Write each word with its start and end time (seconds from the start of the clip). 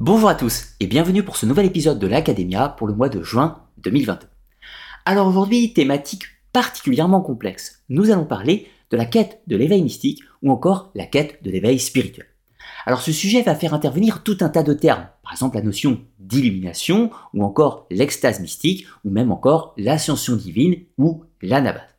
Bonjour 0.00 0.28
à 0.28 0.36
tous 0.36 0.76
et 0.78 0.86
bienvenue 0.86 1.24
pour 1.24 1.36
ce 1.36 1.44
nouvel 1.44 1.66
épisode 1.66 1.98
de 1.98 2.06
l'Academia 2.06 2.68
pour 2.68 2.86
le 2.86 2.94
mois 2.94 3.08
de 3.08 3.20
juin 3.24 3.64
2022. 3.78 4.28
Alors 5.04 5.26
aujourd'hui, 5.26 5.72
thématique 5.72 6.22
particulièrement 6.52 7.20
complexe. 7.20 7.82
Nous 7.88 8.12
allons 8.12 8.24
parler 8.24 8.68
de 8.92 8.96
la 8.96 9.06
quête 9.06 9.40
de 9.48 9.56
l'éveil 9.56 9.82
mystique 9.82 10.20
ou 10.40 10.52
encore 10.52 10.92
la 10.94 11.04
quête 11.04 11.42
de 11.42 11.50
l'éveil 11.50 11.80
spirituel. 11.80 12.26
Alors 12.86 13.00
ce 13.00 13.10
sujet 13.10 13.42
va 13.42 13.56
faire 13.56 13.74
intervenir 13.74 14.22
tout 14.22 14.36
un 14.40 14.48
tas 14.48 14.62
de 14.62 14.72
termes, 14.72 15.08
par 15.24 15.32
exemple 15.32 15.56
la 15.56 15.64
notion 15.64 16.00
d'illumination 16.20 17.10
ou 17.34 17.42
encore 17.42 17.88
l'extase 17.90 18.38
mystique 18.38 18.86
ou 19.04 19.10
même 19.10 19.32
encore 19.32 19.74
l'ascension 19.76 20.36
divine 20.36 20.76
ou 20.96 21.24
l'anabase. 21.42 21.90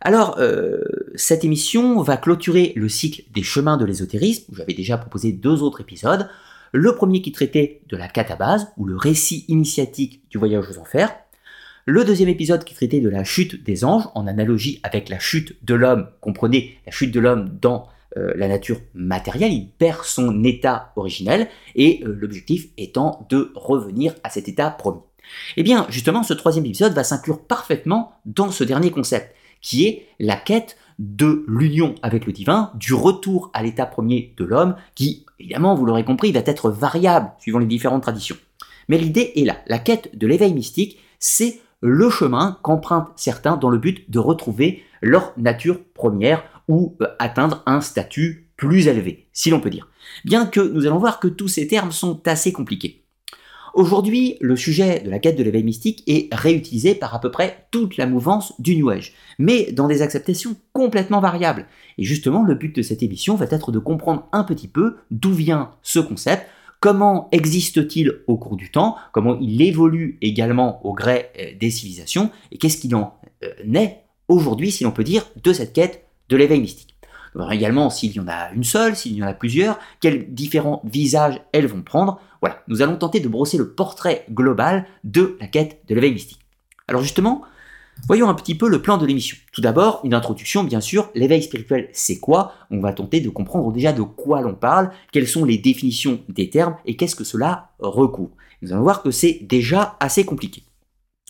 Alors, 0.00 0.38
euh, 0.38 0.80
cette 1.14 1.44
émission 1.44 2.02
va 2.02 2.16
clôturer 2.16 2.72
le 2.74 2.88
cycle 2.88 3.22
des 3.32 3.44
chemins 3.44 3.76
de 3.76 3.84
l'ésotérisme, 3.84 4.44
où 4.50 4.56
j'avais 4.56 4.74
déjà 4.74 4.98
proposé 4.98 5.32
deux 5.32 5.62
autres 5.62 5.80
épisodes. 5.80 6.28
Le 6.76 6.94
premier 6.94 7.22
qui 7.22 7.32
traitait 7.32 7.80
de 7.88 7.96
la 7.96 8.06
catabase, 8.06 8.70
ou 8.76 8.84
le 8.84 8.96
récit 8.96 9.46
initiatique 9.48 10.20
du 10.28 10.36
voyage 10.36 10.68
aux 10.68 10.78
enfers. 10.78 11.16
Le 11.86 12.04
deuxième 12.04 12.28
épisode 12.28 12.64
qui 12.64 12.74
traitait 12.74 13.00
de 13.00 13.08
la 13.08 13.24
chute 13.24 13.64
des 13.64 13.82
anges, 13.82 14.08
en 14.14 14.26
analogie 14.26 14.78
avec 14.82 15.08
la 15.08 15.18
chute 15.18 15.56
de 15.64 15.74
l'homme, 15.74 16.10
comprenez 16.20 16.76
la 16.84 16.92
chute 16.92 17.12
de 17.12 17.20
l'homme 17.20 17.48
dans 17.62 17.88
euh, 18.18 18.30
la 18.36 18.46
nature 18.46 18.78
matérielle, 18.92 19.54
il 19.54 19.70
perd 19.70 20.04
son 20.04 20.44
état 20.44 20.92
originel, 20.96 21.48
et 21.76 22.02
euh, 22.04 22.14
l'objectif 22.20 22.66
étant 22.76 23.26
de 23.30 23.52
revenir 23.54 24.14
à 24.22 24.28
cet 24.28 24.46
état 24.46 24.68
premier. 24.68 25.00
Eh 25.56 25.62
bien, 25.62 25.86
justement, 25.88 26.24
ce 26.24 26.34
troisième 26.34 26.66
épisode 26.66 26.92
va 26.92 27.04
s'inclure 27.04 27.40
parfaitement 27.40 28.20
dans 28.26 28.50
ce 28.50 28.64
dernier 28.64 28.90
concept, 28.90 29.34
qui 29.62 29.86
est 29.86 30.08
la 30.18 30.36
quête 30.36 30.76
de 30.98 31.44
l'union 31.48 31.94
avec 32.02 32.26
le 32.26 32.32
divin, 32.32 32.70
du 32.74 32.92
retour 32.92 33.50
à 33.54 33.62
l'état 33.62 33.86
premier 33.86 34.34
de 34.36 34.44
l'homme, 34.44 34.76
qui, 34.94 35.25
évidemment, 35.38 35.74
vous 35.74 35.86
l'aurez 35.86 36.04
compris, 36.04 36.32
va 36.32 36.40
être 36.44 36.70
variable 36.70 37.32
suivant 37.38 37.58
les 37.58 37.66
différentes 37.66 38.02
traditions. 38.02 38.36
Mais 38.88 38.98
l'idée 38.98 39.32
est 39.36 39.44
là. 39.44 39.56
La 39.66 39.78
quête 39.78 40.16
de 40.16 40.26
l'éveil 40.26 40.54
mystique, 40.54 40.98
c'est 41.18 41.60
le 41.80 42.10
chemin 42.10 42.58
qu'empruntent 42.62 43.12
certains 43.16 43.56
dans 43.56 43.70
le 43.70 43.78
but 43.78 44.10
de 44.10 44.18
retrouver 44.18 44.82
leur 45.02 45.32
nature 45.36 45.80
première 45.94 46.44
ou 46.68 46.96
euh, 47.00 47.06
atteindre 47.18 47.62
un 47.66 47.80
statut 47.80 48.48
plus 48.56 48.88
élevé, 48.88 49.28
si 49.32 49.50
l'on 49.50 49.60
peut 49.60 49.70
dire. 49.70 49.88
Bien 50.24 50.46
que 50.46 50.60
nous 50.60 50.86
allons 50.86 50.98
voir 50.98 51.20
que 51.20 51.28
tous 51.28 51.48
ces 51.48 51.66
termes 51.66 51.92
sont 51.92 52.26
assez 52.26 52.52
compliqués. 52.52 53.05
Aujourd'hui, 53.76 54.38
le 54.40 54.56
sujet 54.56 55.00
de 55.00 55.10
la 55.10 55.18
quête 55.18 55.36
de 55.36 55.42
l'éveil 55.42 55.62
mystique 55.62 56.02
est 56.06 56.34
réutilisé 56.34 56.94
par 56.94 57.14
à 57.14 57.20
peu 57.20 57.30
près 57.30 57.66
toute 57.70 57.98
la 57.98 58.06
mouvance 58.06 58.58
du 58.58 58.74
New 58.74 58.88
Age, 58.88 59.12
mais 59.38 59.70
dans 59.70 59.86
des 59.86 60.00
acceptations 60.00 60.56
complètement 60.72 61.20
variables. 61.20 61.66
Et 61.98 62.02
justement, 62.02 62.42
le 62.42 62.54
but 62.54 62.74
de 62.74 62.80
cette 62.80 63.02
émission 63.02 63.34
va 63.34 63.44
être 63.50 63.72
de 63.72 63.78
comprendre 63.78 64.28
un 64.32 64.44
petit 64.44 64.66
peu 64.66 64.96
d'où 65.10 65.30
vient 65.30 65.72
ce 65.82 65.98
concept, 65.98 66.46
comment 66.80 67.28
existe-t-il 67.32 68.22
au 68.26 68.38
cours 68.38 68.56
du 68.56 68.70
temps, 68.70 68.96
comment 69.12 69.38
il 69.42 69.60
évolue 69.60 70.16
également 70.22 70.80
au 70.86 70.94
gré 70.94 71.26
euh, 71.38 71.50
des 71.60 71.70
civilisations, 71.70 72.30
et 72.52 72.56
qu'est-ce 72.56 72.78
qu'il 72.78 72.94
en 72.94 73.20
euh, 73.44 73.74
est 73.74 74.04
aujourd'hui, 74.28 74.70
si 74.70 74.84
l'on 74.84 74.90
peut 74.90 75.04
dire, 75.04 75.26
de 75.44 75.52
cette 75.52 75.74
quête 75.74 76.06
de 76.30 76.36
l'éveil 76.38 76.62
mystique. 76.62 76.95
Également 77.50 77.90
s'il 77.90 78.12
y 78.12 78.20
en 78.20 78.28
a 78.28 78.50
une 78.52 78.64
seule, 78.64 78.96
s'il 78.96 79.14
y 79.14 79.22
en 79.22 79.26
a 79.26 79.34
plusieurs, 79.34 79.78
quels 80.00 80.32
différents 80.32 80.82
visages 80.84 81.40
elles 81.52 81.66
vont 81.66 81.82
prendre, 81.82 82.20
voilà, 82.40 82.62
nous 82.68 82.82
allons 82.82 82.96
tenter 82.96 83.20
de 83.20 83.28
brosser 83.28 83.58
le 83.58 83.72
portrait 83.72 84.26
global 84.30 84.86
de 85.04 85.36
la 85.40 85.46
quête 85.46 85.80
de 85.88 85.94
l'éveil 85.94 86.12
mystique. 86.12 86.40
Alors 86.88 87.02
justement, 87.02 87.42
voyons 88.06 88.28
un 88.28 88.34
petit 88.34 88.54
peu 88.54 88.68
le 88.68 88.82
plan 88.82 88.98
de 88.98 89.06
l'émission. 89.06 89.36
Tout 89.52 89.60
d'abord, 89.60 90.00
une 90.04 90.14
introduction, 90.14 90.64
bien 90.64 90.80
sûr, 90.80 91.10
l'éveil 91.14 91.42
spirituel, 91.42 91.88
c'est 91.92 92.18
quoi? 92.18 92.52
On 92.70 92.80
va 92.80 92.92
tenter 92.92 93.20
de 93.20 93.28
comprendre 93.28 93.72
déjà 93.72 93.92
de 93.92 94.02
quoi 94.02 94.40
l'on 94.40 94.54
parle, 94.54 94.90
quelles 95.12 95.28
sont 95.28 95.44
les 95.44 95.58
définitions 95.58 96.20
des 96.28 96.50
termes 96.50 96.76
et 96.84 96.96
qu'est-ce 96.96 97.16
que 97.16 97.24
cela 97.24 97.70
recouvre. 97.78 98.32
Nous 98.62 98.72
allons 98.72 98.82
voir 98.82 99.02
que 99.02 99.10
c'est 99.10 99.40
déjà 99.42 99.96
assez 100.00 100.24
compliqué. 100.24 100.62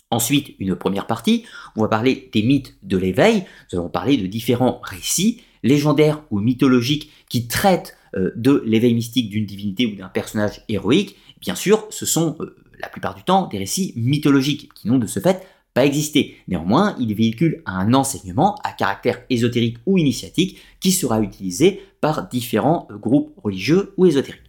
Ensuite, 0.09 0.55
une 0.59 0.75
première 0.75 1.05
partie, 1.05 1.43
on 1.75 1.81
va 1.81 1.89
parler 1.89 2.29
des 2.31 2.41
mythes 2.41 2.77
de 2.81 2.97
l'éveil, 2.97 3.43
nous 3.71 3.79
allons 3.79 3.89
parler 3.89 4.15
de 4.15 4.25
différents 4.25 4.79
récits, 4.81 5.41
légendaires 5.63 6.23
ou 6.31 6.39
mythologiques, 6.39 7.11
qui 7.29 7.47
traitent 7.47 7.97
euh, 8.15 8.31
de 8.35 8.63
l'éveil 8.65 8.93
mystique 8.93 9.29
d'une 9.29 9.45
divinité 9.45 9.85
ou 9.85 9.95
d'un 9.95 10.07
personnage 10.07 10.61
héroïque, 10.69 11.15
bien 11.41 11.55
sûr, 11.55 11.87
ce 11.89 12.05
sont 12.05 12.35
euh, 12.39 12.55
la 12.79 12.89
plupart 12.89 13.15
du 13.15 13.23
temps 13.23 13.47
des 13.47 13.57
récits 13.57 13.93
mythologiques 13.95 14.71
qui 14.73 14.87
n'ont 14.87 14.99
de 14.99 15.07
ce 15.07 15.19
fait 15.19 15.45
pas 15.73 15.85
existé. 15.85 16.37
Néanmoins, 16.47 16.95
ils 16.99 17.13
véhiculent 17.13 17.61
un 17.67 17.93
enseignement 17.93 18.55
à 18.63 18.71
caractère 18.71 19.21
ésotérique 19.29 19.77
ou 19.85 19.99
initiatique 19.99 20.59
qui 20.79 20.91
sera 20.91 21.21
utilisé 21.21 21.83
par 22.01 22.27
différents 22.27 22.87
euh, 22.89 22.97
groupes 22.97 23.31
religieux 23.43 23.93
ou 23.97 24.05
ésotériques. 24.05 24.41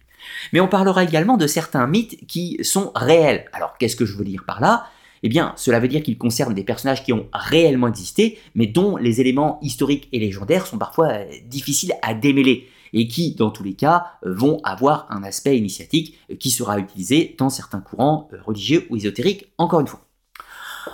Mais 0.53 0.59
on 0.59 0.67
parlera 0.67 1.03
également 1.03 1.37
de 1.37 1.47
certains 1.47 1.85
mythes 1.87 2.25
qui 2.27 2.57
sont 2.63 2.91
réels. 2.95 3.45
Alors 3.53 3.77
qu'est-ce 3.77 3.95
que 3.95 4.05
je 4.05 4.17
veux 4.17 4.25
dire 4.25 4.43
par 4.45 4.59
là? 4.59 4.85
Eh 5.23 5.29
bien, 5.29 5.53
cela 5.55 5.79
veut 5.79 5.87
dire 5.87 6.03
qu'ils 6.03 6.17
concernent 6.17 6.53
des 6.53 6.63
personnages 6.63 7.03
qui 7.03 7.13
ont 7.13 7.27
réellement 7.33 7.87
existé, 7.87 8.37
mais 8.55 8.67
dont 8.67 8.97
les 8.97 9.21
éléments 9.21 9.59
historiques 9.61 10.07
et 10.11 10.19
légendaires 10.19 10.67
sont 10.67 10.77
parfois 10.77 11.19
difficiles 11.47 11.93
à 12.01 12.13
démêler 12.13 12.67
et 12.93 13.07
qui, 13.07 13.35
dans 13.35 13.51
tous 13.51 13.63
les 13.63 13.73
cas, 13.73 14.05
euh, 14.25 14.33
vont 14.33 14.59
avoir 14.63 15.07
un 15.09 15.23
aspect 15.23 15.57
initiatique 15.57 16.17
euh, 16.31 16.35
qui 16.35 16.49
sera 16.49 16.79
utilisé 16.79 17.35
dans 17.37 17.49
certains 17.49 17.81
courants 17.81 18.29
euh, 18.33 18.37
religieux 18.45 18.87
ou 18.89 18.95
ésotériques, 18.95 19.47
encore 19.57 19.79
une 19.79 19.87
fois. 19.87 20.01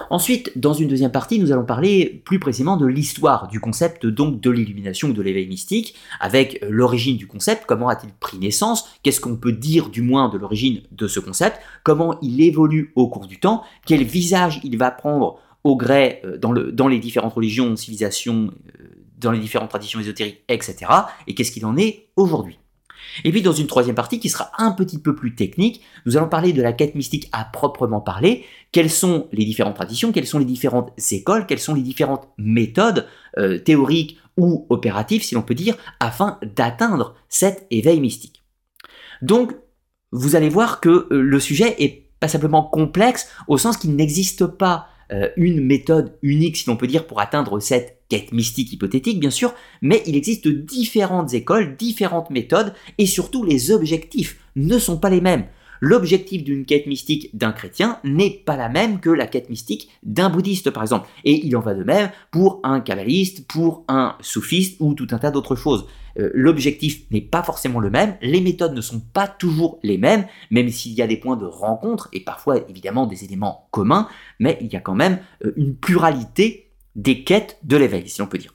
Ensuite, 0.10 0.52
dans 0.58 0.74
une 0.74 0.88
deuxième 0.88 1.12
partie, 1.12 1.40
nous 1.40 1.52
allons 1.52 1.66
parler 1.66 2.22
plus 2.26 2.40
précisément 2.40 2.78
de 2.78 2.86
l'histoire 2.86 3.48
du 3.48 3.60
concept 3.60 4.06
donc 4.06 4.40
de 4.40 4.50
l'illumination 4.50 5.10
ou 5.10 5.14
de 5.14 5.22
l'éveil 5.22 5.48
mystique, 5.48 5.96
avec 6.20 6.64
l'origine 6.68 7.18
du 7.18 7.28
concept, 7.28 7.66
comment 7.66 7.90
a-t-il 7.90 8.14
pris 8.14 8.38
naissance, 8.38 8.90
qu'est-ce 9.04 9.22
qu'on 9.22 9.36
peut 9.36 9.52
dire 9.52 9.90
du 9.90 10.02
moins 10.02 10.30
de 10.30 10.38
l'origine 10.38 10.82
de 10.92 11.08
ce 11.08 11.20
concept, 11.20 11.60
comment 11.84 12.18
il 12.22 12.42
évolue 12.42 12.92
au 12.96 13.08
cours 13.08 13.28
du 13.28 13.40
temps, 13.40 13.64
quel 13.86 14.04
visage 14.04 14.60
il 14.64 14.78
va 14.78 14.92
prendre 14.92 15.40
au 15.64 15.76
gré 15.76 16.22
dans, 16.40 16.52
le, 16.52 16.72
dans 16.72 16.88
les 16.88 17.00
différentes 17.00 17.34
religions, 17.34 17.76
civilisations 17.76 18.52
dans 19.18 19.32
les 19.32 19.40
différentes 19.40 19.70
traditions 19.70 20.00
ésotériques, 20.00 20.42
etc. 20.48 20.76
Et 21.28 21.34
qu'est-ce 21.34 21.52
qu'il 21.52 21.66
en 21.66 21.78
est 21.78 22.08
aujourd'hui. 22.16 22.60
Et 23.24 23.32
puis 23.32 23.42
dans 23.42 23.54
une 23.54 23.68
troisième 23.68 23.96
partie 23.96 24.20
qui 24.20 24.30
sera 24.30 24.52
un 24.58 24.72
petit 24.72 25.00
peu 25.00 25.16
plus 25.16 25.36
technique, 25.36 25.82
nous 26.06 26.18
allons 26.18 26.28
parler 26.28 26.54
de 26.54 26.62
la 26.62 26.74
quête 26.74 26.96
mystique 26.96 27.30
à 27.32 27.46
proprement 27.46 28.02
parler, 28.02 28.44
quelles 28.72 28.90
sont 28.90 29.28
les 29.32 29.46
différentes 29.46 29.76
traditions, 29.76 30.12
quelles 30.12 30.28
sont 30.28 30.40
les 30.40 30.46
différentes 30.46 30.92
écoles, 31.12 31.46
quelles 31.46 31.60
sont 31.60 31.74
les 31.74 31.82
différentes 31.82 32.28
méthodes 32.38 33.08
euh, 33.38 33.58
théoriques 33.58 34.18
ou 34.38 34.66
opératives, 34.70 35.24
si 35.24 35.36
l'on 35.36 35.42
peut 35.42 35.56
dire, 35.56 35.78
afin 36.00 36.40
d'atteindre 36.56 37.16
cet 37.30 37.68
éveil 37.72 38.00
mystique? 38.00 38.44
Donc, 39.22 39.54
vous 40.12 40.36
allez 40.36 40.50
voir 40.50 40.82
que 40.82 41.08
euh, 41.12 41.22
le 41.22 41.40
sujet 41.40 41.76
est 41.82 42.10
pas 42.20 42.28
simplement 42.28 42.64
complexe 42.64 43.30
au 43.48 43.58
sens 43.58 43.78
qu'il 43.78 43.96
n'existe 43.96 44.46
pas 44.46 44.88
euh, 45.12 45.30
une 45.38 45.64
méthode 45.64 46.18
unique, 46.22 46.58
si 46.58 46.68
l'on 46.68 46.78
peut 46.78 46.88
dire, 46.88 47.06
pour 47.06 47.20
atteindre 47.20 47.60
cette 47.60 47.95
quête 48.10 48.32
mystique 48.32 48.72
hypothétique, 48.74 49.20
bien 49.20 49.30
sûr, 49.30 49.54
mais 49.82 50.04
il 50.06 50.16
existe 50.16 50.48
différentes 50.48 51.34
écoles, 51.34 51.76
différentes 51.76 52.30
méthodes, 52.30 52.74
et 52.98 53.06
surtout 53.06 53.44
les 53.44 53.72
objectifs 53.72 54.38
ne 54.56 54.78
sont 54.80 54.98
pas 54.98 55.10
les 55.10 55.22
mêmes. 55.22 55.46
L'objectif 55.82 56.44
d'une 56.44 56.66
quête 56.66 56.88
mystique 56.88 57.30
d'un 57.38 57.52
chrétien 57.52 58.00
n'est 58.04 58.42
pas 58.46 58.56
la 58.56 58.70
même 58.70 59.00
que 59.00 59.10
la 59.10 59.28
quête 59.28 59.50
mystique 59.50 59.90
d'un 60.04 60.30
bouddhiste, 60.30 60.72
par 60.72 60.84
exemple. 60.84 61.10
Et 61.24 61.46
il 61.46 61.56
en 61.58 61.60
va 61.60 61.74
de 61.74 61.84
même 61.84 62.12
pour 62.32 62.60
un 62.64 62.80
kabbaliste, 62.80 63.48
pour 63.48 63.84
un 63.88 64.16
soufiste 64.22 64.78
ou 64.80 64.94
tout 64.94 65.08
un 65.12 65.18
tas 65.18 65.32
d'autres 65.32 65.56
choses. 65.56 65.86
Euh, 66.18 66.32
l'objectif 66.34 67.10
n'est 67.12 67.22
pas 67.22 67.44
forcément 67.44 67.80
le 67.80 67.90
même, 67.90 68.16
les 68.22 68.40
méthodes 68.40 68.74
ne 68.74 68.82
sont 68.82 69.02
pas 69.02 69.28
toujours 69.28 69.80
les 69.84 69.98
mêmes, 69.98 70.26
même 70.50 70.70
s'il 70.70 70.94
y 70.94 71.02
a 71.02 71.08
des 71.08 71.18
points 71.18 71.36
de 71.36 71.46
rencontre 71.46 72.08
et 72.14 72.22
parfois 72.22 72.58
évidemment 72.70 73.06
des 73.06 73.26
éléments 73.26 73.68
communs, 73.72 74.08
mais 74.40 74.58
il 74.62 74.72
y 74.72 74.78
a 74.78 74.80
quand 74.80 74.96
même 74.96 75.20
euh, 75.44 75.52
une 75.58 75.76
pluralité 75.76 76.65
des 76.96 77.24
quêtes 77.24 77.60
de 77.64 77.78
l'éveil, 77.78 78.10
si 78.10 78.22
on 78.22 78.28
peut 78.28 78.38
dire. 78.38 78.54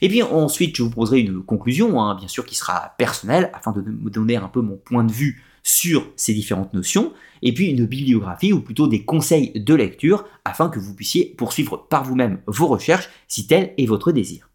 Et 0.00 0.08
puis 0.08 0.22
ensuite, 0.22 0.76
je 0.76 0.82
vous 0.82 0.90
poserai 0.90 1.20
une 1.20 1.42
conclusion, 1.42 2.00
hein, 2.00 2.14
bien 2.14 2.28
sûr, 2.28 2.44
qui 2.44 2.54
sera 2.54 2.94
personnelle, 2.98 3.50
afin 3.52 3.72
de 3.72 3.80
me 3.80 4.10
donner 4.10 4.36
un 4.36 4.48
peu 4.48 4.60
mon 4.60 4.76
point 4.76 5.04
de 5.04 5.12
vue 5.12 5.42
sur 5.62 6.12
ces 6.14 6.32
différentes 6.32 6.74
notions, 6.74 7.12
et 7.42 7.52
puis 7.52 7.66
une 7.66 7.86
bibliographie 7.86 8.52
ou 8.52 8.60
plutôt 8.60 8.86
des 8.86 9.04
conseils 9.04 9.52
de 9.52 9.74
lecture 9.74 10.24
afin 10.44 10.68
que 10.68 10.78
vous 10.78 10.94
puissiez 10.94 11.34
poursuivre 11.36 11.88
par 11.88 12.04
vous-même 12.04 12.40
vos 12.46 12.68
recherches 12.68 13.08
si 13.26 13.48
tel 13.48 13.74
est 13.76 13.86
votre 13.86 14.12
désir. 14.12 14.48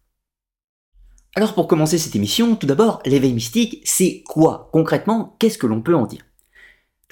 Alors 1.34 1.54
pour 1.54 1.68
commencer 1.68 1.98
cette 1.98 2.16
émission, 2.16 2.56
tout 2.56 2.66
d'abord, 2.66 3.02
l'éveil 3.04 3.34
mystique, 3.34 3.82
c'est 3.84 4.22
quoi? 4.26 4.70
Concrètement, 4.72 5.36
qu'est-ce 5.38 5.58
que 5.58 5.66
l'on 5.66 5.82
peut 5.82 5.94
en 5.94 6.06
dire? 6.06 6.22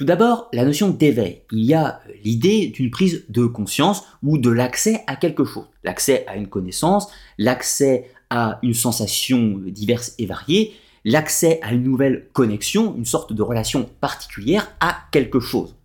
Tout 0.00 0.06
d'abord, 0.06 0.48
la 0.54 0.64
notion 0.64 0.88
d'éveil. 0.88 1.42
Il 1.52 1.62
y 1.62 1.74
a 1.74 2.00
euh, 2.08 2.12
l'idée 2.24 2.68
d'une 2.68 2.90
prise 2.90 3.26
de 3.28 3.44
conscience 3.44 4.02
ou 4.22 4.38
de 4.38 4.48
l'accès 4.48 5.04
à 5.06 5.14
quelque 5.14 5.44
chose. 5.44 5.66
L'accès 5.84 6.24
à 6.26 6.36
une 6.36 6.46
connaissance, 6.46 7.12
l'accès 7.36 8.10
à 8.30 8.58
une 8.62 8.72
sensation 8.72 9.60
diverse 9.66 10.14
et 10.16 10.24
variée, 10.24 10.72
l'accès 11.04 11.60
à 11.60 11.74
une 11.74 11.82
nouvelle 11.82 12.28
connexion, 12.32 12.96
une 12.96 13.04
sorte 13.04 13.34
de 13.34 13.42
relation 13.42 13.90
particulière 14.00 14.74
à 14.80 14.96
quelque 15.12 15.38
chose. 15.38 15.76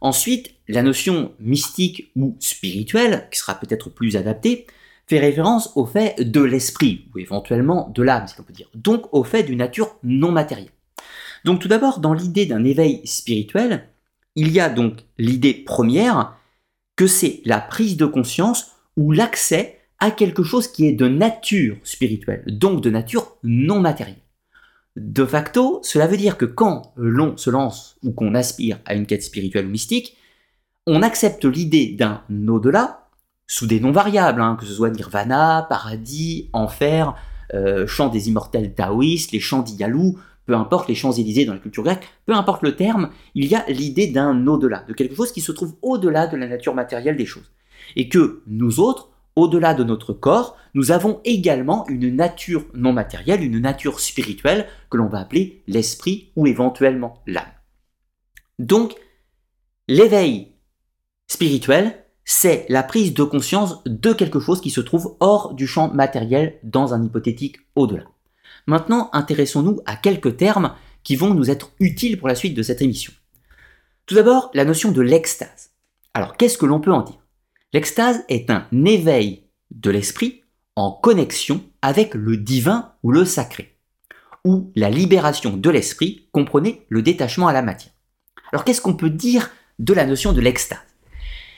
Ensuite, 0.00 0.54
la 0.68 0.84
notion 0.84 1.32
mystique 1.40 2.12
ou 2.14 2.36
spirituelle, 2.38 3.26
qui 3.32 3.40
sera 3.40 3.56
peut-être 3.56 3.90
plus 3.90 4.16
adaptée, 4.16 4.68
fait 5.08 5.18
référence 5.18 5.72
au 5.74 5.86
fait 5.86 6.14
de 6.22 6.40
l'esprit, 6.40 7.08
ou 7.12 7.18
éventuellement 7.18 7.90
de 7.92 8.04
l'âme, 8.04 8.28
si 8.28 8.38
on 8.38 8.44
peut 8.44 8.52
dire, 8.52 8.70
donc 8.76 9.12
au 9.12 9.24
fait 9.24 9.42
d'une 9.42 9.58
nature 9.58 9.96
non 10.04 10.30
matérielle. 10.30 10.70
Donc 11.44 11.60
tout 11.60 11.68
d'abord, 11.68 12.00
dans 12.00 12.14
l'idée 12.14 12.46
d'un 12.46 12.64
éveil 12.64 13.00
spirituel, 13.04 13.88
il 14.36 14.52
y 14.52 14.60
a 14.60 14.68
donc 14.68 15.00
l'idée 15.18 15.54
première 15.54 16.36
que 16.96 17.06
c'est 17.06 17.40
la 17.44 17.60
prise 17.60 17.96
de 17.96 18.06
conscience 18.06 18.72
ou 18.96 19.12
l'accès 19.12 19.80
à 19.98 20.10
quelque 20.10 20.42
chose 20.42 20.68
qui 20.68 20.86
est 20.86 20.92
de 20.92 21.08
nature 21.08 21.76
spirituelle, 21.82 22.44
donc 22.46 22.82
de 22.82 22.90
nature 22.90 23.36
non 23.42 23.80
matérielle. 23.80 24.16
De 24.96 25.24
facto, 25.24 25.80
cela 25.82 26.06
veut 26.06 26.16
dire 26.16 26.36
que 26.36 26.44
quand 26.44 26.92
l'on 26.96 27.36
se 27.36 27.50
lance 27.50 27.96
ou 28.02 28.12
qu'on 28.12 28.34
aspire 28.34 28.80
à 28.86 28.94
une 28.94 29.06
quête 29.06 29.22
spirituelle 29.22 29.66
ou 29.66 29.70
mystique, 29.70 30.16
on 30.86 31.02
accepte 31.02 31.44
l'idée 31.44 31.94
d'un 31.98 32.22
au-delà, 32.48 33.08
sous 33.46 33.66
des 33.66 33.80
noms 33.80 33.92
variables, 33.92 34.40
hein, 34.40 34.56
que 34.58 34.66
ce 34.66 34.72
soit 34.72 34.90
nirvana, 34.90 35.66
paradis, 35.68 36.50
enfer, 36.52 37.14
euh, 37.54 37.86
chant 37.86 38.08
des 38.08 38.28
immortels 38.28 38.74
taoïstes, 38.74 39.32
les 39.32 39.40
chants 39.40 39.62
d'Iyalou, 39.62 40.18
peu 40.50 40.56
importe 40.56 40.88
les 40.88 40.96
Champs-Élysées 40.96 41.44
dans 41.44 41.52
la 41.52 41.60
culture 41.60 41.84
grecque, 41.84 42.08
peu 42.26 42.34
importe 42.34 42.64
le 42.64 42.74
terme, 42.74 43.10
il 43.36 43.46
y 43.46 43.54
a 43.54 43.64
l'idée 43.68 44.08
d'un 44.08 44.48
au-delà, 44.48 44.82
de 44.88 44.92
quelque 44.92 45.14
chose 45.14 45.30
qui 45.30 45.40
se 45.40 45.52
trouve 45.52 45.76
au-delà 45.80 46.26
de 46.26 46.36
la 46.36 46.48
nature 46.48 46.74
matérielle 46.74 47.16
des 47.16 47.24
choses. 47.24 47.52
Et 47.94 48.08
que 48.08 48.42
nous 48.48 48.80
autres, 48.80 49.10
au-delà 49.36 49.74
de 49.74 49.84
notre 49.84 50.12
corps, 50.12 50.56
nous 50.74 50.90
avons 50.90 51.20
également 51.24 51.86
une 51.86 52.16
nature 52.16 52.64
non 52.74 52.92
matérielle, 52.92 53.44
une 53.44 53.60
nature 53.60 54.00
spirituelle 54.00 54.66
que 54.90 54.96
l'on 54.96 55.06
va 55.06 55.20
appeler 55.20 55.62
l'esprit 55.68 56.32
ou 56.34 56.48
éventuellement 56.48 57.22
l'âme. 57.28 57.44
Donc, 58.58 58.96
l'éveil 59.86 60.56
spirituel, 61.28 61.94
c'est 62.24 62.66
la 62.68 62.82
prise 62.82 63.14
de 63.14 63.22
conscience 63.22 63.84
de 63.84 64.12
quelque 64.12 64.40
chose 64.40 64.60
qui 64.60 64.70
se 64.70 64.80
trouve 64.80 65.16
hors 65.20 65.54
du 65.54 65.68
champ 65.68 65.94
matériel 65.94 66.58
dans 66.64 66.92
un 66.92 67.04
hypothétique 67.04 67.58
au-delà. 67.76 68.06
Maintenant, 68.66 69.10
intéressons-nous 69.12 69.80
à 69.86 69.96
quelques 69.96 70.36
termes 70.36 70.74
qui 71.02 71.16
vont 71.16 71.34
nous 71.34 71.50
être 71.50 71.72
utiles 71.80 72.18
pour 72.18 72.28
la 72.28 72.34
suite 72.34 72.54
de 72.54 72.62
cette 72.62 72.82
émission. 72.82 73.12
Tout 74.06 74.14
d'abord, 74.14 74.50
la 74.54 74.64
notion 74.64 74.92
de 74.92 75.00
l'extase. 75.00 75.70
Alors, 76.14 76.36
qu'est-ce 76.36 76.58
que 76.58 76.66
l'on 76.66 76.80
peut 76.80 76.92
en 76.92 77.02
dire? 77.02 77.18
L'extase 77.72 78.24
est 78.28 78.50
un 78.50 78.66
éveil 78.72 79.44
de 79.70 79.90
l'esprit 79.90 80.42
en 80.76 80.90
connexion 80.90 81.62
avec 81.82 82.14
le 82.14 82.36
divin 82.36 82.92
ou 83.02 83.12
le 83.12 83.24
sacré, 83.24 83.76
où 84.44 84.72
la 84.74 84.90
libération 84.90 85.56
de 85.56 85.70
l'esprit 85.70 86.28
comprenait 86.32 86.84
le 86.88 87.02
détachement 87.02 87.48
à 87.48 87.52
la 87.52 87.62
matière. 87.62 87.92
Alors, 88.52 88.64
qu'est-ce 88.64 88.80
qu'on 88.80 88.96
peut 88.96 89.10
dire 89.10 89.50
de 89.78 89.94
la 89.94 90.06
notion 90.06 90.32
de 90.32 90.40
l'extase? 90.40 90.78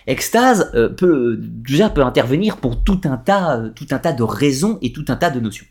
Extase 0.07 0.71
euh, 0.75 0.89
peut, 0.89 1.37
déjà 1.39 1.89
peut 1.89 2.03
intervenir 2.03 2.57
pour 2.57 2.83
tout 2.83 3.01
un, 3.05 3.17
tas, 3.17 3.59
euh, 3.59 3.71
tout 3.71 3.87
un 3.93 3.99
tas 3.99 4.13
de 4.13 4.23
raisons 4.23 4.79
et 4.83 4.93
tout 4.93 5.05
un 5.09 5.17
tas 5.17 5.31
de 5.31 5.41
notions. 5.41 5.67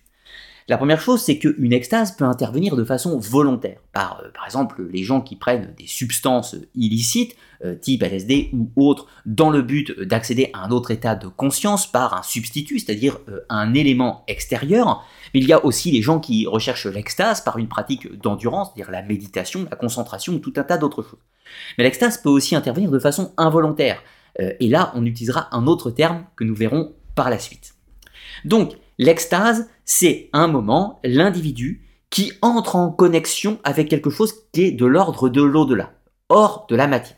La 0.68 0.78
première 0.78 1.02
chose, 1.02 1.22
c'est 1.22 1.40
qu'une 1.40 1.74
extase 1.74 2.16
peut 2.16 2.26
intervenir 2.26 2.76
de 2.76 2.84
façon 2.84 3.18
volontaire, 3.18 3.80
par, 3.94 4.22
euh, 4.24 4.30
exemple 4.46 4.86
les 4.92 5.04
gens 5.04 5.22
qui 5.22 5.36
prennent 5.36 5.74
des 5.78 5.88
substances 5.88 6.56
illicites, 6.76 7.36
euh, 7.66 7.76
type 7.76 8.04
LSD 8.04 8.52
ou 8.54 8.70
autres, 8.76 9.08
dans 9.26 9.50
le 9.50 9.62
but 9.62 10.00
d'accéder 10.00 10.50
à 10.54 10.66
un 10.66 10.72
autre 10.72 10.92
état 10.92 11.16
de 11.16 11.28
conscience 11.28 11.92
par 11.92 12.14
un 12.14 12.24
substitut, 12.24 12.80
c'est-à-dire 12.80 13.20
euh, 13.30 13.40
un 13.50 13.74
élément 13.74 14.24
extérieur. 14.28 15.04
Mais 15.34 15.40
il 15.40 15.48
y 15.48 15.54
a 15.54 15.64
aussi 15.66 15.92
les 15.92 16.02
gens 16.02 16.20
qui 16.20 16.46
recherchent 16.46 16.88
l'extase 16.88 17.42
par 17.42 17.58
une 17.58 17.68
pratique 17.68 18.20
d'endurance, 18.22 18.70
c'est-à-dire 18.74 18.92
la 18.92 19.02
méditation, 19.02 19.68
la 19.70 19.78
concentration 19.78 20.34
ou 20.34 20.40
tout 20.40 20.54
un 20.58 20.64
tas 20.64 20.78
d'autres 20.78 21.02
choses. 21.02 21.20
Mais 21.78 21.84
l'extase 21.84 22.18
peut 22.20 22.30
aussi 22.30 22.56
intervenir 22.56 22.92
de 22.92 23.00
façon 23.00 23.34
involontaire. 23.38 24.02
et 24.40 24.70
là, 24.70 24.94
on 24.96 25.06
utilisera 25.06 25.54
un 25.54 25.68
autre 25.68 25.92
terme 25.92 26.24
que 26.38 26.46
nous 26.46 26.56
verrons 26.56 26.94
par 27.16 27.30
la 27.30 27.38
suite. 27.38 27.74
Donc, 28.46 28.78
L'extase, 29.02 29.68
c'est 29.94 30.30
un 30.32 30.48
moment, 30.48 31.02
l'individu, 31.04 31.86
qui 32.10 32.32
entre 32.42 32.78
en 32.78 32.92
connexion 32.92 33.60
avec 33.66 33.90
quelque 33.90 34.10
chose 34.10 34.34
qui 34.54 34.64
est 34.64 34.72
de 34.72 34.86
l'ordre 34.86 35.28
de 35.28 35.42
l'au-delà, 35.42 35.92
hors 36.30 36.66
de 36.70 36.78
la 36.78 36.88
matière. 36.88 37.18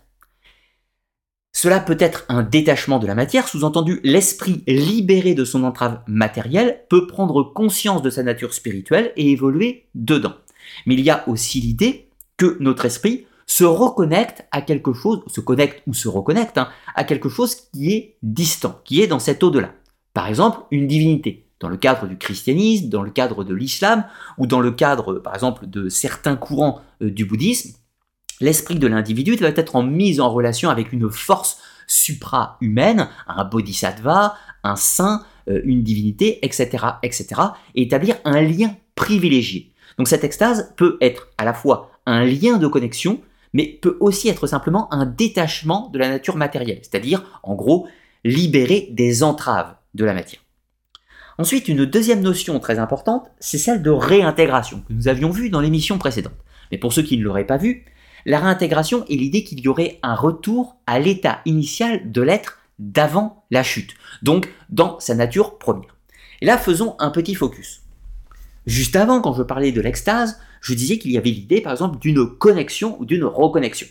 Cela 1.52 1.80
peut 1.80 1.98
être 2.00 2.26
un 2.30 2.42
détachement 2.42 2.98
de 2.98 3.06
la 3.06 3.14
matière, 3.14 3.48
sous-entendu 3.48 4.00
l'esprit 4.04 4.64
libéré 4.66 5.36
de 5.36 5.46
son 5.46 5.64
entrave 5.64 6.02
matérielle 6.08 6.84
peut 6.90 7.06
prendre 7.06 7.44
conscience 7.44 8.02
de 8.02 8.10
sa 8.10 8.24
nature 8.24 8.56
spirituelle 8.56 9.14
et 9.18 9.30
évoluer 9.30 9.86
dedans. 9.94 10.34
Mais 10.88 10.96
il 10.96 11.02
y 11.02 11.12
a 11.12 11.30
aussi 11.30 11.62
l'idée 11.62 12.10
que 12.38 12.58
notre 12.60 12.86
esprit 12.86 13.28
se 13.46 13.66
reconnecte 13.66 14.48
à 14.50 14.64
quelque 14.64 14.94
chose, 14.94 15.22
se 15.28 15.42
connecte 15.42 15.84
ou 15.86 15.94
se 15.94 16.08
reconnecte 16.08 16.58
hein, 16.58 16.70
à 16.96 17.04
quelque 17.04 17.30
chose 17.30 17.56
qui 17.72 17.94
est 17.94 18.18
distant, 18.24 18.82
qui 18.84 19.02
est 19.02 19.08
dans 19.08 19.20
cet 19.20 19.44
au-delà. 19.44 19.76
Par 20.16 20.28
exemple, 20.28 20.62
une 20.72 20.88
divinité 20.88 21.43
dans 21.64 21.70
le 21.70 21.78
cadre 21.78 22.08
du 22.08 22.18
christianisme, 22.18 22.90
dans 22.90 23.04
le 23.04 23.10
cadre 23.10 23.46
de 23.46 23.56
l'islam, 23.56 24.04
ou 24.38 24.48
dans 24.48 24.60
le 24.60 24.72
cadre, 24.72 25.14
par 25.14 25.34
exemple, 25.34 25.66
de 25.66 25.88
certains 25.88 26.36
courants 26.36 26.82
euh, 27.02 27.10
du 27.10 27.24
bouddhisme, 27.24 27.78
l'esprit 28.42 28.76
de 28.76 28.86
l'individu 28.86 29.38
doit 29.38 29.52
être 29.56 29.78
en 29.78 29.82
mise 29.84 30.20
en 30.20 30.30
relation 30.30 30.70
avec 30.70 30.92
une 30.92 31.10
force 31.10 31.58
supra-humaine, 31.88 33.08
un 33.28 33.46
bodhisattva, 33.46 34.36
un 34.64 34.76
saint, 34.76 35.24
euh, 35.48 35.62
une 35.64 35.84
divinité, 35.84 36.46
etc., 36.46 36.86
etc., 37.02 37.42
et 37.76 37.84
établir 37.84 38.18
un 38.26 38.42
lien 38.42 38.76
privilégié. 38.96 39.72
Donc 39.98 40.10
cette 40.10 40.26
extase 40.26 40.74
peut 40.76 40.98
être 41.00 41.30
à 41.38 41.46
la 41.46 41.54
fois 41.54 41.92
un 42.06 42.26
lien 42.26 42.58
de 42.58 42.68
connexion, 42.68 43.22
mais 43.54 43.80
peut 43.82 43.96
aussi 44.02 44.28
être 44.28 44.48
simplement 44.48 44.94
un 44.94 45.06
détachement 45.06 45.90
de 45.94 46.00
la 46.00 46.10
nature 46.10 46.36
matérielle, 46.36 46.80
c'est-à-dire, 46.82 47.40
en 47.42 47.56
gros, 47.56 47.88
libérer 48.26 48.90
des 48.92 49.24
entraves 49.24 49.76
de 49.94 50.04
la 50.04 50.14
matière. 50.14 50.43
Ensuite, 51.38 51.68
une 51.68 51.86
deuxième 51.86 52.22
notion 52.22 52.60
très 52.60 52.78
importante, 52.78 53.32
c'est 53.40 53.58
celle 53.58 53.82
de 53.82 53.90
réintégration, 53.90 54.84
que 54.88 54.94
nous 54.94 55.08
avions 55.08 55.32
vue 55.32 55.50
dans 55.50 55.62
l'émission 55.62 55.98
précédente. 55.98 56.34
Mais 56.72 56.78
pour 56.78 56.94
ceux 56.94 57.02
qui 57.02 57.18
ne 57.18 57.24
l'auraient 57.24 57.48
pas 57.48 57.58
vue, 57.58 57.86
la 58.26 58.40
réintégration 58.40 59.06
est 59.10 59.16
l'idée 59.16 59.44
qu'il 59.44 59.60
y 59.60 59.68
aurait 59.68 60.00
un 60.04 60.16
retour 60.16 60.78
à 60.88 61.00
l'état 61.00 61.42
initial 61.46 62.12
de 62.12 62.22
l'être 62.22 62.60
d'avant 62.80 63.46
la 63.52 63.64
chute, 63.64 63.94
donc 64.22 64.50
dans 64.70 65.00
sa 65.00 65.16
nature 65.16 65.58
première. 65.58 65.96
Et 66.42 66.46
là, 66.46 66.58
faisons 66.58 66.96
un 67.00 67.10
petit 67.10 67.36
focus. 67.36 67.82
Juste 68.66 68.96
avant, 68.96 69.22
quand 69.22 69.34
je 69.34 69.44
parlais 69.44 69.72
de 69.72 69.82
l'extase, 69.82 70.40
je 70.62 70.74
disais 70.74 70.98
qu'il 70.98 71.12
y 71.12 71.18
avait 71.18 71.30
l'idée, 71.30 71.62
par 71.62 71.74
exemple, 71.74 72.00
d'une 72.00 72.26
connexion 72.26 72.96
ou 73.00 73.06
d'une 73.06 73.26
reconnexion. 73.26 73.88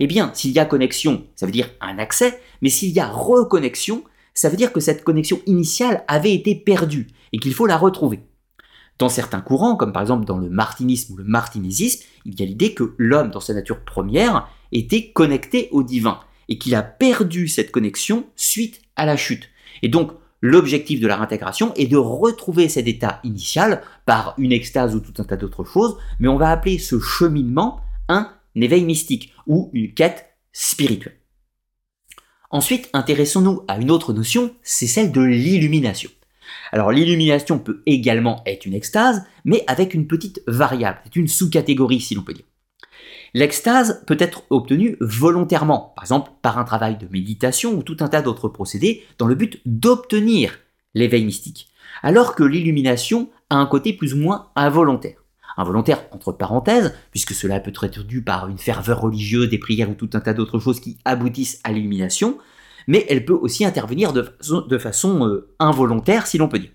Eh 0.00 0.06
bien, 0.06 0.30
s'il 0.34 0.52
y 0.52 0.58
a 0.58 0.64
connexion, 0.64 1.24
ça 1.36 1.46
veut 1.46 1.52
dire 1.52 1.70
un 1.80 1.98
accès, 1.98 2.40
mais 2.62 2.68
s'il 2.68 2.90
y 2.90 3.00
a 3.00 3.08
reconnexion, 3.08 4.04
ça 4.38 4.48
veut 4.48 4.56
dire 4.56 4.72
que 4.72 4.78
cette 4.78 5.02
connexion 5.02 5.40
initiale 5.46 6.04
avait 6.06 6.32
été 6.32 6.54
perdue 6.54 7.08
et 7.32 7.40
qu'il 7.40 7.52
faut 7.52 7.66
la 7.66 7.76
retrouver. 7.76 8.20
Dans 9.00 9.08
certains 9.08 9.40
courants, 9.40 9.74
comme 9.74 9.92
par 9.92 10.02
exemple 10.02 10.26
dans 10.26 10.38
le 10.38 10.48
martinisme 10.48 11.14
ou 11.14 11.16
le 11.16 11.24
martinésisme, 11.24 12.04
il 12.24 12.38
y 12.38 12.44
a 12.44 12.46
l'idée 12.46 12.72
que 12.72 12.94
l'homme, 12.98 13.32
dans 13.32 13.40
sa 13.40 13.52
nature 13.52 13.80
première, 13.84 14.48
était 14.70 15.10
connecté 15.10 15.68
au 15.72 15.82
divin 15.82 16.20
et 16.48 16.56
qu'il 16.56 16.76
a 16.76 16.84
perdu 16.84 17.48
cette 17.48 17.72
connexion 17.72 18.26
suite 18.36 18.80
à 18.94 19.06
la 19.06 19.16
chute. 19.16 19.48
Et 19.82 19.88
donc, 19.88 20.12
l'objectif 20.40 21.00
de 21.00 21.08
la 21.08 21.16
réintégration 21.16 21.74
est 21.74 21.88
de 21.88 21.96
retrouver 21.96 22.68
cet 22.68 22.86
état 22.86 23.18
initial 23.24 23.82
par 24.06 24.34
une 24.38 24.52
extase 24.52 24.94
ou 24.94 25.00
tout 25.00 25.20
un 25.20 25.24
tas 25.24 25.36
d'autres 25.36 25.64
choses, 25.64 25.96
mais 26.20 26.28
on 26.28 26.38
va 26.38 26.50
appeler 26.50 26.78
ce 26.78 27.00
cheminement 27.00 27.80
un 28.08 28.30
éveil 28.54 28.84
mystique 28.84 29.32
ou 29.48 29.68
une 29.72 29.94
quête 29.94 30.26
spirituelle. 30.52 31.17
Ensuite, 32.50 32.88
intéressons-nous 32.94 33.62
à 33.68 33.78
une 33.78 33.90
autre 33.90 34.14
notion, 34.14 34.54
c'est 34.62 34.86
celle 34.86 35.12
de 35.12 35.20
l'illumination. 35.20 36.10
Alors 36.72 36.92
l'illumination 36.92 37.58
peut 37.58 37.82
également 37.84 38.42
être 38.46 38.64
une 38.64 38.72
extase, 38.72 39.26
mais 39.44 39.64
avec 39.66 39.92
une 39.92 40.06
petite 40.06 40.42
variable, 40.46 40.98
c'est 41.04 41.16
une 41.16 41.28
sous-catégorie 41.28 42.00
si 42.00 42.14
l'on 42.14 42.22
peut 42.22 42.32
dire. 42.32 42.46
L'extase 43.34 44.02
peut 44.06 44.16
être 44.18 44.44
obtenue 44.48 44.96
volontairement, 45.00 45.92
par 45.94 46.04
exemple 46.04 46.30
par 46.40 46.58
un 46.58 46.64
travail 46.64 46.96
de 46.96 47.06
méditation 47.10 47.74
ou 47.74 47.82
tout 47.82 47.98
un 48.00 48.08
tas 48.08 48.22
d'autres 48.22 48.48
procédés, 48.48 49.04
dans 49.18 49.26
le 49.26 49.34
but 49.34 49.60
d'obtenir 49.66 50.58
l'éveil 50.94 51.26
mystique, 51.26 51.68
alors 52.02 52.34
que 52.34 52.44
l'illumination 52.44 53.28
a 53.50 53.56
un 53.56 53.66
côté 53.66 53.92
plus 53.92 54.14
ou 54.14 54.18
moins 54.18 54.48
involontaire 54.56 55.17
involontaire 55.58 56.04
entre 56.12 56.32
parenthèses, 56.32 56.94
puisque 57.10 57.34
cela 57.34 57.60
peut 57.60 57.72
être 57.82 58.02
dû 58.02 58.22
par 58.22 58.48
une 58.48 58.58
ferveur 58.58 59.00
religieuse, 59.00 59.50
des 59.50 59.58
prières 59.58 59.90
ou 59.90 59.94
tout 59.94 60.10
un 60.14 60.20
tas 60.20 60.32
d'autres 60.32 60.58
choses 60.58 60.80
qui 60.80 60.96
aboutissent 61.04 61.60
à 61.64 61.72
l'illumination, 61.72 62.38
mais 62.86 63.04
elle 63.10 63.26
peut 63.26 63.34
aussi 63.34 63.66
intervenir 63.66 64.12
de 64.14 64.78
façon, 64.78 65.26
euh, 65.26 65.54
involontaire, 65.58 66.26
si 66.26 66.38
l'on 66.38 66.48
peut 66.48 66.58
dire. 66.58 66.70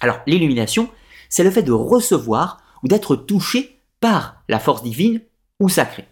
Alors, 0.00 0.20
l'illumination, 0.26 0.90
c'est 1.30 1.44
le 1.44 1.50
fait 1.50 1.62
de 1.62 1.72
recevoir 1.72 2.60
ou 2.82 2.88
d'être 2.88 3.16
touché 3.16 3.80
par 4.00 4.42
la 4.48 4.58
force 4.58 4.82
divine 4.82 5.20
ou 5.60 5.68
sacrée. 5.68 6.06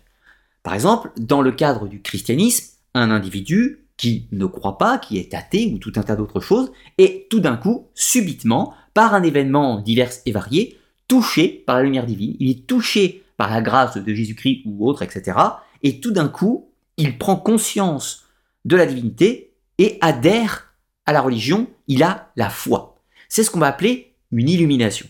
Par 0.62 0.75
exemple, 0.75 1.10
dans 1.16 1.42
le 1.42 1.52
cadre 1.52 1.86
du 1.86 2.02
christianisme, 2.02 2.75
un 2.94 3.10
individu 3.10 3.86
qui 3.96 4.26
ne 4.32 4.46
croit 4.46 4.78
pas, 4.78 4.98
qui 4.98 5.18
est 5.18 5.32
athée 5.34 5.70
ou 5.72 5.78
tout 5.78 5.92
un 5.96 6.02
tas 6.02 6.16
d'autres 6.16 6.40
choses, 6.40 6.72
est 6.98 7.28
tout 7.30 7.40
d'un 7.40 7.56
coup, 7.56 7.88
subitement, 7.94 8.75
par 8.94 9.14
un 9.14 9.22
événement 9.22 9.80
divers 9.80 10.10
et 10.25 10.32
varié, 10.32 10.78
touché 11.08 11.48
par 11.66 11.76
la 11.76 11.82
lumière 11.82 12.06
divine, 12.06 12.36
il 12.38 12.50
est 12.50 12.66
touché 12.66 13.25
par 13.36 13.50
la 13.50 13.60
grâce 13.60 13.96
de 13.96 14.14
Jésus-Christ 14.14 14.62
ou 14.64 14.88
autre, 14.88 15.02
etc. 15.02 15.38
Et 15.82 16.00
tout 16.00 16.10
d'un 16.10 16.28
coup, 16.28 16.70
il 16.96 17.18
prend 17.18 17.36
conscience 17.36 18.25
de 18.64 18.76
la 18.76 18.86
divinité 18.86 19.54
et 19.78 19.98
adhère 20.00 20.75
à 21.04 21.12
la 21.12 21.20
religion, 21.20 21.68
il 21.86 22.02
a 22.02 22.32
la 22.36 22.50
foi. 22.50 22.96
C'est 23.28 23.44
ce 23.44 23.50
qu'on 23.50 23.60
va 23.60 23.68
appeler 23.68 24.14
une 24.32 24.48
illumination. 24.48 25.06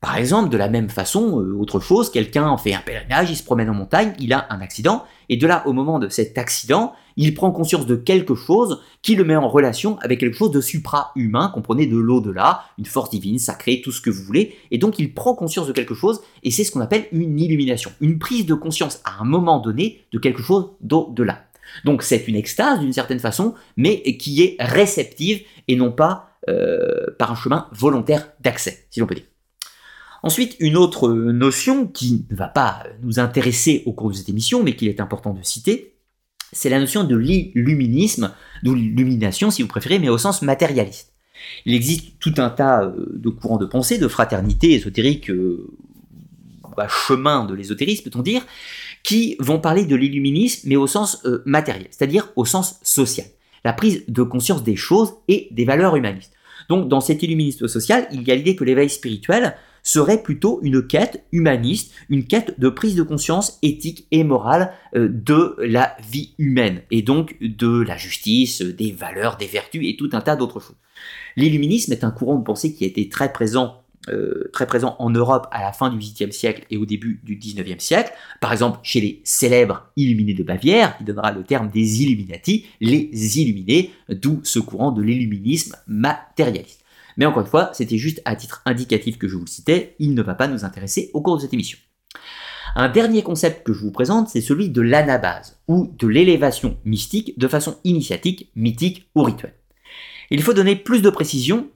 Par 0.00 0.18
exemple, 0.18 0.50
de 0.50 0.56
la 0.56 0.68
même 0.68 0.90
façon, 0.90 1.40
euh, 1.40 1.54
autre 1.54 1.80
chose, 1.80 2.10
quelqu'un 2.10 2.56
fait 2.58 2.74
un 2.74 2.80
pèlerinage, 2.80 3.30
il 3.30 3.36
se 3.36 3.42
promène 3.42 3.70
en 3.70 3.74
montagne, 3.74 4.12
il 4.18 4.32
a 4.32 4.46
un 4.50 4.60
accident, 4.60 5.04
et 5.28 5.36
de 5.36 5.46
là, 5.46 5.62
au 5.66 5.72
moment 5.72 5.98
de 5.98 6.08
cet 6.08 6.36
accident, 6.38 6.92
il 7.16 7.32
prend 7.34 7.50
conscience 7.50 7.86
de 7.86 7.96
quelque 7.96 8.34
chose 8.34 8.82
qui 9.00 9.16
le 9.16 9.24
met 9.24 9.36
en 9.36 9.48
relation 9.48 9.98
avec 10.00 10.20
quelque 10.20 10.36
chose 10.36 10.50
de 10.50 10.60
supra-humain, 10.60 11.50
comprenez 11.52 11.86
de 11.86 11.96
l'au-delà, 11.96 12.64
une 12.78 12.84
force 12.84 13.08
divine, 13.08 13.38
sacrée, 13.38 13.80
tout 13.82 13.90
ce 13.90 14.02
que 14.02 14.10
vous 14.10 14.22
voulez, 14.22 14.54
et 14.70 14.76
donc 14.76 14.98
il 14.98 15.14
prend 15.14 15.34
conscience 15.34 15.66
de 15.66 15.72
quelque 15.72 15.94
chose, 15.94 16.20
et 16.42 16.50
c'est 16.50 16.64
ce 16.64 16.72
qu'on 16.72 16.82
appelle 16.82 17.06
une 17.12 17.40
illumination, 17.40 17.90
une 18.00 18.18
prise 18.18 18.44
de 18.44 18.54
conscience 18.54 19.00
à 19.04 19.22
un 19.22 19.24
moment 19.24 19.60
donné 19.60 20.02
de 20.12 20.18
quelque 20.18 20.42
chose 20.42 20.72
d'au-delà. 20.82 21.46
Donc 21.84 22.02
c'est 22.02 22.28
une 22.28 22.36
extase 22.36 22.80
d'une 22.80 22.92
certaine 22.92 23.18
façon, 23.18 23.54
mais 23.76 24.02
qui 24.18 24.42
est 24.42 24.56
réceptive 24.60 25.42
et 25.68 25.74
non 25.74 25.90
pas 25.90 26.30
euh, 26.48 27.06
par 27.18 27.32
un 27.32 27.34
chemin 27.34 27.66
volontaire 27.72 28.28
d'accès, 28.40 28.86
si 28.90 29.00
l'on 29.00 29.06
peut 29.06 29.16
dire. 29.16 29.24
Ensuite, 30.26 30.56
une 30.58 30.76
autre 30.76 31.08
notion 31.12 31.86
qui 31.86 32.26
ne 32.32 32.34
va 32.34 32.48
pas 32.48 32.82
nous 33.00 33.20
intéresser 33.20 33.84
au 33.86 33.92
cours 33.92 34.10
de 34.10 34.16
cette 34.16 34.28
émission, 34.28 34.64
mais 34.64 34.74
qu'il 34.74 34.88
est 34.88 34.98
important 34.98 35.32
de 35.32 35.40
citer, 35.44 35.94
c'est 36.52 36.68
la 36.68 36.80
notion 36.80 37.04
de 37.04 37.16
l'illuminisme, 37.16 38.32
de 38.64 38.72
l'illumination 38.72 39.52
si 39.52 39.62
vous 39.62 39.68
préférez, 39.68 40.00
mais 40.00 40.08
au 40.08 40.18
sens 40.18 40.42
matérialiste. 40.42 41.12
Il 41.64 41.74
existe 41.74 42.18
tout 42.18 42.34
un 42.38 42.50
tas 42.50 42.82
euh, 42.82 43.06
de 43.14 43.28
courants 43.28 43.56
de 43.56 43.66
pensée, 43.66 43.98
de 43.98 44.08
fraternité 44.08 44.72
ésotérique, 44.72 45.30
euh, 45.30 45.72
bah, 46.76 46.88
chemin 46.88 47.44
de 47.44 47.54
l'ésotérisme 47.54 48.10
peut-on 48.10 48.22
dire, 48.22 48.44
qui 49.04 49.36
vont 49.38 49.60
parler 49.60 49.84
de 49.84 49.94
l'illuminisme, 49.94 50.68
mais 50.68 50.74
au 50.74 50.88
sens 50.88 51.24
euh, 51.24 51.44
matériel, 51.46 51.86
c'est-à-dire 51.92 52.32
au 52.34 52.44
sens 52.44 52.80
social. 52.82 53.28
La 53.64 53.72
prise 53.72 54.02
de 54.08 54.24
conscience 54.24 54.64
des 54.64 54.74
choses 54.74 55.12
et 55.28 55.46
des 55.52 55.64
valeurs 55.64 55.94
humanistes. 55.94 56.32
Donc 56.68 56.88
dans 56.88 57.00
cet 57.00 57.22
illuminisme 57.22 57.68
social, 57.68 58.08
il 58.10 58.24
y 58.24 58.32
a 58.32 58.34
l'idée 58.34 58.56
que 58.56 58.64
l'éveil 58.64 58.90
spirituel 58.90 59.54
serait 59.86 60.22
plutôt 60.22 60.58
une 60.62 60.86
quête 60.86 61.24
humaniste, 61.32 61.92
une 62.10 62.26
quête 62.26 62.58
de 62.58 62.68
prise 62.68 62.96
de 62.96 63.02
conscience 63.02 63.58
éthique 63.62 64.06
et 64.10 64.24
morale 64.24 64.72
euh, 64.94 65.08
de 65.08 65.56
la 65.60 65.96
vie 66.10 66.34
humaine, 66.38 66.82
et 66.90 67.02
donc 67.02 67.36
de 67.40 67.80
la 67.82 67.96
justice, 67.96 68.60
des 68.62 68.90
valeurs, 68.90 69.36
des 69.36 69.46
vertus 69.46 69.88
et 69.88 69.96
tout 69.96 70.10
un 70.12 70.20
tas 70.20 70.34
d'autres 70.34 70.60
choses. 70.60 70.76
L'illuminisme 71.36 71.92
est 71.92 72.02
un 72.02 72.10
courant 72.10 72.36
de 72.36 72.44
pensée 72.44 72.74
qui 72.74 72.84
a 72.84 72.88
été 72.88 73.08
très 73.08 73.32
présent 73.32 73.82
euh, 74.08 74.48
très 74.52 74.66
présent 74.66 74.94
en 75.00 75.10
Europe 75.10 75.48
à 75.50 75.62
la 75.62 75.72
fin 75.72 75.90
du 75.90 75.98
XVIIIe 75.98 76.32
siècle 76.32 76.64
et 76.70 76.76
au 76.76 76.86
début 76.86 77.20
du 77.24 77.36
XIXe 77.36 77.82
siècle. 77.82 78.12
Par 78.40 78.52
exemple, 78.52 78.78
chez 78.84 79.00
les 79.00 79.20
célèbres 79.24 79.90
illuminés 79.96 80.34
de 80.34 80.44
Bavière, 80.44 80.96
qui 80.96 81.02
donnera 81.02 81.32
le 81.32 81.42
terme 81.42 81.70
des 81.70 82.04
Illuminati, 82.04 82.66
les 82.80 83.40
illuminés, 83.40 83.90
d'où 84.08 84.40
ce 84.44 84.60
courant 84.60 84.92
de 84.92 85.02
l'illuminisme 85.02 85.74
matérialiste. 85.88 86.84
Mais 87.16 87.26
encore 87.26 87.42
une 87.42 87.48
fois, 87.48 87.70
c'était 87.72 87.98
juste 87.98 88.20
à 88.24 88.36
titre 88.36 88.62
indicatif 88.66 89.18
que 89.18 89.28
je 89.28 89.34
vous 89.34 89.44
le 89.44 89.50
citais, 89.50 89.96
il 89.98 90.14
ne 90.14 90.22
va 90.22 90.34
pas 90.34 90.48
nous 90.48 90.64
intéresser 90.64 91.10
au 91.14 91.22
cours 91.22 91.36
de 91.36 91.42
cette 91.42 91.54
émission. 91.54 91.78
Un 92.74 92.88
dernier 92.88 93.22
concept 93.22 93.64
que 93.64 93.72
je 93.72 93.80
vous 93.80 93.90
présente, 93.90 94.28
c'est 94.28 94.42
celui 94.42 94.68
de 94.68 94.82
l'anabase, 94.82 95.58
ou 95.66 95.94
de 95.98 96.06
l'élévation 96.06 96.76
mystique 96.84 97.38
de 97.38 97.48
façon 97.48 97.78
initiatique, 97.84 98.50
mythique 98.54 99.08
ou 99.14 99.22
rituelle. 99.22 99.54
Il 100.30 100.42
faut 100.42 100.52
donner 100.52 100.76
plus 100.76 101.00
de 101.00 101.08
précision 101.08 101.68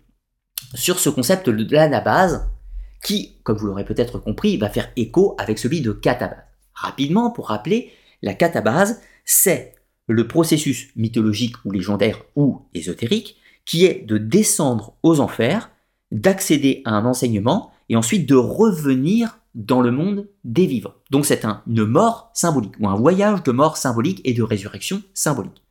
sur 0.74 0.98
ce 0.98 1.08
concept 1.08 1.48
de 1.48 1.74
l'anabase 1.74 2.50
qui, 3.02 3.38
comme 3.44 3.56
vous 3.56 3.66
l'aurez 3.66 3.84
peut-être 3.84 4.18
compris, 4.18 4.58
va 4.58 4.68
faire 4.68 4.90
écho 4.96 5.36
avec 5.38 5.58
celui 5.58 5.80
de 5.80 5.92
catabase. 5.92 6.44
Rapidement, 6.74 7.30
pour 7.30 7.48
rappeler, 7.48 7.92
la 8.20 8.34
catabase, 8.34 9.00
c'est 9.24 9.74
le 10.06 10.26
processus 10.28 10.88
mythologique 10.96 11.56
ou 11.64 11.70
légendaire 11.70 12.22
ou 12.36 12.66
ésotérique 12.74 13.39
qui 13.64 13.84
est 13.84 14.06
de 14.06 14.18
descendre 14.18 14.94
aux 15.02 15.20
enfers, 15.20 15.70
d'accéder 16.10 16.82
à 16.84 16.92
un 16.92 17.04
enseignement 17.04 17.70
et 17.88 17.96
ensuite 17.96 18.28
de 18.28 18.34
revenir 18.34 19.38
dans 19.54 19.80
le 19.80 19.90
monde 19.90 20.28
des 20.44 20.66
vivants. 20.66 20.94
Donc 21.10 21.26
c'est 21.26 21.44
une 21.44 21.84
mort 21.84 22.30
symbolique 22.34 22.74
ou 22.78 22.88
un 22.88 22.94
voyage 22.94 23.42
de 23.42 23.52
mort 23.52 23.76
symbolique 23.76 24.20
et 24.24 24.32
de 24.32 24.42
résurrection 24.42 25.02
symbolique. 25.14 25.62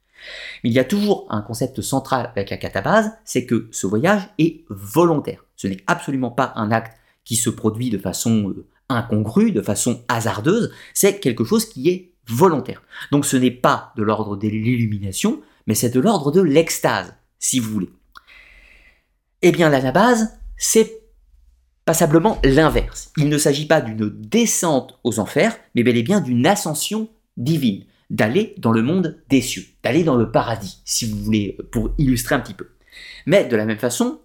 Il 0.63 0.73
y 0.73 0.79
a 0.79 0.83
toujours 0.83 1.25
un 1.29 1.41
concept 1.41 1.81
central 1.81 2.31
avec 2.35 2.49
la 2.49 2.57
catabase, 2.57 3.11
c'est 3.23 3.45
que 3.45 3.69
ce 3.71 3.87
voyage 3.87 4.29
est 4.37 4.65
volontaire. 4.69 5.45
Ce 5.55 5.67
n'est 5.67 5.81
absolument 5.87 6.31
pas 6.31 6.51
un 6.55 6.71
acte 6.71 6.97
qui 7.23 7.35
se 7.35 7.49
produit 7.49 7.89
de 7.89 7.97
façon 7.97 8.49
euh, 8.49 8.65
incongrue, 8.89 9.51
de 9.51 9.61
façon 9.61 10.03
hasardeuse, 10.07 10.71
c'est 10.93 11.19
quelque 11.19 11.43
chose 11.43 11.65
qui 11.65 11.89
est 11.89 12.11
volontaire. 12.27 12.81
Donc 13.11 13.25
ce 13.25 13.37
n'est 13.37 13.51
pas 13.51 13.93
de 13.95 14.03
l'ordre 14.03 14.35
de 14.35 14.47
l'illumination, 14.47 15.41
mais 15.67 15.75
c'est 15.75 15.89
de 15.89 15.99
l'ordre 15.99 16.31
de 16.31 16.41
l'extase, 16.41 17.13
si 17.39 17.59
vous 17.59 17.71
voulez. 17.71 17.89
Eh 19.41 19.51
bien 19.51 19.69
l'anabase, 19.69 20.37
c'est 20.57 21.01
passablement 21.85 22.39
l'inverse. 22.43 23.11
Il 23.17 23.29
ne 23.29 23.37
s'agit 23.37 23.65
pas 23.65 23.81
d'une 23.81 24.09
descente 24.09 24.99
aux 25.03 25.19
enfers, 25.19 25.57
mais 25.73 25.83
bel 25.83 25.97
et 25.97 26.03
bien 26.03 26.21
d'une 26.21 26.45
ascension 26.45 27.09
divine 27.37 27.85
d'aller 28.09 28.55
dans 28.57 28.71
le 28.71 28.81
monde 28.81 29.21
des 29.29 29.41
cieux, 29.41 29.65
d'aller 29.83 30.03
dans 30.03 30.15
le 30.15 30.31
paradis, 30.31 30.81
si 30.85 31.09
vous 31.09 31.17
voulez, 31.17 31.57
pour 31.71 31.91
illustrer 31.97 32.35
un 32.35 32.39
petit 32.39 32.53
peu. 32.53 32.69
Mais 33.25 33.45
de 33.45 33.55
la 33.55 33.65
même 33.65 33.77
façon, 33.77 34.19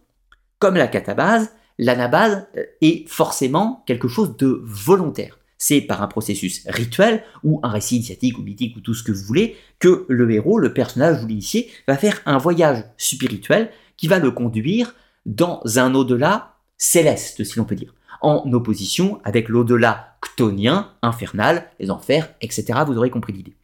comme 0.59 0.76
la 0.76 0.88
catabase, 0.88 1.52
l'anabase 1.78 2.47
euh, 2.56 2.64
est 2.80 3.09
forcément 3.09 3.83
quelque 3.87 4.09
chose 4.09 4.37
de 4.37 4.61
volontaire. 4.64 5.38
C'est 5.58 5.80
par 5.80 6.02
un 6.02 6.08
processus 6.08 6.62
rituel 6.66 7.23
ou 7.42 7.61
un 7.62 7.68
récit 7.68 7.96
initiatique 7.96 8.38
ou 8.38 8.42
mythique 8.42 8.76
ou 8.76 8.80
tout 8.80 8.94
ce 8.94 9.02
que 9.02 9.12
vous 9.12 9.25
voulez 9.25 9.56
que 9.78 10.04
le 10.08 10.30
héros, 10.30 10.58
le 10.58 10.75
personnage 10.75 11.23
ou 11.23 11.26
l'initié 11.26 11.70
va 11.87 11.96
faire 11.96 12.20
un 12.26 12.38
voyage 12.38 12.84
spirituel 12.96 13.70
qui 13.96 14.08
va 14.08 14.18
le 14.18 14.30
conduire 14.30 14.94
dans 15.26 15.62
un 15.76 15.94
au-delà 15.94 16.56
céleste, 16.76 17.44
si 17.44 17.58
l'on 17.58 17.64
peut 17.64 17.76
dire, 17.76 17.94
en 18.20 18.50
opposition 18.52 19.20
avec 19.25 19.49
l'au-delà 19.49 20.16
chtonien, 20.23 20.90
infernal, 21.02 21.70
les 21.78 21.90
enfers, 21.90 22.34
etc. 22.40 22.80
Vous 22.87 22.96
aurez 22.96 23.11
compris 23.11 23.32
l'idée. 23.32 23.56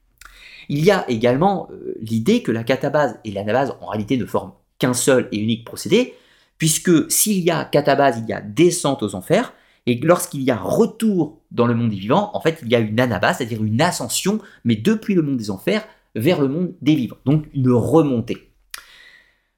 Il 0.68 0.84
y 0.84 0.90
a 0.90 1.08
également 1.10 1.68
euh, 1.72 1.94
l'idée 2.00 2.42
que 2.42 2.52
la 2.52 2.62
catabase 2.62 3.18
et 3.24 3.32
l'anabase 3.32 3.74
en 3.80 3.88
réalité 3.88 4.16
ne 4.16 4.24
forment 4.24 4.52
qu'un 4.78 4.94
seul 4.94 5.28
et 5.32 5.38
unique 5.38 5.64
procédé, 5.64 6.14
puisque 6.58 7.10
s'il 7.10 7.42
y 7.42 7.50
a 7.50 7.64
catabase, 7.64 8.18
il 8.18 8.28
y 8.28 8.32
a 8.32 8.40
descente 8.40 9.02
aux 9.02 9.14
enfers, 9.14 9.52
et 9.86 9.96
lorsqu'il 9.96 10.42
y 10.42 10.50
a 10.50 10.56
retour 10.56 11.42
dans 11.50 11.66
le 11.66 11.74
monde 11.74 11.90
des 11.90 11.96
vivants, 11.96 12.30
en 12.34 12.40
fait, 12.40 12.60
il 12.62 12.70
y 12.70 12.74
a 12.74 12.78
une 12.78 13.00
anabase, 13.00 13.38
c'est-à-dire 13.38 13.62
une 13.62 13.80
ascension, 13.80 14.40
mais 14.64 14.76
depuis 14.76 15.14
le 15.14 15.22
monde 15.22 15.36
des 15.36 15.50
enfers 15.50 15.84
vers 16.14 16.40
le 16.40 16.48
monde 16.48 16.74
des 16.82 16.94
vivants, 16.94 17.18
donc 17.24 17.46
une 17.54 17.70
remontée. 17.70 18.52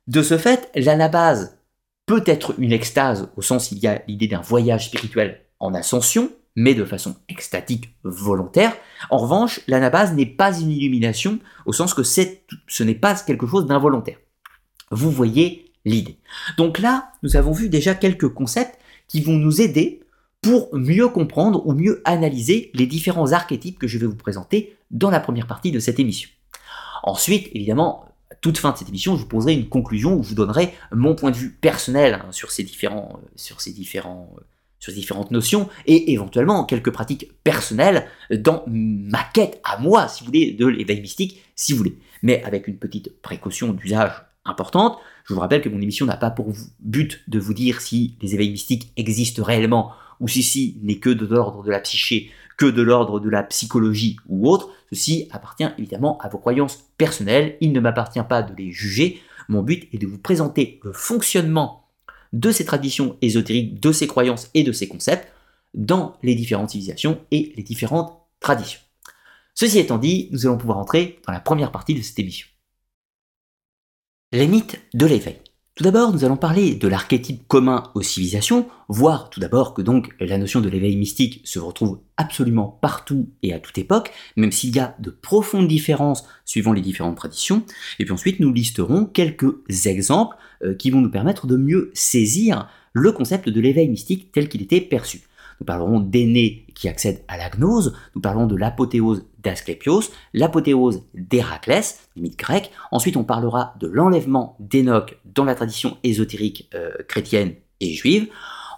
De 0.06 0.22
ce 0.22 0.38
fait, 0.38 0.70
l'anabase 0.74 1.58
peut 2.06 2.22
être 2.26 2.54
une 2.58 2.72
extase, 2.72 3.28
au 3.36 3.42
sens 3.42 3.70
où 3.70 3.74
il 3.74 3.80
y 3.80 3.86
a 3.86 4.02
l'idée 4.08 4.28
d'un 4.28 4.40
voyage 4.40 4.86
spirituel 4.86 5.40
en 5.60 5.74
ascension, 5.74 6.30
mais 6.56 6.74
de 6.74 6.84
façon 6.84 7.16
extatique 7.28 7.94
volontaire. 8.02 8.76
En 9.10 9.18
revanche, 9.18 9.60
l'anabase 9.68 10.12
n'est 10.12 10.26
pas 10.26 10.58
une 10.58 10.70
illumination 10.70 11.38
au 11.64 11.72
sens 11.72 11.94
que 11.94 12.02
ce 12.02 12.82
n'est 12.82 12.94
pas 12.94 13.14
quelque 13.14 13.46
chose 13.46 13.66
d'involontaire. 13.66 14.18
Vous 14.90 15.10
voyez 15.10 15.72
l'idée. 15.84 16.18
Donc 16.58 16.78
là, 16.78 17.12
nous 17.22 17.36
avons 17.36 17.52
vu 17.52 17.68
déjà 17.68 17.94
quelques 17.94 18.28
concepts 18.28 18.78
qui 19.08 19.22
vont 19.22 19.32
nous 19.32 19.60
aider 19.60 20.01
pour 20.42 20.68
mieux 20.76 21.08
comprendre 21.08 21.64
ou 21.66 21.72
mieux 21.72 22.02
analyser 22.04 22.70
les 22.74 22.86
différents 22.86 23.32
archétypes 23.32 23.78
que 23.78 23.86
je 23.86 23.96
vais 23.96 24.06
vous 24.06 24.16
présenter 24.16 24.76
dans 24.90 25.08
la 25.08 25.20
première 25.20 25.46
partie 25.46 25.70
de 25.70 25.78
cette 25.78 26.00
émission. 26.00 26.28
Ensuite, 27.04 27.48
évidemment, 27.54 28.04
à 28.30 28.34
toute 28.34 28.58
fin 28.58 28.72
de 28.72 28.76
cette 28.76 28.88
émission, 28.88 29.16
je 29.16 29.22
vous 29.22 29.28
poserai 29.28 29.54
une 29.54 29.68
conclusion 29.68 30.14
où 30.14 30.22
je 30.22 30.30
vous 30.30 30.34
donnerai 30.34 30.74
mon 30.90 31.14
point 31.14 31.30
de 31.30 31.36
vue 31.36 31.50
personnel 31.50 32.14
hein, 32.14 32.32
sur 32.32 32.50
ces 32.50 32.64
différents, 32.64 33.20
euh, 33.22 33.28
sur 33.36 33.60
ces 33.60 33.70
euh, 33.70 34.10
sur 34.80 34.92
différentes 34.92 35.30
notions 35.30 35.68
et 35.86 36.12
éventuellement 36.12 36.64
quelques 36.64 36.90
pratiques 36.90 37.30
personnelles 37.44 38.08
dans 38.30 38.64
ma 38.66 39.22
quête 39.32 39.60
à 39.62 39.78
moi, 39.78 40.08
si 40.08 40.20
vous 40.20 40.26
voulez, 40.26 40.52
de 40.52 40.66
l'éveil 40.66 41.00
mystique, 41.00 41.40
si 41.54 41.72
vous 41.72 41.78
voulez. 41.78 41.98
Mais 42.22 42.42
avec 42.42 42.66
une 42.66 42.78
petite 42.78 43.22
précaution 43.22 43.72
d'usage 43.72 44.10
importante. 44.44 44.98
Je 45.24 45.34
vous 45.34 45.40
rappelle 45.40 45.62
que 45.62 45.68
mon 45.68 45.80
émission 45.80 46.04
n'a 46.06 46.16
pas 46.16 46.30
pour 46.30 46.52
but 46.80 47.22
de 47.28 47.38
vous 47.38 47.54
dire 47.54 47.80
si 47.80 48.16
les 48.20 48.34
éveils 48.34 48.50
mystiques 48.50 48.92
existent 48.96 49.44
réellement 49.44 49.92
ou 50.22 50.28
si 50.28 50.42
si 50.42 50.78
n'est 50.82 50.98
que 50.98 51.10
de 51.10 51.26
l'ordre 51.26 51.62
de 51.62 51.70
la 51.70 51.80
psyché, 51.80 52.30
que 52.56 52.64
de 52.64 52.80
l'ordre 52.80 53.18
de 53.18 53.28
la 53.28 53.42
psychologie 53.42 54.16
ou 54.28 54.48
autre. 54.48 54.70
Ceci 54.90 55.28
appartient 55.32 55.68
évidemment 55.78 56.16
à 56.18 56.28
vos 56.28 56.38
croyances 56.38 56.84
personnelles. 56.96 57.56
Il 57.60 57.72
ne 57.72 57.80
m'appartient 57.80 58.22
pas 58.28 58.42
de 58.42 58.54
les 58.54 58.70
juger. 58.70 59.20
Mon 59.48 59.62
but 59.62 59.88
est 59.92 59.98
de 59.98 60.06
vous 60.06 60.18
présenter 60.18 60.80
le 60.84 60.92
fonctionnement 60.92 61.88
de 62.32 62.52
ces 62.52 62.64
traditions 62.64 63.16
ésotériques, 63.20 63.80
de 63.80 63.90
ces 63.90 64.06
croyances 64.06 64.48
et 64.54 64.62
de 64.62 64.72
ces 64.72 64.88
concepts 64.88 65.28
dans 65.74 66.16
les 66.22 66.36
différentes 66.36 66.70
civilisations 66.70 67.20
et 67.32 67.52
les 67.56 67.64
différentes 67.64 68.16
traditions. 68.38 68.80
Ceci 69.54 69.80
étant 69.80 69.98
dit, 69.98 70.28
nous 70.30 70.46
allons 70.46 70.56
pouvoir 70.56 70.78
entrer 70.78 71.20
dans 71.26 71.32
la 71.32 71.40
première 71.40 71.72
partie 71.72 71.94
de 71.94 72.00
cette 72.00 72.18
émission. 72.18 72.46
Les 74.30 74.46
mythes 74.46 74.80
de 74.94 75.04
l'éveil. 75.04 75.38
Tout 75.82 75.90
d'abord, 75.90 76.12
nous 76.12 76.24
allons 76.24 76.36
parler 76.36 76.76
de 76.76 76.86
l'archétype 76.86 77.42
commun 77.48 77.90
aux 77.96 78.02
civilisations, 78.02 78.68
voir 78.86 79.30
tout 79.30 79.40
d'abord 79.40 79.74
que 79.74 79.82
donc 79.82 80.10
la 80.20 80.38
notion 80.38 80.60
de 80.60 80.68
l'éveil 80.68 80.94
mystique 80.94 81.40
se 81.42 81.58
retrouve 81.58 81.98
absolument 82.16 82.78
partout 82.80 83.30
et 83.42 83.52
à 83.52 83.58
toute 83.58 83.76
époque, 83.78 84.12
même 84.36 84.52
s'il 84.52 84.76
y 84.76 84.78
a 84.78 84.94
de 85.00 85.10
profondes 85.10 85.66
différences 85.66 86.22
suivant 86.44 86.72
les 86.72 86.82
différentes 86.82 87.16
traditions. 87.16 87.64
Et 87.98 88.04
puis 88.04 88.14
ensuite, 88.14 88.38
nous 88.38 88.52
listerons 88.52 89.06
quelques 89.06 89.56
exemples 89.86 90.36
euh, 90.62 90.76
qui 90.76 90.92
vont 90.92 91.00
nous 91.00 91.10
permettre 91.10 91.48
de 91.48 91.56
mieux 91.56 91.90
saisir 91.94 92.68
le 92.92 93.10
concept 93.10 93.48
de 93.48 93.60
l'éveil 93.60 93.88
mystique 93.88 94.30
tel 94.30 94.48
qu'il 94.48 94.62
était 94.62 94.80
perçu. 94.80 95.22
Nous 95.62 95.66
parlerons 95.66 96.00
d'aînés 96.00 96.66
qui 96.74 96.88
accèdent 96.88 97.22
à 97.28 97.36
la 97.36 97.48
gnose, 97.48 97.94
nous 98.16 98.20
parlerons 98.20 98.48
de 98.48 98.56
l'apothéose 98.56 99.26
d'Asclépios, 99.44 100.10
l'apothéose 100.34 101.04
d'Héraclès, 101.14 102.00
mythe 102.16 102.36
grec, 102.36 102.72
ensuite 102.90 103.16
on 103.16 103.22
parlera 103.22 103.72
de 103.78 103.86
l'enlèvement 103.86 104.56
d'Enoch 104.58 105.20
dans 105.24 105.44
la 105.44 105.54
tradition 105.54 105.98
ésotérique 106.02 106.68
euh, 106.74 106.90
chrétienne 107.06 107.54
et 107.78 107.92
juive, 107.92 108.26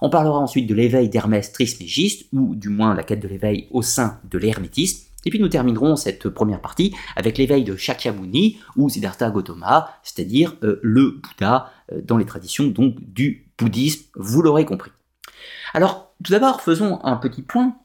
on 0.02 0.10
parlera 0.10 0.38
ensuite 0.38 0.66
de 0.66 0.74
l'éveil 0.74 1.08
d'Hermès 1.08 1.50
Trismégiste, 1.52 2.26
ou 2.34 2.54
du 2.54 2.68
moins 2.68 2.94
la 2.94 3.02
quête 3.02 3.20
de 3.20 3.28
l'éveil 3.28 3.66
au 3.70 3.80
sein 3.80 4.20
de 4.30 4.36
l'hermétisme, 4.36 5.08
et 5.24 5.30
puis 5.30 5.38
nous 5.38 5.48
terminerons 5.48 5.96
cette 5.96 6.28
première 6.28 6.60
partie 6.60 6.94
avec 7.16 7.38
l'éveil 7.38 7.64
de 7.64 7.76
Shakyamuni 7.76 8.58
ou 8.76 8.90
Siddhartha 8.90 9.30
Gautama, 9.30 9.88
c'est-à-dire 10.02 10.54
euh, 10.62 10.80
le 10.82 11.22
Bouddha 11.22 11.72
euh, 11.94 12.02
dans 12.04 12.18
les 12.18 12.26
traditions 12.26 12.66
donc 12.66 12.96
du 13.00 13.46
bouddhisme, 13.56 14.02
vous 14.16 14.42
l'aurez 14.42 14.66
compris. 14.66 14.90
Alors 15.72 16.14
tout 16.22 16.32
d'abord 16.32 16.60
faisons 16.60 17.00
un 17.04 17.16
petit 17.16 17.42
point 17.42 17.76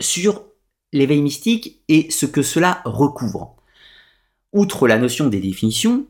sur 0.00 0.44
l'éveil 0.92 1.22
mystique 1.22 1.82
et 1.88 2.10
ce 2.10 2.26
que 2.26 2.42
cela 2.42 2.82
recouvre. 2.84 3.56
Outre 4.52 4.88
la 4.88 4.98
notion 4.98 5.28
des 5.28 5.40
définitions, 5.40 6.06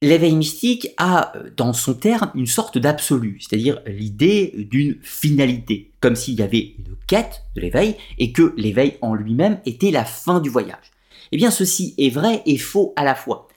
l'éveil 0.00 0.34
mystique 0.34 0.88
a 0.96 1.36
euh, 1.36 1.50
dans 1.56 1.72
son 1.72 1.94
terme 1.94 2.30
une 2.34 2.46
sorte 2.46 2.78
d'absolu, 2.78 3.38
c'est-à-dire 3.40 3.80
l'idée 3.86 4.52
d'une 4.56 4.98
finalité, 5.02 5.92
comme 6.00 6.16
s'il 6.16 6.34
y 6.34 6.42
avait 6.42 6.74
une 6.78 6.96
quête 7.06 7.42
de 7.56 7.60
l'éveil 7.60 7.96
et 8.18 8.32
que 8.32 8.54
l'éveil 8.56 8.96
en 9.02 9.14
lui-même 9.14 9.60
était 9.66 9.90
la 9.90 10.04
fin 10.04 10.40
du 10.40 10.48
voyage. 10.48 10.90
Eh 11.32 11.36
bien 11.36 11.50
ceci 11.50 11.94
est 11.98 12.10
vrai 12.10 12.42
et 12.46 12.58
faux 12.58 12.92
à 12.96 13.04
la 13.04 13.14
fois. 13.14 13.48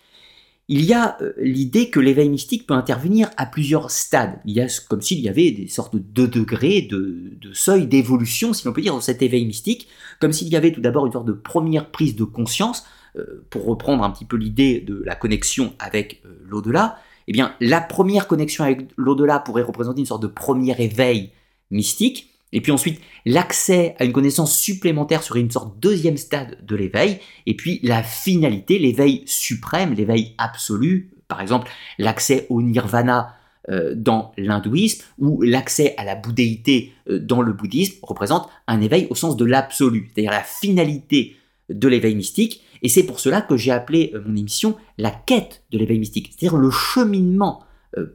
Il 0.70 0.84
y 0.84 0.94
a 0.94 1.18
euh, 1.22 1.34
l'idée 1.38 1.90
que 1.90 2.00
l'éveil 2.00 2.30
mystique 2.30 2.68
peut 2.68 2.74
intervenir 2.74 3.30
à 3.38 3.46
plusieurs 3.46 3.90
stades. 3.90 4.40
Il 4.44 4.54
y 4.54 4.60
a 4.60 4.68
comme 4.90 5.02
s'il 5.02 5.20
y 5.20 5.30
avait 5.30 5.52
des 5.52 5.68
sortes 5.68 5.96
de 5.96 6.26
degrés, 6.26 6.82
de, 6.82 7.38
seuils 7.54 7.88
d'évolution, 7.88 8.52
si 8.54 8.66
l'on 8.66 8.74
peut 8.74 8.82
dire, 8.82 8.94
dans 8.94 9.02
cet 9.02 9.22
éveil 9.22 9.46
mystique, 9.46 9.88
comme 10.20 10.34
s'il 10.34 10.50
y 10.50 10.58
avait 10.58 10.74
tout 10.74 10.82
d'abord 10.82 11.06
une 11.06 11.14
sorte 11.14 11.28
de 11.28 11.34
première 11.34 11.90
prise 11.90 12.16
de 12.18 12.26
conscience, 12.26 12.86
euh, 13.16 13.46
pour 13.50 13.66
reprendre 13.66 14.04
un 14.04 14.12
petit 14.12 14.26
peu 14.26 14.36
l'idée 14.36 14.82
de 14.82 15.02
la 15.06 15.16
connexion 15.16 15.74
avec 15.80 16.22
euh, 16.26 16.38
l'au-delà. 16.44 16.98
Eh 17.28 17.32
bien, 17.32 17.56
la 17.62 17.80
première 17.80 18.28
connexion 18.28 18.66
avec 18.66 18.90
l'au-delà 18.98 19.40
pourrait 19.40 19.64
représenter 19.64 20.02
une 20.02 20.06
sorte 20.06 20.22
de 20.22 20.28
premier 20.28 20.76
éveil 20.82 21.32
mystique, 21.72 22.37
et 22.54 22.62
puis 22.62 22.72
ensuite, 22.72 23.02
l'accès 23.26 23.96
à 24.00 24.06
une 24.06 24.14
connaissance 24.14 24.58
supplémentaire 24.58 25.24
serait 25.24 25.42
une 25.42 25.52
sorte 25.52 25.76
de 25.76 25.80
deuxième 25.80 26.18
stade 26.18 26.58
de 26.66 26.76
l'éveil. 26.76 27.20
Et 27.46 27.56
puis 27.56 27.80
la 27.84 28.04
finalité, 28.04 28.80
l'éveil 28.80 29.24
suprême, 29.26 29.94
l'éveil 29.94 30.34
absolu, 30.38 31.12
par 31.28 31.42
exemple 31.42 31.70
l'accès 31.98 32.48
au 32.50 32.62
nirvana 32.62 33.36
euh, 33.70 33.94
dans 33.96 34.32
l'hindouisme 34.38 35.04
ou 35.20 35.42
l'accès 35.42 35.94
à 35.98 36.06
la 36.06 36.16
bouddhéité 36.16 36.94
euh, 37.10 37.20
dans 37.20 37.42
le 37.42 37.52
bouddhisme 37.52 37.98
représente 38.02 38.48
un 38.66 38.80
éveil 38.80 39.08
au 39.10 39.16
sens 39.16 39.36
de 39.36 39.44
l'absolu, 39.44 40.10
c'est-à-dire 40.14 40.32
la 40.32 40.44
finalité 40.44 41.36
de 41.70 41.88
l'éveil 41.90 42.16
mystique. 42.16 42.62
Et 42.82 42.88
c'est 42.88 43.04
pour 43.04 43.20
cela 43.20 43.42
que 43.42 43.58
j'ai 43.58 43.72
appelé 43.72 44.12
euh, 44.14 44.24
mon 44.26 44.38
émission 44.38 44.78
la 44.98 45.12
quête 45.12 45.66
de 45.72 45.78
l'éveil 45.78 46.00
mystique, 46.00 46.32
c'est-à-dire 46.32 46.58
le 46.58 46.72
cheminement 46.72 47.64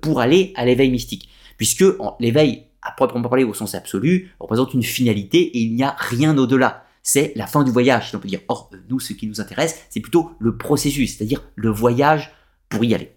pour 0.01 0.21
aller 0.21 0.53
à 0.55 0.65
l'éveil 0.65 0.91
mystique. 0.91 1.29
Puisque 1.59 1.85
l'éveil 2.21 2.67
à 2.83 2.93
proprement 2.93 3.29
parler 3.29 3.45
au 3.45 3.55
sens 3.55 3.75
absolu, 3.75 4.33
représente 4.41 4.75
une 4.75 4.83
finalité 4.83 5.39
et 5.39 5.61
il 5.61 5.75
n'y 5.75 5.83
a 5.83 5.95
rien 5.99 6.37
au-delà. 6.37 6.85
C'est 7.03 7.33
la 7.37 7.47
fin 7.47 7.65
du 7.65 7.71
voyage, 7.71 8.11
si 8.11 8.17
on 8.17 8.21
peut 8.21 8.29
dire. 8.29 8.41
Or, 8.49 8.71
nous, 8.89 9.01
ce 9.01 9.13
qui 9.13 9.27
nous 9.27 9.41
intéresse, 9.41 9.87
c'est 9.91 10.01
plutôt 10.01 10.31
le 10.39 10.57
processus, 10.57 11.17
c'est-à-dire 11.17 11.43
le 11.57 11.71
voyage 11.71 12.33
pour 12.69 12.85
y 12.85 12.95
aller. 12.95 13.17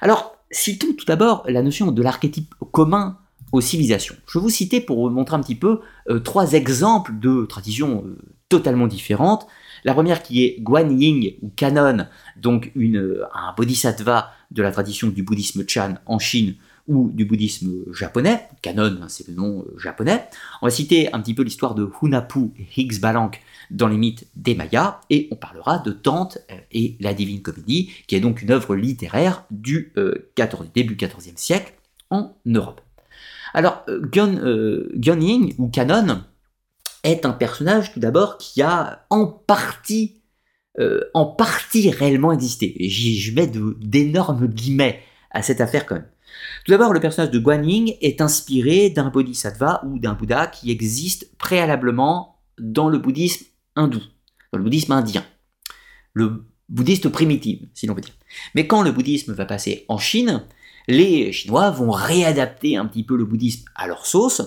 Alors, 0.00 0.36
citons 0.50 0.94
tout 0.96 1.04
d'abord 1.04 1.44
la 1.48 1.62
notion 1.62 1.92
de 1.92 2.02
l'archétype 2.02 2.54
commun 2.72 3.18
aux 3.52 3.60
civilisations. 3.60 4.16
Je 4.26 4.38
vais 4.38 4.42
vous 4.42 4.50
citer 4.50 4.80
pour 4.80 5.00
vous 5.00 5.14
montrer 5.14 5.36
un 5.36 5.40
petit 5.40 5.54
peu 5.54 5.80
euh, 6.10 6.18
trois 6.18 6.54
exemples 6.54 7.12
de 7.18 7.46
traditions 7.46 8.04
euh, 8.04 8.18
totalement 8.48 8.88
différentes. 8.88 9.46
La 9.84 9.94
première 9.94 10.22
qui 10.22 10.44
est 10.44 10.60
Guan 10.60 10.90
Ying 10.90 11.36
ou 11.42 11.50
Canon, 11.54 12.06
donc 12.36 12.72
euh, 12.76 13.22
un 13.32 13.54
bodhisattva 13.56 14.32
de 14.50 14.62
la 14.62 14.72
tradition 14.72 15.08
du 15.08 15.22
bouddhisme 15.22 15.64
Chan 15.68 15.94
en 16.06 16.18
Chine, 16.18 16.56
ou 16.86 17.10
du 17.10 17.24
bouddhisme 17.24 17.84
japonais, 17.92 18.46
Kanon, 18.60 18.98
hein, 19.00 19.08
c'est 19.08 19.26
le 19.28 19.34
nom 19.34 19.60
euh, 19.60 19.78
japonais. 19.78 20.28
On 20.60 20.66
va 20.66 20.70
citer 20.70 21.12
un 21.14 21.20
petit 21.20 21.32
peu 21.32 21.42
l'histoire 21.42 21.74
de 21.74 21.88
Hunapu 22.02 22.52
et 22.58 22.80
Higgs 22.80 23.00
Balank 23.00 23.40
dans 23.70 23.88
les 23.88 23.96
mythes 23.96 24.26
des 24.36 24.54
Mayas, 24.54 25.00
et 25.08 25.28
on 25.30 25.36
parlera 25.36 25.78
de 25.78 25.92
Tante 25.92 26.38
euh, 26.50 26.56
et 26.72 26.96
la 27.00 27.14
Divine 27.14 27.40
Comédie, 27.40 27.90
qui 28.06 28.16
est 28.16 28.20
donc 28.20 28.42
une 28.42 28.50
œuvre 28.50 28.76
littéraire 28.76 29.44
du 29.50 29.92
euh, 29.96 30.30
début 30.74 30.96
14e 30.96 31.36
siècle 31.36 31.72
en 32.10 32.36
Europe. 32.44 32.82
Alors, 33.54 33.84
Gyun, 34.10 35.20
Ying, 35.20 35.54
ou 35.58 35.68
Kanon, 35.68 36.22
est 37.02 37.24
un 37.24 37.32
personnage 37.32 37.92
tout 37.92 38.00
d'abord 38.00 38.36
qui 38.36 38.62
a 38.62 39.06
en 39.10 39.26
partie, 39.26 40.22
en 41.14 41.26
partie 41.26 41.90
réellement 41.90 42.32
existé. 42.32 42.74
Je 42.88 43.32
mets 43.32 43.46
d'énormes 43.46 44.48
guillemets 44.48 45.00
à 45.30 45.42
cette 45.42 45.60
affaire 45.60 45.86
quand 45.86 45.94
même. 45.94 46.08
Tout 46.64 46.72
d'abord, 46.72 46.92
le 46.92 47.00
personnage 47.00 47.30
de 47.30 47.38
Guan 47.38 47.62
Ying 47.62 47.94
est 48.00 48.20
inspiré 48.20 48.90
d'un 48.90 49.10
bodhisattva 49.10 49.82
ou 49.86 49.98
d'un 49.98 50.14
Bouddha 50.14 50.46
qui 50.46 50.70
existe 50.70 51.36
préalablement 51.36 52.40
dans 52.58 52.88
le 52.88 52.98
bouddhisme 52.98 53.46
hindou, 53.76 54.00
dans 54.52 54.58
le 54.58 54.64
bouddhisme 54.64 54.92
indien, 54.92 55.24
le 56.12 56.44
bouddhiste 56.68 57.08
primitif, 57.08 57.60
si 57.74 57.86
l'on 57.86 57.94
veut 57.94 58.00
dire. 58.00 58.14
Mais 58.54 58.66
quand 58.66 58.82
le 58.82 58.92
bouddhisme 58.92 59.32
va 59.32 59.44
passer 59.44 59.84
en 59.88 59.98
Chine, 59.98 60.44
les 60.88 61.32
Chinois 61.32 61.70
vont 61.70 61.90
réadapter 61.90 62.76
un 62.76 62.86
petit 62.86 63.04
peu 63.04 63.16
le 63.16 63.24
bouddhisme 63.24 63.64
à 63.74 63.86
leur 63.86 64.06
sauce 64.06 64.42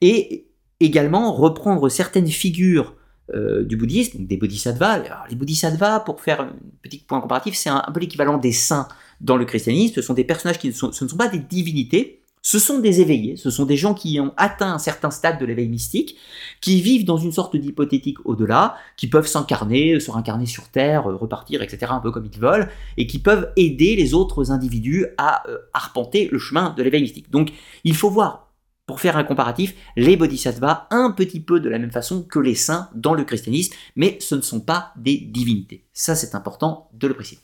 et 0.00 0.46
également 0.80 1.32
reprendre 1.32 1.88
certaines 1.88 2.28
figures 2.28 2.94
euh, 3.34 3.62
du 3.64 3.76
bouddhisme, 3.76 4.24
des 4.26 4.36
bodhisattvas. 4.36 5.26
les 5.28 5.36
bodhisattvas, 5.36 6.00
pour 6.00 6.20
faire 6.20 6.40
un 6.40 6.52
petit 6.82 6.98
point 6.98 7.20
comparatif, 7.20 7.56
c'est 7.56 7.68
un, 7.68 7.84
peu 7.92 8.00
l'équivalent 8.00 8.38
des 8.38 8.52
saints 8.52 8.88
dans 9.20 9.36
le 9.36 9.44
christianisme. 9.44 9.94
Ce 9.94 10.02
sont 10.02 10.14
des 10.14 10.24
personnages 10.24 10.58
qui 10.58 10.68
ne 10.68 10.72
sont, 10.72 10.92
ce 10.92 11.04
ne 11.04 11.08
sont 11.08 11.16
pas 11.16 11.28
des 11.28 11.38
divinités, 11.38 12.22
ce 12.42 12.58
sont 12.58 12.78
des 12.78 13.00
éveillés, 13.00 13.36
ce 13.36 13.50
sont 13.50 13.66
des 13.66 13.76
gens 13.76 13.94
qui 13.94 14.18
ont 14.20 14.32
atteint 14.36 14.72
un 14.72 14.78
certain 14.78 15.10
stade 15.10 15.38
de 15.38 15.44
l'éveil 15.44 15.68
mystique, 15.68 16.16
qui 16.60 16.80
vivent 16.80 17.04
dans 17.04 17.16
une 17.16 17.32
sorte 17.32 17.56
d'hypothétique 17.56 18.18
au-delà, 18.24 18.76
qui 18.96 19.08
peuvent 19.08 19.26
s'incarner, 19.26 19.98
se 20.00 20.10
réincarner 20.10 20.46
sur 20.46 20.68
Terre, 20.68 21.10
euh, 21.10 21.16
repartir, 21.16 21.62
etc., 21.62 21.92
un 21.94 22.00
peu 22.00 22.10
comme 22.10 22.28
ils 22.32 22.40
veulent, 22.40 22.70
et 22.96 23.06
qui 23.06 23.18
peuvent 23.18 23.52
aider 23.56 23.96
les 23.96 24.14
autres 24.14 24.50
individus 24.50 25.06
à 25.18 25.48
euh, 25.48 25.58
arpenter 25.74 26.28
le 26.30 26.38
chemin 26.38 26.74
de 26.76 26.82
l'éveil 26.82 27.02
mystique. 27.02 27.30
Donc 27.30 27.50
il 27.84 27.94
faut 27.94 28.10
voir 28.10 28.48
pour 28.86 29.00
faire 29.00 29.18
un 29.18 29.24
comparatif, 29.24 29.74
les 29.96 30.16
bodhisattvas 30.16 30.86
un 30.90 31.10
petit 31.10 31.40
peu 31.40 31.60
de 31.60 31.68
la 31.68 31.78
même 31.78 31.90
façon 31.90 32.22
que 32.22 32.38
les 32.38 32.54
saints 32.54 32.88
dans 32.94 33.12
le 33.12 33.22
christianisme, 33.24 33.74
mais 33.96 34.16
ce 34.18 34.34
ne 34.34 34.40
sont 34.40 34.60
pas 34.60 34.92
des 34.96 35.18
divinités. 35.18 35.84
Ça, 35.92 36.14
c'est 36.14 36.34
important 36.34 36.88
de 36.94 37.06
le 37.06 37.12
préciser. 37.12 37.42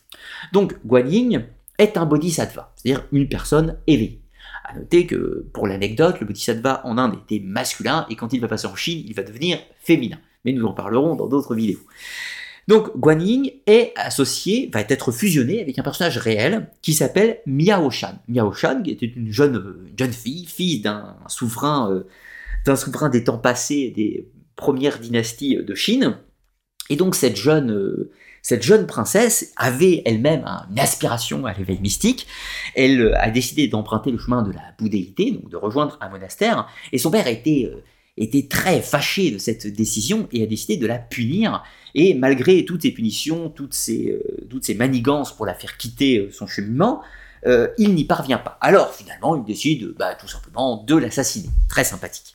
Donc, 0.55 0.75
Guan 0.87 1.45
est 1.79 1.97
un 1.97 2.07
bodhisattva, 2.07 2.73
c'est-à-dire 2.77 3.07
une 3.13 3.29
personne 3.29 3.79
éveillée. 3.87 4.23
À 4.65 4.75
noter 4.75 5.07
que, 5.07 5.47
pour 5.53 5.67
l'anecdote, 5.67 6.21
le 6.21 6.27
bodhisattva 6.27 6.81
en 6.85 6.97
Inde 6.99 7.19
était 7.25 7.45
masculin, 7.45 8.07
et 8.09 8.17
quand 8.17 8.33
il 8.33 8.41
va 8.41 8.49
passer 8.49 8.67
en 8.67 8.77
Chine, 8.77 9.03
il 9.07 9.15
va 9.15 9.23
devenir 9.23 9.59
féminin. 9.81 10.19
Mais 10.45 10.53
nous 10.53 10.67
en 10.67 10.73
parlerons 10.73 11.17
dans 11.17 11.27
d'autres 11.27 11.55
vidéos. 11.55 11.81
Donc 12.67 12.97
Guan 12.97 13.21
Ying 13.21 13.53
est 13.67 13.93
associé, 13.97 14.71
va 14.73 14.81
être 14.81 15.13
fusionné 15.13 15.61
avec 15.61 15.79
un 15.79 15.83
personnage 15.83 16.17
réel 16.17 16.71
qui 16.81 16.95
s'appelle 16.95 17.41
Miao 17.47 17.91
Shan. 17.91 18.19
Miao 18.29 18.53
Shan, 18.53 18.83
qui 18.83 18.91
était 18.91 19.07
une 19.07 19.31
jeune, 19.31 19.85
fille, 20.13 20.47
fille 20.47 20.81
d'un 20.81 21.17
souverain, 21.29 21.93
euh, 21.93 22.77
souverain 22.77 23.11
des 23.11 23.25
temps 23.25 23.39
passés, 23.39 23.93
des 23.95 24.31
premières 24.57 24.99
dynasties 24.99 25.57
de 25.57 25.75
Chine. 25.75 26.17
Et 26.89 26.97
donc 26.97 27.15
cette 27.15 27.37
jeune, 27.37 27.71
euh, 27.71 28.11
cette 28.44 28.62
jeune 28.62 28.87
princesse 28.87 29.52
avait 29.57 30.02
elle-même 30.04 30.44
une 30.70 30.78
aspiration 30.78 31.46
à 31.46 31.52
l'éveil 31.52 31.80
mystique. 31.80 32.28
Elle 32.76 33.00
euh, 33.00 33.18
a 33.18 33.30
décidé 33.30 33.66
d'emprunter 33.66 34.12
le 34.12 34.18
chemin 34.18 34.42
de 34.42 34.52
la 34.52 34.62
bouddhéité, 34.78 35.33
donc 35.33 35.50
de 35.50 35.57
rejoindre 35.57 35.98
un 36.00 36.09
monastère. 36.09 36.68
Et 36.92 36.98
son 36.98 37.11
père 37.11 37.26
était, 37.26 37.72
était 38.16 38.46
très 38.48 38.80
fâché 38.80 39.33
de 39.33 39.38
cette 39.38 39.66
décision 39.66 40.28
et 40.30 40.44
a 40.44 40.46
décidé 40.46 40.76
de 40.76 40.87
la 40.87 40.98
punir 40.98 41.64
et 41.94 42.14
malgré 42.14 42.64
toutes 42.64 42.83
ces 42.83 42.90
punitions, 42.90 43.50
toutes 43.50 43.74
ces, 43.74 44.11
euh, 44.11 44.46
toutes 44.50 44.64
ces 44.64 44.74
manigances 44.74 45.35
pour 45.35 45.46
la 45.46 45.54
faire 45.54 45.76
quitter 45.76 46.18
euh, 46.18 46.30
son 46.33 46.46
cheminement, 46.46 47.02
euh, 47.46 47.68
il 47.78 47.94
n'y 47.94 48.04
parvient 48.04 48.38
pas. 48.38 48.59
Alors 48.61 48.92
finalement, 48.92 49.37
il 49.37 49.44
décide 49.44 49.94
bah, 49.96 50.14
tout 50.14 50.28
simplement 50.28 50.83
de 50.83 50.96
l'assassiner. 50.96 51.50
Très 51.68 51.85
sympathique. 51.85 52.34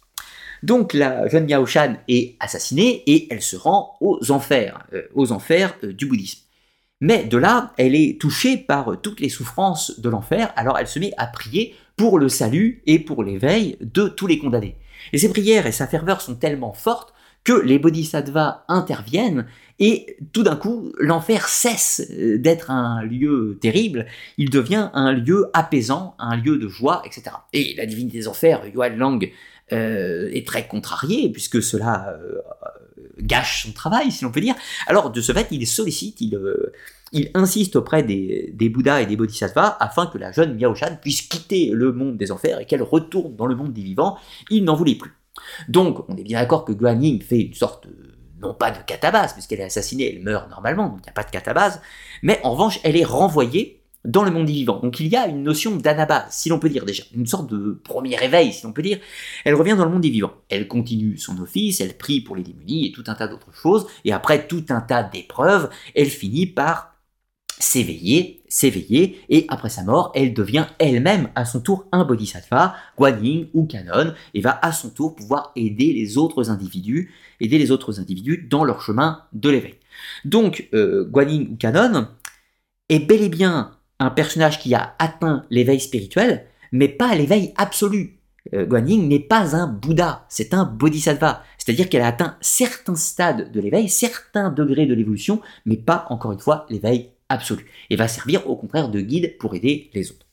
Donc 0.64 0.94
la 0.94 1.28
jeune 1.28 1.46
Miao 1.46 1.66
Shan 1.66 1.96
est 2.08 2.36
assassinée 2.40 3.04
et 3.08 3.28
elle 3.32 3.42
se 3.42 3.56
rend 3.56 3.98
aux 4.02 4.32
enfers, 4.32 4.86
aux 5.14 5.32
enfers 5.32 5.76
du 5.84 6.06
bouddhisme. 6.06 6.42
Mais 7.02 7.24
de 7.24 7.38
là, 7.38 7.74
elle 7.78 7.96
est 7.96 8.20
touchée 8.20 8.58
par 8.58 9.00
toutes 9.02 9.22
les 9.22 9.30
souffrances 9.30 10.00
de 10.00 10.10
l'enfer, 10.10 10.52
alors 10.58 10.78
elle 10.78 10.88
se 10.88 11.00
met 11.00 11.14
à 11.18 11.28
prier 11.28 11.74
pour 11.96 12.20
le 12.20 12.28
salut 12.28 12.82
et 12.86 13.00
pour 13.00 13.24
l'éveil 13.24 13.78
de 13.80 14.10
tous 14.10 14.28
les 14.28 14.38
condamnés. 14.38 14.76
Et 15.14 15.18
ses 15.18 15.30
prières 15.30 15.66
et 15.66 15.72
sa 15.72 15.88
ferveur 15.88 16.20
sont 16.20 16.36
tellement 16.36 16.74
fortes 16.74 17.14
que 17.46 17.54
les 17.54 17.80
bodhisattvas 17.80 18.66
interviennent 18.68 19.46
et 19.80 20.18
tout 20.34 20.44
d'un 20.44 20.58
coup, 20.58 20.92
l'enfer 21.00 21.48
cesse 21.48 22.06
euh, 22.12 22.38
d'être 22.38 22.70
un 22.70 23.02
lieu 23.02 23.58
terrible, 23.62 24.08
il 24.38 24.50
devient 24.50 24.90
un 24.94 25.14
lieu 25.14 25.50
apaisant, 25.54 26.16
un 26.20 26.36
lieu 26.36 26.58
de 26.58 26.68
joie, 26.68 27.02
etc. 27.06 27.32
Et 27.54 27.76
la 27.78 27.86
divinité 27.86 28.18
des 28.18 28.28
enfers, 28.28 28.68
Yuan 28.68 28.98
Lang, 28.98 29.24
euh, 29.24 29.30
est 29.72 30.46
très 30.48 30.68
contrarié, 30.68 31.30
puisque 31.32 31.62
cela 31.62 32.18
euh, 32.22 32.42
gâche 33.22 33.64
son 33.66 33.72
travail, 33.72 34.12
si 34.12 34.24
l'on 34.24 34.32
peut 34.32 34.42
dire. 34.42 34.56
Alors, 34.88 35.12
de 35.12 35.22
ce 35.22 35.32
fait, 35.32 35.48
il 35.52 35.66
sollicite, 35.68 36.22
il, 36.22 36.40
il 37.12 37.32
insiste 37.34 37.76
auprès 37.76 38.04
des, 38.04 38.70
Bouddhas 38.70 39.02
et 39.02 39.06
des 39.06 39.16
Bodhisattvas 39.16 39.78
afin 39.80 40.08
que 40.08 40.18
la 40.18 40.32
jeune 40.32 40.56
Miao-chan 40.56 40.98
puisse 41.02 41.22
quitter 41.22 41.72
le 41.74 41.92
monde 41.92 42.18
des 42.18 42.32
enfers 42.32 42.60
et 42.60 42.66
qu'elle 42.66 42.84
retourne 42.84 43.36
dans 43.36 43.46
le 43.46 43.56
monde 43.56 43.74
des 43.74 43.82
vivants. 43.82 44.18
Il 44.50 44.64
n'en 44.64 44.76
voulait 44.76 44.96
plus. 44.96 45.14
Donc, 45.68 46.08
on 46.10 46.18
est 46.18 46.24
bien 46.24 46.40
d'accord 46.40 46.66
que 46.66 46.72
Guan 46.72 47.02
Ying 47.02 47.22
fait 47.22 47.42
une 47.42 47.54
sorte 47.54 47.88
non 48.42 48.54
pas 48.54 48.72
de 48.72 48.78
catabase, 48.86 49.34
puisqu'elle 49.34 49.60
est 49.60 49.66
assassinée, 49.66 50.16
elle 50.16 50.24
meurt 50.24 50.50
normalement, 50.50 50.88
donc 50.88 51.00
il 51.00 51.04
n'y 51.04 51.10
a 51.10 51.14
pas 51.14 51.24
de 51.24 51.30
catabase, 51.30 51.82
mais 52.24 52.40
en 52.44 52.54
revanche, 52.54 52.80
elle 52.84 52.96
est 52.96 53.04
renvoyée 53.04 53.79
dans 54.10 54.24
le 54.24 54.32
monde 54.32 54.48
des 54.48 54.54
vivants. 54.54 54.80
Donc 54.80 55.00
il 55.00 55.08
y 55.08 55.16
a 55.16 55.28
une 55.28 55.44
notion 55.44 55.76
d'anabase, 55.76 56.26
si 56.32 56.50
l'on 56.50 56.60
peut 56.60 56.70
dire 56.70 56.86
déjà, 56.86 57.04
une 57.16 57.28
sorte 57.28 57.50
de 57.50 57.80
premier 57.84 58.16
réveil, 58.16 58.52
si 58.52 58.64
l'on 58.66 58.74
peut 58.74 58.82
dire. 58.82 59.00
Elle 59.46 59.56
revient 59.56 59.76
dans 59.78 59.86
le 59.86 59.92
monde 59.92 60.02
des 60.02 60.10
vivants. 60.10 60.34
Elle 60.50 60.68
continue 60.68 61.18
son 61.18 61.40
office, 61.40 61.82
elle 61.82 61.98
prie 61.98 62.22
pour 62.22 62.36
les 62.36 62.44
démunis 62.44 62.88
et 62.88 62.92
tout 62.92 63.04
un 63.08 63.16
tas 63.16 63.28
d'autres 63.28 63.54
choses, 63.54 63.88
et 64.06 64.12
après 64.12 64.48
tout 64.48 64.66
un 64.70 64.82
tas 64.82 65.04
d'épreuves, 65.04 65.70
elle 65.96 66.10
finit 66.10 66.48
par 66.48 66.96
s'éveiller, 67.60 68.42
s'éveiller, 68.48 69.20
et 69.28 69.46
après 69.50 69.70
sa 69.70 69.84
mort, 69.84 70.14
elle 70.16 70.34
devient 70.34 70.68
elle-même 70.80 71.30
à 71.36 71.44
son 71.44 71.60
tour 71.60 71.86
un 71.92 72.06
bodhisattva, 72.06 72.74
guanyin 72.98 73.48
ou 73.54 73.66
canon, 73.66 74.14
et 74.34 74.40
va 74.40 74.58
à 74.62 74.72
son 74.72 74.90
tour 74.90 75.14
pouvoir 75.14 75.52
aider 75.58 75.92
les 75.94 76.18
autres 76.18 76.50
individus, 76.50 77.12
aider 77.42 77.58
les 77.58 77.72
autres 77.72 78.00
individus 78.00 78.48
dans 78.50 78.64
leur 78.64 78.82
chemin 78.82 79.24
de 79.34 79.50
l'éveil. 79.50 79.76
Donc, 80.24 80.70
euh, 80.74 81.04
guanyin 81.04 81.48
ou 81.52 81.58
canon 81.58 82.08
est 82.88 83.00
bel 83.00 83.22
et 83.22 83.30
bien 83.30 83.72
un 84.00 84.10
personnage 84.10 84.60
qui 84.60 84.74
a 84.74 84.96
atteint 85.00 85.46
l'éveil 85.50 85.80
spirituel, 85.80 86.46
mais 86.72 86.88
pas 86.88 87.16
l'éveil 87.16 87.54
absolu. 87.58 88.20
Euh, 88.54 88.66
Guanyin 88.66 89.08
n'est 89.08 89.20
pas 89.20 89.56
un 89.56 89.68
Bouddha, 89.68 90.26
c'est 90.30 90.54
un 90.54 90.66
bodhisattva. 90.66 91.44
C'est-à-dire 91.58 91.90
qu'elle 91.90 92.02
a 92.02 92.08
atteint 92.08 92.38
certains 92.42 92.96
stades 92.96 93.52
de 93.52 93.60
l'éveil, 93.60 93.90
certains 93.90 94.50
degrés 94.50 94.86
de 94.86 94.94
l'évolution, 94.94 95.42
mais 95.66 95.78
pas, 95.78 96.06
encore 96.10 96.32
une 96.32 96.40
fois, 96.40 96.66
l'éveil 96.70 97.12
absolu, 97.28 97.66
et 97.90 97.96
va 97.96 98.08
servir 98.08 98.50
au 98.50 98.56
contraire 98.56 98.90
de 98.90 99.02
guide 99.02 99.38
pour 99.38 99.54
aider 99.54 99.90
les 99.94 100.12
autres. 100.12 100.26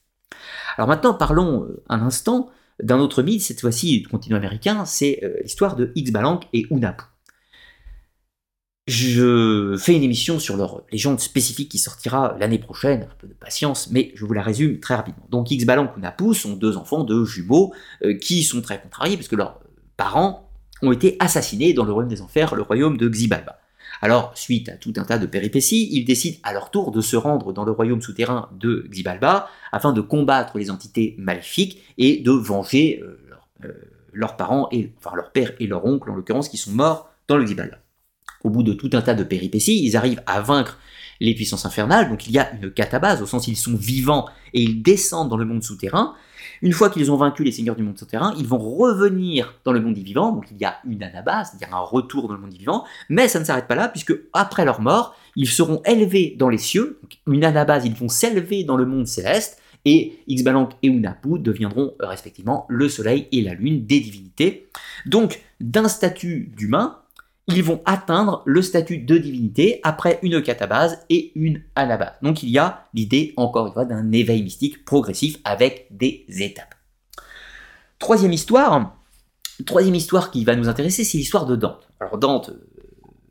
Alors 0.76 0.88
maintenant, 0.88 1.14
parlons 1.14 1.64
euh, 1.64 1.82
un 1.88 2.00
instant 2.00 2.50
d'un 2.82 2.98
autre 2.98 3.22
mythe, 3.22 3.42
cette 3.42 3.60
fois-ci 3.60 4.00
du 4.02 4.08
continent 4.08 4.36
américain, 4.36 4.84
c'est 4.84 5.20
euh, 5.22 5.36
l'histoire 5.42 5.76
de 5.76 5.92
X-Balank 5.94 6.44
et 6.52 6.66
Unapu. 6.70 7.04
Je 8.86 9.76
fais 9.76 9.96
une 9.96 10.04
émission 10.04 10.38
sur 10.38 10.56
leur 10.56 10.82
légende 10.92 11.18
spécifique 11.18 11.68
qui 11.68 11.78
sortira 11.78 12.36
l'année 12.38 12.60
prochaine, 12.60 13.02
un 13.02 13.14
peu 13.18 13.26
de 13.26 13.34
patience, 13.34 13.90
mais 13.90 14.12
je 14.14 14.24
vous 14.24 14.32
la 14.32 14.42
résume 14.42 14.78
très 14.78 14.94
rapidement. 14.94 15.26
Donc 15.28 15.50
X-Balank 15.50 15.90
et 15.96 15.98
Unapu 15.98 16.34
sont 16.34 16.52
deux 16.52 16.76
enfants 16.76 17.02
de 17.02 17.24
jumeaux 17.24 17.74
euh, 18.04 18.14
qui 18.16 18.44
sont 18.44 18.62
très 18.62 18.80
contrariés 18.80 19.16
parce 19.16 19.26
que 19.26 19.34
leurs 19.34 19.58
parents 19.96 20.48
ont 20.82 20.92
été 20.92 21.16
assassinés 21.18 21.72
dans 21.74 21.84
le 21.84 21.90
royaume 21.92 22.08
des 22.08 22.22
enfers, 22.22 22.54
le 22.54 22.62
royaume 22.62 22.96
de 22.96 23.08
Xibalba. 23.08 23.58
Alors, 24.02 24.30
suite 24.36 24.68
à 24.68 24.76
tout 24.76 24.92
un 24.96 25.04
tas 25.04 25.18
de 25.18 25.26
péripéties, 25.26 25.88
ils 25.90 26.04
décident 26.04 26.38
à 26.44 26.52
leur 26.52 26.70
tour 26.70 26.92
de 26.92 27.00
se 27.00 27.16
rendre 27.16 27.52
dans 27.52 27.64
le 27.64 27.72
royaume 27.72 28.00
souterrain 28.00 28.50
de 28.52 28.86
Xibalba 28.88 29.48
afin 29.72 29.92
de 29.92 30.00
combattre 30.00 30.58
les 30.58 30.70
entités 30.70 31.16
maléfiques 31.18 31.82
et 31.98 32.18
de 32.18 32.30
venger 32.30 33.02
euh, 33.02 33.18
euh, 33.64 33.72
leurs 34.12 34.36
parents, 34.36 34.68
et, 34.70 34.92
enfin 34.98 35.16
leur 35.16 35.32
père 35.32 35.52
et 35.58 35.66
leur 35.66 35.84
oncle 35.86 36.08
en 36.08 36.14
l'occurrence, 36.14 36.48
qui 36.48 36.56
sont 36.56 36.70
morts 36.70 37.10
dans 37.26 37.36
le 37.36 37.44
Xibalba. 37.44 37.78
Au 38.46 38.48
bout 38.48 38.62
de 38.62 38.74
tout 38.74 38.90
un 38.92 39.02
tas 39.02 39.14
de 39.14 39.24
péripéties, 39.24 39.84
ils 39.84 39.96
arrivent 39.96 40.22
à 40.24 40.40
vaincre 40.40 40.78
les 41.18 41.34
puissances 41.34 41.66
infernales, 41.66 42.08
donc 42.08 42.28
il 42.28 42.32
y 42.32 42.38
a 42.38 42.48
une 42.54 42.70
catabase, 42.70 43.20
au 43.20 43.26
sens 43.26 43.48
ils 43.48 43.56
sont 43.56 43.74
vivants 43.74 44.26
et 44.54 44.62
ils 44.62 44.84
descendent 44.84 45.30
dans 45.30 45.36
le 45.36 45.44
monde 45.44 45.64
souterrain, 45.64 46.14
une 46.62 46.72
fois 46.72 46.88
qu'ils 46.88 47.10
ont 47.10 47.16
vaincu 47.16 47.42
les 47.42 47.50
seigneurs 47.50 47.74
du 47.74 47.82
monde 47.82 47.98
souterrain, 47.98 48.34
ils 48.38 48.46
vont 48.46 48.58
revenir 48.58 49.58
dans 49.64 49.72
le 49.72 49.80
monde 49.80 49.94
des 49.94 50.02
vivants, 50.02 50.30
donc 50.30 50.44
il 50.52 50.58
y 50.58 50.64
a 50.64 50.76
une 50.86 51.02
anabase, 51.02 51.48
c'est-à-dire 51.50 51.74
un 51.74 51.80
retour 51.80 52.28
dans 52.28 52.34
le 52.34 52.40
monde 52.40 52.50
des 52.50 52.58
vivants, 52.58 52.84
mais 53.08 53.26
ça 53.26 53.40
ne 53.40 53.44
s'arrête 53.44 53.66
pas 53.66 53.74
là, 53.74 53.88
puisque 53.88 54.14
après 54.32 54.64
leur 54.64 54.80
mort, 54.80 55.16
ils 55.34 55.48
seront 55.48 55.82
élevés 55.84 56.36
dans 56.38 56.48
les 56.48 56.58
cieux, 56.58 57.00
une 57.26 57.44
anabase, 57.44 57.84
ils 57.84 57.94
vont 57.94 58.08
s'élever 58.08 58.62
dans 58.62 58.76
le 58.76 58.86
monde 58.86 59.08
céleste, 59.08 59.60
et 59.84 60.18
Xbalank 60.28 60.72
et 60.82 60.88
Unapu 60.88 61.38
deviendront 61.38 61.94
euh, 62.02 62.06
respectivement 62.06 62.66
le 62.68 62.88
soleil 62.88 63.28
et 63.32 63.40
la 63.40 63.54
lune 63.54 63.86
des 63.86 64.00
divinités. 64.00 64.68
Donc 65.06 65.40
d'un 65.60 65.86
statut 65.86 66.52
d'humain, 66.56 66.98
ils 67.48 67.62
vont 67.62 67.80
atteindre 67.84 68.42
le 68.44 68.60
statut 68.60 68.98
de 68.98 69.18
divinité 69.18 69.80
après 69.84 70.18
une 70.22 70.42
catabase 70.42 70.98
et 71.08 71.32
une 71.36 71.62
anabase. 71.76 72.14
Donc 72.22 72.42
il 72.42 72.50
y 72.50 72.58
a 72.58 72.88
l'idée, 72.92 73.34
encore 73.36 73.68
une 73.68 73.72
fois, 73.72 73.84
d'un 73.84 74.10
éveil 74.12 74.42
mystique 74.42 74.84
progressif 74.84 75.38
avec 75.44 75.86
des 75.90 76.24
étapes. 76.28 76.74
Troisième 77.98 78.32
histoire, 78.32 78.96
troisième 79.64 79.94
histoire 79.94 80.30
qui 80.30 80.44
va 80.44 80.56
nous 80.56 80.68
intéresser, 80.68 81.04
c'est 81.04 81.18
l'histoire 81.18 81.46
de 81.46 81.56
Dante. 81.56 81.88
Alors 82.00 82.18
Dante 82.18 82.50
euh, 82.50 82.66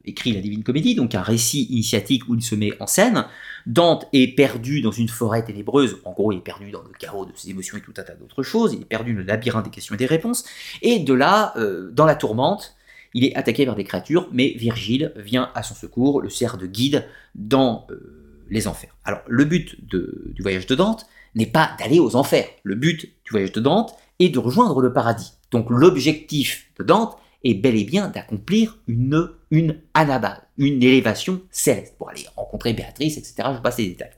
écrit 0.05 0.31
la 0.31 0.39
Divine 0.39 0.63
Comédie, 0.63 0.95
donc 0.95 1.13
un 1.13 1.21
récit 1.21 1.65
initiatique 1.65 2.27
où 2.29 2.35
il 2.35 2.41
se 2.41 2.55
met 2.55 2.71
en 2.79 2.87
scène. 2.87 3.25
Dante 3.65 4.07
est 4.13 4.33
perdu 4.33 4.81
dans 4.81 4.91
une 4.91 5.09
forêt 5.09 5.43
ténébreuse, 5.43 5.97
en 6.05 6.13
gros 6.13 6.31
il 6.31 6.37
est 6.37 6.41
perdu 6.41 6.71
dans 6.71 6.81
le 6.81 6.89
chaos 6.97 7.25
de 7.25 7.31
ses 7.35 7.49
émotions 7.49 7.77
et 7.77 7.81
tout 7.81 7.93
un 7.97 8.03
tas 8.03 8.15
d'autres 8.15 8.43
choses, 8.43 8.73
il 8.73 8.81
est 8.81 8.85
perdu 8.85 9.13
dans 9.13 9.19
le 9.19 9.25
labyrinthe 9.25 9.65
des 9.65 9.71
questions 9.71 9.93
et 9.93 9.97
des 9.97 10.05
réponses, 10.05 10.45
et 10.81 10.99
de 10.99 11.13
là, 11.13 11.53
euh, 11.57 11.91
dans 11.91 12.05
la 12.05 12.15
tourmente, 12.15 12.75
il 13.15 13.23
est 13.23 13.35
attaqué 13.35 13.65
par 13.65 13.75
des 13.75 13.85
créatures, 13.85 14.27
mais 14.33 14.49
Virgile 14.57 15.13
vient 15.15 15.49
à 15.55 15.63
son 15.63 15.73
secours, 15.73 16.21
le 16.21 16.29
sert 16.29 16.57
de 16.57 16.67
guide 16.67 17.07
dans 17.33 17.87
euh, 17.89 18.43
les 18.49 18.67
enfers. 18.67 18.93
Alors, 19.05 19.21
le 19.25 19.45
but 19.45 19.77
du 19.87 20.41
voyage 20.41 20.67
de 20.67 20.75
Dante 20.75 21.07
n'est 21.33 21.45
pas 21.45 21.71
d'aller 21.79 21.99
aux 21.99 22.17
enfers. 22.17 22.45
Le 22.63 22.75
but 22.75 23.05
du 23.23 23.31
voyage 23.31 23.53
de 23.53 23.61
Dante 23.61 23.95
est 24.19 24.27
de 24.27 24.37
rejoindre 24.37 24.81
le 24.81 24.91
paradis. 24.91 25.31
Donc, 25.51 25.67
l'objectif 25.69 26.69
de 26.77 26.83
Dante 26.83 27.17
est 27.45 27.53
bel 27.53 27.77
et 27.77 27.85
bien 27.85 28.09
d'accomplir 28.09 28.79
une, 28.85 29.29
une 29.49 29.79
anabase, 29.93 30.41
une 30.57 30.83
élévation 30.83 31.41
céleste, 31.51 31.95
pour 31.97 32.09
aller 32.09 32.25
rencontrer 32.35 32.73
Béatrice, 32.73 33.17
etc. 33.17 33.49
Je 33.55 33.61
passe 33.61 33.77
les 33.77 33.87
détails. 33.87 34.11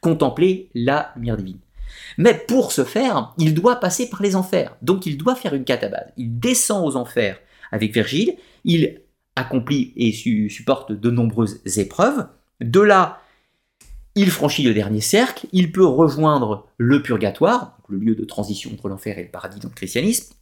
Contempler 0.00 0.68
la 0.74 1.12
lumière 1.14 1.36
divine. 1.36 1.60
Mais 2.18 2.34
pour 2.34 2.72
ce 2.72 2.82
faire, 2.82 3.34
il 3.38 3.54
doit 3.54 3.76
passer 3.76 4.10
par 4.10 4.20
les 4.20 4.34
enfers. 4.34 4.76
Donc 4.82 5.06
il 5.06 5.16
doit 5.16 5.36
faire 5.36 5.54
une 5.54 5.64
catabase. 5.64 6.10
Il 6.16 6.40
descend 6.40 6.84
aux 6.84 6.96
enfers 6.96 7.38
avec 7.72 7.92
Virgile. 7.92 8.36
Il 8.64 9.00
accomplit 9.34 9.92
et 9.96 10.12
supporte 10.48 10.92
de 10.92 11.10
nombreuses 11.10 11.60
épreuves. 11.78 12.26
De 12.60 12.80
là, 12.80 13.18
il 14.14 14.30
franchit 14.30 14.62
le 14.62 14.74
dernier 14.74 15.00
cercle, 15.00 15.46
il 15.52 15.72
peut 15.72 15.86
rejoindre 15.86 16.68
le 16.76 17.02
purgatoire, 17.02 17.78
le 17.88 17.98
lieu 17.98 18.14
de 18.14 18.24
transition 18.24 18.70
entre 18.72 18.88
l'enfer 18.88 19.18
et 19.18 19.22
le 19.22 19.30
paradis 19.30 19.58
dans 19.58 19.70
le 19.70 19.74
christianisme. 19.74 20.34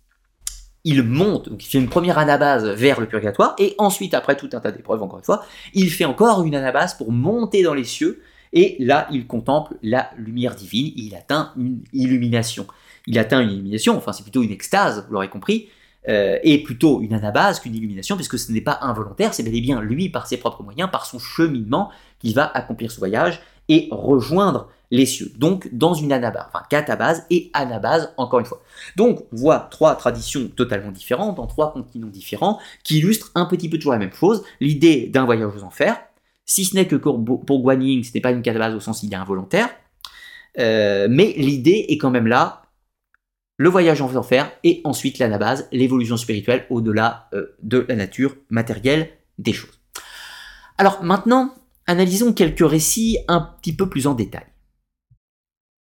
Il 0.83 1.03
monte, 1.03 1.51
donc 1.51 1.65
il 1.65 1.69
fait 1.69 1.79
une 1.79 1.89
première 1.89 2.19
anabase 2.19 2.65
vers 2.65 3.01
le 3.01 3.07
purgatoire, 3.07 3.55
et 3.59 3.75
ensuite, 3.79 4.15
après 4.15 4.37
tout 4.37 4.49
un 4.55 4.61
tas 4.61 4.73
d'épreuves, 4.73 5.03
encore 5.03 5.19
une 5.19 5.25
fois, 5.25 5.45
il 5.75 5.91
fait 5.91 6.07
encore 6.07 6.43
une 6.43 6.55
anabase 6.57 6.95
pour 6.95 7.13
monter 7.13 7.63
dans 7.63 7.75
les 7.75 7.85
cieux, 7.85 8.23
et 8.53 8.77
là, 8.81 9.07
il 9.13 9.27
contemple 9.27 9.77
la 9.83 10.11
lumière 10.17 10.57
divine, 10.57 10.93
il 10.97 11.15
atteint 11.15 11.53
une 11.57 11.83
illumination. 11.93 12.67
Il 13.07 13.19
atteint 13.19 13.41
une 13.41 13.51
illumination, 13.51 13.97
enfin 13.97 14.13
c'est 14.13 14.23
plutôt 14.23 14.43
une 14.43 14.51
extase, 14.51 15.05
vous 15.07 15.13
l'aurez 15.13 15.29
compris, 15.29 15.69
euh, 16.09 16.39
est 16.43 16.63
plutôt 16.63 17.03
une 17.03 17.13
anabase 17.13 17.61
qu'une 17.61 17.75
illumination, 17.75 18.17
puisque 18.17 18.39
ce 18.39 18.53
n'est 18.53 18.61
pas 18.61 18.79
involontaire, 18.83 19.35
c'est 19.35 19.43
bel 19.43 19.55
et 19.55 19.61
bien 19.61 19.81
lui, 19.81 20.09
par 20.09 20.27
ses 20.27 20.39
propres 20.39 20.63
moyens, 20.63 20.91
par 20.91 21.07
son 21.07 21.19
cheminement, 21.19 21.91
qui 22.19 22.33
va 22.33 22.51
accomplir 22.55 22.91
ce 22.91 22.99
voyage 22.99 23.41
et 23.69 23.89
rejoindre 23.91 24.69
les 24.91 25.07
cieux. 25.07 25.31
Donc 25.37 25.69
dans 25.73 25.95
une 25.95 26.13
anabase, 26.13 26.47
enfin 26.49 26.65
catabase 26.69 27.25
et 27.31 27.51
anabase, 27.53 28.13
encore 28.17 28.41
une 28.41 28.47
fois. 28.47 28.63
Donc 28.97 29.21
on 29.33 29.37
voit 29.37 29.69
trois 29.71 29.95
traditions 29.95 30.49
totalement 30.49 30.91
différentes, 30.91 31.37
dans 31.37 31.47
trois 31.47 31.73
continents 31.73 32.09
différents, 32.09 32.59
qui 32.83 32.99
illustrent 32.99 33.31
un 33.35 33.47
petit 33.47 33.69
peu 33.69 33.77
toujours 33.77 33.93
la 33.93 33.99
même 33.99 34.13
chose, 34.13 34.43
l'idée 34.61 35.07
d'un 35.07 35.25
voyage 35.25 35.55
aux 35.55 35.65
enfers, 35.65 36.01
si 36.45 36.65
ce 36.65 36.75
n'est 36.75 36.87
que 36.87 36.97
pour, 36.97 37.19
Guan 37.19 37.81
Ying, 37.81 38.03
ce 38.03 38.11
n'est 38.13 38.21
pas 38.21 38.33
une 38.33 38.43
catabase 38.43 38.75
au 38.75 38.81
sens 38.81 39.03
il 39.05 39.13
est 39.13 39.17
involontaire, 39.17 39.69
euh, 40.59 41.07
mais 41.09 41.35
l'idée 41.37 41.87
est 41.89 41.99
quand 41.99 42.11
même 42.11 42.27
là, 42.27 42.60
le 43.61 43.69
voyage 43.69 44.01
en 44.01 44.17
enfer 44.17 44.51
et 44.65 44.81
ensuite 44.85 45.19
l'anabase, 45.19 45.69
l'évolution 45.71 46.17
spirituelle 46.17 46.65
au-delà 46.71 47.29
euh, 47.35 47.59
de 47.63 47.85
la 47.91 47.95
nature 47.95 48.35
matérielle 48.49 49.11
des 49.39 49.53
choses. 49.53 49.79
Alors 50.79 51.03
maintenant, 51.05 51.55
analysons 51.87 52.33
quelques 52.33 52.67
récits 52.67 53.19
un 53.29 53.41
petit 53.41 53.75
peu 53.77 53.91
plus 53.91 54.07
en 54.07 54.15
détail. 54.15 54.47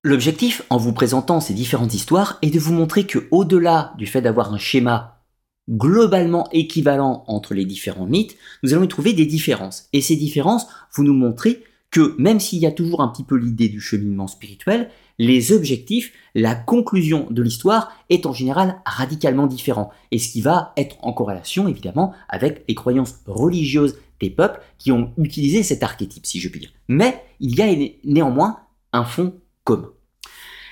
L'objectif, 0.05 0.62
en 0.69 0.77
vous 0.77 0.93
présentant 0.93 1.40
ces 1.40 1.55
différentes 1.55 1.95
histoires, 1.95 2.38
est 2.43 2.51
de 2.51 2.59
vous 2.59 2.75
montrer 2.75 3.07
que 3.07 3.27
au-delà 3.31 3.95
du 3.97 4.07
fait 4.07 4.21
d'avoir 4.21 4.53
un 4.53 4.59
schéma 4.59 5.25
globalement 5.71 6.51
équivalent 6.53 7.25
entre 7.29 7.55
les 7.55 7.64
différents 7.64 8.07
mythes, 8.07 8.37
nous 8.62 8.75
allons 8.75 8.85
y 8.85 8.88
trouver 8.88 9.14
des 9.14 9.25
différences. 9.25 9.88
Et 9.95 10.03
ces 10.03 10.16
différences, 10.16 10.66
vous 10.93 11.03
nous 11.03 11.14
montrez 11.14 11.64
que 11.90 12.14
même 12.19 12.40
s'il 12.40 12.59
y 12.59 12.66
a 12.66 12.73
toujours 12.73 13.01
un 13.01 13.09
petit 13.09 13.25
peu 13.25 13.37
l'idée 13.37 13.71
du 13.71 13.81
cheminement 13.81 14.27
spirituel, 14.27 14.90
les 15.20 15.52
objectifs, 15.52 16.14
la 16.35 16.54
conclusion 16.54 17.26
de 17.28 17.42
l'histoire 17.42 17.92
est 18.09 18.24
en 18.24 18.33
général 18.33 18.80
radicalement 18.87 19.46
différent, 19.46 19.90
et 20.11 20.18
ce 20.18 20.30
qui 20.30 20.40
va 20.40 20.72
être 20.78 20.96
en 21.02 21.12
corrélation 21.12 21.68
évidemment 21.68 22.14
avec 22.30 22.64
les 22.66 22.74
croyances 22.74 23.16
religieuses 23.26 23.98
des 24.18 24.30
peuples 24.30 24.62
qui 24.78 24.92
ont 24.92 25.12
utilisé 25.18 25.62
cet 25.62 25.83
archétype, 25.83 26.24
si 26.24 26.40
je 26.40 26.48
puis 26.48 26.61
dire. 26.61 26.72
Mais 26.88 27.22
il 27.38 27.54
y 27.54 27.61
a 27.61 27.90
néanmoins 28.02 28.61
un 28.94 29.04
fond 29.04 29.35
commun. 29.62 29.90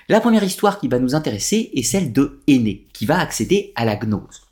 La 0.08 0.18
première 0.18 0.44
histoire 0.44 0.80
qui 0.80 0.88
va 0.88 0.98
nous 0.98 1.14
intéresser 1.14 1.70
est 1.74 1.82
celle 1.82 2.14
de 2.14 2.40
Aîné, 2.46 2.88
qui 2.94 3.04
va 3.04 3.18
accéder 3.18 3.74
à 3.76 3.84
la 3.84 3.96
gnose. 3.96 4.46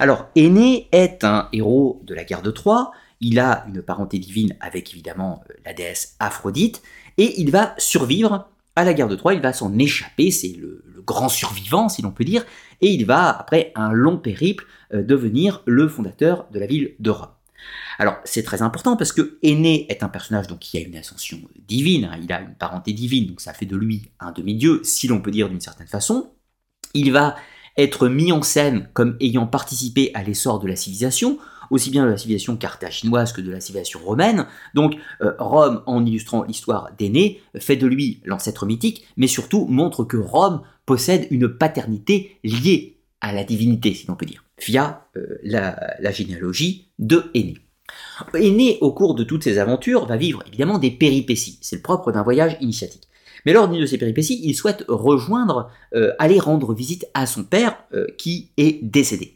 Alors, 0.00 0.26
Aîné 0.34 0.88
est 0.90 1.22
un 1.22 1.48
héros 1.52 2.02
de 2.04 2.14
la 2.14 2.24
guerre 2.24 2.42
de 2.42 2.50
Troie, 2.50 2.90
il 3.20 3.38
a 3.38 3.64
une 3.68 3.80
parenté 3.80 4.18
divine 4.18 4.56
avec 4.58 4.92
évidemment 4.92 5.44
euh, 5.48 5.54
la 5.64 5.72
déesse 5.72 6.16
Aphrodite, 6.18 6.82
et 7.16 7.40
il 7.40 7.52
va 7.52 7.74
survivre 7.78 8.48
à 8.76 8.84
la 8.84 8.94
guerre 8.94 9.08
de 9.08 9.16
Troie, 9.16 9.34
il 9.34 9.40
va 9.40 9.52
s'en 9.52 9.76
échapper, 9.78 10.30
c'est 10.30 10.54
le, 10.58 10.84
grand 11.04 11.28
survivant 11.28 11.88
si 11.88 12.02
l'on 12.02 12.10
peut 12.10 12.24
dire, 12.24 12.44
et 12.80 12.88
il 12.88 13.06
va, 13.06 13.30
après 13.30 13.70
un 13.76 13.92
long 13.92 14.18
périple, 14.18 14.66
euh, 14.92 15.04
devenir 15.04 15.62
le 15.64 15.86
fondateur 15.86 16.48
de 16.52 16.58
la 16.58 16.66
ville 16.66 16.94
de 16.98 17.10
Rome. 17.10 17.28
Alors 17.98 18.16
c'est 18.24 18.42
très 18.42 18.60
important 18.60 18.96
parce 18.96 19.12
que 19.12 19.38
Aîné 19.42 19.86
est 19.88 20.02
un 20.02 20.08
personnage 20.08 20.48
donc, 20.48 20.58
qui 20.58 20.76
a 20.78 20.80
une 20.80 20.96
ascension 20.96 21.38
divine, 21.68 22.06
hein, 22.06 22.18
il 22.20 22.32
a 22.32 22.40
une 22.40 22.54
parenté 22.54 22.92
divine, 22.92 23.28
donc 23.28 23.40
ça 23.40 23.52
fait 23.52 23.66
de 23.66 23.76
lui 23.76 24.10
un 24.18 24.32
demi-dieu, 24.32 24.80
si 24.82 25.06
l'on 25.06 25.20
peut 25.20 25.30
dire 25.30 25.48
d'une 25.48 25.60
certaine 25.60 25.86
façon. 25.86 26.32
Il 26.92 27.12
va 27.12 27.36
être 27.76 28.08
mis 28.08 28.32
en 28.32 28.42
scène 28.42 28.88
comme 28.92 29.16
ayant 29.20 29.46
participé 29.46 30.10
à 30.14 30.22
l'essor 30.22 30.58
de 30.58 30.66
la 30.66 30.76
civilisation, 30.76 31.38
aussi 31.70 31.90
bien 31.90 32.04
de 32.04 32.10
la 32.10 32.16
civilisation 32.16 32.56
carthaginoise 32.56 33.32
que 33.32 33.40
de 33.40 33.50
la 33.50 33.60
civilisation 33.60 34.00
romaine. 34.04 34.46
Donc 34.74 34.96
euh, 35.22 35.32
Rome, 35.38 35.82
en 35.86 36.04
illustrant 36.04 36.44
l'histoire 36.44 36.90
d'Aîné, 36.98 37.40
fait 37.58 37.76
de 37.76 37.86
lui 37.86 38.20
l'ancêtre 38.24 38.66
mythique, 38.66 39.06
mais 39.16 39.26
surtout 39.26 39.66
montre 39.66 40.04
que 40.04 40.16
Rome 40.16 40.62
possède 40.84 41.26
une 41.30 41.48
paternité 41.48 42.38
liée 42.44 42.98
à 43.20 43.32
la 43.32 43.44
divinité, 43.44 43.94
si 43.94 44.06
l'on 44.06 44.14
peut 44.14 44.26
dire, 44.26 44.44
via 44.64 45.06
euh, 45.16 45.38
la, 45.42 46.10
généalogie 46.12 46.88
de 46.98 47.24
Aîné. 47.34 47.58
Aîné, 48.34 48.78
au 48.80 48.92
cours 48.92 49.14
de 49.14 49.24
toutes 49.24 49.44
ses 49.44 49.58
aventures, 49.58 50.06
va 50.06 50.16
vivre 50.16 50.42
évidemment 50.46 50.78
des 50.78 50.90
péripéties. 50.90 51.58
C'est 51.60 51.76
le 51.76 51.82
propre 51.82 52.12
d'un 52.12 52.22
voyage 52.22 52.56
initiatique. 52.60 53.02
Mais 53.44 53.52
lors 53.52 53.68
d'une 53.68 53.80
de 53.80 53.86
ces 53.86 53.98
péripéties, 53.98 54.40
il 54.42 54.54
souhaite 54.54 54.84
rejoindre, 54.88 55.70
euh, 55.94 56.12
aller 56.18 56.38
rendre 56.38 56.74
visite 56.74 57.06
à 57.14 57.26
son 57.26 57.44
père 57.44 57.76
qui 58.18 58.50
est 58.56 58.82
décédé. 58.82 59.35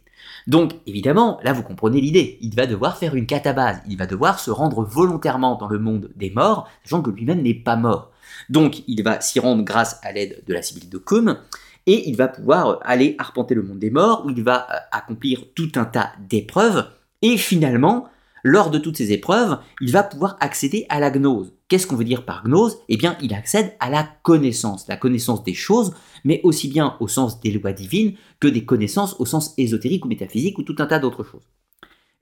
Donc, 0.50 0.72
évidemment, 0.84 1.38
là 1.44 1.52
vous 1.52 1.62
comprenez 1.62 2.00
l'idée, 2.00 2.36
il 2.40 2.56
va 2.56 2.66
devoir 2.66 2.96
faire 2.96 3.14
une 3.14 3.26
catabase, 3.26 3.80
il 3.88 3.96
va 3.96 4.06
devoir 4.06 4.40
se 4.40 4.50
rendre 4.50 4.82
volontairement 4.82 5.54
dans 5.54 5.68
le 5.68 5.78
monde 5.78 6.10
des 6.16 6.30
morts, 6.30 6.68
sachant 6.82 7.02
que 7.02 7.10
lui-même 7.10 7.40
n'est 7.40 7.54
pas 7.54 7.76
mort. 7.76 8.10
Donc, 8.48 8.82
il 8.88 9.04
va 9.04 9.20
s'y 9.20 9.38
rendre 9.38 9.62
grâce 9.62 10.00
à 10.02 10.10
l'aide 10.10 10.42
de 10.48 10.52
la 10.52 10.60
Sibylle 10.60 10.88
de 10.88 10.98
Cum, 10.98 11.38
et 11.86 12.08
il 12.08 12.16
va 12.16 12.26
pouvoir 12.26 12.80
aller 12.82 13.14
arpenter 13.18 13.54
le 13.54 13.62
monde 13.62 13.78
des 13.78 13.92
morts, 13.92 14.24
où 14.26 14.30
il 14.30 14.42
va 14.42 14.66
euh, 14.72 14.76
accomplir 14.90 15.44
tout 15.54 15.70
un 15.76 15.84
tas 15.84 16.10
d'épreuves, 16.28 16.84
et 17.22 17.36
finalement, 17.36 18.08
lors 18.42 18.70
de 18.70 18.78
toutes 18.78 18.96
ces 18.96 19.12
épreuves, 19.12 19.58
il 19.80 19.92
va 19.92 20.02
pouvoir 20.02 20.36
accéder 20.40 20.86
à 20.88 21.00
la 21.00 21.10
gnose. 21.10 21.52
Qu'est-ce 21.68 21.86
qu'on 21.86 21.96
veut 21.96 22.04
dire 22.04 22.24
par 22.24 22.44
gnose? 22.44 22.78
Eh 22.88 22.96
bien, 22.96 23.16
il 23.22 23.32
accède 23.34 23.74
à 23.80 23.90
la 23.90 24.08
connaissance, 24.22 24.88
la 24.88 24.96
connaissance 24.96 25.44
des 25.44 25.54
choses, 25.54 25.92
mais 26.24 26.40
aussi 26.42 26.68
bien 26.68 26.96
au 27.00 27.08
sens 27.08 27.40
des 27.40 27.52
lois 27.52 27.72
divines 27.72 28.14
que 28.40 28.48
des 28.48 28.64
connaissances 28.64 29.16
au 29.20 29.26
sens 29.26 29.54
ésotérique 29.56 30.04
ou 30.04 30.08
métaphysique 30.08 30.58
ou 30.58 30.62
tout 30.62 30.76
un 30.78 30.86
tas 30.86 30.98
d'autres 30.98 31.24
choses. 31.24 31.48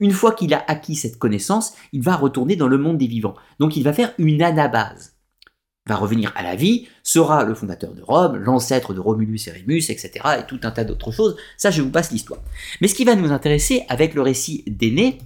Une 0.01 0.13
fois 0.13 0.33
qu'il 0.33 0.55
a 0.55 0.63
acquis 0.69 0.95
cette 0.95 1.19
connaissance, 1.19 1.73
il 1.93 2.03
va 2.03 2.15
retourner 2.15 2.57
dans 2.57 2.69
le 2.69 2.79
monde 2.79 2.99
des 2.99 3.09
vivants. 3.09 3.35
Donc 3.59 3.77
il 3.77 3.83
va 3.83 3.93
faire 3.93 4.13
une 4.19 4.43
anabase. 4.43 5.15
va 5.87 5.97
revenir 5.97 6.33
à 6.37 6.43
la 6.43 6.55
vie, 6.55 6.87
sera 7.03 7.45
le 7.45 7.55
fondateur 7.55 7.95
de 7.95 8.03
Rome, 8.03 8.37
l'ancêtre 8.37 8.95
de 8.95 9.01
Romulus 9.01 9.49
et 9.49 9.51
Rémus, 9.51 9.91
etc. 9.91 10.11
et 10.39 10.47
tout 10.47 10.61
un 10.63 10.71
tas 10.71 10.85
d'autres 10.85 11.11
choses. 11.11 11.37
Ça, 11.57 11.71
je 11.71 11.83
vous 11.83 11.91
passe 11.91 12.13
l'histoire. 12.13 12.41
Mais 12.81 12.89
ce 12.89 12.95
qui 12.95 13.05
va 13.05 13.17
nous 13.17 13.33
intéresser 13.33 13.85
avec 13.89 14.15
le 14.15 14.23
récit 14.23 14.63
d'Aîné, 14.67 15.19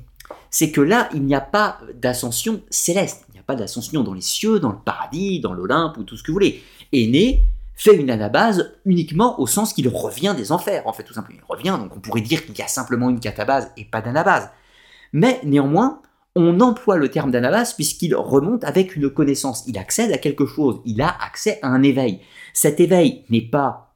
c'est 0.53 0.71
que 0.71 0.83
là, 0.83 1.09
il 1.15 1.25
n'y 1.25 1.35
a 1.35 1.41
pas 1.41 1.81
d'ascension 2.01 2.63
céleste, 2.71 3.25
il 3.31 3.33
n'y 3.33 3.41
a 3.41 3.43
pas 3.43 3.57
d'ascension 3.57 4.05
dans 4.05 4.13
les 4.13 4.21
cieux, 4.21 4.61
dans 4.61 4.71
le 4.71 4.79
paradis, 4.79 5.41
dans 5.41 5.55
l'Olympe 5.55 5.97
ou 5.97 6.05
tout 6.05 6.17
ce 6.17 6.23
que 6.23 6.31
vous 6.31 6.35
voulez. 6.35 6.63
Aîné 6.93 7.43
fait 7.75 7.97
une 7.97 8.11
anabase 8.11 8.75
uniquement 8.85 9.41
au 9.41 9.47
sens 9.47 9.73
qu'il 9.73 9.89
revient 9.89 10.35
des 10.37 10.53
enfers, 10.53 10.87
en 10.87 10.93
fait, 10.93 11.05
tout 11.05 11.15
simplement. 11.15 11.41
Il 11.43 11.53
revient, 11.53 11.79
donc 11.81 11.97
on 11.97 12.01
pourrait 12.01 12.21
dire 12.21 12.45
qu'il 12.45 12.57
y 12.57 12.63
a 12.63 12.69
simplement 12.69 13.09
une 13.09 13.19
catabase 13.19 13.73
et 13.79 13.87
pas 13.87 14.03
d'anabase. 14.03 14.51
Mais 15.15 15.41
néanmoins, 15.43 16.03
on 16.37 16.61
emploie 16.61 16.99
le 16.99 17.11
terme 17.11 17.31
d'anabase 17.31 17.73
puisqu'il 17.73 18.15
remonte 18.15 18.63
avec 18.65 18.95
une 18.95 19.09
connaissance. 19.09 19.65
Il 19.67 19.79
accède 19.79 20.13
à 20.13 20.19
quelque 20.19 20.47
chose, 20.47 20.81
il 20.85 21.01
a 21.01 21.09
accès 21.09 21.59
à 21.63 21.69
un 21.69 21.83
éveil. 21.83 22.21
Cet 22.53 22.79
éveil 22.79 23.25
n'est 23.31 23.41
pas 23.41 23.95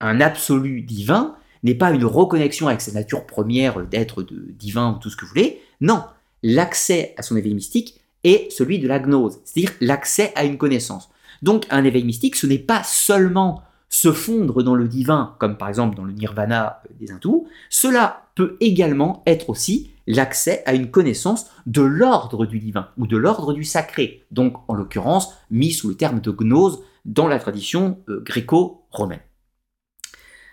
un 0.00 0.20
absolu 0.20 0.82
divin, 0.82 1.36
n'est 1.62 1.74
pas 1.74 1.90
une 1.90 2.04
reconnexion 2.04 2.68
avec 2.68 2.80
sa 2.80 2.92
nature 2.92 3.26
première 3.26 3.84
d'être 3.86 4.22
divin 4.22 4.94
ou 4.94 4.98
tout 4.98 5.10
ce 5.10 5.16
que 5.16 5.24
vous 5.24 5.30
voulez, 5.30 5.60
non, 5.82 6.04
l'accès 6.44 7.12
à 7.18 7.22
son 7.22 7.36
éveil 7.36 7.54
mystique 7.54 8.00
est 8.22 8.50
celui 8.52 8.78
de 8.78 8.86
la 8.86 9.00
gnose, 9.00 9.40
c'est-à-dire 9.44 9.74
l'accès 9.80 10.32
à 10.36 10.44
une 10.44 10.56
connaissance. 10.56 11.10
Donc 11.42 11.66
un 11.70 11.82
éveil 11.82 12.04
mystique, 12.04 12.36
ce 12.36 12.46
n'est 12.46 12.58
pas 12.58 12.84
seulement 12.84 13.62
se 13.88 14.12
fondre 14.12 14.62
dans 14.62 14.76
le 14.76 14.86
divin, 14.86 15.34
comme 15.40 15.58
par 15.58 15.68
exemple 15.68 15.96
dans 15.96 16.04
le 16.04 16.12
nirvana 16.12 16.82
des 17.00 17.10
hindous, 17.10 17.48
cela 17.68 18.28
peut 18.36 18.56
également 18.60 19.24
être 19.26 19.50
aussi 19.50 19.90
l'accès 20.06 20.62
à 20.66 20.74
une 20.74 20.90
connaissance 20.90 21.46
de 21.66 21.82
l'ordre 21.82 22.46
du 22.46 22.60
divin 22.60 22.88
ou 22.96 23.08
de 23.08 23.16
l'ordre 23.16 23.52
du 23.52 23.64
sacré, 23.64 24.24
donc 24.30 24.54
en 24.68 24.74
l'occurrence 24.74 25.34
mis 25.50 25.72
sous 25.72 25.88
le 25.88 25.96
terme 25.96 26.20
de 26.20 26.30
gnose 26.30 26.80
dans 27.04 27.26
la 27.26 27.40
tradition 27.40 27.98
euh, 28.08 28.20
gréco-romaine. 28.20 29.20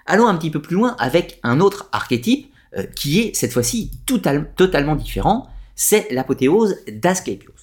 Allons 0.08 0.28
un 0.28 0.36
petit 0.36 0.50
peu 0.50 0.62
plus 0.62 0.76
loin 0.76 0.96
avec 0.98 1.40
un 1.44 1.60
autre 1.60 1.88
archétype 1.92 2.49
euh, 2.78 2.84
qui 2.84 3.20
est 3.20 3.36
cette 3.36 3.52
fois-ci 3.52 3.92
totalement 4.06 4.96
différent, 4.96 5.50
c'est 5.76 6.08
l'apothéose 6.12 6.76
d'Asclepios. 6.92 7.54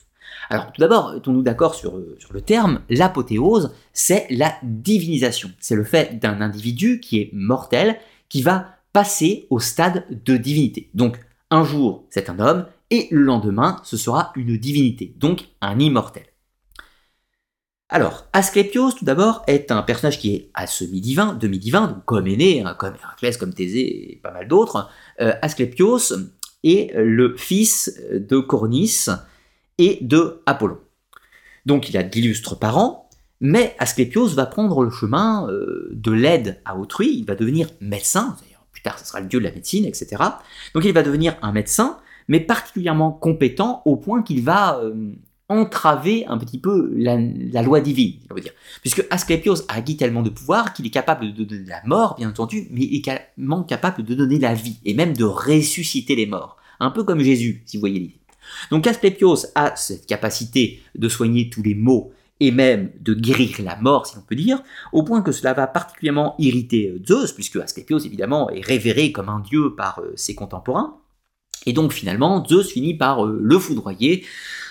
Alors 0.49 0.73
tout 0.73 0.81
d'abord, 0.81 1.13
mettons-nous 1.13 1.43
d'accord 1.43 1.73
euh, 1.85 2.17
sur, 2.19 2.33
le 2.33 2.41
terme, 2.41 2.81
l'apothéose, 2.89 3.73
c'est 3.93 4.27
la 4.31 4.55
divinisation. 4.63 5.51
C'est 5.61 5.75
le 5.75 5.85
fait 5.85 6.19
d'un 6.19 6.41
individu 6.41 7.01
qui 7.01 7.21
est 7.21 7.31
mortel, 7.33 7.99
qui 8.29 8.43
va 8.43 8.77
passer 8.93 9.47
au 9.51 9.61
stade 9.61 10.05
de 10.25 10.37
divinité. 10.37 10.91
Donc 10.95 11.19
un 11.51 11.65
jour, 11.65 12.05
c'est 12.11 12.31
un 12.31 12.39
homme, 12.39 12.67
et 12.91 13.09
le 13.11 13.23
lendemain, 13.23 13.81
ce 13.85 13.97
sera 13.97 14.33
une 14.37 14.57
divinité, 14.57 15.13
donc 15.17 15.49
un 15.61 15.79
immortel. 15.79 16.25
Alors, 17.89 18.27
Asclepios, 18.33 18.93
tout 18.93 19.05
d'abord, 19.05 19.45
est 19.47 19.71
un 19.71 19.83
personnage 19.83 20.19
qui 20.19 20.35
est 20.35 20.51
à 20.55 20.67
semi-divin, 20.67 21.35
demi-divin, 21.35 22.03
comme 22.05 22.27
Aîné, 22.27 22.63
hein, 22.63 22.75
comme 22.77 22.95
Héraclès, 23.01 23.37
comme 23.37 23.55
Thésée 23.55 24.13
et 24.13 24.17
pas 24.17 24.33
mal 24.33 24.49
d'autres. 24.49 24.91
Euh, 25.21 25.35
Asclepios 25.41 26.13
est 26.65 26.93
le 26.97 27.37
fils 27.37 28.01
de 28.13 28.39
Cornis 28.41 29.07
et 29.79 29.99
de 30.01 30.43
Apollon. 30.47 30.79
Donc 31.65 31.89
il 31.89 31.97
a 31.97 32.03
d'illustres 32.03 32.59
parents, 32.59 33.09
mais 33.41 33.77
Asclepios 33.79 34.29
va 34.29 34.47
prendre 34.47 34.83
le 34.83 34.91
chemin 34.91 35.49
euh, 35.49 35.89
de 35.93 36.11
l'aide 36.11 36.61
à 36.65 36.77
autrui, 36.77 37.15
il 37.17 37.25
va 37.25 37.35
devenir 37.35 37.69
médecin, 37.81 38.37
plus 38.73 38.83
tard 38.83 38.99
ce 38.99 39.07
sera 39.07 39.21
le 39.21 39.27
dieu 39.27 39.39
de 39.39 39.45
la 39.45 39.53
médecine, 39.53 39.85
etc. 39.85 40.23
Donc 40.75 40.85
il 40.85 40.93
va 40.93 41.03
devenir 41.03 41.37
un 41.43 41.53
médecin, 41.53 41.99
mais 42.29 42.41
particulièrement 42.41 43.13
compétent 43.13 43.83
au 43.85 43.97
point 43.97 44.23
qu'il 44.23 44.43
va 44.43 44.81
euh, 44.81 45.13
entraver 45.49 46.27
un 46.27 46.39
petit 46.39 46.59
peu 46.59 46.93
la, 46.97 47.17
loi 47.63 47.81
divine, 47.81 48.15
on 48.31 48.35
dire. 48.35 48.53
Puisque 48.81 49.07
Asclepios 49.11 49.63
a 49.69 49.75
acquis 49.75 49.97
tellement 49.97 50.23
de 50.23 50.31
pouvoir 50.31 50.73
qu'il 50.73 50.87
est 50.87 50.91
capable 50.91 51.33
de 51.35 51.45
donner 51.45 51.67
la 51.67 51.83
mort, 51.85 52.17
bien 52.17 52.29
entendu, 52.29 52.67
mais 52.71 52.83
également 52.83 53.63
capable 53.63 54.05
de 54.05 54.15
donner 54.15 54.39
la 54.39 54.55
vie, 54.55 54.79
et 54.85 54.95
même 54.95 55.17
de 55.17 55.25
ressusciter 55.25 56.17
les 56.17 56.27
morts. 56.27 56.57
Un 56.81 56.91
peu 56.91 57.05
comme 57.05 57.21
Jésus, 57.21 57.63
si 57.65 57.77
vous 57.77 57.81
voyez 57.81 58.01
l'idée. 58.01 58.19
Donc 58.71 58.87
Asclepios 58.87 59.47
a 59.55 59.75
cette 59.77 60.07
capacité 60.07 60.83
de 60.95 61.09
soigner 61.09 61.49
tous 61.49 61.63
les 61.63 61.75
maux 61.75 62.13
et 62.41 62.51
même 62.51 62.91
de 63.01 63.15
guérir 63.15 63.57
la 63.65 63.77
mort, 63.77 64.07
si 64.07 64.17
l'on 64.17 64.23
peut 64.23 64.35
dire, 64.35 64.63
au 64.93 65.03
point 65.03 65.23
que 65.23 65.33
cela 65.33 65.55
va 65.55 65.67
particulièrement 65.67 66.35
irriter 66.39 66.95
Zeus, 67.07 67.33
puisque 67.33 67.57
Asclepios, 67.57 68.01
évidemment, 68.01 68.51
est 68.51 68.65
révéré 68.65 69.11
comme 69.11 69.29
un 69.29 69.41
dieu 69.41 69.75
par 69.75 70.01
euh, 70.01 70.13
ses 70.17 70.35
contemporains. 70.35 70.99
Et 71.65 71.73
donc 71.73 71.93
finalement, 71.93 72.45
Zeus 72.47 72.71
finit 72.71 72.95
par 72.95 73.25
euh, 73.25 73.39
le 73.41 73.59
foudroyer, 73.59 74.25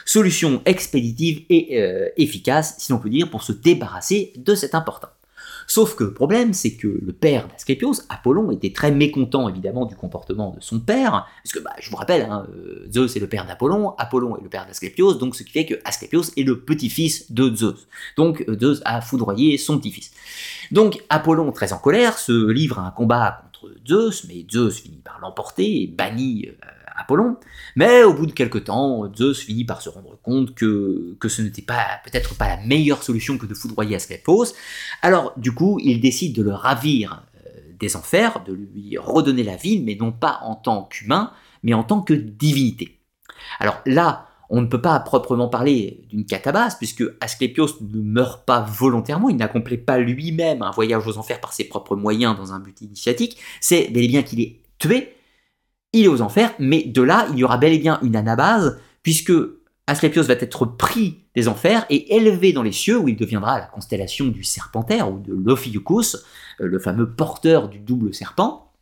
Solution 0.06 0.62
expéditive 0.66 1.44
et 1.50 1.82
euh, 1.82 2.10
efficace, 2.16 2.76
si 2.78 2.92
l'on 2.92 3.00
peut 3.00 3.10
dire, 3.10 3.30
pour 3.30 3.44
se 3.44 3.52
débarrasser 3.52 4.34
de 4.38 4.56
cet 4.56 4.76
important. 4.76 5.10
Sauf 5.68 5.96
que 5.96 6.04
le 6.04 6.14
problème, 6.14 6.54
c'est 6.54 6.76
que 6.76 6.88
le 6.88 7.12
père 7.12 7.48
d'Asclepios, 7.48 7.96
Apollon, 8.10 8.52
était 8.52 8.72
très 8.72 8.92
mécontent 8.92 9.50
évidemment 9.50 9.86
du 9.86 9.96
comportement 9.96 10.54
de 10.56 10.62
son 10.62 10.80
père, 10.80 11.28
parce 11.44 11.54
que 11.54 11.60
bah, 11.60 11.74
je 11.80 11.90
vous 11.90 11.96
rappelle, 11.96 12.22
hein, 12.30 12.46
euh, 12.56 12.88
Zeus 12.92 13.16
est 13.16 13.20
le 13.20 13.28
père 13.28 13.48
d'Apollon, 13.48 13.96
Apollon 13.98 14.38
est 14.38 14.44
le 14.44 14.50
père 14.50 14.66
d'Asclepios, 14.68 15.16
donc 15.16 15.36
ce 15.36 15.44
qui 15.44 15.52
fait 15.52 15.66
que 15.66 15.76
Asclepios 15.84 16.32
est 16.38 16.44
le 16.44 16.60
petit-fils 16.60 17.32
de 17.32 17.54
Zeus. 17.56 17.88
Donc 18.16 18.46
euh, 18.48 18.58
Zeus 18.60 18.82
a 18.86 19.02
foudroyé 19.02 19.58
son 19.58 19.80
petit-fils. 19.80 20.12
Donc 20.72 21.04
Apollon, 21.10 21.52
très 21.52 21.74
en 21.74 21.80
colère, 21.80 22.20
se 22.20 22.50
livre 22.50 22.80
à 22.80 22.88
un 22.88 22.92
combat 22.92 23.42
contre 23.46 23.74
Zeus, 23.88 24.26
mais 24.28 24.46
Zeus 24.52 24.80
finit 24.80 25.02
par 25.04 25.20
l'emporter 25.20 25.84
et 25.84 25.88
bannit 25.88 26.50
Apollon, 26.98 27.38
mais 27.76 28.04
au 28.04 28.14
bout 28.14 28.26
de 28.26 28.32
quelque 28.32 28.58
temps, 28.58 29.12
Zeus 29.16 29.42
finit 29.42 29.66
par 29.66 29.82
se 29.82 29.90
rendre 29.90 30.18
compte 30.22 30.56
que, 30.56 31.16
que 31.20 31.30
ce 31.30 31.42
n'était 31.42 31.62
pas 31.62 31.86
peut-être 32.04 32.36
pas 32.36 32.48
la 32.48 32.58
meilleure 32.58 33.04
solution 33.04 33.38
que 33.38 33.46
de 33.46 33.54
foudroyer 33.54 33.96
Asclepios. 33.96 34.54
Alors 35.02 35.34
du 35.38 35.54
coup, 35.54 35.80
il 35.84 36.00
décide 36.00 36.36
de 36.36 36.44
le 36.44 36.54
ravir 36.54 37.24
euh, 37.46 37.50
des 37.80 37.96
enfers, 37.96 38.44
de 38.46 38.54
lui 38.54 38.98
redonner 38.98 39.44
la 39.44 39.56
vie, 39.56 39.82
mais 39.82 39.96
non 39.96 40.12
pas 40.12 40.40
en 40.44 40.56
tant 40.56 40.84
qu'humain, 40.84 41.32
mais 41.64 41.74
en 41.74 41.84
tant 41.84 42.02
que 42.02 42.14
divinité. 42.14 43.00
Alors 43.60 43.82
là, 43.86 44.28
on 44.50 44.62
ne 44.62 44.68
peut 44.68 44.82
pas 44.82 45.00
proprement 45.00 45.48
parler 45.48 46.06
d'une 46.10 46.26
catabase, 46.26 46.78
puisque 46.78 47.04
Asclepios 47.20 47.82
ne 47.82 48.02
meurt 48.02 48.46
pas 48.46 48.62
volontairement, 48.62 49.30
il 49.30 49.38
n'accomplit 49.38 49.78
pas 49.78 49.98
lui-même 49.98 50.62
un 50.62 50.72
voyage 50.72 51.08
aux 51.08 51.18
enfers 51.18 51.42
par 51.42 51.54
ses 51.54 51.66
propres 51.66 51.96
moyens 51.96 52.38
dans 52.38 52.54
un 52.54 52.60
but 52.60 52.80
initiatique, 52.82 53.38
c'est 53.60 53.90
bel 53.90 54.04
et 54.04 54.08
bien 54.08 54.24
qu'il 54.24 54.42
est 54.42 54.60
tué, 54.78 55.15
il 55.96 56.06
est 56.06 56.10
aux 56.10 56.22
enfers, 56.22 56.54
mais 56.60 56.84
de 56.84 57.02
là, 57.02 57.26
il 57.32 57.40
y 57.40 57.44
aura 57.44 57.58
bel 57.58 57.74
et 57.74 57.80
bien 57.80 58.00
une 58.04 58.16
anabase, 58.16 58.80
puisque 59.02 59.32
Asclepios 59.88 60.24
va 60.24 60.34
être 60.34 60.66
pris 60.66 61.24
des 61.36 61.48
enfers 61.48 61.86
et 61.90 62.16
élevé 62.16 62.52
dans 62.54 62.64
les 62.64 62.74
cieux, 62.74 62.98
où 62.98 63.08
il 63.08 63.16
deviendra 63.16 63.60
la 63.60 63.66
constellation 63.66 64.28
du 64.28 64.44
Serpentaire, 64.44 65.12
ou 65.12 65.20
de 65.20 65.34
l'Ophiuchus, 65.34 66.18
euh, 66.60 66.68
le 66.68 66.80
fameux 66.80 67.10
porteur 67.10 67.70
du 67.70 67.80
double 67.80 68.14
serpent, 68.14 68.74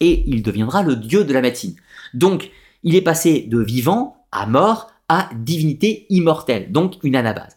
et 0.00 0.24
il 0.26 0.42
deviendra 0.42 0.82
le 0.82 0.96
dieu 0.96 1.24
de 1.24 1.32
la 1.32 1.42
médecine. 1.42 1.76
Donc, 2.12 2.50
il 2.82 2.96
est 2.96 3.02
passé 3.02 3.42
de 3.42 3.60
vivant 3.60 4.16
à 4.32 4.46
mort 4.46 4.90
à 5.08 5.30
divinité 5.34 6.06
immortelle, 6.10 6.72
donc 6.72 6.94
une 7.02 7.16
anabase. 7.16 7.54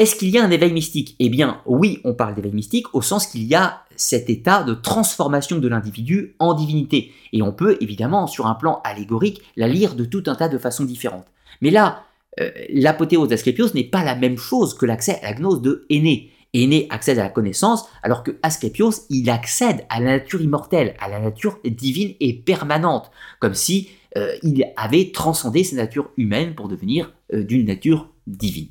Est-ce 0.00 0.16
qu'il 0.16 0.30
y 0.30 0.38
a 0.38 0.42
un 0.42 0.50
éveil 0.50 0.72
mystique? 0.72 1.14
Eh 1.18 1.28
bien, 1.28 1.60
oui, 1.66 2.00
on 2.04 2.14
parle 2.14 2.34
d'éveil 2.34 2.54
mystique 2.54 2.86
au 2.94 3.02
sens 3.02 3.26
qu'il 3.26 3.44
y 3.44 3.54
a 3.54 3.82
cet 3.96 4.30
état 4.30 4.62
de 4.62 4.72
transformation 4.72 5.58
de 5.58 5.68
l'individu 5.68 6.36
en 6.38 6.54
divinité. 6.54 7.12
Et 7.34 7.42
on 7.42 7.52
peut 7.52 7.76
évidemment, 7.82 8.26
sur 8.26 8.46
un 8.46 8.54
plan 8.54 8.80
allégorique, 8.82 9.42
la 9.56 9.68
lire 9.68 9.94
de 9.94 10.06
tout 10.06 10.22
un 10.24 10.36
tas 10.36 10.48
de 10.48 10.56
façons 10.56 10.84
différentes. 10.84 11.26
Mais 11.60 11.68
là, 11.68 12.02
euh, 12.40 12.50
l'apothéose 12.70 13.28
d'Asclepios 13.28 13.74
n'est 13.74 13.84
pas 13.84 14.02
la 14.02 14.16
même 14.16 14.38
chose 14.38 14.72
que 14.72 14.86
l'accès 14.86 15.20
à 15.20 15.32
la 15.32 15.34
gnose 15.34 15.60
de 15.60 15.84
Aîné. 15.90 16.30
Aîné 16.54 16.86
accède 16.88 17.18
à 17.18 17.24
la 17.24 17.28
connaissance, 17.28 17.84
alors 18.02 18.22
que 18.22 18.38
Asclepios, 18.42 19.04
il 19.10 19.28
accède 19.28 19.84
à 19.90 20.00
la 20.00 20.12
nature 20.12 20.40
immortelle, 20.40 20.94
à 20.98 21.10
la 21.10 21.20
nature 21.20 21.58
divine 21.62 22.14
et 22.20 22.32
permanente, 22.32 23.10
comme 23.38 23.52
si 23.52 23.90
euh, 24.16 24.32
il 24.42 24.64
avait 24.78 25.12
transcendé 25.12 25.62
sa 25.62 25.76
nature 25.76 26.08
humaine 26.16 26.54
pour 26.54 26.68
devenir 26.68 27.12
euh, 27.34 27.44
d'une 27.44 27.66
nature 27.66 28.08
divine. 28.26 28.70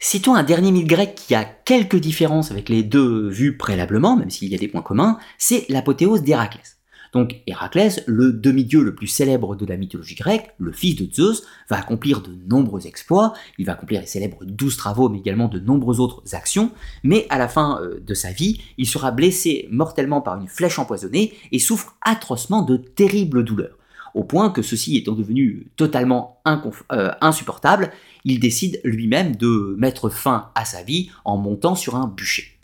Citons 0.00 0.36
un 0.36 0.44
dernier 0.44 0.70
mythe 0.70 0.86
grec 0.86 1.16
qui 1.16 1.34
a 1.34 1.44
quelques 1.44 1.96
différences 1.96 2.52
avec 2.52 2.68
les 2.68 2.84
deux 2.84 3.28
vus 3.28 3.56
préalablement, 3.56 4.16
même 4.16 4.30
s'il 4.30 4.48
y 4.48 4.54
a 4.54 4.58
des 4.58 4.68
points 4.68 4.80
communs, 4.80 5.18
c'est 5.38 5.68
l'apothéose 5.68 6.22
d'Héraclès. 6.22 6.78
Donc 7.12 7.40
Héraclès, 7.48 8.04
le 8.06 8.32
demi-dieu 8.32 8.84
le 8.84 8.94
plus 8.94 9.08
célèbre 9.08 9.56
de 9.56 9.66
la 9.66 9.76
mythologie 9.76 10.14
grecque, 10.14 10.54
le 10.58 10.70
fils 10.70 10.94
de 10.94 11.12
Zeus, 11.12 11.42
va 11.68 11.78
accomplir 11.78 12.20
de 12.20 12.30
nombreux 12.48 12.86
exploits, 12.86 13.32
il 13.58 13.66
va 13.66 13.72
accomplir 13.72 14.00
les 14.00 14.06
célèbres 14.06 14.44
douze 14.44 14.76
travaux, 14.76 15.08
mais 15.08 15.18
également 15.18 15.48
de 15.48 15.58
nombreuses 15.58 15.98
autres 15.98 16.22
actions, 16.32 16.70
mais 17.02 17.26
à 17.28 17.36
la 17.36 17.48
fin 17.48 17.80
euh, 17.82 17.98
de 17.98 18.14
sa 18.14 18.30
vie, 18.30 18.60
il 18.76 18.86
sera 18.86 19.10
blessé 19.10 19.66
mortellement 19.72 20.20
par 20.20 20.40
une 20.40 20.46
flèche 20.46 20.78
empoisonnée 20.78 21.32
et 21.50 21.58
souffre 21.58 21.96
atrocement 22.02 22.62
de 22.62 22.76
terribles 22.76 23.42
douleurs. 23.42 23.78
Au 24.14 24.24
point 24.24 24.50
que 24.50 24.62
ceci 24.62 24.96
étant 24.96 25.12
devenu 25.12 25.70
totalement 25.76 26.40
euh, 26.92 27.10
insupportable, 27.20 27.90
il 28.24 28.40
décide 28.40 28.80
lui-même 28.84 29.36
de 29.36 29.74
mettre 29.78 30.08
fin 30.08 30.50
à 30.54 30.64
sa 30.64 30.82
vie 30.82 31.10
en 31.24 31.36
montant 31.36 31.74
sur 31.74 31.96
un 31.96 32.06
bûcher. 32.06 32.58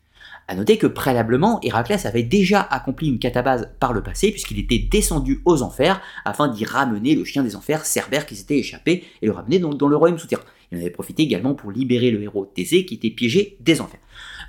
A 0.47 0.55
noter 0.55 0.77
que 0.77 0.87
préalablement, 0.87 1.59
Héraclès 1.63 2.05
avait 2.05 2.23
déjà 2.23 2.61
accompli 2.61 3.09
une 3.09 3.19
catabase 3.19 3.71
par 3.81 3.95
le 3.95 4.03
passé, 4.03 4.31
puisqu'il 4.31 4.59
était 4.59 4.79
descendu 4.79 5.41
aux 5.47 5.63
enfers 5.63 6.03
afin 6.27 6.49
d'y 6.49 6.67
ramener 6.67 7.15
le 7.15 7.25
chien 7.25 7.43
des 7.43 7.57
enfers, 7.57 7.87
Cerbère, 7.87 8.27
qui 8.27 8.37
s'était 8.37 8.59
échappé, 8.59 9.05
et 9.23 9.27
le 9.27 9.33
ramener 9.33 9.59
dans, 9.59 9.73
dans 9.73 9.89
le 9.89 9.97
royaume 9.97 10.19
souterrain. 10.19 10.45
Il 10.71 10.77
en 10.77 10.81
avait 10.83 10.91
profité 10.91 11.23
également 11.23 11.55
pour 11.55 11.71
libérer 11.71 12.11
le 12.11 12.23
héros 12.23 12.45
Thésée, 12.45 12.85
qui 12.85 12.95
était 12.95 13.11
piégé 13.11 13.57
des 13.61 13.81
enfers. 13.81 14.01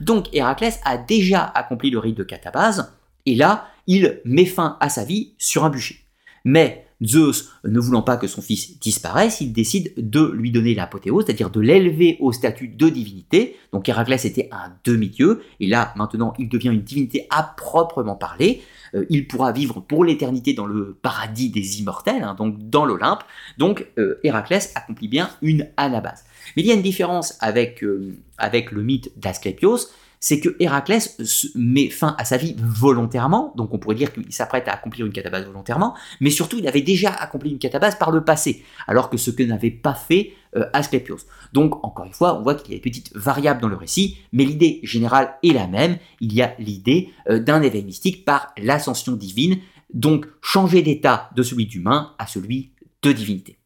Donc 0.02 0.28
Héraclès 0.34 0.82
a 0.84 0.98
déjà 0.98 1.44
accompli 1.44 1.92
le 1.92 2.00
rite 2.00 2.18
de 2.18 2.24
catabase, 2.24 2.94
et 3.26 3.36
là, 3.36 3.70
il 3.88 4.22
met 4.26 4.46
fin 4.46 4.78
à 4.82 4.90
sa 4.90 5.06
vie 5.06 5.34
sur 5.38 5.64
un 5.64 5.70
bûcher. 5.70 6.00
Mais 6.44 6.85
Zeus, 7.04 7.52
ne 7.66 7.80
voulant 7.80 8.02
pas 8.02 8.18
que 8.18 8.28
son 8.28 8.42
fils 8.42 8.80
disparaisse, 8.80 9.42
il 9.42 9.52
décide 9.52 9.94
de 9.98 10.32
lui 10.34 10.52
donner 10.52 10.74
l'apothéose, 10.74 11.26
c'est-à-dire 11.26 11.50
de 11.50 11.60
l'élever 11.60 12.18
au 12.20 12.32
statut 12.32 12.70
de 12.70 12.90
divinité. 12.90 13.58
Donc 13.74 13.90
Héraclès 13.90 14.24
était 14.24 14.50
un 14.52 14.72
demi-dieu, 14.86 15.42
et 15.60 15.68
là 15.68 15.94
maintenant 15.98 16.34
il 16.40 16.48
devient 16.48 16.70
une 16.70 16.84
divinité 16.84 17.28
à 17.30 17.44
proprement 17.44 18.16
parler. 18.16 18.62
Euh, 18.94 19.06
il 19.10 19.28
pourra 19.28 19.52
vivre 19.52 19.82
pour 19.82 20.06
l'éternité 20.06 20.54
dans 20.54 20.66
le 20.66 20.98
paradis 21.02 21.50
des 21.50 21.82
immortels, 21.82 22.24
hein, 22.24 22.36
donc 22.36 22.70
dans 22.70 22.86
l'Olympe. 22.86 23.24
Donc 23.58 23.88
euh, 23.98 24.20
Héraclès 24.24 24.72
accomplit 24.76 25.08
bien 25.08 25.30
une 25.42 25.68
anabase. 25.78 26.24
Mais 26.56 26.64
il 26.64 26.68
y 26.68 26.72
a 26.72 26.76
une 26.76 26.82
différence 26.82 27.38
avec, 27.42 27.84
euh, 27.84 28.16
avec 28.38 28.72
le 28.72 28.84
mythe 28.84 29.12
d'Asclepios, 29.20 29.90
c'est 30.26 30.40
que 30.40 30.56
Héraclès 30.60 31.52
met 31.54 31.92
fin 31.92 32.16
à 32.18 32.26
sa 32.26 32.38
vie 32.38 32.56
volontairement, 32.58 33.54
donc 33.56 33.76
on 33.76 33.78
pourrait 33.78 33.94
dire 33.94 34.12
qu'il 34.12 34.34
s'apprête 34.34 34.68
à 34.68 34.72
accomplir 34.72 35.06
une 35.06 35.12
catabase 35.12 35.46
volontairement, 35.46 35.94
mais 36.20 36.32
surtout 36.32 36.58
il 36.58 36.68
avait 36.68 36.82
déjà 36.82 37.12
accompli 37.12 37.52
une 37.52 37.60
catabase 37.60 37.94
par 38.00 38.10
le 38.10 38.24
passé, 38.24 38.64
alors 38.88 39.12
que 39.12 39.18
ce 39.18 39.30
que 39.30 39.44
n'avait 39.44 39.70
pas 39.70 39.94
fait 39.94 40.34
euh, 40.56 40.66
Asclepios. 40.74 41.20
Donc 41.54 41.86
encore 41.86 42.08
une 42.08 42.14
fois, 42.14 42.40
on 42.40 42.42
voit 42.42 42.56
qu'il 42.56 42.72
y 42.72 42.74
a 42.74 42.78
une 42.78 42.82
petite 42.82 43.16
variable 43.16 43.62
dans 43.62 43.68
le 43.68 43.76
récit, 43.76 44.18
mais 44.34 44.46
l'idée 44.46 44.80
générale 44.82 45.36
est 45.44 45.54
la 45.54 45.68
même, 45.68 46.00
il 46.20 46.34
y 46.34 46.42
a 46.42 46.56
l'idée 46.58 47.12
euh, 47.30 47.38
d'un 47.38 47.62
éveil 47.62 47.84
mystique 47.84 48.26
par 48.26 48.52
l'ascension 48.58 49.12
divine, 49.12 49.60
donc 49.94 50.26
changer 50.42 50.82
d'état 50.82 51.30
de 51.36 51.44
celui 51.44 51.68
d'humain 51.68 52.16
à 52.18 52.26
celui 52.26 52.72
de 53.04 53.12
divinité. 53.12 53.60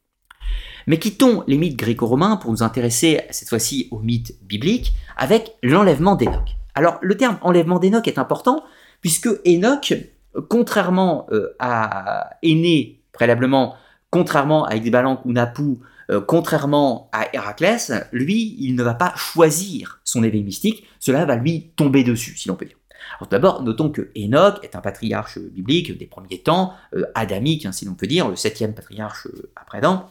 Mais 0.90 0.98
quittons 0.98 1.44
les 1.46 1.60
mythes 1.60 1.78
gréco-romains 1.78 2.38
pour 2.38 2.50
nous 2.50 2.64
intéresser 2.64 3.22
cette 3.30 3.48
fois-ci 3.48 3.90
aux 3.92 4.00
mythes 4.00 4.34
bibliques 4.42 4.96
avec 5.18 5.52
l'enlèvement 5.62 6.16
d'Enoch. 6.16 6.56
Alors 6.74 6.98
le 7.04 7.16
terme 7.16 7.38
enlèvement 7.44 7.78
d'Enoch 7.78 8.08
est 8.08 8.18
important 8.18 8.64
puisque 9.00 9.30
Enoch, 9.46 9.94
contrairement 10.50 11.28
euh, 11.32 11.56
à 11.60 12.32
Aîné 12.42 13.04
préalablement, 13.12 13.76
contrairement 14.10 14.66
à 14.66 14.72
Exbalanque 14.72 15.24
ou 15.26 15.32
Napu, 15.32 15.78
euh, 16.10 16.22
contrairement 16.22 17.12
à 17.12 17.28
Héraclès, 17.36 17.92
lui, 18.12 18.58
il 18.60 18.74
ne 18.74 18.82
va 18.82 18.96
pas 18.96 19.14
choisir 19.16 20.02
son 20.04 20.24
éveil 20.24 20.42
mystique, 20.42 20.88
cela 21.00 21.24
va 21.26 21.36
lui 21.36 21.70
tomber 21.76 22.04
dessus, 22.04 22.36
si 22.36 22.48
l'on 22.48 22.56
peut 22.56 22.66
dire. 22.66 22.78
Alors 23.20 23.30
d'abord, 23.30 23.62
notons 23.62 23.92
que 23.92 24.10
Enoch 24.18 24.58
est 24.64 24.76
un 24.76 24.82
patriarche 24.82 25.38
biblique 25.38 25.96
des 25.96 26.08
premiers 26.08 26.40
temps, 26.40 26.74
euh, 26.96 27.06
adamique, 27.14 27.68
hein, 27.68 27.72
si 27.72 27.86
l'on 27.86 27.94
peut 27.94 28.08
dire, 28.08 28.28
le 28.28 28.36
septième 28.36 28.74
patriarche 28.74 29.28
après 29.56 29.78
Adam, 29.78 30.10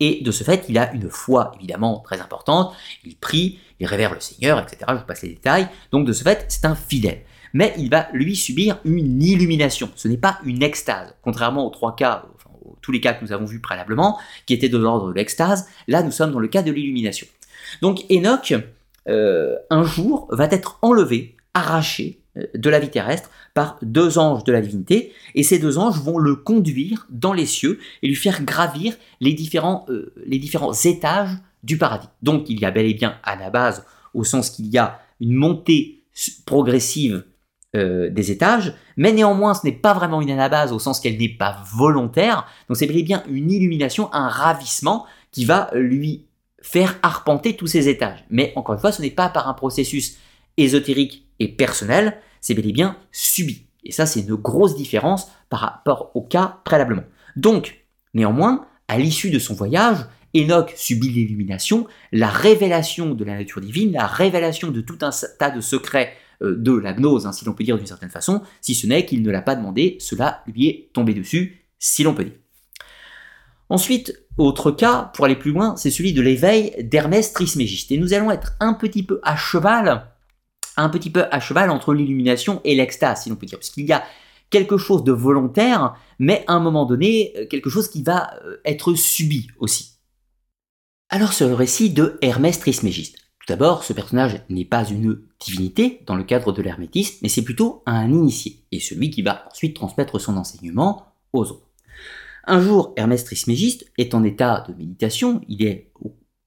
et 0.00 0.22
de 0.22 0.30
ce 0.30 0.44
fait, 0.44 0.64
il 0.68 0.78
a 0.78 0.92
une 0.92 1.10
foi 1.10 1.52
évidemment 1.56 2.00
très 2.00 2.20
importante, 2.20 2.74
il 3.04 3.16
prie, 3.16 3.58
il 3.80 3.86
révère 3.86 4.14
le 4.14 4.20
Seigneur, 4.20 4.60
etc. 4.60 4.78
Je 4.88 4.94
vous 4.94 5.06
passe 5.06 5.22
les 5.22 5.30
détails. 5.30 5.68
Donc 5.92 6.06
de 6.06 6.12
ce 6.12 6.22
fait, 6.22 6.44
c'est 6.48 6.64
un 6.64 6.74
fidèle. 6.74 7.22
Mais 7.52 7.74
il 7.78 7.90
va 7.90 8.08
lui 8.12 8.36
subir 8.36 8.78
une 8.84 9.22
illumination. 9.22 9.90
Ce 9.96 10.06
n'est 10.06 10.18
pas 10.18 10.38
une 10.44 10.62
extase. 10.62 11.14
Contrairement 11.22 11.66
aux 11.66 11.70
trois 11.70 11.96
cas, 11.96 12.24
enfin, 12.34 12.50
tous 12.82 12.92
les 12.92 13.00
cas 13.00 13.14
que 13.14 13.24
nous 13.24 13.32
avons 13.32 13.46
vus 13.46 13.60
préalablement, 13.60 14.18
qui 14.46 14.54
étaient 14.54 14.68
de 14.68 14.78
l'ordre 14.78 15.08
de 15.08 15.14
l'extase, 15.14 15.66
là 15.88 16.02
nous 16.02 16.12
sommes 16.12 16.32
dans 16.32 16.38
le 16.38 16.48
cas 16.48 16.62
de 16.62 16.70
l'illumination. 16.70 17.26
Donc 17.82 18.04
Enoch, 18.10 18.54
euh, 19.08 19.56
un 19.70 19.82
jour, 19.82 20.28
va 20.30 20.44
être 20.44 20.78
enlevé, 20.82 21.36
arraché 21.54 22.17
de 22.54 22.70
la 22.70 22.78
vie 22.78 22.90
terrestre 22.90 23.30
par 23.54 23.78
deux 23.82 24.18
anges 24.18 24.44
de 24.44 24.52
la 24.52 24.60
divinité, 24.60 25.12
et 25.34 25.42
ces 25.42 25.58
deux 25.58 25.78
anges 25.78 26.00
vont 26.00 26.18
le 26.18 26.36
conduire 26.36 27.06
dans 27.10 27.32
les 27.32 27.46
cieux 27.46 27.78
et 28.02 28.08
lui 28.08 28.14
faire 28.14 28.42
gravir 28.44 28.94
les 29.20 29.32
différents, 29.32 29.86
euh, 29.88 30.12
les 30.26 30.38
différents 30.38 30.72
étages 30.72 31.30
du 31.62 31.78
paradis. 31.78 32.08
Donc 32.22 32.48
il 32.48 32.60
y 32.60 32.64
a 32.64 32.70
bel 32.70 32.86
et 32.86 32.94
bien 32.94 33.16
à 33.22 33.36
la 33.36 33.50
base, 33.50 33.84
au 34.14 34.24
sens 34.24 34.50
qu'il 34.50 34.66
y 34.66 34.78
a 34.78 35.00
une 35.20 35.34
montée 35.34 36.04
progressive 36.46 37.24
euh, 37.76 38.10
des 38.10 38.30
étages, 38.30 38.74
mais 38.96 39.12
néanmoins 39.12 39.54
ce 39.54 39.66
n'est 39.66 39.72
pas 39.72 39.92
vraiment 39.92 40.20
une 40.20 40.30
anabase 40.30 40.72
au 40.72 40.78
sens 40.78 41.00
qu'elle 41.00 41.18
n'est 41.18 41.28
pas 41.28 41.62
volontaire, 41.74 42.46
donc 42.68 42.76
c'est 42.76 42.86
bel 42.86 42.96
et 42.96 43.02
bien 43.02 43.22
une 43.28 43.50
illumination, 43.50 44.12
un 44.12 44.28
ravissement 44.28 45.06
qui 45.32 45.44
va 45.44 45.70
lui 45.74 46.24
faire 46.60 46.98
arpenter 47.02 47.56
tous 47.56 47.66
ces 47.66 47.88
étages. 47.88 48.24
Mais 48.30 48.52
encore 48.56 48.74
une 48.74 48.80
fois, 48.80 48.92
ce 48.92 49.02
n'est 49.02 49.10
pas 49.10 49.28
par 49.28 49.48
un 49.48 49.54
processus 49.54 50.16
ésotérique 50.56 51.26
et 51.38 51.48
personnel, 51.48 52.18
c'est 52.48 52.54
bel 52.54 52.66
et 52.66 52.72
bien 52.72 52.96
subi. 53.12 53.66
Et 53.84 53.92
ça, 53.92 54.06
c'est 54.06 54.20
une 54.20 54.34
grosse 54.34 54.74
différence 54.74 55.30
par 55.50 55.60
rapport 55.60 56.10
au 56.14 56.22
cas 56.22 56.60
préalablement. 56.64 57.04
Donc, 57.36 57.84
néanmoins, 58.14 58.66
à 58.88 58.98
l'issue 58.98 59.30
de 59.30 59.38
son 59.38 59.52
voyage, 59.52 59.98
Enoch 60.34 60.72
subit 60.74 61.10
l'illumination, 61.10 61.86
la 62.10 62.28
révélation 62.28 63.14
de 63.14 63.24
la 63.24 63.34
nature 63.34 63.60
divine, 63.60 63.92
la 63.92 64.06
révélation 64.06 64.70
de 64.70 64.80
tout 64.80 64.98
un 65.02 65.10
tas 65.38 65.50
de 65.50 65.60
secrets 65.60 66.14
euh, 66.42 66.56
de 66.56 66.72
la 66.72 66.94
gnose, 66.94 67.26
hein, 67.26 67.32
si 67.32 67.44
l'on 67.44 67.52
peut 67.52 67.64
dire 67.64 67.76
d'une 67.76 67.86
certaine 67.86 68.08
façon, 68.08 68.40
si 68.62 68.74
ce 68.74 68.86
n'est 68.86 69.04
qu'il 69.04 69.22
ne 69.22 69.30
l'a 69.30 69.42
pas 69.42 69.54
demandé, 69.54 69.98
cela 70.00 70.42
lui 70.46 70.68
est 70.68 70.90
tombé 70.94 71.12
dessus, 71.12 71.66
si 71.78 72.02
l'on 72.02 72.14
peut 72.14 72.24
dire. 72.24 72.38
Ensuite, 73.68 74.22
autre 74.38 74.70
cas, 74.70 75.10
pour 75.14 75.26
aller 75.26 75.36
plus 75.36 75.52
loin, 75.52 75.76
c'est 75.76 75.90
celui 75.90 76.14
de 76.14 76.22
l'éveil 76.22 76.82
d'Hermès 76.82 77.30
Trismégiste. 77.30 77.92
Et 77.92 77.98
nous 77.98 78.14
allons 78.14 78.30
être 78.30 78.54
un 78.60 78.72
petit 78.72 79.02
peu 79.02 79.20
à 79.22 79.36
cheval 79.36 80.08
un 80.82 80.88
petit 80.88 81.10
peu 81.10 81.24
à 81.30 81.40
cheval 81.40 81.70
entre 81.70 81.94
l'illumination 81.94 82.60
et 82.64 82.74
l'extase, 82.74 83.22
si 83.22 83.30
l'on 83.30 83.36
peut 83.36 83.46
dire, 83.46 83.58
parce 83.58 83.70
qu'il 83.70 83.86
y 83.86 83.92
a 83.92 84.04
quelque 84.50 84.78
chose 84.78 85.04
de 85.04 85.12
volontaire, 85.12 85.94
mais 86.18 86.44
à 86.46 86.54
un 86.54 86.60
moment 86.60 86.86
donné, 86.86 87.32
euh, 87.36 87.46
quelque 87.46 87.70
chose 87.70 87.88
qui 87.88 88.02
va 88.02 88.34
euh, 88.44 88.56
être 88.64 88.94
subi 88.94 89.48
aussi. 89.58 89.98
Alors 91.10 91.32
sur 91.32 91.48
le 91.48 91.54
récit 91.54 91.90
de 91.90 92.18
Hermès 92.22 92.58
Trismégiste. 92.58 93.16
Tout 93.16 93.52
d'abord, 93.54 93.84
ce 93.84 93.92
personnage 93.92 94.42
n'est 94.48 94.64
pas 94.64 94.84
une 94.84 95.22
divinité 95.40 96.02
dans 96.06 96.16
le 96.16 96.24
cadre 96.24 96.52
de 96.52 96.62
l'hermétisme, 96.62 97.16
mais 97.22 97.28
c'est 97.28 97.42
plutôt 97.42 97.82
un 97.86 98.10
initié, 98.10 98.62
et 98.72 98.80
celui 98.80 99.10
qui 99.10 99.22
va 99.22 99.44
ensuite 99.50 99.74
transmettre 99.74 100.20
son 100.20 100.36
enseignement 100.36 101.14
aux 101.32 101.50
autres. 101.50 101.68
Un 102.46 102.60
jour, 102.60 102.94
Hermès 102.96 103.24
Trismégiste 103.24 103.86
est 103.98 104.14
en 104.14 104.24
état 104.24 104.64
de 104.68 104.74
méditation, 104.74 105.42
il 105.48 105.64
est 105.64 105.90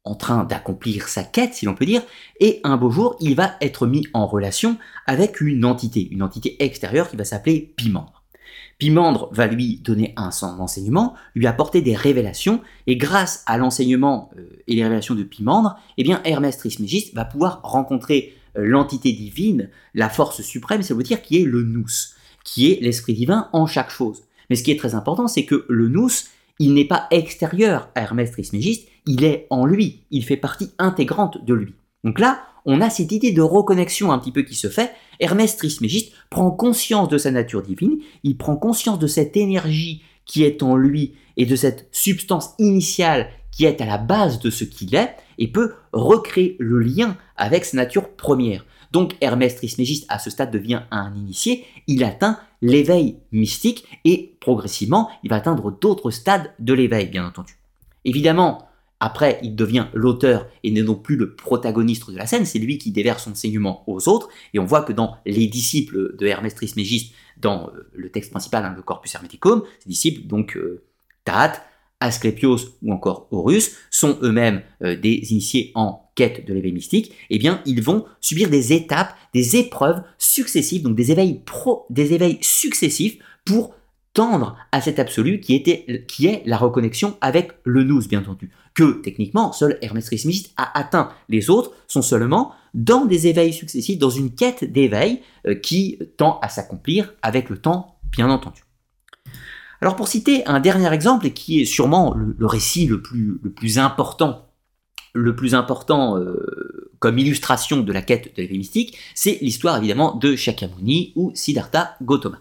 en 0.03 0.15
train 0.15 0.43
d'accomplir 0.45 1.07
sa 1.07 1.23
quête, 1.23 1.53
si 1.53 1.65
l'on 1.65 1.75
peut 1.75 1.85
dire, 1.85 2.01
et 2.39 2.59
un 2.63 2.77
beau 2.77 2.89
jour, 2.89 3.15
il 3.19 3.35
va 3.35 3.53
être 3.61 3.85
mis 3.85 4.07
en 4.13 4.25
relation 4.25 4.77
avec 5.05 5.41
une 5.41 5.63
entité, 5.63 6.07
une 6.11 6.23
entité 6.23 6.63
extérieure 6.63 7.09
qui 7.09 7.17
va 7.17 7.23
s'appeler 7.23 7.73
Pimandre. 7.75 8.23
Pimandre 8.79 9.29
va 9.31 9.45
lui 9.45 9.77
donner 9.77 10.13
un 10.17 10.31
son 10.31 10.59
enseignement, 10.59 11.13
lui 11.35 11.45
apporter 11.45 11.83
des 11.83 11.95
révélations, 11.95 12.61
et 12.87 12.95
grâce 12.95 13.43
à 13.45 13.59
l'enseignement 13.59 14.31
euh, 14.37 14.49
et 14.67 14.73
les 14.73 14.81
révélations 14.81 15.13
de 15.13 15.21
Pimandre, 15.21 15.79
eh 15.97 16.03
bien 16.03 16.19
Hermès 16.25 16.57
Trismégiste 16.57 17.13
va 17.13 17.25
pouvoir 17.25 17.61
rencontrer 17.61 18.33
euh, 18.57 18.65
l'entité 18.65 19.11
divine, 19.11 19.69
la 19.93 20.09
force 20.09 20.41
suprême, 20.41 20.81
ça 20.81 20.95
veut 20.95 21.03
dire 21.03 21.21
qui 21.21 21.39
est 21.39 21.45
le 21.45 21.61
nous, 21.61 21.85
qui 22.43 22.71
est 22.71 22.81
l'esprit 22.81 23.13
divin 23.13 23.49
en 23.53 23.67
chaque 23.67 23.91
chose. 23.91 24.23
Mais 24.49 24.55
ce 24.55 24.63
qui 24.63 24.71
est 24.71 24.79
très 24.79 24.95
important, 24.95 25.27
c'est 25.27 25.45
que 25.45 25.63
le 25.69 25.87
nous, 25.87 26.09
il 26.57 26.73
n'est 26.73 26.85
pas 26.85 27.05
extérieur 27.11 27.89
à 27.93 28.01
Hermès 28.01 28.31
Trismégiste, 28.31 28.87
il 29.05 29.23
est 29.23 29.47
en 29.49 29.65
lui, 29.65 30.03
il 30.11 30.23
fait 30.23 30.37
partie 30.37 30.71
intégrante 30.77 31.43
de 31.43 31.53
lui. 31.53 31.73
Donc 32.03 32.19
là, 32.19 32.43
on 32.65 32.81
a 32.81 32.89
cette 32.89 33.11
idée 33.11 33.31
de 33.31 33.41
reconnexion 33.41 34.11
un 34.11 34.19
petit 34.19 34.31
peu 34.31 34.43
qui 34.43 34.55
se 34.55 34.69
fait. 34.69 34.91
Hermès 35.19 35.57
Trismégiste 35.57 36.13
prend 36.29 36.51
conscience 36.51 37.09
de 37.09 37.17
sa 37.17 37.31
nature 37.31 37.63
divine, 37.63 37.97
il 38.23 38.37
prend 38.37 38.55
conscience 38.55 38.99
de 38.99 39.07
cette 39.07 39.35
énergie 39.35 40.03
qui 40.25 40.43
est 40.43 40.63
en 40.63 40.75
lui 40.75 41.13
et 41.37 41.45
de 41.45 41.55
cette 41.55 41.87
substance 41.91 42.51
initiale 42.59 43.29
qui 43.51 43.65
est 43.65 43.81
à 43.81 43.85
la 43.85 43.97
base 43.97 44.39
de 44.39 44.49
ce 44.49 44.63
qu'il 44.63 44.95
est 44.95 45.15
et 45.37 45.47
peut 45.47 45.73
recréer 45.91 46.55
le 46.59 46.79
lien 46.79 47.17
avec 47.35 47.65
sa 47.65 47.77
nature 47.77 48.09
première. 48.09 48.65
Donc 48.91 49.15
Hermès 49.21 49.55
Trismégiste 49.55 50.05
à 50.09 50.19
ce 50.19 50.29
stade 50.29 50.51
devient 50.51 50.83
un 50.91 51.13
initié, 51.15 51.65
il 51.87 52.03
atteint 52.03 52.39
l'éveil 52.61 53.17
mystique 53.31 53.85
et 54.05 54.35
progressivement 54.39 55.09
il 55.23 55.29
va 55.29 55.37
atteindre 55.37 55.71
d'autres 55.71 56.11
stades 56.11 56.51
de 56.59 56.73
l'éveil 56.73 57.07
bien 57.07 57.25
entendu. 57.25 57.57
Évidemment, 58.05 58.67
après, 59.01 59.39
il 59.41 59.55
devient 59.55 59.87
l'auteur 59.93 60.47
et 60.63 60.69
n'est 60.69 60.83
donc 60.83 61.03
plus 61.03 61.15
le 61.15 61.35
protagoniste 61.35 62.11
de 62.11 62.17
la 62.17 62.27
scène, 62.27 62.45
c'est 62.45 62.59
lui 62.59 62.77
qui 62.77 62.91
déverse 62.91 63.23
son 63.23 63.31
enseignement 63.31 63.83
aux 63.87 64.07
autres, 64.07 64.29
et 64.53 64.59
on 64.59 64.65
voit 64.65 64.83
que 64.83 64.93
dans 64.93 65.17
les 65.25 65.47
disciples 65.47 66.15
de 66.15 66.27
Hermès 66.27 66.53
Trismégiste, 66.53 67.11
dans 67.37 67.69
euh, 67.69 67.89
le 67.93 68.09
texte 68.11 68.29
principal, 68.29 68.63
hein, 68.63 68.73
le 68.75 68.83
Corpus 68.83 69.15
Hermeticum, 69.15 69.63
ces 69.79 69.89
disciples, 69.89 70.27
donc 70.27 70.55
euh, 70.55 70.83
Asclepios 71.99 72.77
ou 72.83 72.93
encore 72.93 73.27
Horus, 73.31 73.75
sont 73.89 74.19
eux-mêmes 74.21 74.61
euh, 74.83 74.95
des 74.95 75.31
initiés 75.31 75.71
en 75.73 76.11
quête 76.13 76.45
de 76.45 76.53
l'éveil 76.53 76.71
mystique, 76.71 77.11
eh 77.31 77.39
bien, 77.39 77.61
ils 77.65 77.81
vont 77.81 78.05
subir 78.19 78.51
des 78.51 78.71
étapes, 78.71 79.15
des 79.33 79.55
épreuves 79.55 80.03
successives, 80.19 80.83
donc 80.83 80.95
des 80.95 81.11
éveils, 81.11 81.41
pro, 81.43 81.87
des 81.89 82.13
éveils 82.13 82.37
successifs 82.41 83.17
pour 83.45 83.73
tendre 84.13 84.57
à 84.71 84.79
cet 84.81 84.99
absolu 84.99 85.39
qui, 85.39 85.55
était, 85.55 86.05
qui 86.07 86.27
est 86.27 86.43
la 86.45 86.57
reconnexion 86.57 87.17
avec 87.21 87.53
le 87.63 87.83
nous, 87.83 88.07
bien 88.07 88.19
entendu. 88.19 88.51
Que 88.73 89.01
techniquement, 89.01 89.51
seul 89.51 89.77
Hermès 89.81 90.05
Trismégiste 90.05 90.53
a 90.57 90.77
atteint. 90.77 91.09
Les 91.27 91.49
autres 91.49 91.71
sont 91.87 92.01
seulement 92.01 92.53
dans 92.73 93.05
des 93.05 93.27
éveils 93.27 93.53
successifs, 93.53 93.99
dans 93.99 94.09
une 94.09 94.33
quête 94.33 94.63
d'éveil 94.63 95.21
euh, 95.45 95.55
qui 95.55 95.99
tend 96.17 96.39
à 96.41 96.49
s'accomplir 96.49 97.13
avec 97.21 97.49
le 97.49 97.57
temps, 97.57 97.97
bien 98.11 98.29
entendu. 98.29 98.63
Alors 99.81 99.95
pour 99.95 100.07
citer 100.07 100.45
un 100.45 100.59
dernier 100.59 100.93
exemple, 100.93 101.25
et 101.25 101.33
qui 101.33 101.61
est 101.61 101.65
sûrement 101.65 102.13
le, 102.15 102.45
récit 102.45 102.85
le 102.85 103.01
plus, 103.01 103.79
important, 103.79 104.47
le 105.13 105.35
plus 105.35 105.55
important 105.55 106.17
euh, 106.17 106.91
comme 106.99 107.17
illustration 107.17 107.81
de 107.81 107.91
la 107.91 108.03
quête 108.03 108.35
de 108.35 108.41
l'éveil 108.41 108.59
mystique, 108.59 108.97
c'est 109.15 109.39
l'histoire 109.41 109.77
évidemment 109.77 110.15
de 110.15 110.35
Shakyamuni 110.35 111.13
ou 111.15 111.31
Siddhartha 111.33 111.95
Gautama. 112.03 112.37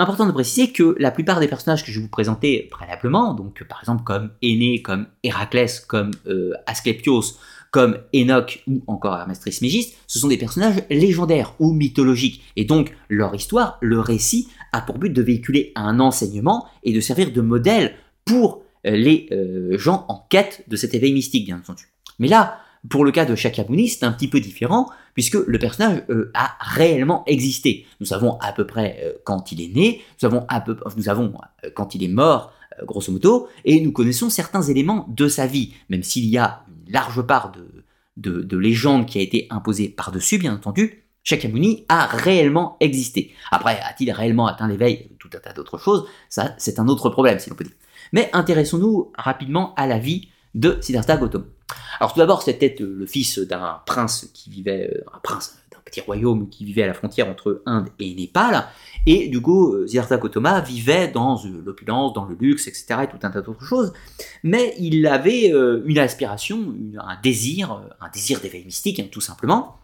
Important 0.00 0.24
de 0.24 0.32
préciser 0.32 0.72
que 0.72 0.96
la 0.98 1.10
plupart 1.10 1.40
des 1.40 1.46
personnages 1.46 1.84
que 1.84 1.92
je 1.92 1.98
vais 1.98 2.04
vous 2.04 2.10
présenter 2.10 2.68
préalablement, 2.70 3.34
donc 3.34 3.62
par 3.64 3.80
exemple 3.82 4.02
comme 4.02 4.30
Aîné, 4.40 4.80
comme 4.80 5.06
Héraclès, 5.22 5.78
comme 5.78 6.12
euh, 6.26 6.54
Asclepios, 6.64 7.36
comme 7.70 7.98
Enoch 8.14 8.62
ou 8.66 8.82
encore 8.86 9.14
Hermès 9.14 9.38
Trismégiste, 9.38 9.98
ce 10.06 10.18
sont 10.18 10.28
des 10.28 10.38
personnages 10.38 10.82
légendaires 10.88 11.54
ou 11.58 11.74
mythologiques, 11.74 12.42
et 12.56 12.64
donc 12.64 12.96
leur 13.10 13.34
histoire, 13.34 13.76
le 13.82 14.00
récit, 14.00 14.48
a 14.72 14.80
pour 14.80 14.96
but 14.96 15.10
de 15.10 15.20
véhiculer 15.20 15.70
un 15.76 16.00
enseignement 16.00 16.66
et 16.82 16.94
de 16.94 17.00
servir 17.00 17.30
de 17.30 17.42
modèle 17.42 17.92
pour 18.24 18.62
euh, 18.86 18.92
les 18.92 19.28
euh, 19.32 19.76
gens 19.76 20.06
en 20.08 20.24
quête 20.30 20.64
de 20.66 20.76
cet 20.76 20.94
éveil 20.94 21.12
mystique, 21.12 21.44
bien 21.44 21.58
entendu. 21.58 21.88
Mais 22.18 22.28
là, 22.28 22.60
pour 22.88 23.04
le 23.04 23.10
cas 23.10 23.26
de 23.26 23.34
Shakyamuni, 23.34 23.90
c'est 23.90 24.06
un 24.06 24.12
petit 24.12 24.28
peu 24.28 24.40
différent, 24.40 24.88
puisque 25.14 25.34
le 25.34 25.58
personnage 25.58 26.02
euh, 26.10 26.30
a 26.34 26.56
réellement 26.60 27.24
existé. 27.26 27.86
Nous 28.00 28.06
savons 28.06 28.38
à 28.40 28.52
peu 28.52 28.66
près 28.66 29.00
euh, 29.02 29.12
quand 29.24 29.52
il 29.52 29.60
est 29.60 29.74
né, 29.74 30.02
nous 30.12 30.28
savons, 30.28 30.44
à 30.48 30.60
peu, 30.60 30.76
nous 30.96 31.08
euh, 31.08 31.70
quand 31.74 31.94
il 31.94 32.02
est 32.04 32.08
mort, 32.08 32.52
grosso 32.84 33.12
modo, 33.12 33.48
et 33.64 33.80
nous 33.80 33.92
connaissons 33.92 34.30
certains 34.30 34.62
éléments 34.62 35.06
de 35.08 35.28
sa 35.28 35.46
vie, 35.46 35.74
même 35.88 36.02
s'il 36.02 36.26
y 36.26 36.38
a 36.38 36.64
une 36.68 36.92
large 36.92 37.22
part 37.22 37.52
de, 37.52 37.84
de, 38.16 38.42
de 38.42 38.56
légende 38.56 39.06
qui 39.06 39.18
a 39.18 39.22
été 39.22 39.46
imposée 39.50 39.88
par-dessus, 39.88 40.38
bien 40.38 40.54
entendu, 40.54 41.04
Shakyamuni 41.22 41.84
a 41.88 42.06
réellement 42.06 42.76
existé. 42.80 43.32
Après, 43.50 43.78
a-t-il 43.80 44.10
réellement 44.10 44.46
atteint 44.46 44.68
l'éveil? 44.68 45.10
Tout 45.18 45.28
un 45.34 45.38
tas 45.38 45.52
d'autres 45.52 45.78
choses, 45.78 46.06
ça 46.28 46.54
c'est 46.58 46.78
un 46.78 46.88
autre 46.88 47.10
problème, 47.10 47.38
si 47.38 47.50
l'on 47.50 47.56
peut 47.56 47.64
dire. 47.64 47.74
Mais 48.12 48.30
intéressons-nous 48.32 49.12
rapidement 49.16 49.74
à 49.74 49.86
la 49.86 49.98
vie 49.98 50.29
de 50.54 50.78
Siddhartha 50.80 51.16
Gautama. 51.16 51.44
Alors 52.00 52.12
tout 52.12 52.18
d'abord, 52.18 52.42
c'était 52.42 52.74
euh, 52.80 52.94
le 52.98 53.06
fils 53.06 53.38
d'un 53.38 53.80
prince 53.86 54.30
qui 54.32 54.50
vivait, 54.50 54.90
euh, 54.94 55.04
un 55.14 55.18
prince 55.18 55.58
d'un 55.70 55.78
petit 55.84 56.00
royaume 56.00 56.48
qui 56.48 56.64
vivait 56.64 56.82
à 56.82 56.86
la 56.86 56.94
frontière 56.94 57.28
entre 57.28 57.62
Inde 57.66 57.88
et 57.98 58.14
Népal, 58.14 58.66
et 59.06 59.28
du 59.28 59.40
coup, 59.40 59.74
euh, 59.74 59.86
Siddhartha 59.86 60.16
Gautama 60.16 60.60
vivait 60.60 61.08
dans 61.08 61.40
l'opulence, 61.64 62.12
dans 62.12 62.24
le 62.24 62.36
luxe, 62.40 62.68
etc., 62.68 63.02
et 63.02 63.06
tout 63.06 63.18
un 63.22 63.30
tas 63.30 63.42
d'autres 63.42 63.64
choses, 63.64 63.92
mais 64.42 64.74
il 64.78 65.06
avait 65.06 65.48
une 65.50 65.98
aspiration, 65.98 66.74
un 66.98 67.20
désir, 67.22 67.82
un 68.00 68.08
désir 68.08 68.40
d'éveil 68.40 68.64
mystique, 68.64 69.00
hein, 69.00 69.06
tout 69.10 69.20
simplement, 69.20 69.78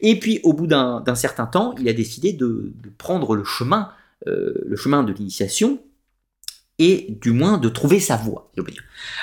et 0.00 0.18
puis 0.18 0.40
au 0.42 0.52
bout 0.52 0.66
d'un 0.66 1.14
certain 1.14 1.46
temps, 1.46 1.74
il 1.80 1.88
a 1.88 1.92
décidé 1.92 2.32
de, 2.32 2.72
prendre 2.98 3.34
le 3.34 3.44
chemin, 3.44 3.90
le 4.26 4.76
chemin 4.76 5.02
de 5.02 5.12
l'initiation, 5.12 5.78
et 6.78 7.06
du 7.20 7.32
moins 7.32 7.58
de 7.58 7.68
trouver 7.68 8.00
sa 8.00 8.16
voie. 8.16 8.50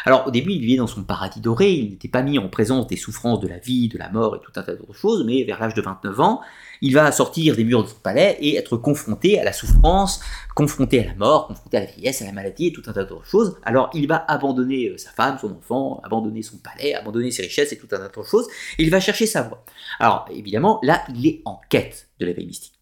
Alors 0.06 0.28
au 0.28 0.32
début, 0.32 0.52
il 0.52 0.62
vivait 0.62 0.78
dans 0.78 0.88
son 0.88 1.04
paradis 1.04 1.42
doré, 1.42 1.72
il 1.72 1.90
n'était 1.90 2.08
pas 2.08 2.22
mis 2.22 2.38
en 2.38 2.48
présence 2.48 2.88
des 2.88 2.96
souffrances 2.96 3.40
de 3.40 3.48
la 3.48 3.58
vie, 3.58 3.90
de 3.90 3.98
la 3.98 4.10
mort 4.10 4.36
et 4.36 4.40
tout 4.40 4.52
un 4.56 4.64
tas 4.64 4.76
d'autres 4.76 4.94
choses, 4.94 5.26
mais 5.26 5.44
vers 5.44 5.60
l'âge 5.60 5.74
de 5.74 5.82
29 5.82 6.20
ans, 6.20 6.42
il 6.82 6.94
va 6.94 7.12
sortir 7.12 7.56
des 7.56 7.64
murs 7.64 7.84
de 7.84 7.90
son 7.90 7.96
palais 7.96 8.38
et 8.40 8.56
être 8.56 8.78
confronté 8.78 9.40
à 9.40 9.44
la 9.44 9.52
souffrance, 9.52 10.22
confronté 10.56 11.02
à 11.02 11.08
la 11.08 11.16
mort, 11.16 11.48
confronté 11.48 11.78
à 11.78 11.80
la 11.82 11.86
vieillesse, 11.88 12.22
à 12.22 12.26
la 12.26 12.32
maladie 12.32 12.68
et 12.68 12.74
tout 12.74 12.84
un 12.88 12.94
tas 12.94 13.04
d'autres 13.04 13.26
choses. 13.26 13.58
Alors 13.64 13.90
il 13.94 14.08
va 14.08 14.24
abandonner 14.28 14.90
euh, 14.90 14.98
sa 14.98 15.12
femme, 15.12 15.38
son 15.40 15.52
enfant, 15.52 16.02
abandonner 16.04 16.44
son 16.44 16.58
palais, 16.58 16.94
abandonner 16.94 17.32
ses 17.32 17.44
richesses 17.44 17.72
et 17.72 17.78
tout 17.78 17.88
un 17.92 17.98
tas 17.98 18.08
d'autres 18.08 18.30
choses, 18.30 18.48
et 18.78 18.84
il 18.84 18.92
va 18.92 19.00
chercher 19.00 19.26
sa 19.26 19.42
voie. 19.42 19.66
Alors 20.00 20.26
évidemment, 20.32 20.80
là, 20.84 21.04
il 21.16 21.26
est 21.26 21.42
en 21.46 21.60
quête 21.70 22.10
de 22.20 22.26
l'éveil 22.26 22.46
mystique. 22.46 22.80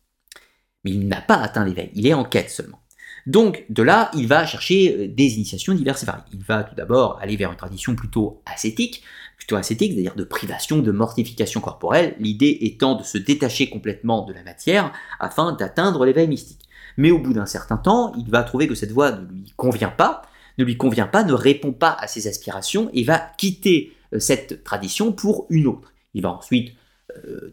Mais 0.83 0.91
il 0.91 1.07
n'a 1.07 1.21
pas 1.21 1.37
atteint 1.37 1.65
l'éveil, 1.65 1.89
il 1.95 2.05
est 2.05 2.13
en 2.13 2.25
quête 2.25 2.49
seulement. 2.49 2.79
Donc 3.27 3.65
de 3.69 3.83
là, 3.83 4.09
il 4.15 4.25
va 4.25 4.45
chercher 4.45 4.95
euh, 4.95 5.07
des 5.09 5.35
initiations 5.35 5.73
diverses 5.73 6.03
et 6.03 6.05
variées. 6.05 6.23
Il 6.33 6.43
va 6.43 6.63
tout 6.63 6.75
d'abord 6.75 7.19
aller 7.21 7.35
vers 7.35 7.51
une 7.51 7.57
tradition 7.57 7.93
plutôt 7.93 8.41
ascétique, 8.45 9.03
plutôt 9.35 9.57
ascétique, 9.57 9.91
c'est-à-dire 9.91 10.15
de 10.15 10.23
privation, 10.23 10.79
de 10.79 10.91
mortification 10.91 11.59
corporelle, 11.59 12.15
l'idée 12.19 12.57
étant 12.61 12.95
de 12.95 13.03
se 13.03 13.17
détacher 13.17 13.69
complètement 13.69 14.25
de 14.25 14.33
la 14.33 14.43
matière 14.43 14.93
afin 15.19 15.51
d'atteindre 15.51 16.05
l'éveil 16.05 16.29
mystique. 16.29 16.61
Mais 16.95 17.11
au 17.11 17.19
bout 17.19 17.33
d'un 17.33 17.45
certain 17.45 17.75
temps, 17.75 18.13
il 18.17 18.29
va 18.31 18.43
trouver 18.43 18.65
que 18.65 18.75
cette 18.75 18.91
voie 18.91 19.11
ne 19.11 19.27
lui 19.27 19.53
convient 19.57 19.89
pas, 19.89 20.21
ne 20.57 20.63
lui 20.63 20.77
convient 20.77 21.05
pas, 21.05 21.25
ne 21.25 21.33
répond 21.33 21.73
pas 21.73 21.97
à 21.99 22.07
ses 22.07 22.27
aspirations 22.27 22.89
et 22.93 23.03
va 23.03 23.19
quitter 23.37 23.91
euh, 24.13 24.19
cette 24.19 24.63
tradition 24.63 25.11
pour 25.11 25.47
une 25.49 25.67
autre. 25.67 25.93
Il 26.13 26.23
va 26.23 26.31
ensuite 26.31 26.76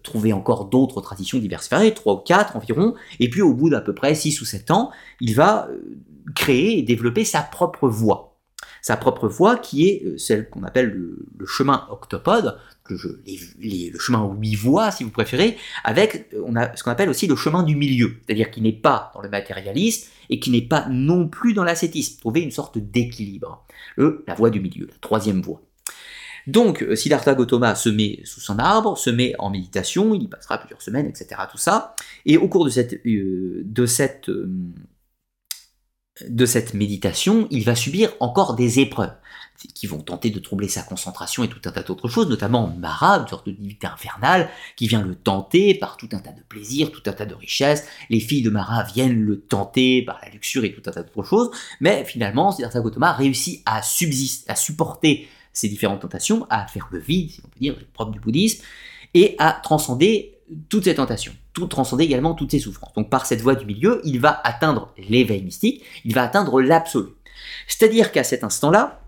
trouver 0.02 0.32
encore 0.32 0.66
d'autres 0.66 1.00
traditions 1.00 1.38
diverses 1.38 1.70
trois 1.94 2.14
ou 2.14 2.18
quatre 2.18 2.56
environ, 2.56 2.94
et 3.20 3.28
puis 3.28 3.42
au 3.42 3.54
bout 3.54 3.70
d'à 3.70 3.80
peu 3.80 3.94
près 3.94 4.14
6 4.14 4.40
ou 4.40 4.44
7 4.44 4.70
ans, 4.70 4.90
il 5.20 5.34
va 5.34 5.68
euh, 5.68 5.98
créer 6.34 6.78
et 6.78 6.82
développer 6.82 7.24
sa 7.24 7.42
propre 7.42 7.88
voie. 7.88 8.38
Sa 8.82 8.96
propre 8.96 9.28
voie 9.28 9.56
qui 9.56 9.88
est 9.88 10.04
euh, 10.04 10.18
celle 10.18 10.48
qu'on 10.50 10.62
appelle 10.62 10.88
le, 10.88 11.46
chemin 11.46 11.86
octopode, 11.90 12.58
le, 12.88 13.22
le 13.58 13.98
chemin 13.98 14.24
huit 14.38 14.56
voies 14.56 14.90
si 14.90 15.04
vous 15.04 15.10
préférez, 15.10 15.56
avec 15.84 16.34
on 16.44 16.54
a 16.56 16.76
ce 16.76 16.82
qu'on 16.82 16.90
appelle 16.90 17.08
aussi 17.08 17.26
le 17.26 17.36
chemin 17.36 17.62
du 17.62 17.76
milieu, 17.76 18.16
c'est-à-dire 18.26 18.50
qui 18.50 18.60
n'est 18.60 18.72
pas 18.72 19.10
dans 19.14 19.22
le 19.22 19.28
matérialisme 19.28 20.08
et 20.30 20.38
qui 20.38 20.50
n'est 20.50 20.62
pas 20.62 20.86
non 20.88 21.28
plus 21.28 21.54
dans 21.54 21.64
l'ascétisme, 21.64 22.20
trouver 22.20 22.40
une 22.40 22.50
sorte 22.50 22.78
d'équilibre, 22.78 23.64
la 23.96 24.34
voie 24.34 24.50
du 24.50 24.60
milieu, 24.60 24.86
la 24.86 24.98
troisième 25.00 25.40
voie. 25.40 25.62
Donc, 26.46 26.82
euh, 26.82 26.96
Siddhartha 26.96 27.34
Gautama 27.34 27.74
se 27.74 27.88
met 27.88 28.20
sous 28.24 28.40
son 28.40 28.58
arbre, 28.58 28.98
se 28.98 29.10
met 29.10 29.34
en 29.38 29.50
méditation, 29.50 30.14
il 30.14 30.24
y 30.24 30.28
passera 30.28 30.58
plusieurs 30.58 30.82
semaines, 30.82 31.06
etc. 31.06 31.40
Tout 31.50 31.58
ça. 31.58 31.94
Et 32.26 32.36
au 32.36 32.48
cours 32.48 32.64
de 32.64 32.70
cette, 32.70 32.94
euh, 33.06 33.62
de 33.64 33.86
cette, 33.86 34.28
euh, 34.28 34.50
de 36.28 36.46
cette 36.46 36.74
méditation, 36.74 37.48
il 37.50 37.64
va 37.64 37.74
subir 37.74 38.12
encore 38.20 38.54
des 38.54 38.78
épreuves 38.80 39.14
qui 39.74 39.86
vont 39.86 40.00
tenter 40.00 40.30
de 40.30 40.38
troubler 40.38 40.68
sa 40.68 40.82
concentration 40.82 41.44
et 41.44 41.48
tout 41.48 41.60
un 41.64 41.70
tas 41.70 41.82
d'autres 41.82 42.08
choses, 42.08 42.28
notamment 42.28 42.68
Mara, 42.78 43.18
une 43.18 43.28
sorte 43.28 43.46
de 43.46 43.52
divinité 43.52 43.86
infernale, 43.86 44.50
qui 44.76 44.88
vient 44.88 45.02
le 45.02 45.14
tenter 45.14 45.74
par 45.74 45.96
tout 45.96 46.08
un 46.12 46.18
tas 46.18 46.32
de 46.32 46.42
plaisirs, 46.42 46.90
tout 46.90 47.02
un 47.06 47.12
tas 47.12 47.26
de 47.26 47.34
richesses. 47.34 47.86
Les 48.10 48.20
filles 48.20 48.42
de 48.42 48.50
Mara 48.50 48.82
viennent 48.82 49.22
le 49.22 49.40
tenter 49.40 50.02
par 50.02 50.20
la 50.22 50.30
luxure 50.30 50.64
et 50.64 50.74
tout 50.74 50.82
un 50.86 50.92
tas 50.92 51.02
d'autres 51.02 51.24
choses, 51.24 51.50
mais 51.80 52.04
finalement, 52.04 52.52
Siddhartha 52.52 52.80
Gautama 52.80 53.12
réussit 53.12 53.62
à 53.64 53.82
subsister, 53.82 54.50
à 54.50 54.56
supporter 54.56 55.28
ces 55.54 55.68
différentes 55.68 56.02
tentations, 56.02 56.46
à 56.50 56.66
faire 56.66 56.88
le 56.90 56.98
vide, 56.98 57.30
si 57.30 57.40
on 57.42 57.48
peut 57.48 57.60
dire, 57.60 57.76
le 57.78 57.86
propre 57.86 58.10
du 58.10 58.20
bouddhisme, 58.20 58.62
et 59.14 59.36
à 59.38 59.52
transcender 59.52 60.34
toutes 60.68 60.84
ces 60.84 60.96
tentations, 60.96 61.32
tout 61.52 61.66
transcender 61.66 62.04
également 62.04 62.34
toutes 62.34 62.50
ces 62.50 62.58
souffrances. 62.58 62.92
Donc 62.94 63.08
par 63.08 63.24
cette 63.24 63.40
voie 63.40 63.54
du 63.54 63.64
milieu, 63.64 64.02
il 64.04 64.20
va 64.20 64.40
atteindre 64.44 64.92
l'éveil 64.98 65.42
mystique, 65.42 65.84
il 66.04 66.14
va 66.14 66.24
atteindre 66.24 66.60
l'absolu. 66.60 67.10
C'est-à-dire 67.66 68.12
qu'à 68.12 68.24
cet 68.24 68.44
instant-là, 68.44 69.00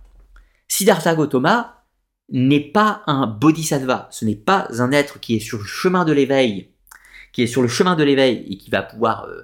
Siddhartha 0.68 1.14
Gautama 1.14 1.84
n'est 2.30 2.60
pas 2.60 3.02
un 3.06 3.26
bodhisattva, 3.26 4.08
ce 4.10 4.24
n'est 4.24 4.36
pas 4.36 4.68
un 4.78 4.92
être 4.92 5.20
qui 5.20 5.36
est 5.36 5.40
sur 5.40 5.58
le 5.58 5.64
chemin 5.64 6.04
de 6.04 6.12
l'éveil, 6.12 6.72
qui 7.32 7.42
est 7.42 7.46
sur 7.46 7.62
le 7.62 7.68
chemin 7.68 7.96
de 7.96 8.02
l'éveil 8.02 8.46
et 8.48 8.56
qui 8.56 8.70
va 8.70 8.82
pouvoir 8.82 9.24
euh, 9.24 9.42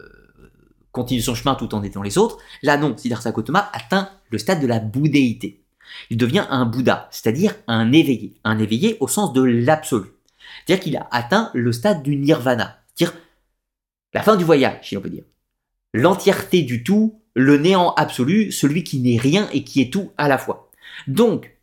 continuer 0.92 1.20
son 1.20 1.34
chemin 1.34 1.55
tout 1.55 1.74
en 1.74 1.82
aidant 1.82 2.03
les 2.03 2.18
autres. 2.18 2.38
Là 2.62 2.76
non, 2.76 2.96
Siddhartha 2.96 3.32
Gautama 3.32 3.70
atteint 3.72 4.11
le 4.30 4.38
stade 4.38 4.61
de 4.61 4.66
la 4.66 4.78
bouddhéité. 4.78 5.61
Il 6.11 6.16
devient 6.16 6.47
un 6.51 6.64
Bouddha, 6.66 7.09
c'est-à-dire 7.11 7.55
un 7.66 7.93
éveillé, 7.93 8.34
un 8.45 8.59
éveillé 8.59 8.97
au 9.01 9.09
sens 9.09 9.32
de 9.32 9.43
l'absolu. 9.43 10.09
C'est-à-dire 10.66 10.82
qu'il 10.82 10.97
a 10.97 11.09
atteint 11.11 11.51
le 11.55 11.72
stade 11.72 12.03
du 12.03 12.16
nirvana, 12.16 12.78
c'est-à-dire 12.95 13.18
la 14.14 14.22
fin 14.22 14.36
du 14.36 14.45
voyage, 14.45 14.88
si 14.88 14.97
on 14.97 15.01
peut 15.01 15.11
dire. 15.11 15.24
L'entièreté 15.95 16.62
du 16.62 16.84
tout, 16.84 17.20
le 17.34 17.59
néant 17.59 17.95
absolu, 17.95 18.53
celui 18.53 18.84
qui 18.84 18.99
n'est 19.01 19.18
rien 19.18 19.49
et 19.53 19.64
qui 19.64 19.80
est 19.80 19.93
tout 19.93 20.12
à 20.18 20.28
la 20.28 20.38
fois. 20.38 20.70
Donc, 21.07 21.57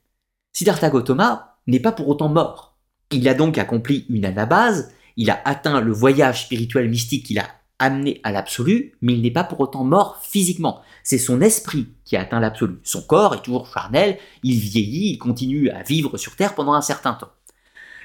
Siddhartha 0.53 0.89
Gautama 0.89 1.57
n'est 1.67 1.79
pas 1.79 1.91
pour 1.91 2.07
autant 2.07 2.29
mort. 2.29 2.77
Il 3.11 3.27
a 3.27 3.33
donc 3.33 3.57
accompli 3.57 4.05
une 4.09 4.25
anabase, 4.25 4.91
il 5.17 5.29
a 5.29 5.41
atteint 5.45 5.81
le 5.81 5.91
voyage 5.91 6.45
spirituel 6.45 6.89
mystique 6.89 7.25
qu'il 7.25 7.39
a 7.39 7.47
amené 7.79 8.19
à 8.23 8.31
l'absolu, 8.31 8.93
mais 9.01 9.13
il 9.13 9.21
n'est 9.21 9.31
pas 9.31 9.43
pour 9.43 9.59
autant 9.61 9.83
mort 9.83 10.19
physiquement. 10.21 10.81
C'est 11.03 11.17
son 11.17 11.41
esprit 11.41 11.87
qui 12.05 12.15
a 12.15 12.21
atteint 12.21 12.39
l'absolu. 12.39 12.75
Son 12.83 13.01
corps 13.01 13.35
est 13.35 13.41
toujours 13.41 13.71
charnel, 13.71 14.17
il 14.43 14.59
vieillit, 14.59 15.11
il 15.13 15.17
continue 15.17 15.69
à 15.69 15.83
vivre 15.83 16.17
sur 16.17 16.35
Terre 16.35 16.55
pendant 16.55 16.73
un 16.73 16.81
certain 16.81 17.13
temps. 17.13 17.31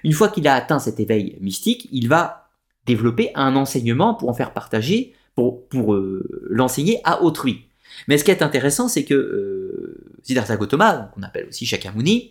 Une 0.05 0.13
fois 0.13 0.29
qu'il 0.29 0.47
a 0.47 0.55
atteint 0.55 0.79
cet 0.79 1.01
éveil 1.01 1.39
mystique, 1.41 1.89
il 1.91 2.09
va 2.09 2.51
développer 2.87 3.31
un 3.35 3.57
enseignement 3.57 4.15
pour 4.15 4.29
en 4.29 4.35
faire 4.35 4.53
partager, 4.53 5.15
pour, 5.35 5.67
pour 5.69 5.95
euh, 5.95 6.29
l'enseigner 6.51 7.01
à 7.05 7.23
autrui. 7.23 7.67
Mais 8.09 8.19
ce 8.19 8.25
qui 8.25 8.31
est 8.31 8.43
intéressant, 8.43 8.89
c'est 8.89 9.05
que 9.05 9.15
euh, 9.15 10.19
Siddhartha 10.23 10.57
Gautama, 10.57 11.11
qu'on 11.15 11.23
appelle 11.23 11.49
aussi 11.49 11.67
Shakyamuni, 11.67 12.31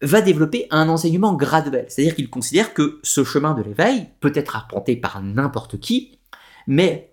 va 0.00 0.20
développer 0.20 0.66
un 0.70 0.88
enseignement 0.88 1.34
graduel. 1.34 1.86
C'est-à-dire 1.88 2.16
qu'il 2.16 2.28
considère 2.28 2.74
que 2.74 2.98
ce 3.02 3.24
chemin 3.24 3.54
de 3.54 3.62
l'éveil 3.62 4.08
peut 4.20 4.32
être 4.34 4.56
apprenti 4.56 4.96
par 4.96 5.22
n'importe 5.22 5.78
qui, 5.78 6.18
mais 6.66 7.11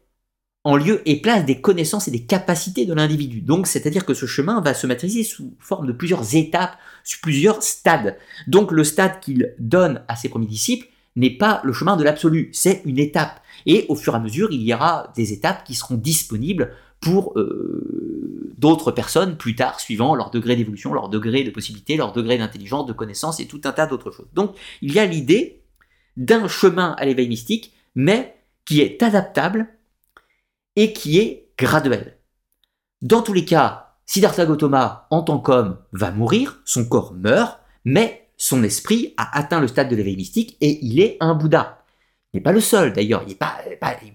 en 0.64 0.76
lieu 0.76 1.02
et 1.06 1.22
place 1.22 1.46
des 1.46 1.62
connaissances 1.62 2.08
et 2.08 2.12
des 2.12 2.26
capacités 2.26 2.86
de 2.86 2.94
l'individu. 2.94 3.42
Donc, 3.42 3.66
c'est-à-dire 3.66 4.06
que 4.06 4.14
ce 4.14 4.26
chemin 4.26 4.62
va 4.62 4.74
se 4.74 4.88
matérialiser 4.88 5.24
sous 5.24 5.56
forme 5.60 5.88
de 5.88 5.94
plusieurs 5.94 6.36
étapes, 6.36 6.78
sous 7.04 7.20
plusieurs 7.22 7.64
stades. 7.64 8.18
Donc, 8.48 8.72
le 8.72 8.84
stade 8.84 9.20
qu'il 9.22 9.56
donne 9.60 10.04
à 10.08 10.16
ses 10.16 10.30
premiers 10.30 10.48
disciples 10.48 10.88
n'est 11.16 11.38
pas 11.38 11.62
le 11.64 11.74
chemin 11.74 11.98
de 11.98 12.04
l'absolu, 12.04 12.50
c'est 12.54 12.82
une 12.86 13.00
étape. 13.00 13.42
Et 13.66 13.86
au 13.90 13.96
fur 13.96 14.14
et 14.14 14.18
à 14.18 14.20
mesure, 14.20 14.50
il 14.52 14.62
y 14.62 14.74
aura 14.74 15.12
des 15.16 15.34
étapes 15.34 15.64
qui 15.64 15.76
seront 15.76 15.96
disponibles 15.96 16.72
pour 17.00 17.38
euh, 17.40 18.54
d'autres 18.58 18.92
personnes 18.92 19.38
plus 19.38 19.56
tard, 19.56 19.80
suivant 19.80 20.16
leur 20.16 20.32
degré 20.32 20.56
d'évolution, 20.56 20.94
leur 20.94 21.10
degré 21.10 21.44
de 21.44 21.50
possibilité, 21.50 21.96
leur 21.96 22.12
degré 22.12 22.38
d'intelligence, 22.38 22.86
de 22.86 22.94
connaissance 22.94 23.40
et 23.40 23.48
tout 23.48 23.62
un 23.64 23.72
tas 23.72 23.88
d'autres 23.88 24.12
choses. 24.12 24.28
Donc 24.34 24.56
il 24.82 24.94
y 24.94 25.00
a 25.00 25.06
l'idée 25.06 25.62
d'un 26.18 26.48
chemin 26.48 26.96
à 26.98 27.06
l'éveil 27.06 27.30
mystique, 27.30 27.74
mais 27.96 28.36
qui 28.66 28.82
est 28.82 29.02
adaptable 29.02 29.70
et 30.80 30.94
qui 30.94 31.20
est 31.20 31.50
graduel. 31.58 32.18
Dans 33.02 33.22
tous 33.22 33.34
les 33.34 33.46
cas, 33.46 33.96
Siddhartha 34.06 34.46
Gautama, 34.46 35.08
en 35.10 35.22
tant 35.22 35.40
qu'homme, 35.40 35.78
va 35.92 36.12
mourir, 36.12 36.60
son 36.66 36.86
corps 36.86 37.14
meurt, 37.14 37.60
mais 37.86 38.30
son 38.38 38.64
esprit 38.64 39.14
a 39.18 39.38
atteint 39.38 39.60
le 39.60 39.68
stade 39.68 39.90
de 39.90 39.96
l'éveil 39.96 40.16
mystique 40.16 40.58
et 40.62 40.80
il 40.84 41.00
est 41.00 41.18
un 41.20 41.36
Bouddha 41.36 41.80
n'est 42.34 42.42
pas 42.42 42.52
le 42.52 42.62
seul 42.62 42.94
d'ailleurs. 42.94 43.26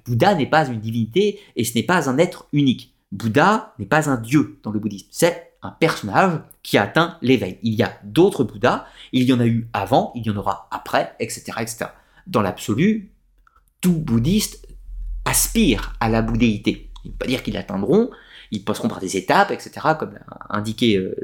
Bouddha 0.04 0.34
n'est 0.34 0.46
pas 0.46 0.66
une 0.66 0.80
divinité 0.80 1.40
et 1.56 1.64
ce 1.64 1.74
n'est 1.74 1.82
pas 1.82 2.08
un 2.08 2.18
être 2.18 2.46
unique. 2.52 2.94
Bouddha 3.12 3.74
n'est 3.78 3.86
pas 3.86 4.08
un 4.10 4.16
dieu 4.16 4.58
dans 4.62 4.70
le 4.70 4.78
bouddhisme. 4.78 5.08
C'est 5.10 5.52
un 5.62 5.70
personnage 5.70 6.40
qui 6.62 6.78
a 6.78 6.82
atteint 6.82 7.18
l'éveil. 7.22 7.58
Il 7.62 7.74
y 7.74 7.82
a 7.82 7.98
d'autres 8.04 8.44
Bouddhas, 8.44 8.86
il 9.12 9.24
y 9.24 9.32
en 9.32 9.40
a 9.40 9.46
eu 9.46 9.68
avant, 9.72 10.12
il 10.14 10.26
y 10.26 10.30
en 10.30 10.36
aura 10.36 10.68
après, 10.70 11.14
etc. 11.20 11.52
etc. 11.60 11.86
Dans 12.26 12.42
l'absolu, 12.42 13.12
tout 13.80 13.98
bouddhiste 13.98 14.66
aspire 15.24 15.94
à 16.00 16.08
la 16.08 16.22
bouddhéité. 16.22 16.90
Il 17.04 17.08
ne 17.08 17.12
veut 17.12 17.18
pas 17.18 17.26
dire 17.26 17.42
qu'ils 17.42 17.54
l'atteindront, 17.54 18.10
ils 18.50 18.64
passeront 18.64 18.88
par 18.88 19.00
des 19.00 19.16
étapes, 19.16 19.50
etc., 19.50 19.72
comme 19.98 20.14
l'a 20.14 20.24
indiqué 20.50 20.96
euh, 20.96 21.14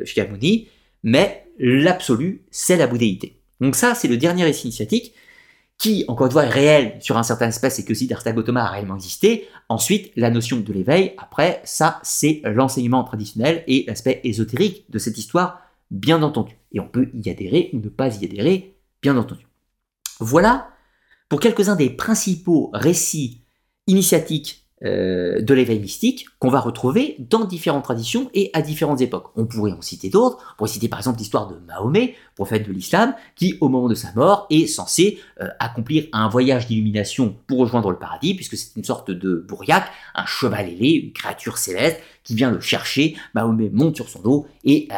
mais 1.02 1.46
l'absolu, 1.58 2.42
c'est 2.50 2.76
la 2.76 2.86
bouddhéité. 2.86 3.40
Donc 3.60 3.76
ça, 3.76 3.94
c'est 3.94 4.08
le 4.08 4.16
dernier 4.16 4.44
récit 4.44 4.66
initiatique 4.68 5.14
qui, 5.78 6.04
encore 6.08 6.26
une 6.26 6.32
fois, 6.32 6.44
est 6.44 6.50
réel 6.50 6.96
sur 7.00 7.16
un 7.16 7.22
certain 7.22 7.46
aspect, 7.46 7.70
c'est 7.70 7.84
que 7.84 7.94
Siddhartha 7.94 8.32
Gautama 8.32 8.64
a 8.64 8.70
réellement 8.70 8.96
existé. 8.96 9.48
Ensuite, 9.70 10.12
la 10.14 10.30
notion 10.30 10.60
de 10.60 10.72
l'éveil, 10.74 11.14
après, 11.16 11.62
ça, 11.64 12.00
c'est 12.02 12.42
l'enseignement 12.44 13.02
traditionnel 13.02 13.64
et 13.66 13.84
l'aspect 13.88 14.20
ésotérique 14.24 14.84
de 14.90 14.98
cette 14.98 15.16
histoire, 15.16 15.62
bien 15.90 16.22
entendu. 16.22 16.58
Et 16.72 16.80
on 16.80 16.88
peut 16.88 17.08
y 17.14 17.30
adhérer 17.30 17.70
ou 17.72 17.78
ne 17.78 17.88
pas 17.88 18.14
y 18.14 18.26
adhérer, 18.26 18.74
bien 19.00 19.16
entendu. 19.16 19.46
Voilà 20.18 20.68
pour 21.30 21.40
quelques-uns 21.40 21.76
des 21.76 21.88
principaux 21.88 22.70
récits 22.74 23.39
initiatiques 23.90 24.60
euh, 24.82 25.42
de 25.42 25.52
l'éveil 25.52 25.78
mystique 25.78 26.24
qu'on 26.38 26.48
va 26.48 26.58
retrouver 26.58 27.16
dans 27.18 27.44
différentes 27.44 27.84
traditions 27.84 28.30
et 28.32 28.50
à 28.54 28.62
différentes 28.62 29.02
époques. 29.02 29.26
On 29.36 29.44
pourrait 29.44 29.72
en 29.72 29.82
citer 29.82 30.08
d'autres. 30.08 30.38
On 30.54 30.56
pourrait 30.56 30.70
citer 30.70 30.88
par 30.88 30.98
exemple 30.98 31.18
l'histoire 31.18 31.48
de 31.48 31.56
Mahomet, 31.66 32.14
prophète 32.34 32.66
de 32.66 32.72
l'islam, 32.72 33.14
qui 33.36 33.58
au 33.60 33.68
moment 33.68 33.90
de 33.90 33.94
sa 33.94 34.10
mort 34.14 34.46
est 34.48 34.66
censé 34.66 35.18
euh, 35.42 35.48
accomplir 35.58 36.06
un 36.14 36.30
voyage 36.30 36.66
d'illumination 36.66 37.36
pour 37.46 37.58
rejoindre 37.58 37.90
le 37.90 37.98
paradis, 37.98 38.32
puisque 38.32 38.56
c'est 38.56 38.74
une 38.74 38.84
sorte 38.84 39.10
de 39.10 39.44
bourriaque, 39.46 39.90
un 40.14 40.24
cheval 40.24 40.66
ailé, 40.66 40.92
une 40.92 41.12
créature 41.12 41.58
céleste 41.58 42.00
qui 42.24 42.34
vient 42.34 42.50
le 42.50 42.60
chercher. 42.60 43.16
Mahomet 43.34 43.68
monte 43.68 43.96
sur 43.96 44.08
son 44.08 44.22
dos 44.22 44.46
et 44.64 44.88
euh, 44.90 44.94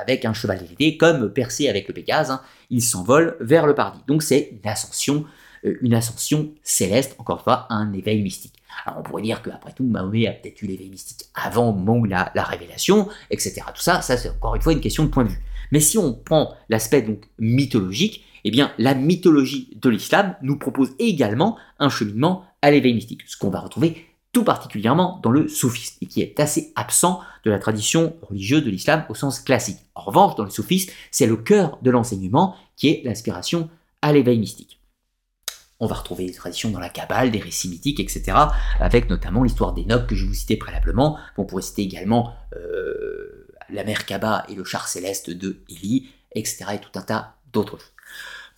avec 0.00 0.24
un 0.24 0.32
cheval 0.32 0.60
ailé, 0.72 0.96
comme 0.96 1.30
percé 1.30 1.68
avec 1.68 1.86
le 1.86 1.92
Pégase, 1.92 2.30
hein, 2.30 2.40
il 2.70 2.80
s'envole 2.80 3.36
vers 3.40 3.66
le 3.66 3.74
paradis. 3.74 4.00
Donc 4.06 4.22
c'est 4.22 4.48
une 4.52 4.70
ascension 4.70 5.26
une 5.62 5.94
ascension 5.94 6.50
céleste, 6.62 7.14
encore 7.18 7.38
une 7.38 7.44
fois, 7.44 7.66
un 7.70 7.92
éveil 7.92 8.22
mystique. 8.22 8.54
Alors 8.84 9.00
on 9.00 9.02
pourrait 9.02 9.22
dire 9.22 9.42
qu'après 9.42 9.72
tout, 9.72 9.84
Mahomet 9.84 10.26
a 10.26 10.32
peut-être 10.32 10.62
eu 10.62 10.66
l'éveil 10.66 10.90
mystique 10.90 11.26
avant 11.34 11.70
au 11.70 12.04
la, 12.04 12.30
la 12.34 12.44
révélation, 12.44 13.08
etc. 13.30 13.62
Tout 13.74 13.82
ça, 13.82 14.02
ça 14.02 14.16
c'est 14.16 14.30
encore 14.30 14.54
une 14.54 14.62
fois 14.62 14.72
une 14.72 14.80
question 14.80 15.04
de 15.04 15.08
point 15.08 15.24
de 15.24 15.30
vue. 15.30 15.42
Mais 15.72 15.80
si 15.80 15.98
on 15.98 16.14
prend 16.14 16.54
l'aspect 16.68 17.02
donc 17.02 17.24
mythologique, 17.38 18.24
eh 18.44 18.50
bien 18.50 18.72
la 18.78 18.94
mythologie 18.94 19.76
de 19.80 19.88
l'islam 19.90 20.36
nous 20.42 20.58
propose 20.58 20.92
également 20.98 21.56
un 21.78 21.88
cheminement 21.88 22.44
à 22.62 22.70
l'éveil 22.70 22.94
mystique, 22.94 23.22
ce 23.26 23.36
qu'on 23.36 23.50
va 23.50 23.60
retrouver 23.60 24.06
tout 24.32 24.44
particulièrement 24.44 25.20
dans 25.22 25.30
le 25.30 25.48
soufisme, 25.48 25.96
et 26.02 26.06
qui 26.06 26.20
est 26.20 26.38
assez 26.38 26.72
absent 26.76 27.20
de 27.44 27.50
la 27.50 27.58
tradition 27.58 28.14
religieuse 28.22 28.62
de 28.62 28.70
l'islam 28.70 29.04
au 29.08 29.14
sens 29.14 29.40
classique. 29.40 29.78
En 29.94 30.02
revanche, 30.02 30.36
dans 30.36 30.44
le 30.44 30.50
soufisme, 30.50 30.92
c'est 31.10 31.26
le 31.26 31.36
cœur 31.36 31.78
de 31.82 31.90
l'enseignement 31.90 32.54
qui 32.76 32.88
est 32.88 33.02
l'aspiration 33.04 33.70
à 34.02 34.12
l'éveil 34.12 34.38
mystique. 34.38 34.77
On 35.80 35.86
va 35.86 35.94
retrouver 35.94 36.26
des 36.26 36.34
traditions 36.34 36.70
dans 36.70 36.80
la 36.80 36.88
Kabbale, 36.88 37.30
des 37.30 37.38
récits 37.38 37.68
mythiques, 37.68 38.00
etc. 38.00 38.36
Avec 38.80 39.08
notamment 39.08 39.44
l'histoire 39.44 39.72
d'Enoch 39.72 40.06
que 40.06 40.16
je 40.16 40.26
vous 40.26 40.34
citais 40.34 40.56
préalablement. 40.56 41.18
On 41.36 41.44
pourrait 41.44 41.62
citer 41.62 41.82
également 41.82 42.34
euh, 42.56 43.46
la 43.70 43.84
mer 43.84 44.04
Kaba 44.04 44.44
et 44.48 44.54
le 44.54 44.64
char 44.64 44.88
céleste 44.88 45.30
de 45.30 45.62
Élie, 45.68 46.08
etc. 46.32 46.64
et 46.74 46.78
tout 46.78 46.96
un 46.98 47.02
tas 47.02 47.34
d'autres 47.52 47.78
choses. 47.78 47.92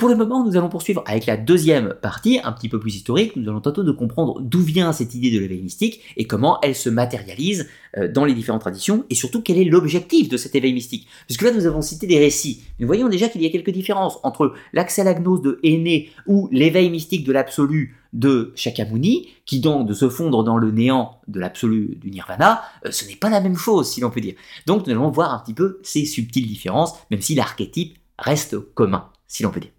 Pour 0.01 0.09
le 0.09 0.17
moment, 0.17 0.43
nous 0.43 0.57
allons 0.57 0.71
poursuivre 0.71 1.05
avec 1.05 1.27
la 1.27 1.37
deuxième 1.37 1.93
partie, 1.93 2.41
un 2.43 2.53
petit 2.53 2.71
peu 2.71 2.81
plus 2.81 2.97
historique. 2.97 3.37
Nous 3.37 3.47
allons 3.51 3.61
tenter 3.61 3.83
de 3.83 3.93
comprendre 3.93 4.41
d'où 4.41 4.61
vient 4.61 4.95
cette 4.95 5.15
idée 5.15 5.31
de 5.31 5.39
l'éveil 5.39 5.61
mystique 5.61 6.01
et 6.17 6.25
comment 6.25 6.59
elle 6.63 6.75
se 6.75 6.89
matérialise 6.89 7.69
euh, 7.99 8.11
dans 8.11 8.25
les 8.25 8.33
différentes 8.33 8.63
traditions 8.63 9.05
et 9.11 9.15
surtout 9.15 9.43
quel 9.43 9.59
est 9.59 9.65
l'objectif 9.65 10.31
de 10.31 10.39
cet 10.39 10.55
éveil 10.55 10.73
mystique. 10.73 11.07
Puisque 11.27 11.43
là, 11.43 11.53
nous 11.53 11.67
avons 11.67 11.83
cité 11.83 12.07
des 12.07 12.19
récits. 12.19 12.63
Nous 12.79 12.87
voyons 12.87 13.11
déjà 13.11 13.29
qu'il 13.29 13.43
y 13.43 13.47
a 13.47 13.51
quelques 13.51 13.73
différences 13.73 14.19
entre 14.23 14.55
l'accès 14.73 15.03
à 15.03 15.05
la 15.05 15.13
gnose 15.13 15.43
de 15.43 15.61
Aîné 15.63 16.09
ou 16.27 16.49
l'éveil 16.51 16.89
mystique 16.89 17.27
de 17.27 17.33
l'absolu 17.33 17.99
de 18.15 18.55
Shakyamuni, 18.57 19.29
qui 19.45 19.61
donc 19.61 19.87
de 19.87 19.93
se 19.93 20.09
fondre 20.09 20.45
dans 20.45 20.57
le 20.57 20.71
néant 20.71 21.21
de 21.29 21.41
l'absolu 21.41 21.99
du 22.01 22.11
nirvana, 22.11 22.63
euh, 22.87 22.91
ce 22.91 23.05
n'est 23.05 23.17
pas 23.17 23.29
la 23.29 23.43
même 23.43 23.59
chose, 23.59 23.91
si 23.91 24.01
l'on 24.01 24.09
peut 24.09 24.23
dire. 24.23 24.37
Donc 24.65 24.87
nous 24.87 24.93
allons 24.93 25.11
voir 25.11 25.35
un 25.35 25.41
petit 25.41 25.53
peu 25.53 25.79
ces 25.83 26.07
subtiles 26.07 26.47
différences, 26.47 26.95
même 27.11 27.21
si 27.21 27.35
l'archétype 27.35 27.99
reste 28.19 28.59
commun, 28.73 29.11
si 29.27 29.43
l'on 29.43 29.51
peut 29.51 29.61
dire. 29.61 29.73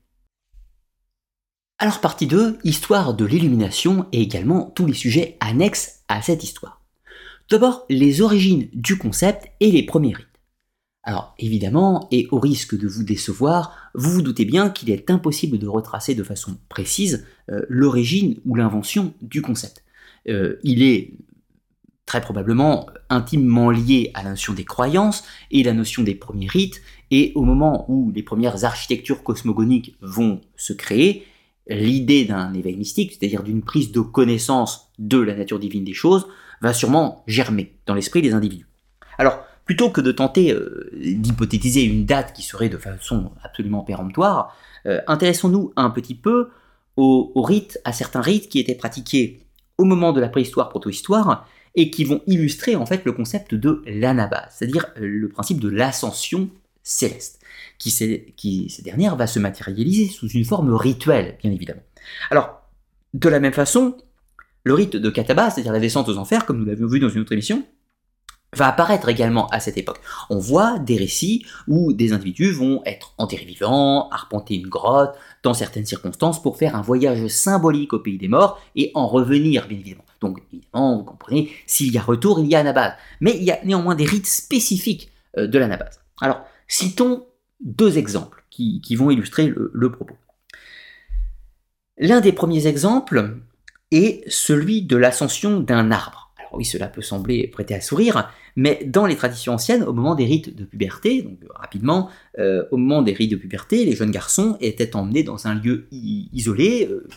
Alors 1.81 1.99
partie 1.99 2.27
2, 2.27 2.59
histoire 2.63 3.15
de 3.15 3.25
l'illumination 3.25 4.05
et 4.11 4.21
également 4.21 4.71
tous 4.75 4.85
les 4.85 4.93
sujets 4.93 5.35
annexes 5.39 6.03
à 6.09 6.21
cette 6.21 6.43
histoire. 6.43 6.83
D'abord, 7.49 7.87
les 7.89 8.21
origines 8.21 8.69
du 8.71 8.99
concept 8.99 9.47
et 9.59 9.71
les 9.71 9.81
premiers 9.81 10.13
rites. 10.13 10.27
Alors 11.01 11.33
évidemment, 11.39 12.07
et 12.11 12.27
au 12.29 12.39
risque 12.39 12.77
de 12.77 12.87
vous 12.87 13.03
décevoir, 13.03 13.89
vous 13.95 14.11
vous 14.11 14.21
doutez 14.21 14.45
bien 14.45 14.69
qu'il 14.69 14.91
est 14.91 15.09
impossible 15.09 15.57
de 15.57 15.67
retracer 15.67 16.13
de 16.13 16.21
façon 16.21 16.55
précise 16.69 17.25
euh, 17.49 17.61
l'origine 17.67 18.39
ou 18.45 18.53
l'invention 18.53 19.15
du 19.23 19.41
concept. 19.41 19.83
Euh, 20.29 20.59
il 20.61 20.83
est 20.83 21.15
très 22.05 22.21
probablement 22.21 22.91
intimement 23.09 23.71
lié 23.71 24.11
à 24.13 24.21
la 24.21 24.29
notion 24.29 24.53
des 24.53 24.65
croyances 24.65 25.23
et 25.49 25.63
la 25.63 25.73
notion 25.73 26.03
des 26.03 26.13
premiers 26.13 26.47
rites, 26.47 26.79
et 27.09 27.31
au 27.33 27.41
moment 27.41 27.89
où 27.89 28.11
les 28.11 28.21
premières 28.21 28.65
architectures 28.65 29.23
cosmogoniques 29.23 29.95
vont 30.01 30.41
se 30.55 30.73
créer, 30.73 31.25
l'idée 31.67 32.25
d'un 32.25 32.53
éveil 32.53 32.75
mystique, 32.75 33.13
c'est-à-dire 33.13 33.43
d'une 33.43 33.61
prise 33.61 33.91
de 33.91 34.01
connaissance 34.01 34.91
de 34.99 35.19
la 35.19 35.35
nature 35.35 35.59
divine 35.59 35.83
des 35.83 35.93
choses, 35.93 36.27
va 36.61 36.73
sûrement 36.73 37.23
germer 37.27 37.75
dans 37.85 37.93
l'esprit 37.93 38.21
des 38.21 38.33
individus. 38.33 38.67
Alors, 39.17 39.43
plutôt 39.65 39.89
que 39.89 40.01
de 40.01 40.11
tenter 40.11 40.51
euh, 40.51 40.89
d'hypothétiser 40.93 41.83
une 41.83 42.05
date 42.05 42.33
qui 42.33 42.43
serait 42.43 42.69
de 42.69 42.77
façon 42.77 43.31
absolument 43.43 43.83
péremptoire, 43.83 44.55
euh, 44.85 44.99
intéressons-nous 45.07 45.73
un 45.75 45.89
petit 45.89 46.15
peu 46.15 46.49
aux, 46.97 47.41
rites, 47.41 47.79
à 47.83 47.93
certains 47.93 48.21
rites 48.21 48.49
qui 48.49 48.59
étaient 48.59 48.75
pratiqués 48.75 49.39
au 49.77 49.85
moment 49.85 50.13
de 50.13 50.21
la 50.21 50.29
préhistoire, 50.29 50.69
protohistoire, 50.69 51.47
et 51.73 51.89
qui 51.89 52.03
vont 52.03 52.21
illustrer 52.27 52.75
en 52.75 52.85
fait 52.85 53.05
le 53.05 53.13
concept 53.13 53.55
de 53.55 53.81
l'anaba, 53.87 54.45
c'est-à-dire 54.51 54.87
le 54.97 55.29
principe 55.29 55.59
de 55.59 55.69
l'ascension 55.69 56.49
céleste, 56.83 57.40
qui, 57.81 58.33
qui 58.37 58.69
cette 58.69 58.85
dernière 58.85 59.15
va 59.15 59.25
se 59.25 59.39
matérialiser 59.39 60.07
sous 60.07 60.29
une 60.29 60.45
forme 60.45 60.71
rituelle, 60.73 61.37
bien 61.41 61.51
évidemment. 61.51 61.81
Alors, 62.29 62.61
de 63.15 63.27
la 63.27 63.39
même 63.39 63.53
façon, 63.53 63.97
le 64.63 64.75
rite 64.75 64.95
de 64.95 65.09
Kataba, 65.09 65.49
c'est-à-dire 65.49 65.73
la 65.73 65.79
descente 65.79 66.07
aux 66.07 66.17
enfers, 66.17 66.45
comme 66.45 66.59
nous 66.59 66.65
l'avions 66.65 66.85
vu 66.85 66.99
dans 66.99 67.09
une 67.09 67.21
autre 67.21 67.31
émission, 67.31 67.63
va 68.53 68.67
apparaître 68.67 69.09
également 69.09 69.47
à 69.47 69.59
cette 69.59 69.77
époque. 69.77 69.99
On 70.29 70.37
voit 70.37 70.77
des 70.77 70.95
récits 70.95 71.43
où 71.67 71.91
des 71.93 72.13
individus 72.13 72.51
vont 72.51 72.83
être 72.85 73.15
enterrés 73.17 73.45
vivants, 73.45 74.09
arpenter 74.09 74.55
une 74.55 74.67
grotte, 74.67 75.15
dans 75.41 75.55
certaines 75.55 75.87
circonstances, 75.87 76.39
pour 76.39 76.57
faire 76.57 76.75
un 76.75 76.81
voyage 76.81 77.25
symbolique 77.29 77.93
au 77.93 77.99
pays 77.99 78.19
des 78.19 78.27
morts 78.27 78.61
et 78.75 78.91
en 78.93 79.07
revenir, 79.07 79.67
bien 79.67 79.79
évidemment. 79.79 80.05
Donc, 80.19 80.39
évidemment, 80.53 80.97
vous 80.97 81.03
comprenez, 81.03 81.49
s'il 81.65 81.91
y 81.91 81.97
a 81.97 82.01
retour, 82.01 82.39
il 82.41 82.47
y 82.47 82.53
a 82.53 82.59
anabase. 82.59 82.93
Mais 83.21 83.35
il 83.35 83.43
y 83.43 83.51
a 83.51 83.59
néanmoins 83.63 83.95
des 83.95 84.05
rites 84.05 84.27
spécifiques 84.27 85.11
euh, 85.39 85.47
de 85.47 85.57
l'anabase. 85.57 85.99
Alors, 86.19 86.41
citons 86.67 87.25
deux 87.63 87.97
exemples 87.97 88.43
qui, 88.49 88.81
vont 88.95 89.11
illustrer 89.11 89.53
le 89.55 89.91
propos. 89.91 90.17
L'un 91.97 92.21
des 92.21 92.31
premiers 92.31 92.67
exemples 92.67 93.37
est 93.91 94.23
celui 94.29 94.81
de 94.81 94.97
l'ascension 94.97 95.59
d'un 95.59 95.91
arbre 95.91 96.21
oui, 96.53 96.65
cela 96.65 96.87
peut 96.87 97.01
sembler 97.01 97.47
prêter 97.47 97.73
à 97.73 97.81
sourire, 97.81 98.29
mais 98.55 98.83
dans 98.85 99.05
les 99.05 99.15
traditions 99.15 99.53
anciennes, 99.53 99.83
au 99.83 99.93
moment 99.93 100.15
des 100.15 100.25
rites 100.25 100.55
de 100.55 100.65
puberté, 100.65 101.21
donc 101.21 101.37
euh, 101.43 101.47
rapidement, 101.55 102.09
euh, 102.39 102.65
au 102.71 102.77
moment 102.77 103.01
des 103.01 103.13
rites 103.13 103.31
de 103.31 103.35
puberté, 103.35 103.85
les 103.85 103.95
jeunes 103.95 104.11
garçons 104.11 104.57
étaient 104.59 104.95
emmenés 104.95 105.23
dans 105.23 105.47
un 105.47 105.55
lieu 105.55 105.87
isolé, 105.91 106.87
euh, 106.89 107.07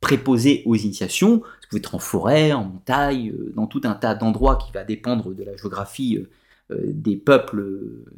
préposé 0.00 0.62
aux 0.66 0.76
initiations, 0.76 1.42
ça 1.60 1.68
pouvait 1.68 1.80
être 1.80 1.94
en 1.94 1.98
forêt, 1.98 2.52
en 2.52 2.64
montagne, 2.64 3.32
dans 3.54 3.66
tout 3.66 3.82
un 3.84 3.94
tas 3.94 4.14
d'endroits 4.14 4.56
qui 4.56 4.72
va 4.72 4.84
dépendre 4.84 5.34
de 5.34 5.44
la 5.44 5.56
géographie 5.56 6.18
des 6.70 7.16
peuples, 7.16 7.64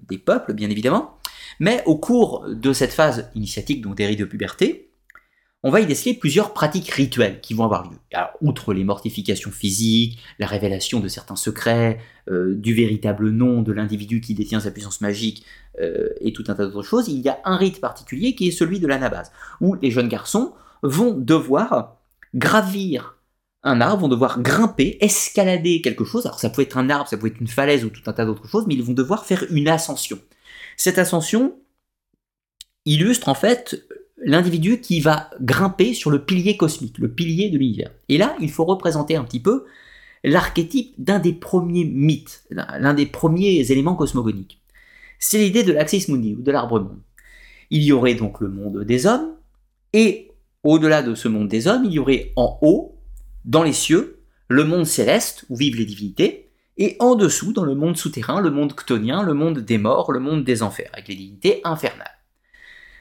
des 0.09 0.19
peuples, 0.19 0.53
bien 0.53 0.71
évidemment. 0.71 1.19
Mais 1.61 1.83
au 1.87 1.97
cours 1.97 2.47
de 2.49 2.73
cette 2.73 2.93
phase 2.93 3.31
initiatique, 3.35 3.83
donc 3.83 3.97
des 3.97 4.07
rites 4.07 4.21
de 4.21 4.25
puberté, 4.25 4.93
on 5.65 5.71
va 5.71 5.81
y 5.81 5.87
déceler 5.87 6.15
plusieurs 6.15 6.53
pratiques 6.53 6.91
rituelles 6.91 7.41
qui 7.41 7.55
vont 7.55 7.65
avoir 7.65 7.89
lieu. 7.89 7.97
Outre 8.41 8.75
les 8.75 8.83
mortifications 8.83 9.53
physiques, 9.53 10.19
la 10.41 10.47
révélation 10.47 10.99
de 10.99 11.07
certains 11.07 11.37
secrets, 11.37 12.01
euh, 12.29 12.55
du 12.57 12.75
véritable 12.75 13.31
nom 13.31 13.63
de 13.63 13.73
l'individu 13.73 14.21
qui 14.21 14.35
détient 14.35 14.59
sa 14.59 14.73
puissance 14.73 15.01
magique 15.01 15.45
euh, 15.81 16.09
et 16.21 16.33
tout 16.33 16.45
un 16.49 16.55
tas 16.55 16.67
d'autres 16.67 16.83
choses, 16.83 17.09
il 17.09 17.21
y 17.21 17.29
a 17.29 17.39
un 17.45 17.57
rite 17.57 17.81
particulier 17.81 18.35
qui 18.35 18.49
est 18.49 18.53
celui 18.53 18.81
de 18.81 18.89
l'anabase, 18.89 19.31
où 19.61 19.75
les 19.75 19.93
jeunes 19.93 20.09
garçons 20.09 20.53
vont 20.83 21.15
devoir 21.15 21.97
gravir 22.35 23.17
un 23.65 23.81
arbre, 23.81 24.03
vont 24.03 24.09
devoir 24.09 24.41
grimper, 24.41 24.99
escalader 25.01 25.81
quelque 25.81 26.05
chose. 26.05 26.27
Alors 26.27 26.41
ça 26.41 26.51
peut 26.51 26.63
être 26.63 26.79
un 26.79 26.91
arbre, 26.91 27.09
ça 27.09 27.17
peut 27.17 27.29
être 27.29 27.41
une 27.41 27.47
falaise 27.47 27.85
ou 27.85 27.91
tout 27.91 28.03
un 28.07 28.13
tas 28.13 28.25
d'autres 28.25 28.49
choses, 28.49 28.67
mais 28.67 28.75
ils 28.75 28.83
vont 28.83 28.93
devoir 28.93 29.25
faire 29.25 29.45
une 29.51 29.69
ascension. 29.69 30.19
Cette 30.77 30.99
ascension 30.99 31.55
illustre 32.85 33.29
en 33.29 33.35
fait 33.35 33.87
l'individu 34.25 34.81
qui 34.81 35.01
va 35.01 35.31
grimper 35.41 35.95
sur 35.95 36.11
le 36.11 36.25
pilier 36.25 36.57
cosmique, 36.57 36.99
le 36.99 37.13
pilier 37.13 37.51
de 37.51 37.59
l'univers. 37.59 37.91
Et 38.09 38.19
là, 38.19 38.37
il 38.41 38.51
faut 38.51 38.65
représenter 38.65 39.17
un 39.17 39.25
petit 39.25 39.41
peu 39.41 39.65
l'archétype 40.25 40.95
d'un 40.99 41.19
des 41.19 41.33
premiers 41.33 41.85
mythes, 41.85 42.45
l'un 42.51 42.95
des 42.95 43.07
premiers 43.07 43.71
éléments 43.71 43.97
cosmogoniques. 43.97 44.61
C'est 45.19 45.39
l'idée 45.39 45.65
de 45.65 45.73
l'Axis 45.73 46.07
Mundi, 46.09 46.35
ou 46.35 46.43
de 46.43 46.51
l'arbre 46.51 46.81
monde. 46.81 47.01
Il 47.71 47.83
y 47.83 47.93
aurait 47.93 48.15
donc 48.15 48.41
le 48.41 48.49
monde 48.49 48.85
des 48.85 49.07
hommes, 49.07 49.35
et 49.93 50.31
au-delà 50.63 51.03
de 51.03 51.15
ce 51.15 51.29
monde 51.29 51.49
des 51.49 51.67
hommes, 51.67 51.85
il 51.85 51.93
y 51.93 51.99
aurait 51.99 52.33
en 52.37 52.59
haut, 52.63 52.92
dans 53.45 53.63
les 53.63 53.73
cieux, 53.73 54.21
le 54.49 54.65
monde 54.65 54.87
céleste, 54.87 55.45
où 55.49 55.57
vivent 55.57 55.77
les 55.77 55.85
divinités, 55.85 56.51
et 56.77 56.97
en 57.01 57.15
dessous, 57.15 57.53
dans 57.53 57.65
le 57.65 57.75
monde 57.75 57.97
souterrain, 57.97 58.41
le 58.41 58.51
monde 58.51 58.73
chtonien, 58.75 59.23
le 59.23 59.35
monde 59.35 59.59
des 59.59 59.79
morts, 59.79 60.13
le 60.13 60.21
monde 60.21 60.45
des 60.45 60.63
enfers, 60.63 60.91
avec 60.93 61.09
les 61.09 61.15
divinités 61.15 61.61
infernales. 61.65 62.19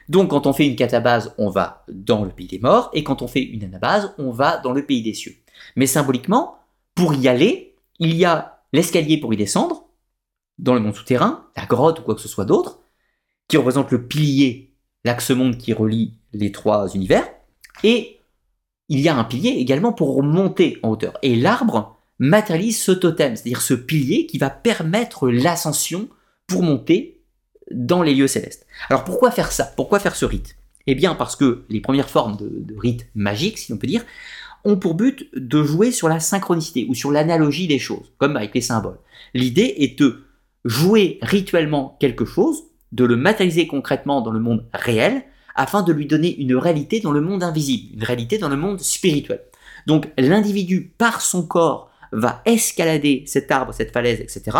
Donc 0.08 0.30
quand 0.30 0.46
on 0.46 0.52
fait 0.52 0.66
une 0.66 0.76
catabase, 0.76 1.34
on 1.38 1.48
va 1.48 1.84
dans 1.88 2.24
le 2.24 2.30
pays 2.30 2.48
des 2.48 2.58
morts, 2.58 2.90
et 2.92 3.04
quand 3.04 3.22
on 3.22 3.28
fait 3.28 3.42
une 3.42 3.64
anabase, 3.64 4.14
on 4.18 4.30
va 4.30 4.58
dans 4.58 4.72
le 4.72 4.84
pays 4.84 5.02
des 5.02 5.14
cieux. 5.14 5.36
Mais 5.76 5.86
symboliquement, 5.86 6.58
pour 6.94 7.14
y 7.14 7.28
aller, 7.28 7.76
il 7.98 8.14
y 8.14 8.24
a 8.24 8.62
l'escalier 8.72 9.18
pour 9.18 9.32
y 9.32 9.36
descendre, 9.36 9.88
dans 10.58 10.74
le 10.74 10.80
monde 10.80 10.94
souterrain, 10.94 11.46
la 11.56 11.66
grotte 11.66 12.00
ou 12.00 12.02
quoi 12.02 12.14
que 12.14 12.20
ce 12.20 12.28
soit 12.28 12.44
d'autre, 12.44 12.80
qui 13.48 13.56
représente 13.56 13.90
le 13.90 14.06
pilier, 14.06 14.74
l'axe 15.04 15.30
monde 15.30 15.56
qui 15.56 15.72
relie 15.72 16.14
les 16.32 16.52
trois 16.52 16.88
univers, 16.94 17.28
et 17.84 18.20
il 18.88 19.00
y 19.00 19.08
a 19.08 19.16
un 19.16 19.24
pilier 19.24 19.50
également 19.50 19.92
pour 19.92 20.22
monter 20.22 20.78
en 20.82 20.90
hauteur. 20.90 21.18
Et 21.22 21.36
l'arbre 21.36 21.96
matérialise 22.18 22.80
ce 22.80 22.92
totem, 22.92 23.36
c'est-à-dire 23.36 23.62
ce 23.62 23.74
pilier 23.74 24.26
qui 24.26 24.38
va 24.38 24.50
permettre 24.50 25.28
l'ascension 25.28 26.08
pour 26.46 26.62
monter 26.62 27.20
dans 27.70 28.02
les 28.02 28.14
lieux 28.14 28.28
célestes. 28.28 28.66
Alors 28.90 29.04
pourquoi 29.04 29.30
faire 29.30 29.50
ça? 29.50 29.64
Pourquoi 29.64 29.98
faire 29.98 30.16
ce 30.16 30.24
rite? 30.24 30.56
Eh 30.86 30.94
bien 30.94 31.14
parce 31.14 31.36
que 31.36 31.64
les 31.68 31.80
premières 31.80 32.10
formes 32.10 32.36
de, 32.36 32.76
rites 32.76 33.06
magiques, 33.14 33.58
si 33.58 33.72
on 33.72 33.76
peut 33.76 33.86
dire, 33.86 34.04
ont 34.64 34.76
pour 34.76 34.94
but 34.94 35.28
de 35.34 35.62
jouer 35.62 35.90
sur 35.90 36.08
la 36.08 36.20
synchronicité 36.20 36.86
ou 36.88 36.94
sur 36.94 37.10
l'analogie 37.10 37.66
des 37.66 37.78
choses, 37.78 38.12
comme 38.18 38.36
avec 38.36 38.54
les 38.54 38.60
symboles. 38.60 38.98
L'idée 39.34 39.74
est 39.78 39.98
de 39.98 40.24
jouer 40.64 41.18
rituellement 41.22 41.96
quelque 41.98 42.24
chose, 42.24 42.62
de 42.92 43.04
le 43.04 43.16
matérialiser 43.16 43.66
concrètement 43.66 44.20
dans 44.20 44.30
le 44.30 44.40
monde 44.40 44.66
réel, 44.72 45.24
afin 45.54 45.82
de 45.82 45.92
lui 45.92 46.06
donner 46.06 46.36
une 46.36 46.56
réalité 46.56 47.00
dans 47.00 47.12
le 47.12 47.20
monde 47.20 47.42
invisible, 47.42 47.94
une 47.94 48.04
réalité 48.04 48.38
dans 48.38 48.48
le 48.48 48.56
monde 48.56 48.80
spirituel. 48.80 49.40
Donc 49.86 50.08
l'individu, 50.16 50.92
par 50.96 51.20
son 51.20 51.46
corps, 51.46 51.90
va 52.12 52.42
escalader 52.44 53.24
cet 53.26 53.50
arbre, 53.50 53.72
cette 53.72 53.92
falaise, 53.92 54.20
etc. 54.20 54.56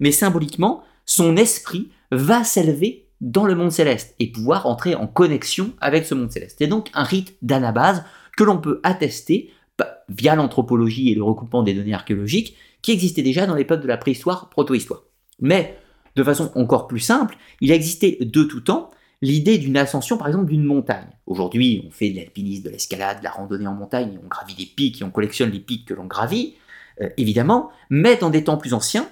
Mais 0.00 0.12
symboliquement, 0.12 0.82
son 1.04 1.36
esprit 1.36 1.90
va 2.10 2.42
s'élever 2.42 3.06
dans 3.20 3.46
le 3.46 3.54
monde 3.54 3.72
céleste 3.72 4.14
et 4.18 4.30
pouvoir 4.30 4.66
entrer 4.66 4.94
en 4.94 5.06
connexion 5.06 5.72
avec 5.80 6.04
ce 6.04 6.14
monde 6.14 6.30
céleste. 6.30 6.56
C'est 6.58 6.66
donc 6.66 6.90
un 6.94 7.02
rite 7.02 7.36
d'anabase 7.42 8.04
que 8.36 8.44
l'on 8.44 8.58
peut 8.58 8.80
attester 8.82 9.50
via 10.08 10.34
l'anthropologie 10.34 11.10
et 11.10 11.14
le 11.14 11.22
recoupement 11.22 11.62
des 11.62 11.74
données 11.74 11.94
archéologiques 11.94 12.56
qui 12.82 12.92
existaient 12.92 13.22
déjà 13.22 13.46
dans 13.46 13.54
les 13.54 13.64
peuples 13.64 13.82
de 13.82 13.88
la 13.88 13.96
préhistoire, 13.96 14.48
protohistoire. 14.48 15.02
Mais 15.40 15.78
de 16.14 16.22
façon 16.22 16.50
encore 16.54 16.86
plus 16.86 17.00
simple, 17.00 17.36
il 17.60 17.72
existait 17.72 18.18
de 18.20 18.44
tout 18.44 18.60
temps 18.60 18.90
l'idée 19.22 19.58
d'une 19.58 19.76
ascension 19.76 20.16
par 20.16 20.28
exemple 20.28 20.46
d'une 20.46 20.64
montagne. 20.64 21.08
Aujourd'hui, 21.26 21.84
on 21.86 21.90
fait 21.90 22.10
de 22.10 22.16
l'alpinisme, 22.16 22.64
de 22.64 22.70
l'escalade, 22.70 23.18
de 23.18 23.24
la 23.24 23.30
randonnée 23.30 23.66
en 23.66 23.74
montagne, 23.74 24.18
on 24.22 24.28
gravit 24.28 24.54
des 24.54 24.66
pics 24.66 25.00
et 25.00 25.04
on 25.04 25.10
collectionne 25.10 25.50
les 25.50 25.60
pics 25.60 25.86
que 25.86 25.94
l'on 25.94 26.06
gravit, 26.06 26.54
euh, 27.00 27.08
évidemment, 27.16 27.70
mais 27.90 28.16
dans 28.16 28.30
des 28.30 28.44
temps 28.44 28.56
plus 28.56 28.74
anciens, 28.74 29.08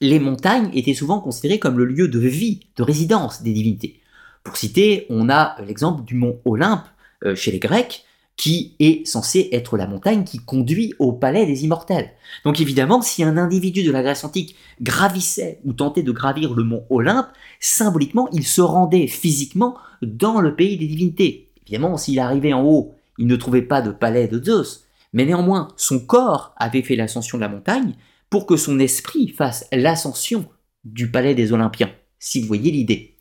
les 0.00 0.18
montagnes 0.18 0.70
étaient 0.72 0.94
souvent 0.94 1.20
considérées 1.20 1.58
comme 1.58 1.78
le 1.78 1.84
lieu 1.84 2.08
de 2.08 2.18
vie, 2.18 2.60
de 2.76 2.82
résidence 2.82 3.42
des 3.42 3.52
divinités. 3.52 4.00
Pour 4.44 4.56
citer, 4.56 5.06
on 5.10 5.28
a 5.28 5.60
l'exemple 5.62 6.04
du 6.04 6.14
mont 6.14 6.40
Olympe 6.44 6.86
euh, 7.24 7.34
chez 7.34 7.52
les 7.52 7.58
Grecs, 7.58 8.04
qui 8.40 8.74
est 8.78 9.06
censé 9.06 9.50
être 9.52 9.76
la 9.76 9.86
montagne 9.86 10.24
qui 10.24 10.38
conduit 10.38 10.94
au 10.98 11.12
palais 11.12 11.44
des 11.44 11.64
immortels. 11.64 12.12
Donc 12.42 12.58
évidemment, 12.58 13.02
si 13.02 13.22
un 13.22 13.36
individu 13.36 13.82
de 13.82 13.90
la 13.90 14.02
Grèce 14.02 14.24
antique 14.24 14.56
gravissait 14.80 15.60
ou 15.66 15.74
tentait 15.74 16.02
de 16.02 16.10
gravir 16.10 16.54
le 16.54 16.64
mont 16.64 16.86
Olympe, 16.88 17.26
symboliquement, 17.60 18.30
il 18.32 18.46
se 18.46 18.62
rendait 18.62 19.08
physiquement 19.08 19.76
dans 20.00 20.40
le 20.40 20.56
pays 20.56 20.78
des 20.78 20.86
divinités. 20.86 21.50
Évidemment, 21.66 21.98
s'il 21.98 22.18
arrivait 22.18 22.54
en 22.54 22.64
haut, 22.64 22.94
il 23.18 23.26
ne 23.26 23.36
trouvait 23.36 23.60
pas 23.60 23.82
de 23.82 23.90
palais 23.90 24.26
de 24.26 24.42
Zeus, 24.42 24.86
mais 25.12 25.26
néanmoins, 25.26 25.68
son 25.76 25.98
corps 25.98 26.54
avait 26.56 26.80
fait 26.80 26.96
l'ascension 26.96 27.36
de 27.36 27.42
la 27.42 27.50
montagne, 27.50 27.92
pour 28.30 28.46
que 28.46 28.56
son 28.56 28.78
esprit 28.78 29.28
fasse 29.28 29.66
l'ascension 29.70 30.46
du 30.84 31.10
palais 31.10 31.34
des 31.34 31.52
Olympiens, 31.52 31.90
si 32.18 32.40
vous 32.40 32.46
voyez 32.46 32.70
l'idée. 32.70 33.16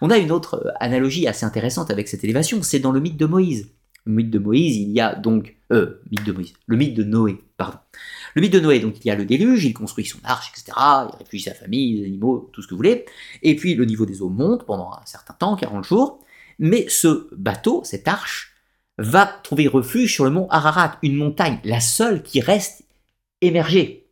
On 0.00 0.10
a 0.10 0.18
une 0.18 0.32
autre 0.32 0.66
euh, 0.66 0.72
analogie 0.80 1.28
assez 1.28 1.46
intéressante 1.46 1.92
avec 1.92 2.08
cette 2.08 2.24
élévation, 2.24 2.64
c'est 2.64 2.80
dans 2.80 2.90
le 2.90 2.98
mythe 2.98 3.16
de 3.16 3.26
Moïse. 3.26 3.75
Le 4.06 4.12
mythe 4.12 4.30
de 4.30 4.38
Moïse, 4.38 4.76
il 4.76 4.90
y 4.90 5.00
a 5.00 5.14
donc... 5.14 5.56
Euh. 5.72 6.00
Le 6.66 6.76
mythe 6.76 6.94
de 6.94 7.02
Noé, 7.02 7.38
pardon. 7.56 7.78
Le 8.34 8.40
mythe 8.40 8.52
de 8.52 8.60
Noé, 8.60 8.78
donc 8.78 9.04
il 9.04 9.08
y 9.08 9.10
a 9.10 9.16
le 9.16 9.24
déluge, 9.24 9.64
il 9.64 9.74
construit 9.74 10.04
son 10.04 10.18
arche, 10.24 10.50
etc. 10.52 10.78
Il 11.12 11.18
réfugie 11.18 11.42
sa 11.42 11.54
famille, 11.54 11.98
les 11.98 12.06
animaux, 12.06 12.48
tout 12.52 12.62
ce 12.62 12.68
que 12.68 12.74
vous 12.74 12.78
voulez. 12.78 13.04
Et 13.42 13.56
puis 13.56 13.74
le 13.74 13.84
niveau 13.84 14.06
des 14.06 14.22
eaux 14.22 14.28
monte 14.28 14.64
pendant 14.64 14.92
un 14.92 15.04
certain 15.04 15.34
temps, 15.34 15.56
40 15.56 15.84
jours. 15.84 16.20
Mais 16.58 16.86
ce 16.88 17.28
bateau, 17.34 17.82
cette 17.84 18.08
arche, 18.08 18.54
va 18.98 19.26
trouver 19.26 19.66
refuge 19.66 20.14
sur 20.14 20.24
le 20.24 20.30
mont 20.30 20.48
Ararat, 20.50 20.98
une 21.02 21.16
montagne, 21.16 21.58
la 21.64 21.80
seule 21.80 22.22
qui 22.22 22.40
reste 22.40 22.84
émergée. 23.40 24.05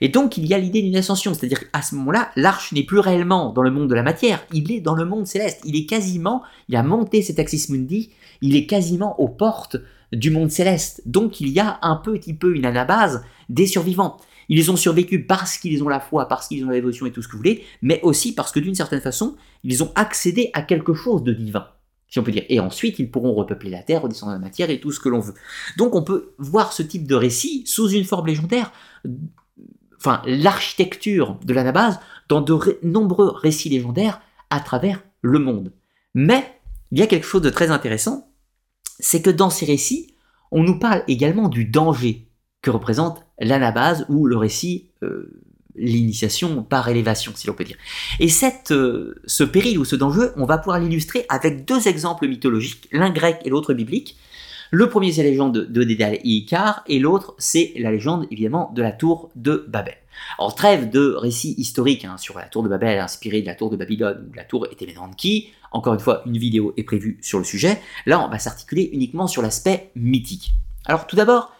Et 0.00 0.08
donc 0.08 0.36
il 0.36 0.46
y 0.46 0.54
a 0.54 0.58
l'idée 0.58 0.82
d'une 0.82 0.96
ascension, 0.96 1.34
c'est-à-dire 1.34 1.70
qu'à 1.70 1.82
ce 1.82 1.94
moment-là, 1.96 2.30
l'arche 2.36 2.72
n'est 2.72 2.84
plus 2.84 2.98
réellement 2.98 3.52
dans 3.52 3.62
le 3.62 3.70
monde 3.70 3.88
de 3.88 3.94
la 3.94 4.02
matière, 4.02 4.44
il 4.52 4.72
est 4.72 4.80
dans 4.80 4.94
le 4.94 5.04
monde 5.04 5.26
céleste, 5.26 5.60
il 5.64 5.76
est 5.76 5.86
quasiment, 5.86 6.42
il 6.68 6.76
a 6.76 6.82
monté 6.82 7.22
cet 7.22 7.38
Axis 7.38 7.66
Mundi, 7.70 8.10
il 8.40 8.56
est 8.56 8.66
quasiment 8.66 9.20
aux 9.20 9.28
portes 9.28 9.76
du 10.12 10.30
monde 10.30 10.50
céleste. 10.50 11.02
Donc 11.06 11.40
il 11.40 11.48
y 11.48 11.60
a 11.60 11.78
un 11.82 11.96
petit 11.96 12.34
peu 12.34 12.54
une 12.54 12.64
anabase 12.64 13.24
des 13.48 13.66
survivants. 13.66 14.16
Ils 14.48 14.70
ont 14.70 14.76
survécu 14.76 15.24
parce 15.24 15.58
qu'ils 15.58 15.84
ont 15.84 15.88
la 15.88 16.00
foi, 16.00 16.26
parce 16.26 16.48
qu'ils 16.48 16.64
ont 16.64 16.68
la 16.68 16.74
dévotion 16.74 17.06
et 17.06 17.12
tout 17.12 17.22
ce 17.22 17.28
que 17.28 17.32
vous 17.32 17.38
voulez, 17.38 17.64
mais 17.82 18.00
aussi 18.02 18.34
parce 18.34 18.50
que 18.50 18.58
d'une 18.58 18.74
certaine 18.74 19.00
façon, 19.00 19.36
ils 19.62 19.84
ont 19.84 19.92
accédé 19.94 20.50
à 20.54 20.62
quelque 20.62 20.94
chose 20.94 21.22
de 21.22 21.32
divin 21.32 21.66
si 22.10 22.18
on 22.18 22.24
peut 22.24 22.32
dire. 22.32 22.44
Et 22.48 22.60
ensuite, 22.60 22.98
ils 22.98 23.10
pourront 23.10 23.34
repeupler 23.34 23.70
la 23.70 23.82
Terre, 23.82 24.02
redescendre 24.02 24.32
la 24.32 24.38
matière 24.38 24.68
et 24.68 24.80
tout 24.80 24.90
ce 24.90 25.00
que 25.00 25.08
l'on 25.08 25.20
veut. 25.20 25.34
Donc 25.76 25.94
on 25.94 26.02
peut 26.02 26.34
voir 26.38 26.72
ce 26.72 26.82
type 26.82 27.06
de 27.06 27.14
récit 27.14 27.62
sous 27.66 27.88
une 27.88 28.04
forme 28.04 28.26
légendaire 28.26 28.72
enfin 30.00 30.22
l'architecture 30.26 31.38
de 31.44 31.52
l'anabase 31.52 32.00
dans 32.28 32.40
de 32.40 32.78
nombreux 32.82 33.30
récits 33.30 33.68
légendaires 33.68 34.20
à 34.50 34.60
travers 34.60 35.02
le 35.22 35.38
monde. 35.38 35.72
Mais 36.14 36.60
il 36.90 36.98
y 36.98 37.02
a 37.02 37.06
quelque 37.06 37.26
chose 37.26 37.42
de 37.42 37.50
très 37.50 37.70
intéressant, 37.70 38.32
c'est 38.98 39.22
que 39.22 39.30
dans 39.30 39.50
ces 39.50 39.66
récits, 39.66 40.14
on 40.50 40.62
nous 40.62 40.78
parle 40.78 41.04
également 41.08 41.48
du 41.48 41.64
danger 41.64 42.28
que 42.62 42.70
représente 42.70 43.24
l'anabase 43.38 44.04
ou 44.08 44.26
le 44.26 44.36
récit, 44.36 44.90
euh, 45.02 45.42
l'initiation 45.76 46.62
par 46.62 46.88
élévation, 46.88 47.32
si 47.34 47.46
l'on 47.46 47.54
peut 47.54 47.64
dire. 47.64 47.78
Et 48.18 48.28
cette, 48.28 48.72
euh, 48.72 49.14
ce 49.24 49.44
péril 49.44 49.78
ou 49.78 49.84
ce 49.84 49.96
danger, 49.96 50.28
on 50.36 50.44
va 50.44 50.58
pouvoir 50.58 50.80
l'illustrer 50.80 51.24
avec 51.28 51.64
deux 51.64 51.88
exemples 51.88 52.28
mythologiques, 52.28 52.88
l'un 52.92 53.10
grec 53.10 53.40
et 53.44 53.50
l'autre 53.50 53.72
biblique, 53.72 54.18
le 54.70 54.88
premier, 54.88 55.12
c'est 55.12 55.24
la 55.24 55.30
légende 55.30 55.66
de 55.66 55.82
Dédale 55.82 56.14
et 56.14 56.28
Icare, 56.28 56.84
et 56.86 57.00
l'autre, 57.00 57.34
c'est 57.38 57.72
la 57.76 57.90
légende, 57.90 58.26
évidemment, 58.30 58.70
de 58.74 58.82
la 58.82 58.92
tour 58.92 59.30
de 59.34 59.64
Babel. 59.68 59.96
Alors, 60.38 60.54
trêve 60.54 60.90
de 60.90 61.14
récits 61.14 61.54
historiques 61.58 62.04
hein, 62.04 62.16
sur 62.18 62.38
la 62.38 62.44
tour 62.44 62.62
de 62.62 62.68
Babel, 62.68 62.98
inspirée 62.98 63.42
de 63.42 63.46
la 63.46 63.56
tour 63.56 63.70
de 63.70 63.76
Babylone, 63.76 64.26
ou 64.28 64.30
de 64.30 64.36
la 64.36 64.44
tour 64.44 64.68
qui 65.16 65.50
Encore 65.72 65.94
une 65.94 66.00
fois, 66.00 66.22
une 66.24 66.38
vidéo 66.38 66.72
est 66.76 66.84
prévue 66.84 67.18
sur 67.20 67.38
le 67.38 67.44
sujet. 67.44 67.80
Là, 68.06 68.24
on 68.24 68.28
va 68.28 68.38
s'articuler 68.38 68.90
uniquement 68.92 69.26
sur 69.26 69.42
l'aspect 69.42 69.90
mythique. 69.96 70.52
Alors, 70.84 71.06
tout 71.06 71.16
d'abord, 71.16 71.52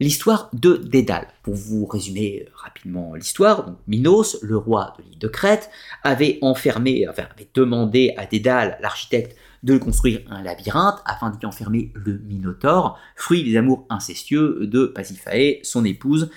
l'histoire 0.00 0.50
de 0.52 0.76
Dédale. 0.76 1.28
Pour 1.42 1.54
vous 1.54 1.86
résumer 1.86 2.46
rapidement 2.54 3.14
l'histoire, 3.14 3.74
Minos, 3.86 4.38
le 4.42 4.56
roi 4.56 4.94
de 4.98 5.04
l'île 5.04 5.18
de 5.18 5.28
Crète, 5.28 5.70
avait 6.02 6.38
enfermé, 6.42 7.06
enfin, 7.08 7.24
avait 7.34 7.48
demandé 7.54 8.12
à 8.16 8.26
Dédale, 8.26 8.78
l'architecte, 8.80 9.36
de 9.62 9.76
construire 9.78 10.20
un 10.30 10.42
labyrinthe 10.42 11.00
afin 11.04 11.30
d'y 11.30 11.44
enfermer 11.46 11.92
le 11.94 12.18
Minotaure, 12.18 12.98
fruit 13.16 13.44
des 13.44 13.56
amours 13.56 13.86
incestueux 13.90 14.66
de 14.66 14.86
Pasiphae, 14.86 15.60
son 15.62 15.84
épouse, 15.84 16.30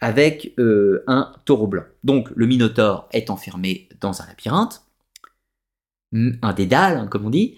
avec 0.00 0.54
euh, 0.58 1.04
un 1.06 1.32
taureau 1.44 1.66
blanc. 1.66 1.84
Donc 2.02 2.30
le 2.34 2.46
Minotaure 2.46 3.08
est 3.12 3.30
enfermé 3.30 3.88
dans 4.00 4.20
un 4.22 4.26
labyrinthe, 4.26 4.82
un 6.12 6.52
dédale, 6.52 6.98
hein, 6.98 7.06
comme 7.06 7.26
on 7.26 7.30
dit, 7.30 7.56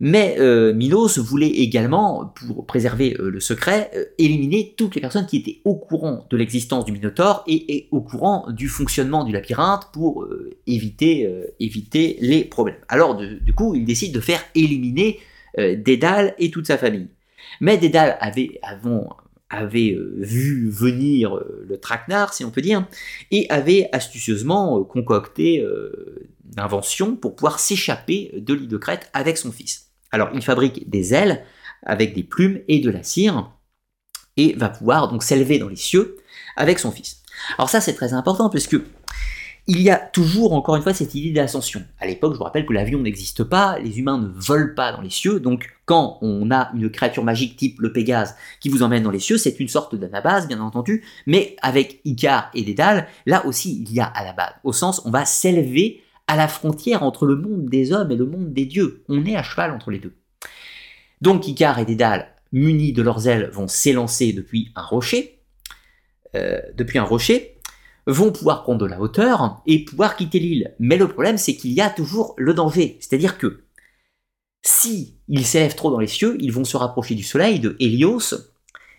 mais 0.00 0.36
euh, 0.38 0.72
Minos 0.72 1.18
voulait 1.18 1.50
également, 1.50 2.32
pour 2.34 2.66
préserver 2.66 3.14
euh, 3.20 3.30
le 3.30 3.38
secret, 3.38 3.90
euh, 3.94 4.06
éliminer 4.16 4.74
toutes 4.76 4.94
les 4.94 5.00
personnes 5.00 5.26
qui 5.26 5.36
étaient 5.36 5.60
au 5.66 5.74
courant 5.74 6.26
de 6.30 6.36
l'existence 6.38 6.86
du 6.86 6.92
Minotaure 6.92 7.44
et, 7.46 7.86
au 7.90 8.00
courant 8.00 8.50
du 8.50 8.68
fonctionnement 8.68 9.24
du 9.24 9.32
labyrinthe 9.32 9.90
pour 9.92 10.26
éviter, 10.66 11.30
éviter 11.58 12.16
les 12.20 12.44
problèmes. 12.44 12.78
Alors 12.88 13.16
du 13.16 13.52
coup, 13.52 13.74
il 13.74 13.84
décide 13.84 14.14
de 14.14 14.20
faire 14.20 14.42
éliminer 14.54 15.20
Dédale 15.56 16.34
et 16.38 16.50
toute 16.50 16.66
sa 16.66 16.78
famille. 16.78 17.08
Mais 17.60 17.76
Dédale 17.76 18.16
avait, 18.20 18.58
avant, 18.62 19.16
avait 19.50 19.96
vu 20.16 20.70
venir 20.70 21.38
le 21.68 21.78
traquenard, 21.78 22.32
si 22.32 22.44
on 22.44 22.50
peut 22.50 22.62
dire, 22.62 22.86
et 23.30 23.46
avait 23.50 23.88
astucieusement 23.92 24.82
concocté 24.84 25.64
d'invention 26.44 27.16
pour 27.16 27.34
pouvoir 27.34 27.58
s'échapper 27.58 28.32
de 28.36 28.54
l'île 28.54 28.68
de 28.68 28.78
Crète 28.78 29.10
avec 29.12 29.36
son 29.36 29.52
fils. 29.52 29.89
Alors, 30.10 30.30
il 30.34 30.42
fabrique 30.42 30.88
des 30.88 31.14
ailes 31.14 31.44
avec 31.82 32.14
des 32.14 32.22
plumes 32.22 32.60
et 32.68 32.80
de 32.80 32.90
la 32.90 33.02
cire 33.02 33.52
et 34.36 34.54
va 34.54 34.68
pouvoir 34.68 35.08
donc 35.08 35.22
s'élever 35.22 35.58
dans 35.58 35.68
les 35.68 35.76
cieux 35.76 36.16
avec 36.56 36.78
son 36.78 36.90
fils. 36.90 37.22
Alors 37.56 37.70
ça, 37.70 37.80
c'est 37.80 37.94
très 37.94 38.12
important 38.12 38.50
puisque 38.50 38.76
il 39.66 39.82
y 39.82 39.90
a 39.90 39.96
toujours, 39.96 40.52
encore 40.52 40.76
une 40.76 40.82
fois, 40.82 40.94
cette 40.94 41.14
idée 41.14 41.30
d'ascension. 41.30 41.82
À 42.00 42.06
l'époque, 42.06 42.32
je 42.32 42.38
vous 42.38 42.44
rappelle 42.44 42.66
que 42.66 42.72
l'avion 42.72 42.98
n'existe 42.98 43.44
pas, 43.44 43.78
les 43.78 43.98
humains 43.98 44.18
ne 44.18 44.26
volent 44.26 44.74
pas 44.74 44.92
dans 44.92 45.00
les 45.00 45.10
cieux, 45.10 45.38
donc 45.38 45.70
quand 45.84 46.18
on 46.22 46.50
a 46.50 46.70
une 46.74 46.90
créature 46.90 47.22
magique 47.22 47.56
type 47.56 47.80
le 47.80 47.92
Pégase 47.92 48.34
qui 48.58 48.68
vous 48.68 48.82
emmène 48.82 49.02
dans 49.02 49.10
les 49.10 49.20
cieux, 49.20 49.38
c'est 49.38 49.60
une 49.60 49.68
sorte 49.68 49.94
d'anabase, 49.94 50.48
bien 50.48 50.60
entendu, 50.60 51.04
mais 51.26 51.56
avec 51.62 52.00
Icar 52.04 52.50
et 52.54 52.62
Dédale, 52.64 53.06
là 53.26 53.46
aussi, 53.46 53.84
il 53.86 53.92
y 53.92 54.00
a 54.00 54.06
à 54.06 54.24
la 54.24 54.32
base, 54.32 54.54
au 54.64 54.72
sens, 54.72 55.02
on 55.04 55.10
va 55.10 55.24
s'élever 55.24 56.02
à 56.30 56.36
la 56.36 56.46
frontière 56.46 57.02
entre 57.02 57.26
le 57.26 57.34
monde 57.34 57.66
des 57.68 57.92
hommes 57.92 58.12
et 58.12 58.16
le 58.16 58.24
monde 58.24 58.52
des 58.52 58.64
dieux. 58.64 59.02
On 59.08 59.26
est 59.26 59.34
à 59.34 59.42
cheval 59.42 59.72
entre 59.72 59.90
les 59.90 59.98
deux. 59.98 60.14
Donc 61.20 61.48
Icar 61.48 61.80
et 61.80 61.84
Dédale, 61.84 62.36
munis 62.52 62.92
de 62.92 63.02
leurs 63.02 63.26
ailes, 63.26 63.50
vont 63.52 63.66
s'élancer 63.66 64.32
depuis 64.32 64.70
un 64.76 64.82
rocher, 64.82 65.40
euh, 66.36 66.60
depuis 66.76 66.98
un 66.98 67.02
rocher, 67.02 67.58
vont 68.06 68.30
pouvoir 68.30 68.62
prendre 68.62 68.78
de 68.78 68.86
la 68.86 69.00
hauteur 69.00 69.60
et 69.66 69.84
pouvoir 69.84 70.14
quitter 70.14 70.38
l'île. 70.38 70.72
Mais 70.78 70.96
le 70.96 71.08
problème, 71.08 71.36
c'est 71.36 71.56
qu'il 71.56 71.72
y 71.72 71.80
a 71.80 71.90
toujours 71.90 72.34
le 72.38 72.54
danger. 72.54 72.96
C'est-à-dire 73.00 73.36
que 73.36 73.64
si 74.62 75.18
ils 75.26 75.44
s'élèvent 75.44 75.74
trop 75.74 75.90
dans 75.90 75.98
les 75.98 76.06
cieux, 76.06 76.36
ils 76.38 76.52
vont 76.52 76.64
se 76.64 76.76
rapprocher 76.76 77.16
du 77.16 77.24
soleil, 77.24 77.58
de 77.58 77.74
Hélios, 77.80 78.36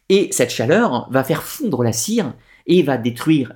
et 0.09 0.27
cette 0.34 0.51
chaleur 0.51 1.09
va 1.09 1.23
faire 1.23 1.43
fondre 1.43 1.82
la 1.82 1.93
cire 1.93 2.34
et 2.67 2.84
va 2.84 2.97
détruire 2.97 3.53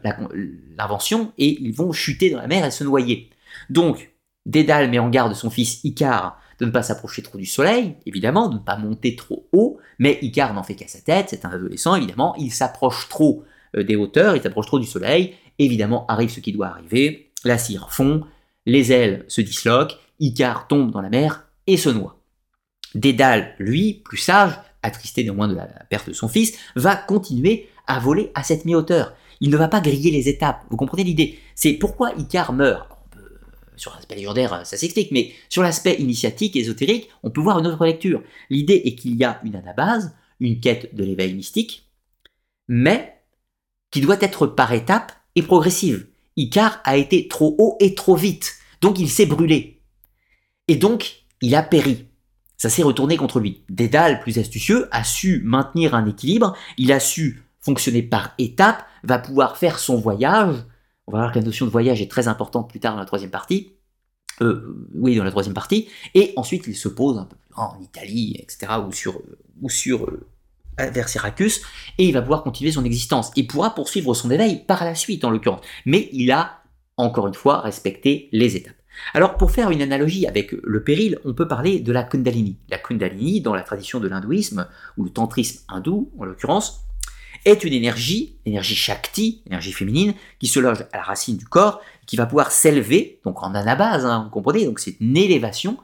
l'invention, 0.77 1.33
et 1.37 1.61
ils 1.61 1.73
vont 1.73 1.91
chuter 1.91 2.29
dans 2.29 2.39
la 2.39 2.47
mer 2.47 2.63
et 2.63 2.71
se 2.71 2.85
noyer. 2.85 3.31
Donc, 3.69 4.11
Dédale 4.45 4.89
met 4.89 4.99
en 4.99 5.09
garde 5.09 5.33
son 5.33 5.49
fils 5.49 5.83
Icare 5.83 6.39
de 6.59 6.65
ne 6.65 6.71
pas 6.71 6.83
s'approcher 6.83 7.21
trop 7.21 7.37
du 7.37 7.45
soleil, 7.45 7.95
évidemment, 8.05 8.47
de 8.47 8.55
ne 8.55 8.59
pas 8.59 8.77
monter 8.77 9.15
trop 9.15 9.47
haut, 9.51 9.77
mais 9.99 10.19
Icare 10.21 10.53
n'en 10.53 10.63
fait 10.63 10.75
qu'à 10.75 10.87
sa 10.87 11.01
tête, 11.01 11.27
c'est 11.29 11.45
un 11.45 11.49
adolescent, 11.49 11.95
évidemment, 11.95 12.33
il 12.37 12.51
s'approche 12.51 13.09
trop 13.09 13.43
euh, 13.75 13.83
des 13.83 13.95
hauteurs, 13.95 14.35
il 14.35 14.41
s'approche 14.41 14.67
trop 14.67 14.79
du 14.79 14.87
soleil, 14.87 15.33
évidemment, 15.59 16.05
arrive 16.07 16.29
ce 16.29 16.39
qui 16.39 16.53
doit 16.53 16.67
arriver, 16.67 17.31
la 17.43 17.57
cire 17.57 17.91
fond, 17.91 18.23
les 18.65 18.91
ailes 18.91 19.25
se 19.27 19.41
disloquent, 19.41 19.97
Icare 20.19 20.67
tombe 20.67 20.91
dans 20.91 21.01
la 21.01 21.09
mer 21.09 21.47
et 21.67 21.77
se 21.77 21.89
noie. 21.89 22.17
Dédale, 22.93 23.53
lui, 23.59 24.01
plus 24.05 24.17
sage, 24.17 24.53
attristé 24.81 25.23
néanmoins 25.23 25.49
de 25.49 25.55
la 25.55 25.65
perte 25.89 26.07
de 26.07 26.13
son 26.13 26.29
fils, 26.29 26.57
va 26.75 26.95
continuer 26.95 27.67
à 27.87 27.99
voler 27.99 28.31
à 28.33 28.43
cette 28.43 28.63
mi-hauteur. 28.63 29.13
Il 29.41 29.49
ne 29.49 29.57
va 29.57 29.67
pas 29.67 29.81
griller 29.81 30.11
les 30.11 30.29
étapes, 30.29 30.63
vous 30.69 30.77
comprenez 30.77 31.03
l'idée 31.03 31.37
C'est 31.55 31.73
pourquoi 31.73 32.13
Icare 32.17 32.53
meurt 32.53 32.94
sur 33.77 33.93
l'aspect 33.95 34.15
légendaire, 34.15 34.65
ça 34.65 34.77
s'explique, 34.77 35.11
mais 35.11 35.31
sur 35.49 35.61
l'aspect 35.61 35.95
initiatique, 35.95 36.55
ésotérique, 36.55 37.09
on 37.23 37.29
peut 37.29 37.41
voir 37.41 37.59
une 37.59 37.67
autre 37.67 37.85
lecture. 37.85 38.21
L'idée 38.49 38.81
est 38.85 38.95
qu'il 38.95 39.15
y 39.15 39.23
a 39.23 39.39
une 39.43 39.55
anabase, 39.55 40.15
une 40.39 40.59
quête 40.59 40.95
de 40.95 41.03
l'éveil 41.03 41.33
mystique, 41.33 41.89
mais 42.67 43.21
qui 43.91 44.01
doit 44.01 44.21
être 44.21 44.47
par 44.47 44.73
étapes 44.73 45.13
et 45.35 45.41
progressive. 45.41 46.07
Icar 46.37 46.81
a 46.83 46.97
été 46.97 47.27
trop 47.27 47.55
haut 47.57 47.77
et 47.79 47.95
trop 47.95 48.15
vite, 48.15 48.55
donc 48.81 48.99
il 48.99 49.09
s'est 49.09 49.25
brûlé. 49.25 49.81
Et 50.67 50.75
donc, 50.75 51.23
il 51.41 51.55
a 51.55 51.63
péri. 51.63 52.07
Ça 52.57 52.69
s'est 52.69 52.83
retourné 52.83 53.17
contre 53.17 53.39
lui. 53.39 53.61
Dédale, 53.69 54.19
plus 54.19 54.39
astucieux, 54.39 54.87
a 54.91 55.03
su 55.03 55.41
maintenir 55.43 55.93
un 55.93 56.05
équilibre, 56.07 56.55
il 56.77 56.91
a 56.91 56.99
su 56.99 57.43
fonctionner 57.59 58.03
par 58.03 58.33
étapes, 58.37 58.85
va 59.03 59.19
pouvoir 59.19 59.57
faire 59.57 59.79
son 59.79 59.97
voyage, 59.97 60.55
on 61.07 61.11
va 61.11 61.19
voir 61.19 61.31
que 61.31 61.39
la 61.39 61.45
notion 61.45 61.65
de 61.65 61.71
voyage 61.71 62.01
est 62.01 62.09
très 62.09 62.27
importante 62.27 62.69
plus 62.69 62.79
tard 62.79 62.93
dans 62.93 62.99
la 62.99 63.05
troisième 63.05 63.31
partie. 63.31 63.73
Euh, 64.41 64.87
oui, 64.93 65.15
dans 65.15 65.23
la 65.23 65.31
troisième 65.31 65.53
partie. 65.53 65.87
Et 66.13 66.33
ensuite, 66.35 66.65
il 66.67 66.75
se 66.75 66.89
pose 66.89 67.17
un 67.17 67.25
peu 67.25 67.35
plus 67.35 67.53
en 67.55 67.79
Italie, 67.81 68.35
etc., 68.39 68.73
ou 68.85 68.91
sur, 68.91 69.21
ou 69.61 69.69
sur 69.69 70.09
euh, 70.09 70.89
vers 70.89 71.07
Syracuse, 71.07 71.61
et 71.97 72.05
il 72.05 72.11
va 72.11 72.21
pouvoir 72.21 72.43
continuer 72.43 72.71
son 72.71 72.83
existence. 72.83 73.31
Il 73.35 73.47
pourra 73.47 73.73
poursuivre 73.75 74.13
son 74.13 74.29
éveil 74.29 74.65
par 74.65 74.83
la 74.83 74.95
suite, 74.95 75.23
en 75.23 75.29
l'occurrence. 75.29 75.61
Mais 75.85 76.09
il 76.11 76.31
a, 76.31 76.63
encore 76.97 77.27
une 77.27 77.33
fois, 77.33 77.61
respecté 77.61 78.27
les 78.33 78.57
étapes. 78.57 78.75
Alors, 79.13 79.37
pour 79.37 79.51
faire 79.51 79.71
une 79.71 79.81
analogie 79.81 80.25
avec 80.25 80.51
le 80.51 80.83
péril, 80.83 81.19
on 81.25 81.33
peut 81.33 81.47
parler 81.47 81.79
de 81.79 81.91
la 81.91 82.03
Kundalini. 82.03 82.57
La 82.69 82.77
Kundalini, 82.77 83.41
dans 83.41 83.53
la 83.53 83.61
tradition 83.61 83.99
de 83.99 84.07
l'hindouisme, 84.07 84.67
ou 84.97 85.03
le 85.03 85.09
tantrisme 85.09 85.63
hindou, 85.69 86.11
en 86.17 86.25
l'occurrence, 86.25 86.84
est 87.45 87.63
une 87.63 87.73
énergie, 87.73 88.37
l'énergie 88.45 88.75
Shakti, 88.75 89.41
énergie 89.47 89.71
féminine, 89.71 90.13
qui 90.39 90.47
se 90.47 90.59
loge 90.59 90.81
à 90.91 90.97
la 90.97 91.03
racine 91.03 91.37
du 91.37 91.45
corps, 91.45 91.81
qui 92.05 92.15
va 92.15 92.25
pouvoir 92.25 92.51
s'élever, 92.51 93.19
donc 93.23 93.41
en 93.43 93.53
anabase, 93.53 94.05
hein, 94.05 94.23
vous 94.25 94.29
comprenez, 94.29 94.65
donc 94.65 94.79
c'est 94.79 94.97
une 94.99 95.15
élévation, 95.15 95.77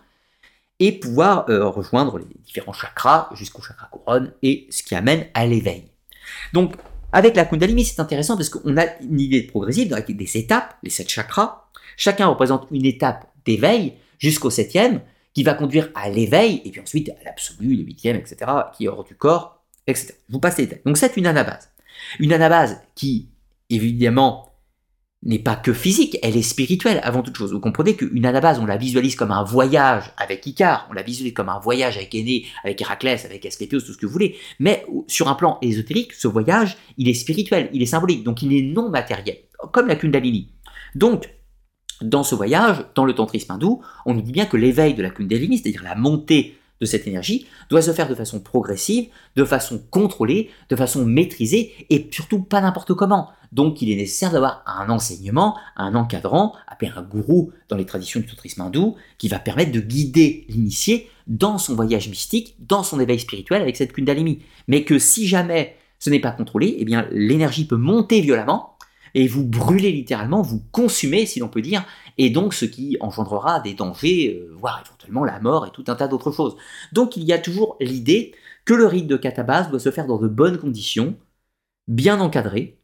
et 0.80 0.92
pouvoir 0.92 1.46
euh, 1.50 1.68
rejoindre 1.68 2.18
les 2.18 2.26
différents 2.44 2.74
chakras 2.74 3.30
jusqu'au 3.34 3.62
chakra 3.62 3.88
couronne, 3.88 4.34
et 4.42 4.68
ce 4.72 4.84
qui 4.84 4.96
amène 4.96 5.28
à 5.34 5.46
l'éveil. 5.46 5.86
Donc, 6.54 6.74
avec 7.12 7.36
la 7.36 7.46
Kundalini, 7.46 7.86
c'est 7.86 8.00
intéressant 8.00 8.36
parce 8.36 8.50
qu'on 8.50 8.78
a 8.78 8.86
une 9.02 9.20
idée 9.20 9.44
progressive 9.44 9.94
avec 9.94 10.16
des 10.16 10.38
étapes, 10.38 10.76
les 10.82 10.90
sept 10.90 11.10
chakras. 11.10 11.66
Chacun 11.98 12.28
représente 12.28 12.68
une 12.72 12.86
étape 12.86 13.28
d'éveil 13.46 13.94
jusqu'au 14.18 14.50
septième, 14.50 15.02
qui 15.34 15.44
va 15.44 15.54
conduire 15.54 15.90
à 15.96 16.10
l'éveil, 16.10 16.62
et 16.66 16.72
puis 16.72 16.82
ensuite 16.82 17.10
à 17.10 17.24
l'absolu, 17.24 17.76
le 17.76 17.84
huitième, 17.84 18.18
etc., 18.18 18.38
qui 18.76 18.86
est 18.86 18.88
hors 18.88 19.04
du 19.04 19.16
corps, 19.16 19.61
vous 20.30 20.40
passe 20.40 20.58
les 20.58 20.66
détails. 20.66 20.82
Donc 20.86 20.98
c'est 20.98 21.18
une 21.18 21.28
anabase. 21.28 21.70
Une 22.20 22.34
anabase 22.34 22.82
qui, 22.96 23.30
évidemment, 23.70 24.52
n'est 25.24 25.40
pas 25.40 25.56
que 25.56 25.72
physique, 25.72 26.18
elle 26.24 26.36
est 26.36 26.42
spirituelle 26.42 27.00
avant 27.04 27.22
toute 27.22 27.38
chose. 27.38 27.54
Vous 27.54 27.60
comprenez 27.60 27.96
qu'une 27.96 28.26
anabase, 28.26 28.58
on 28.60 28.66
la 28.66 28.78
visualise 28.78 29.16
comme 29.16 29.32
un 29.32 29.44
voyage 29.44 30.12
avec 30.18 30.46
Icare, 30.48 30.88
on 30.90 30.94
la 30.94 31.04
visualise 31.04 31.34
comme 31.34 31.50
un 31.50 31.60
voyage 31.60 31.98
avec 31.98 32.16
Aîné, 32.16 32.46
avec 32.64 32.82
Héraclès, 32.82 33.24
avec 33.24 33.46
Asclépios, 33.46 33.82
tout 33.82 33.94
ce 33.94 33.98
que 33.98 34.08
vous 34.08 34.12
voulez. 34.12 34.36
Mais 34.60 34.86
sur 35.08 35.28
un 35.28 35.36
plan 35.36 35.60
ésotérique, 35.62 36.14
ce 36.14 36.28
voyage, 36.28 36.78
il 36.98 37.08
est 37.08 37.14
spirituel, 37.14 37.70
il 37.72 37.84
est 37.84 37.88
symbolique, 37.88 38.24
donc 38.24 38.42
il 38.42 38.52
est 38.54 38.64
non 38.64 38.90
matériel, 38.90 39.38
comme 39.72 39.88
la 39.88 39.96
Kundalini. 39.96 40.54
Donc, 40.96 41.30
dans 42.02 42.24
ce 42.24 42.34
voyage, 42.34 42.84
dans 42.96 43.06
le 43.06 43.14
tantrisme 43.14 43.52
hindou, 43.52 43.84
on 44.08 44.16
nous 44.16 44.24
dit 44.24 44.32
bien 44.32 44.48
que 44.48 44.58
l'éveil 44.58 44.96
de 44.96 45.04
la 45.04 45.12
Kundalini, 45.12 45.60
c'est-à-dire 45.60 45.84
la 45.84 45.94
montée 45.94 46.58
de 46.82 46.86
cette 46.86 47.08
énergie, 47.08 47.46
doit 47.70 47.82
se 47.82 47.94
faire 47.94 48.10
de 48.10 48.16
façon 48.16 48.40
progressive, 48.40 49.08
de 49.36 49.46
façon 49.46 49.82
contrôlée, 49.92 50.50
de 50.70 50.76
façon 50.76 51.06
maîtrisée, 51.06 51.72
et 51.90 52.10
surtout 52.12 52.42
pas 52.42 52.60
n'importe 52.60 52.94
comment. 52.96 53.30
Donc 53.52 53.82
il 53.82 53.92
est 53.92 53.96
nécessaire 53.96 54.32
d'avoir 54.32 54.64
un 54.66 54.90
enseignement, 54.90 55.58
un 55.76 55.94
encadrant, 55.96 56.54
appelé 56.68 56.92
un 56.96 57.02
gourou 57.02 57.52
dans 57.70 57.78
les 57.78 57.86
traditions 57.86 58.20
du 58.20 58.26
tantrisme 58.26 58.62
hindou, 58.62 58.96
qui 59.18 59.28
va 59.28 59.40
permettre 59.40 59.72
de 59.72 59.80
guider 59.80 60.46
l'initié 60.50 61.10
dans 61.28 61.58
son 61.58 61.76
voyage 61.76 62.10
mystique, 62.10 62.56
dans 62.60 62.84
son 62.84 63.00
éveil 63.00 63.20
spirituel 63.20 63.62
avec 63.62 63.78
cette 63.78 63.94
Kundalini. 63.94 64.40
Mais 64.68 64.84
que 64.84 65.00
si 65.00 65.28
jamais 65.28 65.78
ce 66.00 66.10
n'est 66.10 66.20
pas 66.20 66.32
contrôlé, 66.32 66.76
eh 66.80 66.86
bien 66.86 67.08
l'énergie 67.12 67.66
peut 67.66 67.78
monter 67.78 68.22
violemment, 68.22 68.71
et 69.14 69.28
vous 69.28 69.46
brûlez 69.46 69.92
littéralement, 69.92 70.42
vous 70.42 70.64
consumez, 70.72 71.26
si 71.26 71.40
l'on 71.40 71.48
peut 71.48 71.62
dire, 71.62 71.86
et 72.18 72.30
donc 72.30 72.54
ce 72.54 72.66
qui 72.66 72.98
engendrera 73.00 73.60
des 73.60 73.74
dangers, 73.74 74.36
euh, 74.36 74.54
voire 74.56 74.84
éventuellement 74.86 75.24
la 75.24 75.40
mort 75.40 75.66
et 75.66 75.72
tout 75.72 75.84
un 75.88 75.96
tas 75.96 76.08
d'autres 76.08 76.32
choses. 76.32 76.56
Donc 76.94 77.18
il 77.18 77.24
y 77.24 77.34
a 77.34 77.40
toujours 77.40 77.78
l'idée 77.80 78.34
que 78.66 78.74
le 78.74 78.86
rite 78.86 79.08
de 79.08 79.18
catabase 79.18 79.70
doit 79.70 79.80
se 79.80 79.92
faire 79.92 80.08
dans 80.08 80.18
de 80.18 80.28
bonnes 80.28 80.58
conditions, 80.58 81.16
bien 81.88 82.20
encadré, 82.20 82.78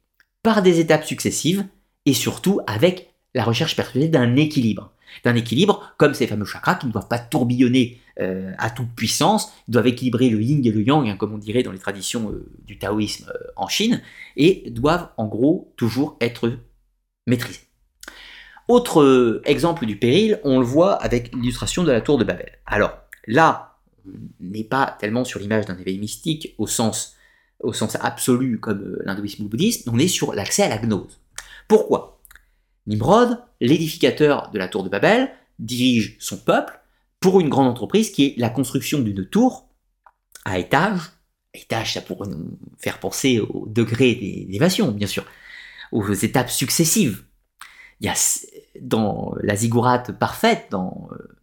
par 0.43 0.61
des 0.61 0.79
étapes 0.79 1.05
successives, 1.05 1.65
et 2.05 2.13
surtout 2.13 2.61
avec 2.67 3.13
la 3.33 3.43
recherche 3.43 3.75
perpétuelle 3.75 4.11
d'un 4.11 4.35
équilibre. 4.35 4.91
D'un 5.23 5.35
équilibre 5.35 5.93
comme 5.97 6.13
ces 6.13 6.27
fameux 6.27 6.45
chakras 6.45 6.75
qui 6.75 6.87
ne 6.87 6.91
doivent 6.91 7.07
pas 7.07 7.19
tourbillonner 7.19 7.99
euh, 8.19 8.51
à 8.57 8.71
toute 8.71 8.89
puissance, 8.95 9.51
doivent 9.67 9.85
équilibrer 9.85 10.29
le 10.29 10.41
yin 10.41 10.65
et 10.65 10.71
le 10.71 10.81
yang, 10.81 11.07
hein, 11.07 11.17
comme 11.17 11.33
on 11.33 11.37
dirait 11.37 11.61
dans 11.61 11.71
les 11.71 11.77
traditions 11.77 12.31
euh, 12.31 12.49
du 12.65 12.79
taoïsme 12.79 13.29
euh, 13.29 13.47
en 13.55 13.67
Chine, 13.67 14.01
et 14.35 14.63
doivent 14.71 15.09
en 15.17 15.27
gros 15.27 15.71
toujours 15.77 16.17
être 16.19 16.51
maîtrisés. 17.27 17.59
Autre 18.67 19.41
exemple 19.45 19.85
du 19.85 19.97
péril, 19.97 20.39
on 20.43 20.59
le 20.59 20.65
voit 20.65 20.93
avec 20.95 21.33
l'illustration 21.33 21.83
de 21.83 21.91
la 21.91 22.01
tour 22.01 22.17
de 22.17 22.23
Babel. 22.23 22.57
Alors 22.65 22.97
là, 23.27 23.77
on 24.05 24.11
n'est 24.39 24.63
pas 24.63 24.97
tellement 24.99 25.23
sur 25.23 25.39
l'image 25.39 25.65
d'un 25.65 25.77
éveil 25.77 25.99
mystique 25.99 26.55
au 26.57 26.65
sens, 26.65 27.15
au 27.59 27.71
sens 27.71 27.97
absolu 28.01 28.59
comme 28.59 28.97
l'hindouisme 29.05 29.43
ou 29.43 29.45
le 29.45 29.49
bouddhisme, 29.49 29.91
on 29.93 29.99
est 29.99 30.07
sur 30.07 30.33
l'accès 30.33 30.63
à 30.63 30.69
la 30.69 30.79
gnose. 30.79 31.19
Pourquoi? 31.67 32.16
Nimrod, 32.87 33.37
l'édificateur 33.59 34.49
de 34.51 34.57
la 34.57 34.67
tour 34.67 34.83
de 34.83 34.89
Babel, 34.89 35.29
dirige 35.59 36.15
son 36.19 36.37
peuple 36.37 36.79
pour 37.19 37.39
une 37.39 37.49
grande 37.49 37.67
entreprise 37.67 38.11
qui 38.11 38.25
est 38.25 38.33
la 38.37 38.49
construction 38.49 38.99
d'une 38.99 39.25
tour 39.25 39.67
à 40.45 40.57
étage. 40.57 41.01
Étage, 41.53 41.93
ça 41.93 42.01
pourrait 42.01 42.29
nous 42.29 42.57
faire 42.77 42.99
penser 42.99 43.39
au 43.39 43.65
degré 43.67 44.15
d'élévation, 44.15 44.91
bien 44.91 45.07
sûr, 45.07 45.25
aux 45.91 46.13
étapes 46.13 46.49
successives. 46.49 47.23
Il 47.99 48.11
dans 48.79 49.33
la 49.41 49.55
ziggourate 49.55 50.11
parfaite, 50.11 50.67
dans 50.69 51.09
euh, 51.11 51.37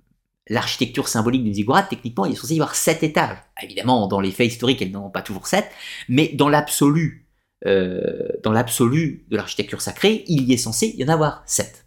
l'architecture 0.48 1.08
symbolique 1.08 1.42
d'une 1.42 1.54
ziggourate, 1.54 1.88
techniquement, 1.90 2.26
il 2.26 2.32
est 2.32 2.36
censé 2.36 2.54
y 2.54 2.60
avoir 2.60 2.76
sept 2.76 3.02
étages. 3.02 3.38
Évidemment, 3.60 4.06
dans 4.06 4.20
les 4.20 4.30
faits 4.30 4.52
historiques, 4.52 4.80
elles 4.80 4.92
n'en 4.92 5.06
ont 5.06 5.10
pas 5.10 5.22
toujours 5.22 5.48
sept, 5.48 5.68
mais 6.08 6.28
dans 6.28 6.48
l'absolu, 6.48 7.23
euh, 7.66 8.28
dans 8.42 8.52
l'absolu 8.52 9.24
de 9.30 9.36
l'architecture 9.36 9.80
sacrée, 9.80 10.24
il 10.26 10.42
y 10.42 10.52
est 10.52 10.58
censé 10.58 10.94
y 10.96 11.04
en 11.04 11.08
avoir 11.08 11.42
sept. 11.46 11.86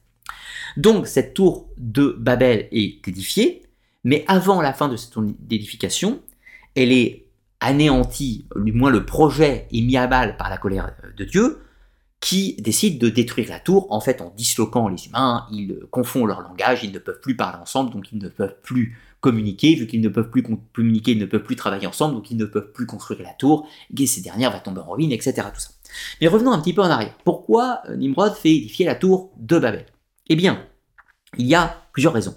Donc, 0.75 1.07
cette 1.07 1.33
tour 1.33 1.69
de 1.77 2.15
Babel 2.19 2.67
est 2.71 3.07
édifiée, 3.07 3.63
mais 4.03 4.23
avant 4.27 4.61
la 4.61 4.73
fin 4.73 4.87
de 4.87 4.95
cette 4.95 5.13
édification, 5.49 6.21
elle 6.75 6.91
est 6.91 7.25
anéantie, 7.59 8.45
du 8.55 8.71
moins 8.71 8.91
le 8.91 9.05
projet 9.05 9.67
est 9.71 9.81
mis 9.81 9.97
à 9.97 10.07
balle 10.07 10.37
par 10.37 10.49
la 10.49 10.57
colère 10.57 10.93
de 11.17 11.23
Dieu, 11.23 11.59
qui 12.19 12.55
décide 12.59 12.99
de 12.99 13.09
détruire 13.09 13.49
la 13.49 13.59
tour, 13.59 13.87
en 13.91 13.99
fait 13.99 14.21
en 14.21 14.33
disloquant 14.35 14.87
les 14.87 15.07
humains, 15.07 15.47
ils 15.51 15.79
confondent 15.91 16.27
leur 16.27 16.41
langage, 16.41 16.83
ils 16.83 16.91
ne 16.91 16.99
peuvent 16.99 17.21
plus 17.21 17.35
parler 17.35 17.59
ensemble, 17.61 17.91
donc 17.91 18.11
ils 18.11 18.17
ne 18.17 18.29
peuvent 18.29 18.57
plus 18.63 18.97
communiquer, 19.19 19.75
vu 19.75 19.87
qu'ils 19.87 20.01
ne 20.01 20.09
peuvent 20.09 20.29
plus 20.29 20.43
communiquer, 20.73 21.11
ils 21.11 21.17
ne 21.17 21.25
peuvent 21.25 21.43
plus 21.43 21.55
travailler 21.55 21.87
ensemble, 21.87 22.15
donc 22.15 22.29
ils 22.31 22.37
ne 22.37 22.45
peuvent 22.45 22.71
plus 22.71 22.85
construire 22.85 23.21
la 23.21 23.33
tour, 23.33 23.67
et 23.97 24.07
ces 24.07 24.21
dernières 24.21 24.51
vont 24.51 24.59
tomber 24.59 24.81
en 24.81 24.91
ruine, 24.91 25.11
etc. 25.11 25.33
Tout 25.53 25.59
ça. 25.59 25.69
Mais 26.21 26.27
revenons 26.27 26.51
un 26.51 26.59
petit 26.59 26.73
peu 26.73 26.81
en 26.81 26.89
arrière. 26.89 27.15
Pourquoi 27.23 27.81
euh, 27.89 27.95
Nimrod 27.95 28.33
fait 28.33 28.53
édifier 28.53 28.85
la 28.85 28.95
tour 28.95 29.31
de 29.37 29.59
Babel? 29.59 29.85
Eh 30.29 30.35
bien, 30.35 30.65
il 31.37 31.47
y 31.47 31.55
a 31.55 31.87
plusieurs 31.93 32.13
raisons. 32.13 32.35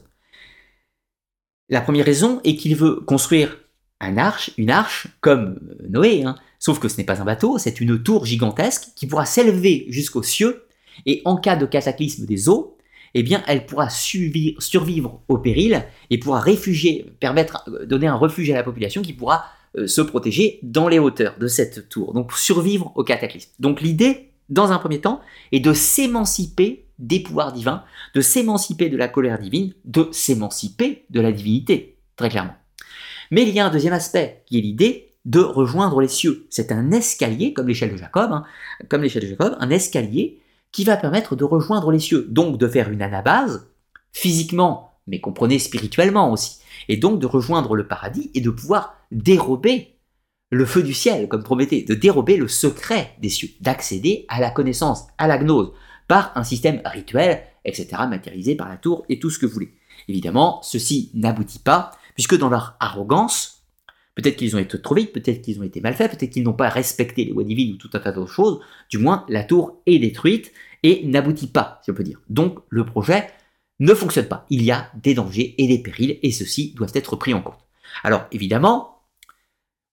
La 1.68 1.80
première 1.80 2.04
raison 2.04 2.40
est 2.44 2.56
qu'il 2.56 2.74
veut 2.74 2.96
construire 3.00 3.56
un 4.00 4.16
arche, 4.16 4.50
une 4.56 4.70
arche 4.70 5.08
comme 5.20 5.60
euh, 5.80 5.88
Noé, 5.88 6.24
hein. 6.24 6.36
sauf 6.58 6.78
que 6.78 6.88
ce 6.88 6.96
n'est 6.96 7.04
pas 7.04 7.20
un 7.20 7.24
bateau, 7.24 7.58
c'est 7.58 7.80
une 7.80 8.02
tour 8.02 8.24
gigantesque 8.24 8.88
qui 8.96 9.06
pourra 9.06 9.26
s'élever 9.26 9.86
jusqu'aux 9.88 10.22
cieux, 10.22 10.64
et 11.06 11.22
en 11.24 11.36
cas 11.36 11.56
de 11.56 11.66
cataclysme 11.66 12.26
des 12.26 12.48
eaux, 12.48 12.76
eh 13.14 13.22
bien, 13.22 13.42
elle 13.46 13.66
pourra 13.66 13.88
survivre 13.90 15.22
au 15.28 15.38
péril 15.38 15.84
et 16.10 16.18
pourra 16.18 16.40
réfugier, 16.40 17.12
permettre, 17.20 17.64
euh, 17.68 17.86
donner 17.86 18.06
un 18.06 18.14
refuge 18.14 18.50
à 18.50 18.54
la 18.54 18.62
population 18.62 19.02
qui 19.02 19.12
pourra 19.12 19.44
euh, 19.76 19.86
se 19.86 20.00
protéger 20.00 20.58
dans 20.62 20.88
les 20.88 20.98
hauteurs 20.98 21.38
de 21.38 21.46
cette 21.46 21.88
tour, 21.88 22.12
donc 22.12 22.32
survivre 22.32 22.92
au 22.96 23.04
cataclysme. 23.04 23.50
Donc 23.58 23.80
l'idée, 23.80 24.30
dans 24.48 24.72
un 24.72 24.78
premier 24.78 25.00
temps, 25.00 25.20
est 25.52 25.60
de 25.60 25.72
s'émanciper 25.72 26.86
des 26.98 27.20
pouvoirs 27.20 27.52
divins, 27.52 27.84
de 28.14 28.20
s'émanciper 28.20 28.88
de 28.88 28.96
la 28.96 29.08
colère 29.08 29.38
divine, 29.38 29.72
de 29.84 30.08
s'émanciper 30.12 31.06
de 31.10 31.20
la 31.20 31.32
divinité, 31.32 31.96
très 32.16 32.28
clairement. 32.28 32.54
Mais 33.30 33.42
il 33.42 33.50
y 33.50 33.60
a 33.60 33.66
un 33.66 33.70
deuxième 33.70 33.92
aspect, 33.92 34.42
qui 34.46 34.58
est 34.58 34.60
l'idée 34.60 35.12
de 35.24 35.40
rejoindre 35.40 36.00
les 36.00 36.08
cieux. 36.08 36.46
C'est 36.50 36.72
un 36.72 36.90
escalier, 36.92 37.52
comme 37.52 37.68
l'échelle 37.68 37.92
de 37.92 37.96
Jacob, 37.96 38.32
hein, 38.32 38.44
comme 38.88 39.02
l'échelle 39.02 39.22
de 39.22 39.28
Jacob, 39.28 39.56
un 39.60 39.70
escalier 39.70 40.40
qui 40.72 40.84
va 40.84 40.96
permettre 40.96 41.36
de 41.36 41.44
rejoindre 41.44 41.90
les 41.90 41.98
cieux, 41.98 42.26
donc 42.30 42.58
de 42.58 42.68
faire 42.68 42.90
une 42.90 43.02
anabase, 43.02 43.68
physiquement, 44.12 44.98
mais 45.06 45.20
comprenez 45.20 45.58
spirituellement 45.58 46.32
aussi, 46.32 46.58
et 46.88 46.96
donc 46.96 47.20
de 47.20 47.26
rejoindre 47.26 47.74
le 47.74 47.86
paradis 47.86 48.30
et 48.34 48.40
de 48.40 48.50
pouvoir 48.50 48.94
dérober 49.10 49.96
le 50.50 50.66
feu 50.66 50.82
du 50.82 50.94
ciel, 50.94 51.28
comme 51.28 51.42
Prométhée, 51.42 51.82
de 51.82 51.94
dérober 51.94 52.36
le 52.36 52.48
secret 52.48 53.14
des 53.20 53.28
cieux, 53.28 53.50
d'accéder 53.60 54.26
à 54.28 54.40
la 54.40 54.50
connaissance, 54.50 55.06
à 55.18 55.28
la 55.28 55.38
gnose, 55.38 55.72
par 56.08 56.32
un 56.34 56.42
système 56.42 56.82
rituel, 56.84 57.42
etc., 57.64 57.88
matérialisé 58.08 58.56
par 58.56 58.68
la 58.68 58.76
tour 58.76 59.04
et 59.08 59.18
tout 59.20 59.30
ce 59.30 59.38
que 59.38 59.46
vous 59.46 59.52
voulez. 59.52 59.74
Évidemment, 60.08 60.60
ceci 60.62 61.10
n'aboutit 61.14 61.60
pas, 61.60 61.92
puisque 62.14 62.36
dans 62.36 62.48
leur 62.48 62.76
arrogance, 62.80 63.59
peut-être 64.20 64.36
qu'ils 64.36 64.56
ont 64.56 64.58
été 64.58 64.80
trop 64.80 64.94
vite, 64.94 65.12
peut-être 65.12 65.42
qu'ils 65.42 65.58
ont 65.60 65.62
été 65.62 65.80
mal 65.80 65.94
faits, 65.94 66.16
peut-être 66.16 66.30
qu'ils 66.30 66.42
n'ont 66.42 66.52
pas 66.52 66.68
respecté 66.68 67.24
les 67.24 67.32
lois 67.32 67.44
divines 67.44 67.74
ou 67.74 67.76
tout 67.76 67.90
un 67.94 68.00
tas 68.00 68.12
d'autres 68.12 68.32
choses, 68.32 68.60
du 68.90 68.98
moins 68.98 69.24
la 69.28 69.44
tour 69.44 69.80
est 69.86 69.98
détruite 69.98 70.52
et 70.82 71.06
n'aboutit 71.06 71.46
pas, 71.46 71.80
si 71.84 71.90
on 71.90 71.94
peut 71.94 72.04
dire. 72.04 72.20
Donc 72.28 72.60
le 72.68 72.84
projet 72.84 73.28
ne 73.78 73.94
fonctionne 73.94 74.28
pas. 74.28 74.46
Il 74.50 74.62
y 74.62 74.70
a 74.70 74.90
des 75.02 75.14
dangers 75.14 75.54
et 75.58 75.66
des 75.66 75.78
périls, 75.78 76.18
et 76.22 76.32
ceux-ci 76.32 76.74
doivent 76.76 76.92
être 76.94 77.16
pris 77.16 77.34
en 77.34 77.42
compte. 77.42 77.58
Alors 78.04 78.26
évidemment, 78.32 79.00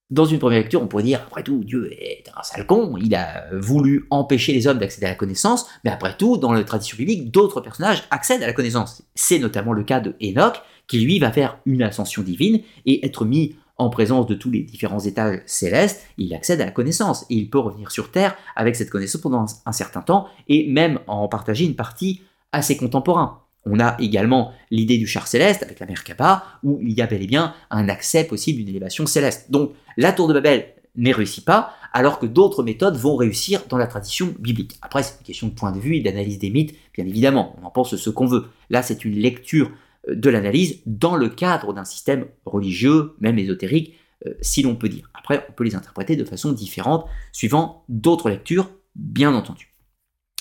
dans 0.09 0.25
une 0.25 0.39
première 0.39 0.59
lecture, 0.59 0.81
on 0.81 0.87
pourrait 0.87 1.03
dire, 1.03 1.21
après 1.25 1.43
tout, 1.43 1.63
Dieu 1.65 1.91
est 1.91 2.23
un 2.35 2.43
sale 2.43 2.65
con, 2.65 2.95
il 2.97 3.13
a 3.15 3.45
voulu 3.51 4.07
empêcher 4.09 4.53
les 4.53 4.67
hommes 4.67 4.77
d'accéder 4.77 5.05
à 5.05 5.09
la 5.09 5.15
connaissance, 5.15 5.67
mais 5.83 5.91
après 5.91 6.15
tout, 6.15 6.37
dans 6.37 6.53
la 6.53 6.63
tradition 6.63 6.95
biblique, 6.95 7.29
d'autres 7.31 7.59
personnages 7.59 8.03
accèdent 8.09 8.43
à 8.43 8.47
la 8.47 8.53
connaissance. 8.53 9.03
C'est 9.15 9.39
notamment 9.39 9.73
le 9.73 9.83
cas 9.83 9.99
de 9.99 10.15
Enoch, 10.21 10.61
qui 10.87 10.99
lui 10.99 11.19
va 11.19 11.31
faire 11.31 11.59
une 11.65 11.83
ascension 11.83 12.21
divine 12.21 12.61
et 12.85 13.05
être 13.05 13.25
mis 13.25 13.57
en 13.77 13.89
présence 13.89 14.25
de 14.25 14.35
tous 14.35 14.49
les 14.49 14.61
différents 14.61 14.99
étages 14.99 15.41
célestes, 15.45 16.05
il 16.17 16.33
accède 16.33 16.61
à 16.61 16.65
la 16.65 16.71
connaissance 16.71 17.25
et 17.29 17.35
il 17.35 17.49
peut 17.49 17.59
revenir 17.59 17.91
sur 17.91 18.11
Terre 18.11 18.35
avec 18.55 18.75
cette 18.75 18.89
connaissance 18.89 19.21
pendant 19.21 19.45
un 19.65 19.71
certain 19.71 20.01
temps 20.01 20.27
et 20.47 20.67
même 20.71 20.99
en 21.07 21.27
partager 21.27 21.65
une 21.65 21.75
partie 21.75 22.21
à 22.51 22.61
ses 22.61 22.77
contemporains. 22.77 23.41
On 23.65 23.79
a 23.79 23.97
également 23.99 24.53
l'idée 24.71 24.97
du 24.97 25.05
char 25.05 25.27
céleste 25.27 25.61
avec 25.61 25.79
la 25.79 25.85
mer 25.85 26.03
Kappa, 26.03 26.43
où 26.63 26.79
il 26.81 26.93
y 26.93 27.01
a 27.01 27.07
bel 27.07 27.21
et 27.21 27.27
bien 27.27 27.53
un 27.69 27.89
accès 27.89 28.23
possible 28.23 28.59
d'une 28.59 28.69
élévation 28.69 29.05
céleste. 29.05 29.51
Donc 29.51 29.73
la 29.97 30.13
tour 30.13 30.27
de 30.27 30.33
Babel 30.33 30.73
ne 30.95 31.13
réussit 31.13 31.45
pas, 31.45 31.73
alors 31.93 32.17
que 32.19 32.25
d'autres 32.25 32.63
méthodes 32.63 32.95
vont 32.95 33.15
réussir 33.15 33.63
dans 33.69 33.77
la 33.77 33.87
tradition 33.87 34.33
biblique. 34.39 34.77
Après, 34.81 35.03
c'est 35.03 35.19
une 35.19 35.25
question 35.25 35.47
de 35.47 35.53
point 35.53 35.71
de 35.71 35.79
vue 35.79 35.95
et 35.95 36.01
d'analyse 36.01 36.39
des 36.39 36.49
mythes, 36.49 36.75
bien 36.93 37.05
évidemment, 37.05 37.55
on 37.61 37.65
en 37.65 37.69
pense 37.69 37.95
ce 37.95 38.09
qu'on 38.09 38.25
veut. 38.25 38.47
Là, 38.69 38.81
c'est 38.81 39.05
une 39.05 39.15
lecture 39.15 39.71
de 40.15 40.29
l'analyse 40.29 40.81
dans 40.85 41.15
le 41.15 41.29
cadre 41.29 41.73
d'un 41.73 41.85
système 41.85 42.25
religieux, 42.45 43.15
même 43.19 43.39
ésotérique, 43.39 43.95
euh, 44.25 44.33
si 44.41 44.63
l'on 44.63 44.75
peut 44.75 44.89
dire. 44.89 45.09
Après, 45.13 45.45
on 45.49 45.53
peut 45.53 45.63
les 45.63 45.75
interpréter 45.75 46.15
de 46.15 46.25
façon 46.25 46.51
différente, 46.51 47.05
suivant 47.31 47.83
d'autres 47.89 48.29
lectures, 48.29 48.69
bien 48.95 49.33
entendu. 49.33 49.73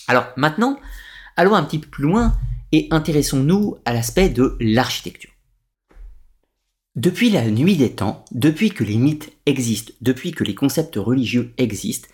Alors 0.09 0.27
maintenant, 0.37 0.79
allons 1.37 1.55
un 1.55 1.65
petit 1.65 1.79
peu 1.79 1.89
plus 1.89 2.05
loin 2.05 2.35
et 2.73 2.89
intéressons-nous 2.91 3.77
à 3.85 3.93
l'aspect 3.93 4.29
de 4.29 4.57
l'architecture. 4.61 5.31
Depuis 6.95 7.29
la 7.29 7.51
nuit 7.51 7.77
des 7.77 7.93
temps, 7.93 8.25
depuis 8.33 8.71
que 8.71 8.83
les 8.83 8.97
mythes 8.97 9.31
existent, 9.45 9.93
depuis 10.01 10.31
que 10.31 10.45
les 10.45 10.55
concepts 10.55 10.97
religieux 10.97 11.53
existent, 11.59 12.09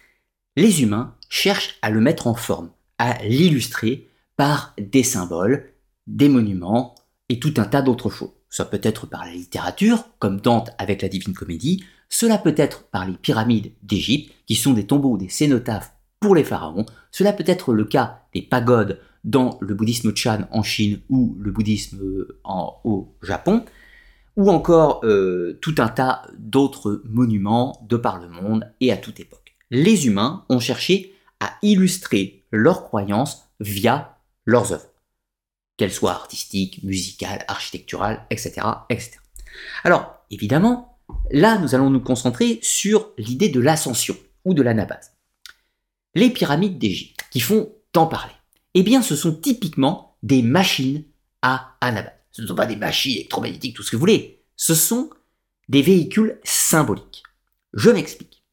les 0.56 0.82
humains 0.82 1.14
cherchent 1.28 1.76
à 1.82 1.90
le 1.90 2.00
mettre 2.00 2.26
en 2.26 2.34
forme, 2.34 2.70
à 2.98 3.22
l'illustrer 3.22 4.08
par 4.36 4.74
des 4.78 5.04
symboles, 5.04 5.72
des 6.08 6.28
monuments 6.28 6.96
et 7.32 7.38
tout 7.38 7.54
un 7.56 7.64
tas 7.64 7.80
d'autres 7.80 8.10
choses. 8.10 8.34
Ça 8.50 8.66
peut 8.66 8.80
être 8.82 9.06
par 9.06 9.24
la 9.24 9.32
littérature, 9.32 10.04
comme 10.18 10.42
Dante 10.42 10.70
avec 10.76 11.00
la 11.00 11.08
Divine 11.08 11.32
Comédie, 11.32 11.82
cela 12.10 12.36
peut 12.36 12.54
être 12.58 12.84
par 12.90 13.06
les 13.06 13.14
pyramides 13.14 13.72
d'Égypte, 13.82 14.34
qui 14.46 14.54
sont 14.54 14.74
des 14.74 14.86
tombeaux, 14.86 15.16
des 15.16 15.30
cénotaphes 15.30 15.94
pour 16.20 16.34
les 16.34 16.44
pharaons, 16.44 16.84
cela 17.10 17.32
peut 17.32 17.44
être 17.46 17.72
le 17.72 17.86
cas 17.86 18.20
des 18.34 18.42
pagodes 18.42 19.00
dans 19.24 19.56
le 19.62 19.74
bouddhisme 19.74 20.14
Chan 20.14 20.46
en 20.50 20.62
Chine 20.62 21.00
ou 21.08 21.34
le 21.40 21.50
bouddhisme 21.50 22.00
en, 22.44 22.76
au 22.84 23.16
Japon, 23.22 23.64
ou 24.36 24.50
encore 24.50 25.00
euh, 25.04 25.58
tout 25.62 25.76
un 25.78 25.88
tas 25.88 26.22
d'autres 26.38 27.00
monuments 27.06 27.82
de 27.88 27.96
par 27.96 28.20
le 28.20 28.28
monde 28.28 28.70
et 28.82 28.92
à 28.92 28.98
toute 28.98 29.20
époque. 29.20 29.56
Les 29.70 30.06
humains 30.06 30.44
ont 30.50 30.60
cherché 30.60 31.14
à 31.40 31.54
illustrer 31.62 32.44
leurs 32.50 32.84
croyances 32.84 33.48
via 33.58 34.18
leurs 34.44 34.72
œuvres, 34.72 34.91
qu'elles 35.76 35.92
soient 35.92 36.12
artistiques, 36.12 36.82
musicales, 36.82 37.44
architecturales, 37.48 38.26
etc., 38.30 38.66
etc. 38.90 39.12
Alors, 39.84 40.24
évidemment, 40.30 40.98
là, 41.30 41.58
nous 41.58 41.74
allons 41.74 41.90
nous 41.90 42.00
concentrer 42.00 42.58
sur 42.62 43.10
l'idée 43.18 43.48
de 43.48 43.60
l'ascension 43.60 44.16
ou 44.44 44.54
de 44.54 44.62
l'anabase. 44.62 45.12
Les 46.14 46.30
pyramides 46.30 46.78
d'Égypte, 46.78 47.24
qui 47.30 47.40
font 47.40 47.74
tant 47.92 48.06
parler, 48.06 48.34
eh 48.74 48.82
bien, 48.82 49.02
ce 49.02 49.16
sont 49.16 49.34
typiquement 49.34 50.16
des 50.22 50.42
machines 50.42 51.04
à 51.42 51.76
anabase. 51.80 52.12
Ce 52.30 52.42
ne 52.42 52.46
sont 52.46 52.54
pas 52.54 52.66
des 52.66 52.76
machines 52.76 53.12
électromagnétiques, 53.12 53.76
tout 53.76 53.82
ce 53.82 53.90
que 53.90 53.96
vous 53.96 54.00
voulez. 54.00 54.42
Ce 54.56 54.74
sont 54.74 55.10
des 55.68 55.82
véhicules 55.82 56.38
symboliques. 56.44 57.22
Je 57.74 57.90
m'explique. 57.90 58.44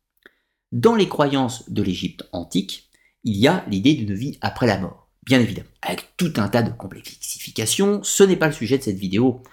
Dans 0.71 0.95
les 0.95 1.07
croyances 1.07 1.69
de 1.69 1.81
l'Égypte 1.81 2.27
antique, 2.31 2.89
il 3.23 3.37
y 3.37 3.47
a 3.47 3.65
l'idée 3.67 3.95
d'une 3.95 4.13
vie 4.13 4.37
après 4.41 4.67
la 4.67 4.77
mort, 4.77 4.98
bien 5.29 5.39
évidemment, 5.39 5.69
avec 5.83 6.17
tout 6.17 6.33
un 6.37 6.49
tas 6.49 6.63
de 6.63 6.71
complexifications. 6.71 8.01
Ce 8.01 8.23
n'est 8.23 8.35
pas 8.35 8.47
le 8.47 8.53
sujet 8.53 8.79
de 8.79 8.83
cette 8.83 8.97
vidéo 8.97 9.43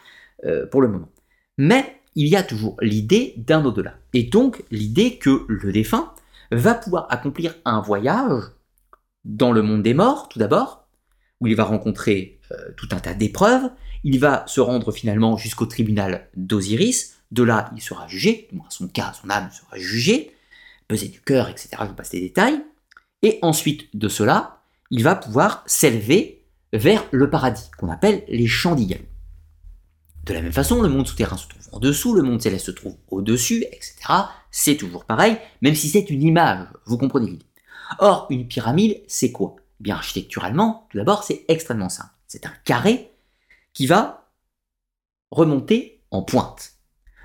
euh, 0.46 0.66
pour 0.66 0.80
le 0.80 0.88
moment. 0.88 1.10
Mais 1.58 2.00
il 2.14 2.28
y 2.28 2.34
a 2.34 2.42
toujours 2.42 2.78
l'idée 2.80 3.34
d'un 3.36 3.62
au-delà. 3.62 3.98
Et 4.14 4.22
donc 4.22 4.64
l'idée 4.70 5.18
que 5.18 5.44
le 5.48 5.72
défunt 5.72 6.14
va 6.50 6.72
pouvoir 6.72 7.06
accomplir 7.10 7.56
un 7.66 7.82
voyage 7.82 8.44
dans 9.26 9.52
le 9.52 9.60
monde 9.60 9.82
des 9.82 9.92
morts, 9.92 10.30
tout 10.30 10.38
d'abord, 10.38 10.88
où 11.42 11.46
il 11.46 11.54
va 11.54 11.64
rencontrer 11.64 12.40
euh, 12.52 12.72
tout 12.78 12.88
un 12.92 12.98
tas 12.98 13.12
d'épreuves, 13.12 13.70
il 14.02 14.18
va 14.18 14.44
se 14.46 14.62
rendre 14.62 14.92
finalement 14.92 15.36
jusqu'au 15.36 15.66
tribunal 15.66 16.30
d'Osiris. 16.36 17.18
De 17.32 17.42
là, 17.42 17.70
il 17.76 17.82
sera 17.82 18.08
jugé, 18.08 18.48
son 18.70 18.88
cas, 18.88 19.12
son 19.20 19.28
âme 19.28 19.50
sera 19.50 19.76
jugée, 19.76 20.34
pesée 20.88 21.08
du 21.08 21.20
cœur, 21.20 21.50
etc. 21.50 21.68
Je 21.82 21.88
vous 21.88 21.94
passe 21.94 22.14
les 22.14 22.20
détails. 22.20 22.62
Et 23.22 23.38
ensuite 23.42 23.94
de 23.94 24.08
cela, 24.08 24.55
il 24.90 25.02
va 25.02 25.16
pouvoir 25.16 25.62
s'élever 25.66 26.44
vers 26.72 27.04
le 27.10 27.30
paradis, 27.30 27.70
qu'on 27.78 27.90
appelle 27.90 28.24
les 28.28 28.46
champs 28.46 28.74
d'Igal. 28.74 29.00
De 30.24 30.34
la 30.34 30.42
même 30.42 30.52
façon, 30.52 30.82
le 30.82 30.88
monde 30.88 31.06
souterrain 31.06 31.36
se 31.36 31.48
trouve 31.48 31.56
en 31.72 31.78
dessous, 31.78 32.14
le 32.14 32.22
monde 32.22 32.40
céleste 32.40 32.66
se 32.66 32.70
trouve 32.70 32.96
au-dessus, 33.08 33.64
etc. 33.70 33.94
C'est 34.50 34.76
toujours 34.76 35.04
pareil, 35.04 35.36
même 35.62 35.74
si 35.74 35.88
c'est 35.88 36.08
une 36.10 36.22
image, 36.22 36.66
vous 36.86 36.98
comprenez 36.98 37.30
l'idée. 37.30 37.46
Or, 37.98 38.26
une 38.30 38.48
pyramide, 38.48 39.02
c'est 39.06 39.30
quoi? 39.30 39.56
Eh 39.58 39.84
Bien, 39.84 39.96
architecturalement, 39.96 40.86
tout 40.90 40.96
d'abord, 40.98 41.22
c'est 41.22 41.44
extrêmement 41.48 41.88
simple. 41.88 42.10
C'est 42.26 42.46
un 42.46 42.52
carré 42.64 43.10
qui 43.72 43.86
va 43.86 44.30
remonter 45.30 46.02
en 46.10 46.22
pointe. 46.22 46.72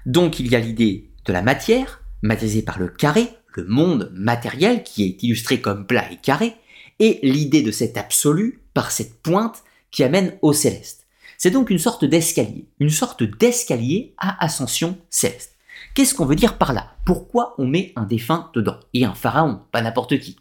Donc 0.06 0.40
il 0.40 0.48
y 0.48 0.56
a 0.56 0.60
l'idée 0.60 1.12
de 1.26 1.34
la 1.34 1.42
matière, 1.42 2.04
matérialisée 2.22 2.64
par 2.64 2.78
le 2.78 2.90
carré, 2.90 3.30
le 3.54 3.66
monde 3.66 4.12
matériel 4.14 4.84
qui 4.84 5.04
est 5.04 5.24
illustré 5.24 5.62
comme 5.62 5.88
plat 5.88 6.12
et 6.12 6.18
carré, 6.18 6.56
et 7.02 7.20
l'idée 7.24 7.64
de 7.64 7.72
cet 7.72 7.98
absolu 7.98 8.62
par 8.74 8.92
cette 8.92 9.22
pointe 9.22 9.64
qui 9.90 10.04
amène 10.04 10.38
au 10.42 10.54
céleste. 10.54 11.08
C'est 11.38 11.50
donc 11.50 11.72
une 11.72 11.80
sorte 11.80 12.06
d'escalier, 12.06 12.70
une 12.80 12.92
sorte 12.92 13.24
d'escalier 13.24 14.14
à 14.20 14.42
ascension 14.46 14.98
céleste. 15.10 15.58
Qu'est-ce 15.96 16.14
qu'on 16.14 16.28
veut 16.28 16.36
dire 16.36 16.60
par 16.60 16.74
là? 16.74 16.96
Pourquoi 17.04 17.56
on 17.58 17.66
met 17.66 17.92
un 17.96 18.06
défunt 18.06 18.52
dedans? 18.54 18.80
Et 18.94 19.04
un 19.04 19.16
pharaon, 19.16 19.62
pas 19.72 19.82
n'importe 19.82 20.20
qui. 20.20 20.38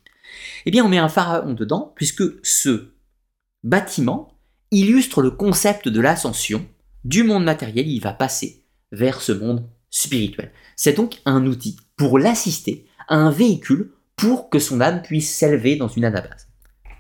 Eh 0.67 0.71
bien, 0.71 0.85
on 0.85 0.91
met 0.91 0.99
un 0.99 1.09
pharaon 1.09 1.55
dedans 1.55 1.95
puisque 1.97 2.25
ce 2.43 2.93
bâtiment 3.65 4.37
illustre 4.71 5.23
le 5.23 5.31
concept 5.31 5.89
de 5.89 6.01
l'ascension 6.01 6.67
du 7.05 7.23
monde 7.23 7.45
matériel, 7.45 7.89
il 7.89 8.01
va 8.01 8.13
passer 8.13 8.67
vers 8.93 9.23
ce 9.23 9.33
monde 9.33 9.67
spirituel. 9.89 10.53
C'est 10.77 10.93
donc 10.93 11.23
un 11.25 11.47
outil 11.47 11.79
pour 11.97 12.19
l'assister, 12.19 12.87
un 13.09 13.31
véhicule 13.31 13.93
pour 14.15 14.51
que 14.51 14.59
son 14.59 14.83
âme 14.83 15.01
puisse 15.01 15.35
s'élever 15.35 15.77
dans 15.77 15.89
une 15.89 16.05
anabase. 16.05 16.50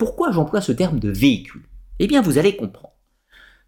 Pourquoi 0.00 0.32
j'emploie 0.32 0.62
ce 0.62 0.72
terme 0.72 0.98
de 0.98 1.10
véhicule? 1.10 1.66
Eh 1.98 2.06
bien, 2.06 2.22
vous 2.22 2.38
allez 2.38 2.56
comprendre. 2.56 2.94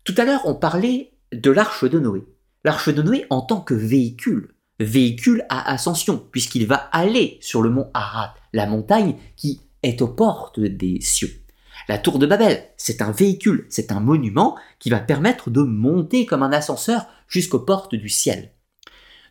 Tout 0.03 0.14
à 0.16 0.24
l'heure, 0.24 0.41
on 0.47 0.55
parlait 0.55 1.12
de 1.30 1.51
l'arche 1.51 1.85
de 1.85 1.99
Noé. 1.99 2.24
L'arche 2.64 2.89
de 2.89 3.03
Noé 3.03 3.26
en 3.28 3.43
tant 3.43 3.61
que 3.61 3.74
véhicule, 3.74 4.55
véhicule 4.80 5.45
à 5.51 5.70
ascension, 5.70 6.26
puisqu'il 6.33 6.66
va 6.66 6.76
aller 6.91 7.37
sur 7.43 7.61
le 7.61 7.68
mont 7.68 7.91
Arad, 7.93 8.30
la 8.55 8.64
montagne 8.64 9.16
qui 9.37 9.61
est 9.83 10.01
aux 10.01 10.09
portes 10.09 10.59
des 10.59 11.03
cieux. 11.03 11.45
La 11.87 11.99
tour 11.99 12.18
de 12.18 12.24
Babel, 12.24 12.64
c'est 12.78 13.03
un 13.03 13.12
véhicule, 13.12 13.66
c'est 13.68 13.93
un 13.93 14.01
monument 14.01 14.57
qui 14.78 14.89
va 14.89 15.01
permettre 15.01 15.51
de 15.51 15.61
monter 15.61 16.24
comme 16.24 16.43
un 16.43 16.53
ascenseur 16.53 17.09
jusqu'aux 17.28 17.61
portes 17.61 17.95
du 17.95 18.09
ciel. 18.09 18.55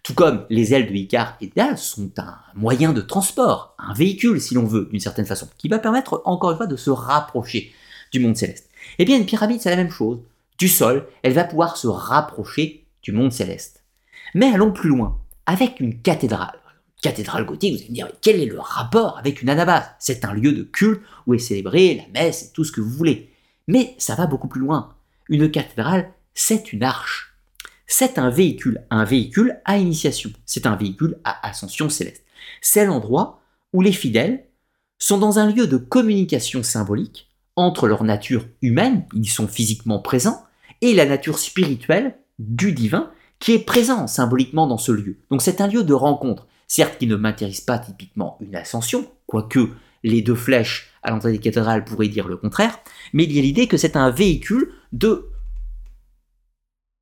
Tout 0.04 0.14
comme 0.14 0.46
les 0.50 0.74
ailes 0.74 0.88
de 0.88 0.94
Icar 0.94 1.38
et 1.42 1.52
d'Al 1.56 1.78
sont 1.78 2.12
un 2.18 2.38
moyen 2.56 2.92
de 2.92 3.02
transport, 3.02 3.76
un 3.78 3.94
véhicule 3.94 4.42
si 4.42 4.56
l'on 4.56 4.66
veut, 4.66 4.88
d'une 4.92 5.00
certaine 5.00 5.26
façon, 5.26 5.48
qui 5.58 5.68
va 5.68 5.80
permettre 5.80 6.22
encore 6.26 6.52
une 6.52 6.58
fois 6.58 6.68
de 6.68 6.76
se 6.76 6.90
rapprocher 6.90 7.72
du 8.12 8.20
monde 8.20 8.36
céleste. 8.36 8.70
Eh 8.98 9.06
bien, 9.06 9.18
une 9.18 9.26
pyramide, 9.26 9.62
c'est 9.62 9.70
la 9.70 9.76
même 9.76 9.92
chose. 9.92 10.20
Du 10.58 10.68
sol, 10.68 11.08
elle 11.24 11.34
va 11.34 11.44
pouvoir 11.44 11.78
se 11.78 11.88
rapprocher 11.88 12.86
du 13.04 13.12
monde 13.12 13.32
céleste. 13.32 13.84
Mais 14.34 14.52
allons 14.52 14.72
plus 14.72 14.90
loin, 14.90 15.20
avec 15.46 15.80
une 15.80 16.02
cathédrale 16.02 16.62
cathédrale 17.02 17.46
gothique, 17.46 17.74
vous 17.74 17.80
allez 17.80 17.90
me 17.90 17.96
dire, 17.96 18.12
quel 18.22 18.40
est 18.40 18.46
le 18.46 18.60
rapport 18.60 19.18
avec 19.18 19.42
une 19.42 19.50
anabase? 19.50 19.90
C'est 20.00 20.24
un 20.24 20.34
lieu 20.34 20.54
de 20.54 20.64
culte 20.64 21.02
où 21.26 21.34
est 21.34 21.40
célébrée 21.40 21.96
la 21.96 22.22
messe 22.22 22.44
et 22.44 22.52
tout 22.54 22.64
ce 22.64 22.72
que 22.72 22.80
vous 22.80 22.92
voulez. 22.92 23.32
Mais 23.68 23.96
ça 23.98 24.16
va 24.16 24.28
beaucoup 24.28 24.48
plus 24.48 24.62
loin. 24.62 24.94
Une 25.28 25.50
cathédrale, 25.50 26.12
c'est 26.34 26.72
une 26.72 26.84
arche. 26.84 27.31
C'est 27.94 28.18
un 28.18 28.30
véhicule, 28.30 28.86
un 28.90 29.04
véhicule 29.04 29.60
à 29.66 29.78
initiation. 29.78 30.32
C'est 30.46 30.66
un 30.66 30.78
véhicule 30.78 31.18
à 31.26 31.46
ascension 31.46 31.90
céleste. 31.90 32.24
C'est 32.62 32.86
l'endroit 32.86 33.42
où 33.74 33.82
les 33.82 33.92
fidèles 33.92 34.46
sont 34.98 35.18
dans 35.18 35.40
un 35.40 35.52
lieu 35.52 35.68
de 35.68 35.76
communication 35.76 36.64
symbolique 36.64 37.30
entre 37.58 37.90
leur 37.90 38.06
nature 38.06 38.48
humaine, 38.62 39.06
ils 39.14 39.30
sont 39.30 39.50
physiquement 39.50 40.00
présents, 40.00 40.42
et 40.80 40.94
la 40.94 41.06
nature 41.06 41.38
spirituelle 41.38 42.16
du 42.40 42.72
divin 42.72 43.12
qui 43.40 43.52
est 43.52 43.60
présent 43.60 44.08
symboliquement 44.08 44.68
dans 44.68 44.78
ce 44.78 44.94
lieu. 44.94 45.18
Donc 45.30 45.42
c'est 45.42 45.60
un 45.60 45.68
lieu 45.68 45.84
de 45.84 45.94
rencontre 45.94 46.48
certes 46.70 46.98
qui 46.98 47.08
ne 47.08 47.18
matérialise 47.18 47.60
pas 47.60 47.78
typiquement 47.78 48.38
une 48.40 48.56
ascension, 48.56 49.06
quoique 49.28 49.70
les 50.04 50.22
deux 50.22 50.36
flèches 50.36 50.94
à 51.04 51.12
l'entrée 51.12 51.34
des 51.34 51.40
cathédrales 51.40 51.84
pourraient 51.84 52.08
dire 52.08 52.30
le 52.30 52.38
contraire, 52.38 52.80
mais 53.12 53.26
il 53.26 53.34
y 53.34 53.40
a 53.40 53.42
l'idée 53.42 53.68
que 53.68 53.76
c'est 53.76 53.98
un 53.98 54.12
véhicule 54.12 54.72
de 54.94 55.30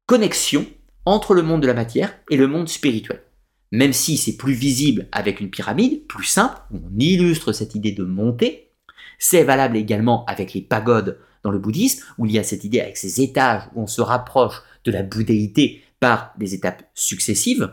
connexion 0.08 0.66
entre 1.10 1.34
le 1.34 1.42
monde 1.42 1.62
de 1.62 1.68
la 1.68 1.74
matière 1.74 2.14
et 2.30 2.38
le 2.38 2.48
monde 2.48 2.70
spirituel. 2.70 3.24
Même 3.72 3.94
si 3.94 4.18
c'est 4.18 4.38
plus 4.38 4.54
visible 4.54 5.08
avec 5.12 5.40
une 5.40 5.50
pyramide, 5.50 6.06
plus 6.08 6.26
simple, 6.26 6.62
on 6.72 7.00
illustre 7.00 7.52
cette 7.52 7.74
idée 7.76 7.92
de 7.92 8.04
montée, 8.04 8.72
c'est 9.18 9.44
valable 9.44 9.76
également 9.76 10.24
avec 10.26 10.54
les 10.54 10.62
pagodes 10.62 11.20
dans 11.44 11.52
le 11.52 11.60
bouddhisme, 11.60 12.04
où 12.18 12.26
il 12.26 12.32
y 12.32 12.40
a 12.40 12.44
cette 12.44 12.64
idée 12.64 12.80
avec 12.80 12.98
ces 12.98 13.22
étages, 13.22 13.64
où 13.74 13.82
on 13.82 13.88
se 13.88 14.02
rapproche 14.02 14.62
de 14.86 14.92
la 14.92 15.04
bouddhéité 15.04 15.84
par 16.00 16.34
des 16.38 16.54
étapes 16.54 16.84
successives, 16.94 17.72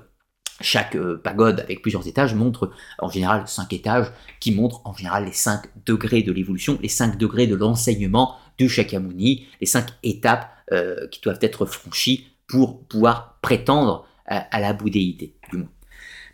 chaque 0.62 0.96
euh, 0.96 1.20
pagode 1.22 1.60
avec 1.60 1.82
plusieurs 1.82 2.08
étages 2.08 2.34
montre 2.34 2.70
en 2.98 3.10
général 3.10 3.46
cinq 3.46 3.74
étages 3.74 4.10
qui 4.40 4.52
montrent 4.52 4.80
en 4.86 4.94
général 4.94 5.26
les 5.26 5.32
cinq 5.32 5.66
degrés 5.84 6.22
de 6.22 6.32
l'évolution, 6.32 6.78
les 6.80 6.88
cinq 6.88 7.18
degrés 7.18 7.46
de 7.46 7.54
l'enseignement 7.54 8.36
du 8.56 8.68
Shakyamuni, 8.68 9.46
les 9.60 9.66
cinq 9.66 9.88
étapes 10.02 10.50
euh, 10.72 11.06
qui 11.08 11.20
doivent 11.20 11.38
être 11.42 11.66
franchies 11.66 12.28
pour 12.46 12.84
pouvoir 12.86 13.38
prétendre 13.42 14.06
à, 14.26 14.60
la 14.60 14.72
bouddhéité, 14.72 15.36
du 15.50 15.58
moins. 15.58 15.68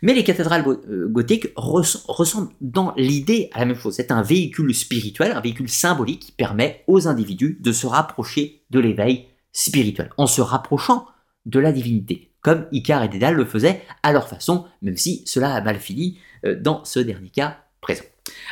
Mais 0.01 0.13
les 0.13 0.23
cathédrales 0.23 0.65
euh, 0.67 1.07
gothiques 1.07 1.47
ressemblent 1.55 2.51
dans 2.59 2.93
l'idée 2.97 3.49
à 3.53 3.59
la 3.59 3.65
même 3.65 3.77
chose. 3.77 3.95
C'est 3.95 4.11
un 4.11 4.21
véhicule 4.21 4.73
spirituel, 4.75 5.31
un 5.31 5.39
véhicule 5.39 5.69
symbolique 5.69 6.23
qui 6.23 6.31
permet 6.33 6.83
aux 6.87 7.07
individus 7.07 7.57
de 7.61 7.71
se 7.71 7.87
rapprocher 7.87 8.63
de 8.69 8.79
l'éveil 8.79 9.27
spirituel, 9.53 10.09
en 10.17 10.27
se 10.27 10.41
rapprochant 10.41 11.07
de 11.45 11.59
la 11.59 11.71
divinité, 11.71 12.31
comme 12.41 12.67
Icare 12.71 13.03
et 13.03 13.09
Dédale 13.09 13.35
le 13.35 13.45
faisaient 13.45 13.81
à 14.01 14.11
leur 14.11 14.27
façon, 14.27 14.65
même 14.81 14.97
si 14.97 15.23
cela 15.25 15.53
a 15.53 15.61
mal 15.61 15.79
fini 15.79 16.17
euh, 16.45 16.59
dans 16.59 16.83
ce 16.83 16.99
dernier 16.99 17.29
cas 17.29 17.59
présent. 17.79 18.03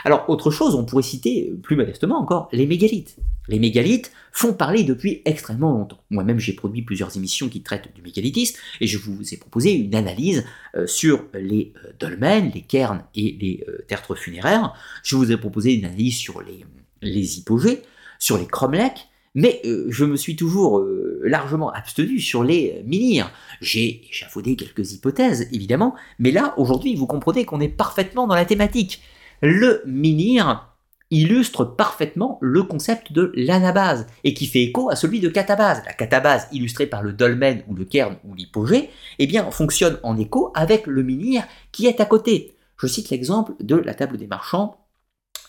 Alors, 0.03 0.30
autre 0.30 0.51
chose, 0.51 0.76
on 0.76 0.86
pourrait 0.86 1.03
citer 1.03 1.49
euh, 1.49 1.57
plus 1.57 1.76
modestement 1.76 2.19
encore 2.19 2.49
les 2.51 2.65
mégalithes. 2.65 3.15
Les 3.47 3.59
mégalithes 3.59 4.11
font 4.32 4.53
parler 4.53 4.84
depuis 4.84 5.22
extrêmement 5.26 5.72
longtemps. 5.72 5.99
Moi-même, 6.09 6.39
j'ai 6.39 6.53
produit 6.53 6.82
plusieurs 6.82 7.15
émissions 7.17 7.49
qui 7.49 7.61
traitent 7.61 7.93
du 7.93 8.01
mégalithisme 8.01 8.57
et 8.80 8.88
je 8.88 8.97
vous 8.97 9.34
ai 9.34 9.38
proposé 9.38 9.74
une 9.74 9.95
analyse 9.95 10.45
euh, 10.76 10.88
sur 10.88 11.26
les 11.34 11.74
dolmens, 11.99 12.51
les 12.53 12.61
cairns 12.61 13.03
et 13.15 13.38
les 13.39 13.65
tertres 13.88 14.15
funéraires. 14.15 14.74
Je 15.03 15.15
vous 15.15 15.32
ai 15.32 15.38
proposé 15.38 15.74
une 15.74 15.86
analyse 15.86 16.17
sur 16.17 16.41
les, 16.41 17.38
hypogées, 17.38 17.82
sur 18.19 18.38
les 18.38 18.47
cromlechs, 18.47 19.09
mais 19.34 19.61
euh, 19.65 19.86
je 19.89 20.05
me 20.05 20.15
suis 20.15 20.36
toujours 20.36 20.80
euh, 20.80 21.22
largement 21.24 21.72
abstenu 21.72 22.19
sur 22.19 22.43
les 22.43 22.76
euh, 22.78 22.84
menhirs. 22.84 23.32
J'ai 23.61 24.01
échafaudé 24.09 24.55
quelques 24.55 24.93
hypothèses, 24.93 25.47
évidemment, 25.51 25.95
mais 26.19 26.32
là, 26.32 26.53
aujourd'hui, 26.57 26.95
vous 26.95 27.07
comprenez 27.07 27.45
qu'on 27.45 27.61
est 27.61 27.69
parfaitement 27.69 28.28
dans 28.28 28.36
la 28.36 28.45
thématique. 28.45 29.01
Le 29.42 29.82
menhir 29.86 30.68
illustre 31.10 31.66
parfaitement 31.66 32.38
le 32.42 32.64
concept 32.64 33.12
de 33.12 33.34
l'anabase, 33.36 34.08
et 34.24 34.34
qui 34.34 34.48
fait 34.48 34.64
écho 34.64 34.89
à 34.89 34.96
celui 34.96 35.20
de 35.20 35.28
catabase. 35.28 35.84
La 35.86 35.94
catabase, 35.94 36.48
illustrée 36.54 36.88
par 36.88 37.04
le 37.04 37.12
dolmen 37.12 37.64
ou 37.68 37.76
le 37.76 37.84
cairn 37.84 38.16
ou 38.24 38.34
l'hypogée, 38.34 38.89
eh 39.20 39.28
bien, 39.28 39.52
fonctionne 39.52 40.00
en 40.04 40.18
écho 40.18 40.52
avec 40.56 40.88
le 40.88 41.04
menhir 41.04 41.44
qui 41.74 41.88
est 41.88 42.00
à 42.00 42.06
côté. 42.06 42.56
Je 42.78 42.88
cite 42.88 43.10
l'exemple 43.10 43.54
de 43.60 43.76
la 43.76 43.94
table 43.94 44.18
des 44.18 44.28
marchands 44.28 44.78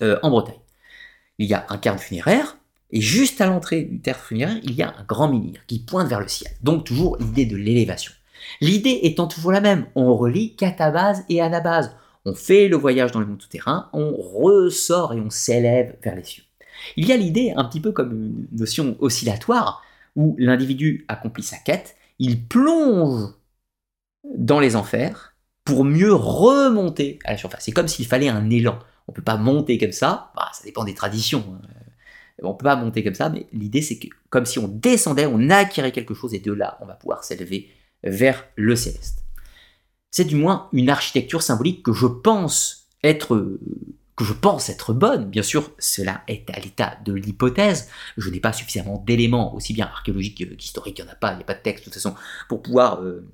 en 0.00 0.30
Bretagne. 0.30 0.58
Il 1.38 1.46
y 1.46 1.54
a 1.54 1.64
un 1.68 1.78
cairn 1.78 1.98
funéraire, 1.98 2.58
et 2.90 3.00
juste 3.00 3.40
à 3.40 3.46
l'entrée 3.46 3.82
du 3.82 4.00
terre 4.00 4.18
funéraire, 4.18 4.58
il 4.64 4.74
y 4.74 4.82
a 4.82 4.92
un 4.98 5.04
grand 5.04 5.28
menhir 5.28 5.60
qui 5.66 5.78
pointe 5.78 6.08
vers 6.08 6.20
le 6.20 6.28
ciel. 6.28 6.52
Donc 6.62 6.84
toujours 6.84 7.16
l'idée 7.18 7.46
de 7.46 7.56
l'élévation. 7.56 8.12
L'idée 8.60 8.98
étant 9.04 9.28
toujours 9.28 9.52
la 9.52 9.60
même, 9.60 9.86
on 9.94 10.14
relie 10.16 10.56
catabase 10.56 11.24
et 11.28 11.40
anabase. 11.40 11.94
On 12.24 12.34
fait 12.34 12.68
le 12.68 12.76
voyage 12.76 13.12
dans 13.12 13.20
le 13.20 13.26
monde 13.26 13.38
tout-terrain, 13.38 13.90
on 13.92 14.12
ressort 14.16 15.12
et 15.12 15.20
on 15.20 15.30
s'élève 15.30 15.96
vers 16.02 16.14
les 16.14 16.24
cieux. 16.24 16.44
Il 16.96 17.06
y 17.06 17.12
a 17.12 17.16
l'idée 17.16 17.52
un 17.56 17.64
petit 17.64 17.80
peu 17.80 17.92
comme 17.92 18.12
une 18.12 18.48
notion 18.52 18.96
oscillatoire, 19.00 19.82
où 20.14 20.36
l'individu 20.38 21.04
accomplit 21.08 21.42
sa 21.42 21.56
quête, 21.56 21.96
il 22.18 22.46
plonge 22.46 23.30
dans 24.36 24.60
les 24.60 24.76
enfers 24.76 25.34
pour 25.64 25.84
mieux 25.84 26.12
remonter 26.12 27.18
à 27.24 27.32
la 27.32 27.38
surface. 27.38 27.64
C'est 27.64 27.72
comme 27.72 27.88
s'il 27.88 28.06
fallait 28.06 28.28
un 28.28 28.50
élan. 28.50 28.78
On 29.08 29.12
ne 29.12 29.16
peut 29.16 29.22
pas 29.22 29.36
monter 29.36 29.78
comme 29.78 29.92
ça, 29.92 30.32
bah, 30.36 30.48
ça 30.52 30.64
dépend 30.64 30.84
des 30.84 30.94
traditions. 30.94 31.44
Hein. 31.52 31.68
On 32.42 32.54
peut 32.54 32.64
pas 32.64 32.76
monter 32.76 33.04
comme 33.04 33.14
ça, 33.14 33.28
mais 33.28 33.46
l'idée 33.52 33.82
c'est 33.82 33.98
que 33.98 34.08
comme 34.30 34.46
si 34.46 34.58
on 34.58 34.68
descendait, 34.68 35.26
on 35.26 35.50
acquérait 35.50 35.92
quelque 35.92 36.14
chose 36.14 36.34
et 36.34 36.40
de 36.40 36.52
là, 36.52 36.78
on 36.80 36.86
va 36.86 36.94
pouvoir 36.94 37.24
s'élever 37.24 37.68
vers 38.02 38.44
le 38.56 38.74
céleste. 38.74 39.21
C'est 40.12 40.26
du 40.26 40.36
moins 40.36 40.68
une 40.72 40.90
architecture 40.90 41.42
symbolique 41.42 41.82
que 41.82 41.92
je 41.92 42.06
pense 42.06 42.86
être 43.02 43.58
que 44.14 44.24
je 44.24 44.34
pense 44.34 44.68
être 44.68 44.92
bonne. 44.92 45.30
Bien 45.30 45.42
sûr, 45.42 45.70
cela 45.78 46.22
est 46.28 46.48
à 46.50 46.60
l'état 46.60 46.98
de 47.04 47.14
l'hypothèse. 47.14 47.88
Je 48.18 48.28
n'ai 48.28 48.40
pas 48.40 48.52
suffisamment 48.52 49.02
d'éléments, 49.06 49.54
aussi 49.54 49.72
bien 49.72 49.86
archéologiques 49.86 50.56
qu'historiques, 50.58 50.98
il 50.98 51.04
n'y 51.04 51.08
en 51.08 51.12
a 51.12 51.16
pas, 51.16 51.32
il 51.32 51.36
n'y 51.36 51.42
a 51.42 51.46
pas 51.46 51.54
de 51.54 51.62
texte 51.62 51.84
de 51.84 51.84
toute 51.86 51.94
façon, 51.94 52.14
pour 52.48 52.60
pouvoir 52.60 53.02
euh, 53.02 53.26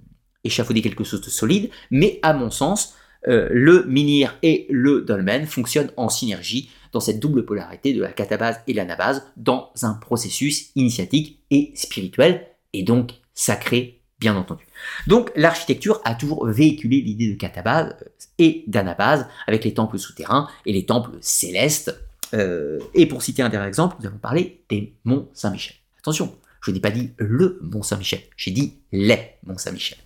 échafauder 0.45 0.81
quelque 0.81 1.03
chose 1.03 1.21
de 1.21 1.31
solide. 1.31 1.71
Mais 1.91 2.21
à 2.23 2.33
mon 2.33 2.51
sens, 2.51 2.95
euh, 3.27 3.49
le 3.51 3.85
menhir 3.85 4.39
et 4.43 4.67
le 4.71 5.03
dolmen 5.03 5.47
fonctionnent 5.47 5.91
en 5.97 6.09
synergie 6.09 6.71
dans 6.93 7.01
cette 7.01 7.19
double 7.19 7.45
polarité 7.45 7.93
de 7.93 8.01
la 8.01 8.13
catabase 8.13 8.61
et 8.69 8.73
l'anabase 8.73 9.27
dans 9.37 9.73
un 9.83 9.95
processus 9.95 10.71
initiatique 10.77 11.43
et 11.51 11.73
spirituel, 11.75 12.47
et 12.73 12.85
donc 12.85 13.15
sacré, 13.35 13.98
bien 14.19 14.37
entendu. 14.37 14.67
Donc 15.07 15.31
l'architecture 15.37 16.01
a 16.05 16.15
toujours 16.15 16.47
véhiculé 16.47 17.01
l'idée 17.01 17.33
de 17.33 17.39
catabase 17.39 17.97
euh, 18.03 18.09
et 18.39 18.65
d'anabase 18.67 19.27
avec 19.47 19.65
les 19.65 19.75
temples 19.75 19.99
souterrains 19.99 20.49
et 20.67 20.73
les 20.73 20.87
temples 20.87 21.13
célestes. 21.21 21.99
Euh, 22.35 22.79
et 22.95 23.07
pour 23.07 23.23
citer 23.23 23.43
un 23.43 23.49
dernier 23.49 23.69
exemple, 23.69 23.97
nous 24.01 24.07
allons 24.07 24.19
parler 24.19 24.65
des 24.69 24.95
monts 25.05 25.29
Saint-Michel. 25.33 25.77
Attention, 25.99 26.37
je 26.61 26.71
n'ai 26.71 26.81
pas 26.81 26.91
dit 26.91 27.13
le 27.17 27.59
mont 27.63 27.83
Saint-Michel, 27.83 28.21
j'ai 28.37 28.51
dit 28.51 28.79
les 28.93 29.37
monts 29.45 29.59
Saint-Michel. 29.59 29.99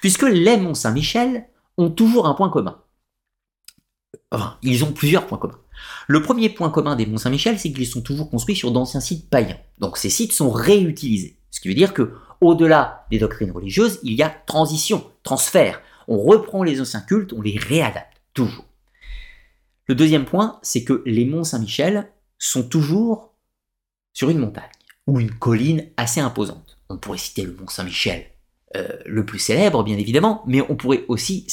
Puisque 0.00 0.22
les 0.22 0.56
monts 0.56 0.74
Saint-Michel 0.74 1.46
ont 1.76 1.90
toujours 1.90 2.26
un 2.26 2.34
point 2.34 2.48
commun. 2.48 2.80
Enfin, 4.30 4.58
ils 4.62 4.84
ont 4.84 4.92
plusieurs 4.92 5.26
points 5.26 5.38
communs. 5.38 5.60
Le 6.06 6.22
premier 6.22 6.48
point 6.48 6.70
commun 6.70 6.96
des 6.96 7.06
Monts 7.06 7.18
Saint-Michel, 7.18 7.58
c'est 7.58 7.72
qu'ils 7.72 7.86
sont 7.86 8.02
toujours 8.02 8.30
construits 8.30 8.56
sur 8.56 8.72
d'anciens 8.72 9.00
sites 9.00 9.30
païens. 9.30 9.58
Donc 9.78 9.96
ces 9.96 10.10
sites 10.10 10.32
sont 10.32 10.50
réutilisés. 10.50 11.37
Ce 11.50 11.60
qui 11.60 11.68
veut 11.68 11.74
dire 11.74 11.94
que, 11.94 12.14
au-delà 12.40 13.06
des 13.10 13.18
doctrines 13.18 13.50
religieuses, 13.50 13.98
il 14.02 14.12
y 14.12 14.22
a 14.22 14.30
transition, 14.30 15.10
transfert. 15.22 15.80
On 16.06 16.18
reprend 16.18 16.62
les 16.62 16.80
anciens 16.80 17.00
cultes, 17.00 17.32
on 17.32 17.42
les 17.42 17.58
réadapte, 17.58 18.20
toujours. 18.34 18.64
Le 19.86 19.94
deuxième 19.94 20.24
point, 20.24 20.58
c'est 20.62 20.84
que 20.84 21.02
les 21.06 21.24
Monts 21.24 21.44
Saint-Michel 21.44 22.10
sont 22.38 22.68
toujours 22.68 23.34
sur 24.12 24.30
une 24.30 24.38
montagne, 24.38 24.64
ou 25.06 25.20
une 25.20 25.32
colline 25.32 25.88
assez 25.96 26.20
imposante. 26.20 26.78
On 26.88 26.98
pourrait 26.98 27.18
citer 27.18 27.42
le 27.42 27.52
Mont 27.52 27.68
Saint-Michel, 27.68 28.26
euh, 28.76 28.88
le 29.06 29.24
plus 29.24 29.38
célèbre, 29.38 29.82
bien 29.82 29.96
évidemment, 29.96 30.42
mais 30.46 30.60
on 30.68 30.76
pourrait 30.76 31.04
aussi 31.08 31.46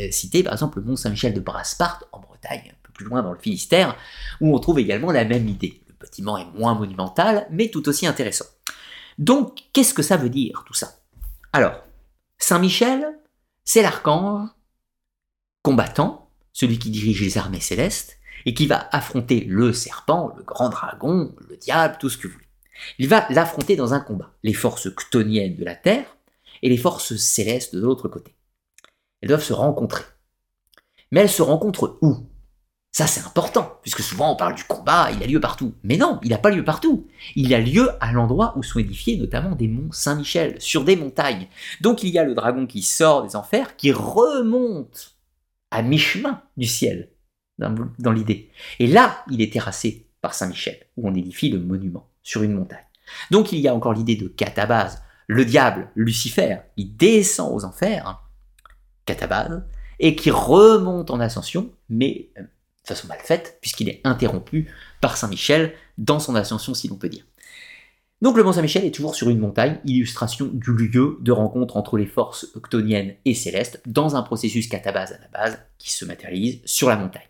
euh, 0.00 0.08
citer 0.10 0.42
par 0.42 0.52
exemple 0.52 0.78
le 0.78 0.84
Mont 0.84 0.96
Saint-Michel 0.96 1.34
de 1.34 1.40
Brasparte 1.40 2.04
en 2.12 2.20
Bretagne, 2.20 2.72
plus 3.00 3.08
loin 3.08 3.22
dans 3.22 3.32
le 3.32 3.38
Finistère, 3.38 3.96
où 4.40 4.54
on 4.54 4.58
trouve 4.58 4.78
également 4.78 5.10
la 5.10 5.24
même 5.24 5.48
idée. 5.48 5.80
Le 5.88 5.94
bâtiment 5.98 6.36
est 6.36 6.46
moins 6.54 6.74
monumental, 6.74 7.46
mais 7.50 7.68
tout 7.68 7.88
aussi 7.88 8.06
intéressant. 8.06 8.44
Donc, 9.20 9.60
qu'est-ce 9.72 9.94
que 9.94 10.02
ça 10.02 10.16
veut 10.16 10.30
dire 10.30 10.64
tout 10.66 10.74
ça? 10.74 11.02
Alors, 11.52 11.84
Saint-Michel, 12.38 13.06
c'est 13.64 13.82
l'archange 13.82 14.48
combattant, 15.62 16.30
celui 16.52 16.78
qui 16.78 16.90
dirige 16.90 17.20
les 17.20 17.36
armées 17.36 17.60
célestes, 17.60 18.16
et 18.46 18.54
qui 18.54 18.66
va 18.66 18.88
affronter 18.92 19.40
le 19.40 19.74
serpent, 19.74 20.32
le 20.38 20.42
grand 20.42 20.70
dragon, 20.70 21.34
le 21.48 21.58
diable, 21.58 21.98
tout 22.00 22.08
ce 22.08 22.16
que 22.16 22.28
vous 22.28 22.32
voulez. 22.32 22.48
Il 22.98 23.08
va 23.08 23.26
l'affronter 23.28 23.76
dans 23.76 23.92
un 23.92 24.00
combat, 24.00 24.32
les 24.42 24.54
forces 24.54 24.88
ctoniennes 24.94 25.56
de 25.56 25.64
la 25.66 25.74
Terre 25.74 26.16
et 26.62 26.70
les 26.70 26.78
forces 26.78 27.16
célestes 27.16 27.74
de 27.74 27.80
l'autre 27.80 28.08
côté. 28.08 28.34
Elles 29.20 29.28
doivent 29.28 29.44
se 29.44 29.52
rencontrer. 29.52 30.04
Mais 31.10 31.20
elles 31.20 31.28
se 31.28 31.42
rencontrent 31.42 31.98
où? 32.00 32.26
Ça, 32.92 33.06
c'est 33.06 33.24
important, 33.24 33.78
puisque 33.82 34.00
souvent 34.00 34.32
on 34.32 34.36
parle 34.36 34.56
du 34.56 34.64
combat, 34.64 35.10
il 35.12 35.22
a 35.22 35.26
lieu 35.26 35.38
partout. 35.38 35.74
Mais 35.84 35.96
non, 35.96 36.18
il 36.24 36.30
n'a 36.30 36.38
pas 36.38 36.50
lieu 36.50 36.64
partout. 36.64 37.06
Il 37.36 37.54
a 37.54 37.60
lieu 37.60 37.90
à 38.00 38.10
l'endroit 38.12 38.52
où 38.56 38.64
sont 38.64 38.80
édifiés 38.80 39.16
notamment 39.16 39.54
des 39.54 39.68
monts 39.68 39.92
Saint-Michel, 39.92 40.60
sur 40.60 40.84
des 40.84 40.96
montagnes. 40.96 41.46
Donc 41.80 42.02
il 42.02 42.08
y 42.10 42.18
a 42.18 42.24
le 42.24 42.34
dragon 42.34 42.66
qui 42.66 42.82
sort 42.82 43.22
des 43.22 43.36
enfers, 43.36 43.76
qui 43.76 43.92
remonte 43.92 45.14
à 45.70 45.82
mi-chemin 45.82 46.42
du 46.56 46.66
ciel, 46.66 47.12
dans, 47.58 48.12
l'idée. 48.12 48.50
Et 48.80 48.88
là, 48.88 49.24
il 49.30 49.40
est 49.40 49.52
terrassé 49.52 50.08
par 50.20 50.34
Saint-Michel, 50.34 50.78
où 50.96 51.08
on 51.08 51.14
édifie 51.14 51.48
le 51.48 51.60
monument, 51.60 52.10
sur 52.22 52.42
une 52.42 52.54
montagne. 52.54 52.84
Donc 53.30 53.52
il 53.52 53.60
y 53.60 53.68
a 53.68 53.74
encore 53.74 53.94
l'idée 53.94 54.16
de 54.16 54.26
catabase. 54.26 55.00
Le 55.28 55.44
diable, 55.44 55.90
Lucifer, 55.94 56.58
il 56.76 56.96
descend 56.96 57.54
aux 57.54 57.64
enfers, 57.64 58.20
catabase, 59.06 59.62
et 60.00 60.16
qui 60.16 60.32
remonte 60.32 61.12
en 61.12 61.20
ascension, 61.20 61.70
mais 61.88 62.30
euh, 62.36 62.42
façon 62.90 63.08
mal 63.08 63.20
faite, 63.22 63.58
puisqu'il 63.60 63.88
est 63.88 64.00
interrompu 64.04 64.70
par 65.00 65.16
Saint-Michel 65.16 65.72
dans 65.98 66.20
son 66.20 66.34
ascension, 66.34 66.74
si 66.74 66.88
l'on 66.88 66.96
peut 66.96 67.08
dire. 67.08 67.24
Donc 68.22 68.36
le 68.36 68.44
Mont 68.44 68.52
Saint-Michel 68.52 68.84
est 68.84 68.94
toujours 68.94 69.14
sur 69.14 69.30
une 69.30 69.38
montagne, 69.38 69.78
illustration 69.86 70.50
du 70.52 70.72
lieu 70.72 71.16
de 71.22 71.32
rencontre 71.32 71.78
entre 71.78 71.96
les 71.96 72.06
forces 72.06 72.48
octoniennes 72.54 73.14
et 73.24 73.34
célestes, 73.34 73.80
dans 73.86 74.14
un 74.14 74.22
processus 74.22 74.68
catabase 74.68 75.12
à 75.12 75.18
la 75.18 75.28
base 75.28 75.58
qui 75.78 75.90
se 75.90 76.04
matérialise 76.04 76.60
sur 76.66 76.90
la 76.90 76.96
montagne. 76.96 77.22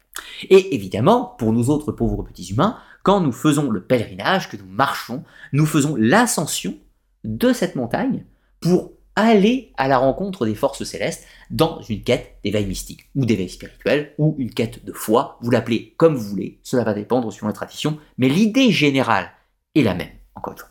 Et 0.48 0.74
évidemment, 0.74 1.36
pour 1.38 1.52
nous 1.52 1.70
autres 1.70 1.92
pauvres 1.92 2.24
petits 2.24 2.50
humains, 2.50 2.76
quand 3.04 3.20
nous 3.20 3.32
faisons 3.32 3.70
le 3.70 3.84
pèlerinage, 3.84 4.48
que 4.48 4.56
nous 4.56 4.66
marchons, 4.66 5.22
nous 5.52 5.66
faisons 5.66 5.94
l'ascension 5.96 6.76
de 7.22 7.52
cette 7.52 7.76
montagne 7.76 8.24
pour 8.60 8.92
aller 9.16 9.72
à 9.76 9.88
la 9.88 9.98
rencontre 9.98 10.46
des 10.46 10.54
forces 10.54 10.84
célestes 10.84 11.26
dans 11.50 11.82
une 11.82 12.02
quête 12.02 12.36
d'éveil 12.44 12.66
mystique, 12.66 13.10
ou 13.14 13.24
d'éveil 13.24 13.48
spirituel, 13.48 14.14
ou 14.18 14.36
une 14.38 14.52
quête 14.52 14.84
de 14.84 14.92
foi, 14.92 15.38
vous 15.40 15.50
l'appelez 15.50 15.94
comme 15.96 16.14
vous 16.14 16.28
voulez, 16.28 16.60
cela 16.62 16.84
va 16.84 16.94
dépendre 16.94 17.32
sur 17.32 17.46
la 17.46 17.52
tradition, 17.52 17.98
mais 18.18 18.28
l'idée 18.28 18.70
générale 18.70 19.30
est 19.74 19.82
la 19.82 19.94
même, 19.94 20.10
encore 20.34 20.52
une 20.52 20.58
fois. 20.58 20.70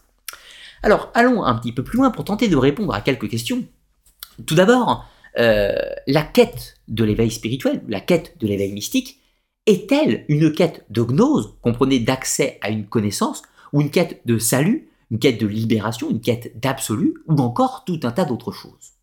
Alors, 0.81 1.11
allons 1.13 1.43
un 1.43 1.55
petit 1.55 1.73
peu 1.73 1.83
plus 1.83 1.97
loin 1.97 2.11
pour 2.11 2.23
tenter 2.23 2.47
de 2.47 2.55
répondre 2.55 2.93
à 2.93 3.01
quelques 3.01 3.29
questions. 3.29 3.65
Tout 4.45 4.55
d'abord, 4.55 5.05
euh, 5.37 5.75
la 6.07 6.23
quête 6.23 6.75
de 6.87 7.03
l'éveil 7.03 7.31
spirituel, 7.31 7.81
la 7.87 7.99
quête 7.99 8.37
de 8.39 8.47
l'éveil 8.47 8.71
mystique, 8.71 9.19
est-elle 9.65 10.25
une 10.29 10.51
quête 10.53 10.85
de 10.89 11.03
gnose, 11.03 11.55
comprenez 11.61 11.99
d'accès 11.99 12.57
à 12.61 12.69
une 12.69 12.85
connaissance, 12.85 13.43
ou 13.73 13.81
une 13.81 13.91
quête 13.91 14.21
de 14.25 14.37
salut, 14.37 14.88
une 15.11 15.19
quête 15.19 15.39
de 15.39 15.47
libération, 15.47 16.09
une 16.09 16.21
quête 16.21 16.59
d'absolu, 16.59 17.15
ou 17.27 17.35
encore 17.39 17.83
tout 17.85 17.99
un 18.03 18.11
tas 18.11 18.25
d'autres 18.25 18.51
choses 18.51 18.93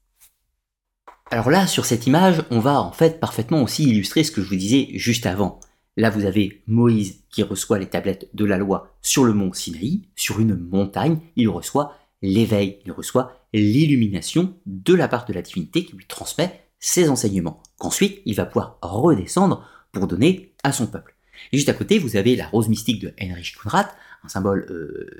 Alors 1.30 1.50
là, 1.50 1.66
sur 1.66 1.84
cette 1.84 2.06
image, 2.06 2.42
on 2.50 2.60
va 2.60 2.80
en 2.80 2.92
fait 2.92 3.20
parfaitement 3.20 3.62
aussi 3.62 3.84
illustrer 3.84 4.24
ce 4.24 4.30
que 4.30 4.42
je 4.42 4.48
vous 4.48 4.56
disais 4.56 4.88
juste 4.94 5.26
avant. 5.26 5.60
Là, 5.96 6.10
vous 6.10 6.26
avez 6.26 6.62
Moïse 6.66 7.22
qui 7.30 7.42
reçoit 7.42 7.78
les 7.78 7.88
tablettes 7.88 8.28
de 8.34 8.44
la 8.44 8.58
loi 8.58 8.96
sur 9.00 9.24
le 9.24 9.32
mont 9.32 9.52
Sinaï, 9.52 10.02
sur 10.14 10.40
une 10.40 10.54
montagne, 10.54 11.20
il 11.36 11.48
reçoit 11.48 11.94
l'éveil, 12.22 12.80
il 12.84 12.92
reçoit 12.92 13.32
l'illumination 13.52 14.54
de 14.66 14.94
la 14.94 15.08
part 15.08 15.24
de 15.24 15.32
la 15.32 15.42
divinité 15.42 15.84
qui 15.84 15.96
lui 15.96 16.06
transmet 16.06 16.68
ses 16.78 17.08
enseignements, 17.08 17.62
qu'ensuite 17.78 18.20
il 18.26 18.34
va 18.34 18.44
pouvoir 18.44 18.78
redescendre 18.82 19.66
pour 19.92 20.06
donner 20.06 20.54
à 20.62 20.72
son 20.72 20.86
peuple. 20.86 21.14
Et 21.52 21.56
juste 21.56 21.68
à 21.68 21.74
côté, 21.74 21.98
vous 21.98 22.16
avez 22.16 22.36
la 22.36 22.46
rose 22.46 22.68
mystique 22.68 23.00
de 23.00 23.14
Heinrich 23.18 23.56
Kunrat, 23.58 23.88
un 24.24 24.28
symbole, 24.28 24.66
euh, 24.70 25.10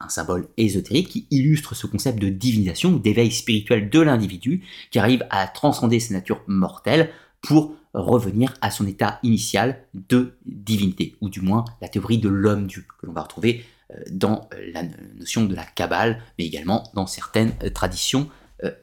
un 0.00 0.08
symbole 0.08 0.48
ésotérique 0.56 1.08
qui 1.08 1.26
illustre 1.30 1.74
ce 1.74 1.86
concept 1.86 2.18
de 2.18 2.28
divinisation, 2.28 2.92
d'éveil 2.92 3.30
spirituel 3.30 3.90
de 3.90 4.00
l'individu, 4.00 4.64
qui 4.90 4.98
arrive 4.98 5.26
à 5.30 5.46
transcender 5.46 6.00
sa 6.00 6.14
nature 6.14 6.42
mortelle 6.46 7.10
pour 7.42 7.74
revenir 7.92 8.54
à 8.60 8.70
son 8.70 8.86
état 8.86 9.18
initial 9.22 9.84
de 9.94 10.34
divinité, 10.46 11.16
ou 11.20 11.28
du 11.28 11.40
moins 11.40 11.64
la 11.80 11.88
théorie 11.88 12.18
de 12.18 12.28
l'homme-dieu, 12.28 12.84
que 12.98 13.06
l'on 13.06 13.12
va 13.12 13.22
retrouver 13.22 13.64
euh, 13.90 14.02
dans 14.10 14.48
euh, 14.54 14.70
la 14.72 14.82
notion 15.18 15.44
de 15.44 15.54
la 15.54 15.64
Kabbale, 15.64 16.22
mais 16.38 16.46
également 16.46 16.90
dans 16.94 17.06
certaines 17.06 17.52
traditions 17.74 18.28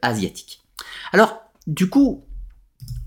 asiatiques. 0.02 0.60
Alors, 1.12 1.40
du 1.68 1.88
coup, 1.88 2.24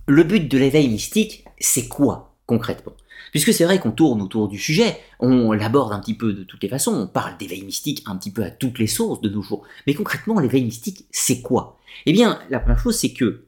le 0.08 0.24
but 0.24 0.50
de 0.50 0.58
l'éveil 0.58 0.88
mystique, 0.88 1.46
c'est 1.60 1.88
quoi 1.88 2.36
concrètement? 2.46 2.94
Puisque 3.32 3.54
c'est 3.54 3.64
vrai 3.64 3.80
qu'on 3.80 3.92
tourne 3.92 4.22
autour 4.22 4.48
du 4.48 4.60
sujet, 4.60 4.98
on 5.20 5.54
l'aborde 5.54 5.94
un 5.94 6.00
petit 6.00 6.14
peu 6.14 6.34
de 6.34 6.44
toutes 6.44 6.64
les 6.64 6.70
façons, 6.70 6.94
on 6.94 7.08
parle 7.08 7.38
d'éveil 7.38 7.64
mystique 7.64 8.04
un 8.06 8.18
petit 8.18 8.32
peu 8.32 8.44
à 8.44 8.52
toutes 8.52 8.78
les 8.78 8.88
sources 8.88 9.22
de 9.22 9.30
nos 9.30 9.42
jours. 9.42 9.64
Mais 9.88 9.94
concrètement, 9.94 10.40
l'éveil 10.40 10.66
mystique, 10.66 11.08
c'est 11.12 11.42
quoi? 11.42 11.80
Eh 12.06 12.12
bien, 12.12 12.40
la 12.50 12.60
première 12.60 12.80
chose, 12.80 12.98
c'est 12.98 13.14
que 13.14 13.46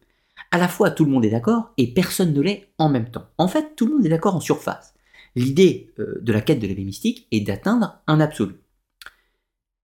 à 0.51 0.57
la 0.57 0.67
fois 0.67 0.91
tout 0.91 1.03
le 1.03 1.11
monde 1.11 1.25
est 1.25 1.31
d'accord 1.31 1.71
et 1.77 1.93
personne 1.93 2.33
ne 2.33 2.41
l'est 2.41 2.69
en 2.77 2.89
même 2.89 3.09
temps. 3.09 3.25
En 3.37 3.47
fait, 3.47 3.75
tout 3.75 3.85
le 3.85 3.95
monde 3.95 4.05
est 4.05 4.09
d'accord 4.09 4.35
en 4.35 4.39
surface. 4.39 4.93
L'idée 5.35 5.91
euh, 5.99 6.19
de 6.21 6.31
la 6.31 6.41
quête 6.41 6.59
de 6.59 6.67
l'éveil 6.67 6.85
mystique 6.85 7.27
est 7.31 7.41
d'atteindre 7.41 7.99
un 8.07 8.19
absolu. 8.19 8.55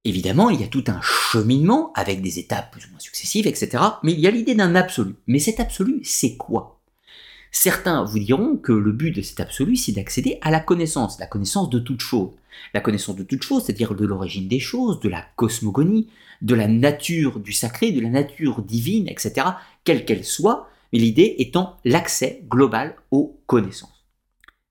Évidemment, 0.05 0.49
il 0.49 0.61
y 0.61 0.63
a 0.63 0.67
tout 0.67 0.83
un 0.87 1.01
cheminement 1.01 1.91
avec 1.93 2.21
des 2.21 2.39
étapes 2.39 2.71
plus 2.71 2.85
ou 2.85 2.91
moins 2.91 2.99
successives, 2.99 3.47
etc. 3.47 3.83
Mais 4.03 4.13
il 4.13 4.19
y 4.19 4.27
a 4.27 4.31
l'idée 4.31 4.55
d'un 4.55 4.75
absolu. 4.75 5.15
Mais 5.27 5.39
cet 5.39 5.59
absolu, 5.59 6.01
c'est 6.03 6.37
quoi? 6.37 6.78
Certains 7.51 8.03
vous 8.03 8.19
diront 8.19 8.57
que 8.57 8.71
le 8.71 8.91
but 8.91 9.11
de 9.11 9.21
cet 9.21 9.39
absolu, 9.39 9.75
c'est 9.75 9.91
d'accéder 9.91 10.37
à 10.41 10.51
la 10.51 10.59
connaissance, 10.59 11.19
la 11.19 11.25
connaissance 11.25 11.69
de 11.69 11.79
toute 11.79 12.01
chose. 12.01 12.31
La 12.73 12.81
connaissance 12.81 13.15
de 13.15 13.23
toute 13.23 13.43
chose, 13.43 13.63
c'est-à-dire 13.63 13.95
de 13.95 14.05
l'origine 14.05 14.47
des 14.47 14.59
choses, 14.59 14.99
de 14.99 15.09
la 15.09 15.25
cosmogonie, 15.35 16.09
de 16.41 16.55
la 16.55 16.67
nature 16.67 17.39
du 17.39 17.53
sacré, 17.53 17.91
de 17.91 18.01
la 18.01 18.09
nature 18.09 18.61
divine, 18.61 19.07
etc., 19.07 19.47
quelle 19.83 20.05
qu'elle 20.05 20.25
soit, 20.25 20.69
mais 20.91 20.99
l'idée 20.99 21.35
étant 21.39 21.77
l'accès 21.85 22.43
global 22.49 22.95
aux 23.11 23.41
connaissances. 23.47 24.05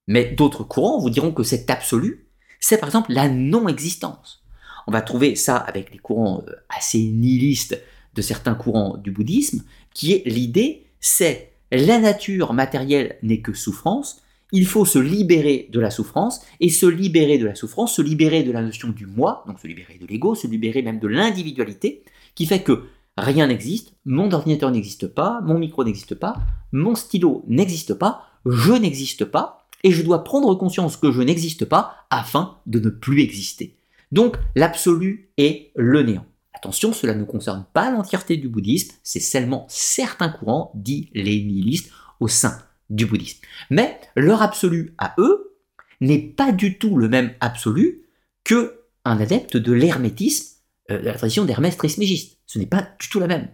Mais 0.06 0.24
d'autres 0.24 0.64
courants 0.64 0.98
vous 0.98 1.10
diront 1.10 1.32
que 1.32 1.42
cet 1.42 1.70
absolu, 1.70 2.28
c'est 2.60 2.78
par 2.78 2.88
exemple 2.88 3.12
la 3.12 3.28
non-existence. 3.28 4.42
On 4.86 4.92
va 4.92 5.02
trouver 5.02 5.34
ça 5.36 5.56
avec 5.56 5.92
les 5.92 5.98
courants 5.98 6.42
euh, 6.48 6.52
assez 6.68 6.98
nihilistes 6.98 7.80
de 8.14 8.22
certains 8.22 8.55
courants 8.55 8.96
du 8.96 9.10
bouddhisme, 9.10 9.64
qui 9.94 10.12
est 10.12 10.22
l'idée, 10.26 10.86
c'est 10.98 11.52
la 11.70 11.99
nature 11.99 12.53
matérielle 12.53 13.19
n'est 13.23 13.40
que 13.40 13.53
souffrance, 13.53 14.23
il 14.53 14.66
faut 14.66 14.85
se 14.85 14.99
libérer 14.99 15.69
de 15.70 15.81
la 15.81 15.90
souffrance, 15.90 16.40
et 16.61 16.70
se 16.70 16.86
libérer 16.86 17.39
de 17.39 17.45
la 17.45 17.55
souffrance, 17.55 17.97
se 17.97 18.03
libérer 18.03 18.43
de 18.43 18.53
la 18.53 18.62
notion 18.62 18.89
du 18.89 19.07
moi, 19.07 19.45
donc 19.47 19.61
se 19.61 19.66
libérer 19.66 19.99
de 20.01 20.07
l'ego, 20.07 20.35
se 20.35 20.47
libérer 20.47 20.82
même 20.82 20.99
de 20.99 21.09
l'individualité, 21.09 22.03
qui 22.35 22.47
fait 22.47 22.62
que 22.62 22.85
rien 23.16 23.49
n'existe, 23.49 23.93
mon 24.05 24.31
ordinateur 24.32 24.70
n'existe 24.70 25.07
pas, 25.09 25.40
mon 25.43 25.59
micro 25.59 25.85
n'existe 25.85 26.15
pas, 26.15 26.36
mon 26.73 26.95
stylo 26.95 27.45
n'existe 27.47 27.95
pas, 27.95 28.23
je 28.47 28.73
n'existe 28.73 29.24
pas, 29.24 29.66
et 29.85 29.93
je 29.93 30.03
dois 30.03 30.24
prendre 30.24 30.55
conscience 30.55 30.97
que 30.97 31.12
je 31.12 31.23
n'existe 31.23 31.65
pas 31.65 32.07
afin 32.11 32.57
de 32.66 32.81
ne 32.81 32.90
plus 32.90 33.20
exister. 33.20 33.77
Donc 34.12 34.36
l'absolu 34.57 35.31
est 35.36 35.73
le 35.77 36.03
néant. 36.03 36.27
Attention, 36.59 36.93
cela 36.93 37.14
ne 37.14 37.22
concerne 37.22 37.64
pas 37.72 37.89
l'entièreté 37.93 38.36
du 38.36 38.48
bouddhisme, 38.48 38.93
c'est 39.05 39.20
seulement 39.20 39.64
certains 39.68 40.28
courants, 40.28 40.72
dits 40.74 41.09
les 41.14 41.40
nihilistes, 41.44 41.93
au 42.18 42.26
sein 42.26 42.59
du 42.90 43.06
bouddhisme. 43.06 43.39
Mais 43.70 44.01
leur 44.16 44.43
absolu 44.43 44.93
à 44.98 45.14
eux 45.18 45.56
n'est 46.01 46.18
pas 46.18 46.51
du 46.51 46.76
tout 46.76 46.97
le 46.97 47.09
même 47.09 47.32
absolu 47.39 48.02
que 48.43 48.80
un 49.05 49.20
adepte 49.20 49.56
de 49.56 49.72
l'hermétisme, 49.72 50.56
euh, 50.90 50.98
de 50.98 51.05
la 51.05 51.14
tradition 51.14 51.44
d'Hermès 51.44 51.76
Trismégiste. 51.76 52.39
Ce 52.47 52.59
n'est 52.59 52.66
pas 52.66 52.89
du 53.01 53.09
tout 53.09 53.20
la 53.20 53.28
même. 53.28 53.48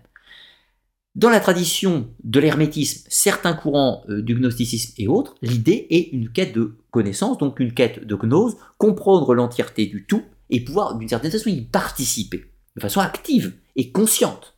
Dans 1.14 1.31
la 1.31 1.40
tradition 1.40 2.09
de 2.24 2.40
l'hermétisme, 2.40 3.06
certains 3.10 3.52
courants 3.52 4.02
euh, 4.09 4.22
du 4.22 4.35
gnosticisme 4.35 4.94
et 4.97 5.09
autres, 5.09 5.35
l'idée 5.43 5.86
est 5.90 6.09
une 6.12 6.31
quête 6.31 6.55
de 6.55 6.78
connaissance, 6.90 7.36
donc 7.36 7.60
une 7.60 7.74
quête 7.74 8.02
de 8.02 8.14
gnose, 8.16 8.56
comprendre 8.78 9.35
l'entièreté 9.35 9.85
du 9.85 10.06
tout, 10.06 10.22
et 10.48 10.64
pouvoir 10.64 10.97
d'une 10.97 11.09
certaine 11.09 11.31
façon 11.31 11.51
y 11.51 11.60
participer, 11.60 12.53
de 12.76 12.80
façon 12.80 13.01
active 13.01 13.55
et 13.76 13.90
consciente. 13.90 14.55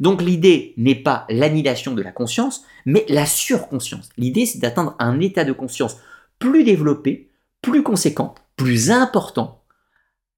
Donc 0.00 0.22
l'idée 0.22 0.74
n'est 0.76 0.94
pas 0.94 1.26
l'annihilation 1.28 1.94
de 1.94 2.02
la 2.02 2.12
conscience, 2.12 2.62
mais 2.86 3.04
la 3.08 3.26
surconscience. 3.26 4.10
L'idée 4.16 4.46
c'est 4.46 4.58
d'atteindre 4.58 4.94
un 4.98 5.20
état 5.20 5.44
de 5.44 5.52
conscience 5.52 5.96
plus 6.38 6.64
développé, 6.64 7.30
plus 7.62 7.82
conséquent, 7.82 8.34
plus 8.56 8.90
important, 8.90 9.62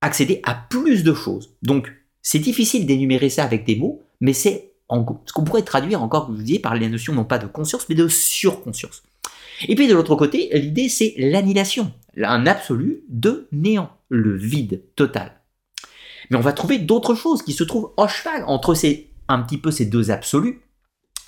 accéder 0.01 0.41
à 0.43 0.55
plus 0.55 1.03
de 1.03 1.13
choses. 1.13 1.55
Donc 1.61 1.91
c'est 2.21 2.39
difficile 2.39 2.85
d'énumérer 2.85 3.29
ça 3.29 3.43
avec 3.43 3.65
des 3.65 3.75
mots, 3.75 4.01
mais 4.19 4.33
c'est 4.33 4.73
ce 5.25 5.33
qu'on 5.33 5.43
pourrait 5.43 5.61
traduire 5.61 6.03
encore, 6.03 6.29
vous 6.29 6.37
disiez, 6.37 6.59
par 6.59 6.75
la 6.75 6.89
notion 6.89 7.13
non 7.13 7.23
pas 7.23 7.37
de 7.37 7.47
conscience, 7.47 7.87
mais 7.87 7.95
de 7.95 8.07
surconscience. 8.07 9.03
Et 9.67 9.75
puis 9.75 9.87
de 9.87 9.93
l'autre 9.93 10.15
côté, 10.15 10.49
l'idée 10.53 10.89
c'est 10.89 11.13
l'annihilation, 11.17 11.93
un 12.17 12.47
absolu 12.47 13.03
de 13.09 13.47
néant 13.51 13.91
le 14.09 14.35
vide 14.35 14.83
total. 14.95 15.40
Mais 16.31 16.37
on 16.37 16.41
va 16.41 16.53
trouver 16.53 16.79
d'autres 16.79 17.13
choses 17.13 17.43
qui 17.43 17.51
se 17.51 17.63
trouvent 17.63 17.91
en 17.97 18.07
cheval 18.07 18.45
entre 18.47 18.73
ces, 18.73 19.11
un 19.27 19.41
petit 19.43 19.57
peu 19.57 19.69
ces 19.69 19.85
deux 19.85 20.11
absolus. 20.11 20.61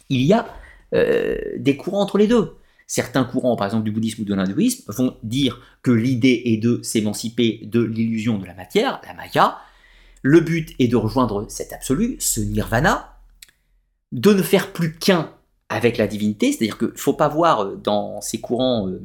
Il 0.09 0.21
y 0.21 0.31
a 0.31 0.47
euh, 0.95 1.37
des 1.57 1.75
courants 1.75 2.01
entre 2.01 2.17
les 2.17 2.25
deux. 2.25 2.55
Certains 2.87 3.25
courants, 3.25 3.57
par 3.57 3.67
exemple 3.67 3.83
du 3.83 3.91
bouddhisme 3.91 4.21
ou 4.21 4.25
de 4.25 4.33
l'hindouisme, 4.33 4.89
vont 4.93 5.17
dire 5.21 5.59
que 5.81 5.91
l'idée 5.91 6.43
est 6.45 6.57
de 6.57 6.79
s'émanciper 6.83 7.59
de 7.63 7.81
l'illusion 7.81 8.37
de 8.37 8.45
la 8.45 8.53
matière, 8.53 9.01
la 9.05 9.13
maya. 9.13 9.57
Le 10.21 10.39
but 10.39 10.73
est 10.79 10.87
de 10.87 10.95
rejoindre 10.95 11.47
cet 11.49 11.73
absolu, 11.73 12.15
ce 12.19 12.39
nirvana, 12.39 13.17
de 14.13 14.33
ne 14.33 14.41
faire 14.41 14.71
plus 14.71 14.93
qu'un 14.95 15.33
avec 15.67 15.97
la 15.97 16.07
divinité, 16.07 16.53
c'est-à-dire 16.53 16.77
qu'il 16.77 16.89
ne 16.89 16.97
faut 16.97 17.13
pas 17.13 17.27
voir 17.27 17.63
euh, 17.63 17.75
dans 17.75 18.21
ces 18.21 18.39
courants 18.39 18.87
euh, 18.87 19.01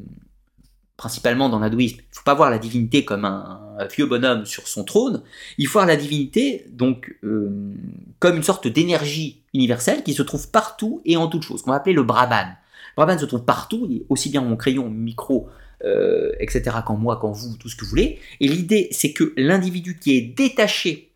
principalement 0.99 1.49
dans 1.49 1.61
l'hindouisme, 1.61 1.99
il 2.01 2.11
ne 2.11 2.17
faut 2.17 2.25
pas 2.25 2.35
voir 2.35 2.51
la 2.51 2.59
divinité 2.59 3.05
comme 3.05 3.25
un, 3.25 3.65
vieux 3.97 4.07
bonhomme 4.07 4.45
sur 4.45 4.67
son 4.67 4.83
trône, 4.83 5.23
il 5.57 5.69
faut 5.69 5.75
voir 5.75 5.87
la 5.87 5.97
divinité 5.97 6.67
donc 6.71 7.17
euh, 7.23 7.73
comme 8.19 8.37
une 8.37 8.43
sorte 8.43 8.67
d'énergie 8.67 9.45
universelle 9.55 10.03
qui 10.03 10.13
se 10.13 10.23
trouve 10.23 10.51
partout 10.51 11.01
et 11.05 11.17
en 11.17 11.29
toute 11.29 11.45
chose, 11.45 11.63
qu'on 11.63 11.71
va 11.71 11.77
appeler 11.77 11.95
le 11.95 12.03
Brahman. 12.03 12.49
Le 12.49 12.97
Brahman 12.97 13.17
se 13.17 13.27
trouve 13.27 13.45
partout, 13.45 13.89
aussi 14.09 14.29
bien 14.29 14.41
mon 14.41 14.57
crayon, 14.57 14.91
micro, 14.91 15.49
euh, 15.85 16.33
etc., 16.41 16.79
qu'en 16.85 16.97
moi, 16.97 17.17
qu'en 17.17 17.31
vous, 17.31 17.57
tout 17.57 17.69
ce 17.69 17.77
que 17.77 17.85
vous 17.85 17.91
voulez. 17.91 18.19
Et 18.41 18.49
l'idée, 18.49 18.89
c'est 18.91 19.13
que 19.13 19.33
l'individu 19.37 20.01
qui 20.01 20.17
est 20.17 20.23
détaché 20.23 21.13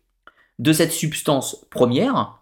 de 0.59 0.71
cette 0.71 0.93
substance 0.93 1.65
première 1.69 2.39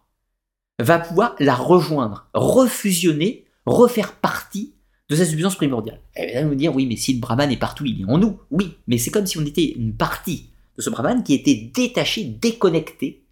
va 0.77 0.99
pouvoir 0.99 1.35
la 1.39 1.55
rejoindre, 1.55 2.27
refusionner, 2.35 3.45
refaire 3.65 4.13
partie 4.13 4.76
de 5.12 5.16
cette 5.18 5.28
substance 5.28 5.58
primordiale. 5.58 6.00
Et 6.16 6.42
vous 6.42 6.52
me 6.52 6.56
dire, 6.56 6.74
oui, 6.74 6.86
mais 6.86 6.96
si 6.96 7.14
le 7.14 7.20
Brahman 7.20 7.52
est 7.52 7.58
partout, 7.58 7.84
il 7.86 8.02
est 8.02 8.10
en 8.10 8.18
nous. 8.18 8.40
Oui, 8.50 8.78
mais 8.88 8.98
c'est 8.98 9.12
comme 9.12 9.28
si 9.28 9.38
on 9.38 9.46
était 9.46 9.74
une 9.74 9.94
partie 9.94 10.52
de 10.78 10.82
ce 10.82 10.90
Brahman 10.90 11.22
qui 11.22 11.34
était 11.34 11.70
détaché, 11.74 12.24
déconnecté. 12.24 13.26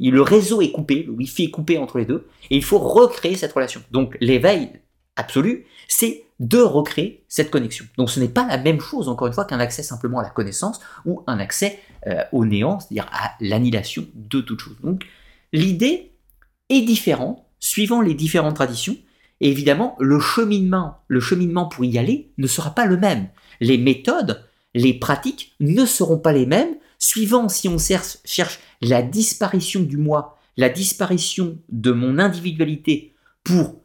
le 0.00 0.22
réseau 0.22 0.62
est 0.62 0.70
coupé, 0.70 1.02
le 1.02 1.12
Wi-Fi 1.12 1.44
est 1.44 1.50
coupé 1.50 1.76
entre 1.76 1.98
les 1.98 2.06
deux, 2.06 2.26
et 2.50 2.56
il 2.56 2.64
faut 2.64 2.78
recréer 2.78 3.36
cette 3.36 3.52
relation. 3.52 3.82
Donc 3.90 4.16
l'éveil 4.22 4.70
absolu, 5.16 5.66
c'est 5.88 6.24
de 6.40 6.58
recréer 6.58 7.22
cette 7.28 7.50
connexion. 7.50 7.84
Donc 7.98 8.08
ce 8.08 8.18
n'est 8.18 8.28
pas 8.28 8.46
la 8.46 8.56
même 8.56 8.80
chose, 8.80 9.10
encore 9.10 9.26
une 9.26 9.34
fois, 9.34 9.44
qu'un 9.44 9.60
accès 9.60 9.82
simplement 9.82 10.20
à 10.20 10.22
la 10.22 10.30
connaissance 10.30 10.80
ou 11.04 11.22
un 11.26 11.38
accès 11.38 11.80
euh, 12.06 12.22
au 12.32 12.46
néant, 12.46 12.80
c'est-à-dire 12.80 13.10
à 13.12 13.32
l'annihilation 13.40 14.06
de 14.14 14.40
toute 14.40 14.60
chose. 14.60 14.76
Donc 14.82 15.04
l'idée 15.52 16.12
est 16.70 16.80
différente 16.80 17.44
suivant 17.58 18.00
les 18.00 18.14
différentes 18.14 18.54
traditions, 18.54 18.96
évidemment, 19.40 19.96
le 19.98 20.20
cheminement, 20.20 20.98
le 21.08 21.20
cheminement 21.20 21.66
pour 21.66 21.84
y 21.84 21.98
aller 21.98 22.32
ne 22.38 22.46
sera 22.46 22.74
pas 22.74 22.86
le 22.86 22.96
même. 22.96 23.28
Les 23.60 23.78
méthodes, 23.78 24.44
les 24.74 24.94
pratiques 24.94 25.54
ne 25.60 25.84
seront 25.84 26.18
pas 26.18 26.32
les 26.32 26.46
mêmes 26.46 26.76
suivant 26.98 27.48
si 27.48 27.68
on 27.68 27.76
cherche 27.78 28.58
la 28.80 29.02
disparition 29.02 29.80
du 29.80 29.96
moi, 29.96 30.38
la 30.56 30.68
disparition 30.68 31.58
de 31.68 31.92
mon 31.92 32.18
individualité 32.18 33.14
pour 33.44 33.80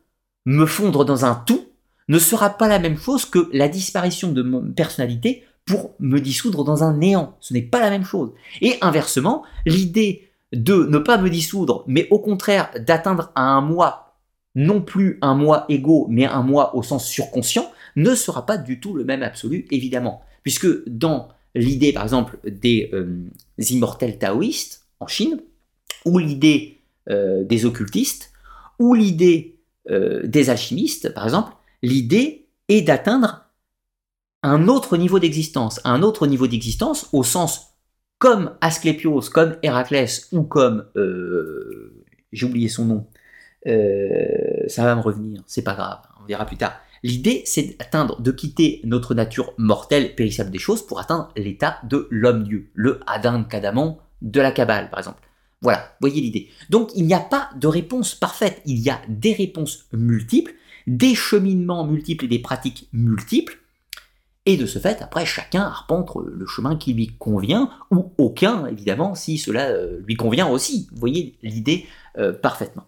me 0.46 0.66
fondre 0.66 1.06
dans 1.06 1.26
un 1.26 1.36
tout, 1.36 1.66
ne 2.08 2.20
sera 2.20 2.50
pas 2.50 2.68
la 2.68 2.80
même 2.80 2.98
chose 2.98 3.26
que 3.26 3.50
la 3.54 3.70
disparition 3.70 4.32
de 4.32 4.42
mon 4.42 4.72
personnalité 4.72 5.44
pour 5.66 5.94
me 6.00 6.20
dissoudre 6.20 6.64
dans 6.64 6.84
un 6.84 6.98
néant. 6.98 7.38
Ce 7.40 7.54
n'est 7.54 7.62
pas 7.62 7.80
la 7.80 7.90
même 7.90 8.04
chose. 8.04 8.32
Et 8.60 8.78
inversement, 8.82 9.44
l'idée 9.66 10.30
de 10.52 10.76
ne 10.76 10.98
pas 10.98 11.18
me 11.18 11.30
dissoudre, 11.30 11.86
mais 11.88 12.08
au 12.12 12.20
contraire 12.20 12.70
d'atteindre 12.86 13.32
à 13.36 13.44
un 13.44 13.62
moi 13.62 14.11
non 14.56 14.82
plus 14.82 15.18
un 15.22 15.36
moi 15.36 15.66
égaux, 15.70 16.08
mais 16.10 16.26
un 16.26 16.44
moi 16.44 16.76
au 16.76 16.84
sens 16.84 17.08
surconscient, 17.08 17.72
ne 17.96 18.16
sera 18.16 18.46
pas 18.46 18.58
du 18.58 18.80
tout 18.80 18.94
le 18.94 19.04
même 19.04 19.24
absolu, 19.24 19.66
évidemment. 19.72 20.22
Puisque 20.44 20.68
dans 20.88 21.30
l'idée, 21.56 21.94
par 21.94 22.04
exemple, 22.04 22.38
des 22.46 22.90
euh, 22.94 23.24
immortels 23.58 24.18
taoïstes 24.18 24.86
en 25.00 25.08
Chine, 25.08 25.42
ou 26.06 26.18
l'idée 26.18 26.80
euh, 27.10 27.44
des 27.44 27.66
occultistes, 27.66 28.32
ou 28.80 28.94
l'idée 28.94 29.60
euh, 29.90 30.22
des 30.26 30.50
alchimistes, 30.50 31.14
par 31.14 31.26
exemple, 31.26 31.54
l'idée 31.82 32.48
est 32.68 32.82
d'atteindre 32.82 33.46
un 34.44 34.68
autre 34.68 34.98
niveau 34.98 35.20
d'existence, 35.20 35.80
un 35.84 36.02
autre 36.02 36.26
niveau 36.28 36.48
d'existence 36.48 37.10
au 37.14 37.24
sens 37.24 37.68
comme 38.18 38.56
Asclépios, 38.62 39.22
comme 39.34 39.58
Héraclès, 39.64 40.28
ou 40.32 40.44
comme, 40.44 40.86
j'ai 42.32 42.46
oublié 42.46 42.70
son 42.70 42.86
nom, 42.86 43.08
ça 43.66 44.84
va 44.84 44.96
me 44.96 45.02
revenir, 45.02 45.42
c'est 45.48 45.64
pas 45.64 45.74
grave, 45.76 46.00
on 46.22 46.26
verra 46.26 46.46
plus 46.46 46.58
tard. 46.58 46.74
L'idée, 47.04 47.42
c'est 47.46 47.78
d'atteindre, 47.78 48.22
de 48.22 48.32
quitter 48.32 48.80
notre 48.84 49.16
nature 49.16 49.54
mortelle, 49.58 50.14
périssable 50.16 50.52
des 50.52 50.60
choses, 50.60 50.86
pour 50.86 51.00
atteindre 51.00 51.30
l'état 51.36 51.80
de 51.84 52.08
l'homme-dieu, 52.12 52.70
le 52.74 53.00
Adam 53.08 53.44
Kadamon 53.44 53.98
de 54.22 54.40
la 54.40 54.52
Kabbale, 54.52 54.90
par 54.90 55.00
exemple. 55.00 55.22
Voilà, 55.62 55.96
voyez 56.00 56.22
l'idée. 56.22 56.50
Donc, 56.70 56.92
il 56.96 57.06
n'y 57.06 57.14
a 57.14 57.20
pas 57.20 57.50
de 57.56 57.68
réponse 57.68 58.16
parfaite, 58.16 58.62
il 58.66 58.80
y 58.80 58.90
a 58.90 59.00
des 59.08 59.34
réponses 59.34 59.86
multiples, 59.94 60.54
des 60.88 61.16
cheminements 61.16 61.86
multiples 61.86 62.26
et 62.26 62.28
des 62.28 62.40
pratiques 62.40 62.88
multiples, 62.94 63.58
et 64.48 64.58
de 64.58 64.66
ce 64.66 64.80
fait, 64.80 65.02
après, 65.02 65.26
chacun 65.26 65.62
arpente 65.62 66.10
le 66.26 66.46
chemin 66.48 66.76
qui 66.76 66.94
lui 66.94 67.16
convient, 67.20 67.70
ou 67.92 68.12
aucun, 68.18 68.66
évidemment, 68.66 69.14
si 69.14 69.38
cela 69.38 69.68
euh, 69.70 70.00
lui 70.08 70.16
convient 70.16 70.48
aussi. 70.48 70.88
Vous 70.92 71.00
voyez 71.00 71.38
l'idée 71.44 71.86
euh, 72.18 72.34
parfaitement. 72.34 72.86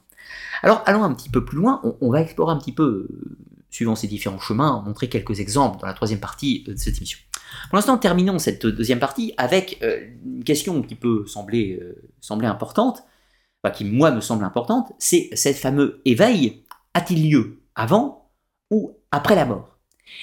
Alors, 0.64 0.82
allons 0.86 1.04
un 1.04 1.14
petit 1.14 1.30
peu 1.30 1.46
plus 1.46 1.58
loin, 1.58 1.82
on, 2.02 2.10
va 2.10 2.22
explorer 2.22 2.54
un 2.54 2.58
petit 2.58 2.72
peu 2.72 3.08
euh, 3.10 3.38
suivant 3.70 3.96
ces 3.96 4.08
différents 4.08 4.40
chemins, 4.40 4.82
montrer 4.86 5.10
quelques 5.10 5.40
exemples 5.40 5.80
dans 5.80 5.88
la 5.88 5.94
troisième 5.94 6.20
partie 6.20 6.64
de 6.64 6.76
cette 6.76 6.98
émission. 6.98 7.20
Pour 7.70 7.76
l'instant, 7.76 7.98
terminons 7.98 8.40
cette 8.40 8.66
deuxième 8.66 9.00
partie 9.00 9.34
avec 9.38 9.80
euh, 9.84 10.00
une 10.26 10.44
question 10.44 10.82
qui 10.82 10.96
peut 10.96 11.26
sembler, 11.28 11.80
euh, 11.82 12.10
sembler 12.22 12.48
importante, 12.48 13.04
enfin, 13.64 13.74
qui 13.74 13.86
moi 13.86 14.12
me 14.12 14.22
semble 14.22 14.44
importante, 14.44 14.92
c'est 15.00 15.30
cette 15.34 15.58
fameux 15.58 16.02
éveil 16.06 16.64
a-t-il 16.94 17.32
lieu 17.32 17.62
avant 17.76 18.32
ou 18.70 18.98
après 19.12 19.36
la 19.36 19.46
mort? 19.46 19.78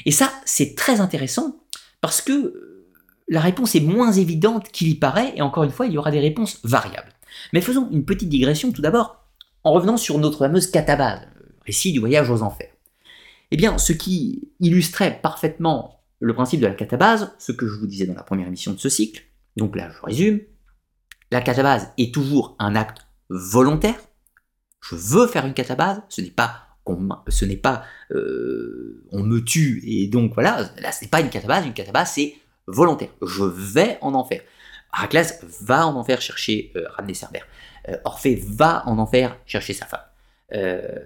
Et 0.07 0.11
ça, 0.11 0.33
c'est 0.45 0.75
très 0.77 1.01
intéressant 1.01 1.57
parce 2.01 2.23
que 2.23 2.33
euh, 2.33 2.87
la 3.29 3.41
réponse 3.41 3.75
est 3.75 3.81
moins 3.81 4.12
évidente 4.12 4.69
qu'il 4.71 4.89
y 4.89 4.95
paraît, 4.95 5.33
et 5.37 5.43
encore 5.43 5.65
une 5.65 5.71
fois, 5.71 5.87
il 5.87 5.93
y 5.93 5.99
aura 5.99 6.11
des 6.11 6.21
réponses 6.21 6.61
variables. 6.65 7.12
Mais 7.53 7.61
faisons 7.61 7.89
une 7.91 8.05
petite 8.05 8.29
digression 8.29 8.73
tout 8.73 8.83
d'abord, 8.83 9.19
en 9.65 9.73
revenant 9.73 9.97
sur 9.97 10.19
notre 10.19 10.39
fameuse 10.39 10.70
catabase, 10.70 11.27
récit 11.65 11.93
du 11.93 12.01
voyage 12.01 12.31
aux 12.31 12.43
enfers. 12.43 12.73
Eh 13.51 13.57
bien, 13.57 13.78
ce 13.78 13.93
qui 13.93 14.53
illustrait 14.61 15.20
parfaitement 15.20 16.03
le 16.20 16.35
principe 16.35 16.61
de 16.61 16.66
la 16.66 16.74
catabase, 16.74 17.32
ce 17.39 17.53
que 17.53 17.66
je 17.66 17.78
vous 17.78 17.87
disais 17.87 18.07
dans 18.07 18.15
la 18.15 18.23
première 18.23 18.47
émission 18.47 18.73
de 18.73 18.78
ce 18.78 18.89
cycle, 18.89 19.24
donc 19.57 19.77
là 19.77 19.91
je 19.91 20.03
résume, 20.03 20.41
la 21.31 21.41
catabase 21.41 21.93
est 21.99 22.12
toujours 22.12 22.57
un 22.59 22.77
acte 22.77 23.07
volontaire. 23.28 23.99
Je 24.81 24.95
veux 24.95 25.27
faire 25.27 25.47
une 25.47 25.55
catabase, 25.55 26.03
ce 26.09 26.20
n'est 26.20 26.31
pas 26.31 26.66
ce 27.28 27.45
n'est 27.45 27.57
pas 27.57 27.85
euh, 28.11 29.05
on 29.12 29.23
me 29.23 29.41
tue 29.41 29.81
et 29.85 30.09
donc 30.09 30.35
voilà, 30.35 30.70
là 30.78 30.93
ce 30.93 31.05
n'est 31.05 31.11
pas 31.11 31.20
une 31.20 31.31
catabase, 31.31 31.66
une 31.66 31.74
catabase 31.74 32.12
c'est 32.15 32.35
volontaire. 32.66 33.11
Je 33.23 33.45
vais 33.45 33.99
en 34.01 34.15
enfer. 34.15 34.43
Héraclès 34.97 35.41
va 35.61 35.87
en 35.87 35.95
enfer 35.95 36.20
chercher 36.20 36.73
euh, 36.77 36.85
Rhamné 36.97 37.15
Cerbère. 37.15 37.47
Euh, 37.91 37.97
Orphée 38.05 38.43
va 38.47 38.87
en 38.87 38.99
enfer 38.99 39.37
chercher 39.47 39.73
sa 39.73 39.87
femme. 39.87 40.01
Euh, 40.55 40.99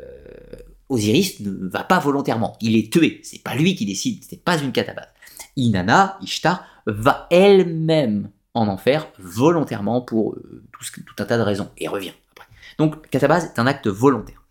Osiris 0.88 1.40
ne 1.40 1.68
va 1.68 1.84
pas 1.84 1.98
volontairement, 1.98 2.56
il 2.60 2.76
est 2.76 2.92
tué, 2.92 3.20
c'est 3.22 3.42
pas 3.42 3.54
lui 3.54 3.74
qui 3.74 3.86
décide, 3.86 4.22
c'est 4.28 4.42
pas 4.42 4.58
une 4.58 4.72
catabase. 4.72 5.08
Inanna, 5.56 6.18
Ishtar, 6.20 6.64
va 6.86 7.26
elle-même 7.30 8.30
en 8.52 8.68
enfer 8.68 9.08
volontairement 9.18 10.00
pour 10.00 10.34
euh, 10.34 10.64
tout, 10.72 11.22
un 11.22 11.24
tas 11.24 11.38
de 11.38 11.42
raisons 11.42 11.70
et 11.78 11.88
revient 11.88 12.12
après. 12.32 12.48
Donc 12.78 13.08
catabase 13.08 13.44
est 13.44 13.58
un 13.58 13.66
acte 13.66 13.88
volontaire. 13.88 14.42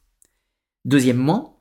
Deuxièmement, 0.85 1.59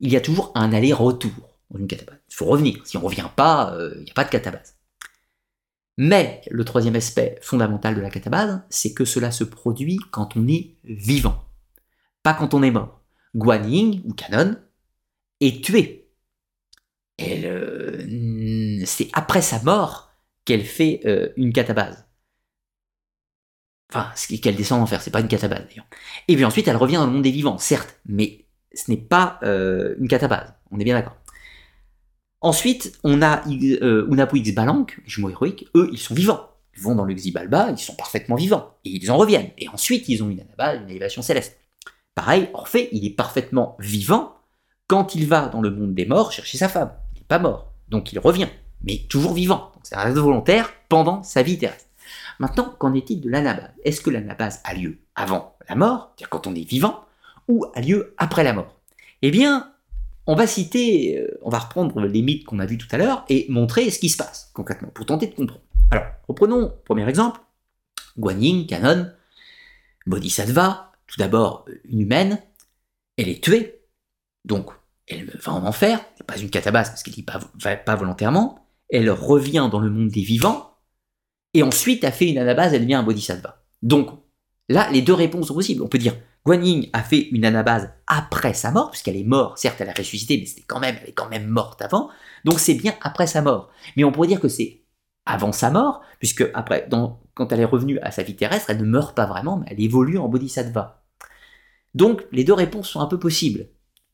il 0.00 0.12
y 0.12 0.16
a 0.16 0.20
toujours 0.20 0.52
un 0.54 0.72
aller-retour 0.72 1.32
dans 1.70 1.78
une 1.78 1.86
catabase. 1.86 2.18
Il 2.28 2.34
faut 2.34 2.46
revenir. 2.46 2.80
Si 2.84 2.96
on 2.96 3.00
ne 3.00 3.06
revient 3.06 3.28
pas, 3.34 3.72
euh, 3.74 3.94
il 3.96 4.04
n'y 4.04 4.10
a 4.10 4.14
pas 4.14 4.24
de 4.24 4.30
catabase. 4.30 4.76
Mais 6.02 6.40
le 6.50 6.64
troisième 6.64 6.96
aspect 6.96 7.38
fondamental 7.42 7.94
de 7.94 8.00
la 8.00 8.08
catabase, 8.08 8.62
c'est 8.70 8.94
que 8.94 9.04
cela 9.04 9.30
se 9.30 9.44
produit 9.44 9.98
quand 10.10 10.34
on 10.34 10.48
est 10.48 10.76
vivant, 10.82 11.44
pas 12.22 12.32
quand 12.32 12.54
on 12.54 12.62
est 12.62 12.70
mort. 12.70 13.02
Guan 13.34 13.68
Ying, 13.68 14.00
ou 14.06 14.14
Canon, 14.14 14.56
est 15.40 15.62
tuée. 15.62 16.08
c'est 17.18 19.10
après 19.12 19.42
sa 19.42 19.62
mort 19.62 20.10
qu'elle 20.46 20.64
fait 20.64 21.02
euh, 21.04 21.34
une 21.36 21.52
catabase. 21.52 22.06
Enfin, 23.92 24.10
qu'elle 24.40 24.56
descend 24.56 24.80
en 24.80 24.84
enfer, 24.84 25.02
c'est 25.02 25.10
pas 25.10 25.20
une 25.20 25.28
catabase 25.28 25.66
d'ailleurs. 25.68 25.86
Et 26.28 26.34
puis 26.34 26.46
ensuite, 26.46 26.66
elle 26.66 26.78
revient 26.78 26.96
dans 26.96 27.04
le 27.04 27.12
monde 27.12 27.24
des 27.24 27.30
vivants, 27.30 27.58
certes, 27.58 28.00
mais 28.06 28.46
ce 28.72 28.90
n'est 28.90 28.96
pas 28.96 29.38
euh, 29.42 29.96
une 29.98 30.08
catabase, 30.08 30.54
on 30.70 30.80
est 30.80 30.84
bien 30.84 30.94
d'accord. 30.94 31.18
Ensuite, 32.42 32.98
on 33.04 33.20
a 33.20 33.42
euh, 33.48 34.08
Unapu 34.10 34.38
X 34.38 34.54
Balank, 34.54 35.00
jumeaux 35.04 35.30
héroïques, 35.30 35.68
eux, 35.74 35.90
ils 35.92 35.98
sont 35.98 36.14
vivants. 36.14 36.48
Ils 36.76 36.82
vont 36.82 36.94
dans 36.94 37.04
le 37.04 37.12
Xibalba, 37.12 37.70
ils 37.70 37.78
sont 37.78 37.94
parfaitement 37.94 38.36
vivants, 38.36 38.74
et 38.84 38.90
ils 38.90 39.10
en 39.10 39.18
reviennent. 39.18 39.50
Et 39.58 39.68
ensuite, 39.68 40.08
ils 40.08 40.22
ont 40.22 40.30
une 40.30 40.40
anabase, 40.40 40.80
une 40.80 40.88
élévation 40.88 41.20
céleste. 41.20 41.58
Pareil, 42.14 42.48
Orphée, 42.54 42.88
il 42.92 43.04
est 43.04 43.14
parfaitement 43.14 43.76
vivant 43.78 44.34
quand 44.86 45.14
il 45.14 45.26
va 45.26 45.48
dans 45.48 45.60
le 45.60 45.70
monde 45.70 45.94
des 45.94 46.06
morts 46.06 46.32
chercher 46.32 46.58
sa 46.58 46.68
femme. 46.68 46.92
Il 47.14 47.18
n'est 47.18 47.26
pas 47.26 47.38
mort, 47.38 47.72
donc 47.88 48.12
il 48.12 48.18
revient, 48.18 48.48
mais 48.82 48.98
toujours 49.08 49.34
vivant. 49.34 49.72
C'est 49.82 49.96
un 49.96 50.00
acte 50.00 50.16
volontaire 50.16 50.72
pendant 50.88 51.22
sa 51.22 51.42
vie 51.42 51.58
terrestre. 51.58 51.86
Maintenant, 52.38 52.74
qu'en 52.78 52.94
est-il 52.94 53.20
de 53.20 53.28
l'anabase? 53.28 53.70
Est-ce 53.84 54.00
que 54.00 54.10
l'anabase 54.10 54.60
a 54.64 54.74
lieu 54.74 54.98
avant 55.14 55.56
la 55.68 55.74
mort, 55.74 56.12
c'est-à-dire 56.16 56.30
quand 56.30 56.46
on 56.46 56.54
est 56.54 56.68
vivant, 56.68 57.04
ou 57.48 57.66
a 57.74 57.80
lieu 57.80 58.14
après 58.16 58.44
la 58.44 58.54
mort? 58.54 58.80
Eh 59.22 59.30
bien, 59.30 59.69
on 60.30 60.36
va 60.36 60.46
citer, 60.46 61.18
euh, 61.18 61.40
on 61.42 61.50
va 61.50 61.58
reprendre 61.58 62.00
les 62.02 62.22
mythes 62.22 62.44
qu'on 62.44 62.60
a 62.60 62.66
vus 62.66 62.78
tout 62.78 62.86
à 62.92 62.98
l'heure 62.98 63.24
et 63.28 63.46
montrer 63.48 63.90
ce 63.90 63.98
qui 63.98 64.08
se 64.08 64.16
passe 64.16 64.52
concrètement 64.54 64.88
pour 64.94 65.04
tenter 65.04 65.26
de 65.26 65.34
comprendre. 65.34 65.60
Alors, 65.90 66.04
reprenons 66.28 66.72
premier 66.84 67.08
exemple 67.08 67.40
Guan 68.16 68.40
Yin, 68.40 68.64
Canon, 68.64 69.10
Bodhisattva, 70.06 70.92
tout 71.08 71.16
d'abord 71.18 71.64
une 71.82 72.02
humaine, 72.02 72.40
elle 73.16 73.28
est 73.28 73.42
tuée, 73.42 73.82
donc 74.44 74.70
elle 75.08 75.36
va 75.42 75.52
en 75.52 75.66
enfer, 75.66 76.00
c'est 76.16 76.26
pas 76.26 76.38
une 76.38 76.48
catabase 76.48 76.90
parce 76.90 77.02
qu'elle 77.02 77.14
ne 77.16 77.60
va 77.64 77.76
pas 77.76 77.96
volontairement, 77.96 78.68
elle 78.88 79.10
revient 79.10 79.68
dans 79.68 79.80
le 79.80 79.90
monde 79.90 80.10
des 80.10 80.22
vivants, 80.22 80.76
et 81.54 81.64
ensuite 81.64 82.04
a 82.04 82.12
fait 82.12 82.30
une 82.30 82.38
anabase, 82.38 82.72
elle 82.72 82.82
devient 82.82 82.94
un 82.94 83.02
bodhisattva. 83.02 83.64
Donc 83.82 84.10
là, 84.68 84.88
les 84.92 85.02
deux 85.02 85.14
réponses 85.14 85.48
sont 85.48 85.54
possibles. 85.54 85.82
On 85.82 85.88
peut 85.88 85.98
dire 85.98 86.14
Guan 86.46 86.62
Yin 86.62 86.86
a 86.92 87.02
fait 87.02 87.28
une 87.32 87.44
anabase 87.44 87.90
après 88.06 88.54
sa 88.54 88.70
mort, 88.70 88.90
puisqu'elle 88.90 89.16
est 89.16 89.24
morte, 89.24 89.58
certes 89.58 89.80
elle 89.80 89.90
a 89.90 89.94
ressuscité, 89.94 90.38
mais 90.38 90.46
c'était 90.46 90.62
quand 90.66 90.80
même, 90.80 90.96
elle 91.02 91.10
est 91.10 91.14
quand 91.14 91.28
même 91.28 91.46
morte 91.46 91.82
avant, 91.82 92.08
donc 92.44 92.58
c'est 92.60 92.74
bien 92.74 92.94
après 93.02 93.26
sa 93.26 93.42
mort. 93.42 93.70
Mais 93.96 94.04
on 94.04 94.12
pourrait 94.12 94.28
dire 94.28 94.40
que 94.40 94.48
c'est 94.48 94.82
avant 95.26 95.52
sa 95.52 95.70
mort, 95.70 96.00
puisque 96.18 96.48
après, 96.54 96.88
quand 97.34 97.52
elle 97.52 97.60
est 97.60 97.64
revenue 97.64 97.98
à 98.00 98.10
sa 98.10 98.22
vie 98.22 98.36
terrestre, 98.36 98.70
elle 98.70 98.78
ne 98.78 98.84
meurt 98.84 99.14
pas 99.14 99.26
vraiment, 99.26 99.58
mais 99.58 99.66
elle 99.70 99.80
évolue 99.80 100.18
en 100.18 100.28
bodhisattva. 100.28 101.04
Donc 101.94 102.24
les 102.32 102.44
deux 102.44 102.54
réponses 102.54 102.88
sont 102.88 103.00
un 103.00 103.06
peu 103.06 103.18
possibles 103.18 103.68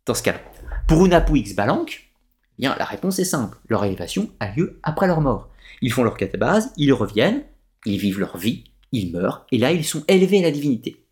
dans 0.05 0.15
ce 0.15 0.23
cas-là. 0.23 0.41
Pour 0.89 1.05
Unapu 1.05 1.39
X 1.39 1.55
Balank, 1.55 2.11
eh 2.59 2.63
bien, 2.63 2.75
la 2.79 2.85
réponse 2.85 3.19
est 3.19 3.25
simple. 3.25 3.59
Leur 3.69 3.85
élévation 3.85 4.31
a 4.41 4.51
lieu 4.51 4.81
après 4.83 5.07
leur 5.07 5.21
mort. 5.21 5.51
Ils 5.83 5.93
font 5.93 6.05
leur 6.05 6.17
catabase, 6.17 6.73
ils 6.77 6.93
reviennent, 6.93 7.45
ils 7.85 7.99
vivent 7.99 8.19
leur 8.19 8.37
vie, 8.37 8.65
ils 8.93 9.13
meurent, 9.13 9.47
et 9.53 9.59
là 9.59 9.73
ils 9.73 9.85
sont 9.85 10.05
élevés 10.09 10.39
à 10.39 10.43
la 10.43 10.51
divinité. 10.51 11.06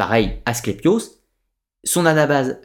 Pareil, 0.00 0.38
Asclépios, 0.46 1.20
son 1.84 2.06
anabase, 2.06 2.58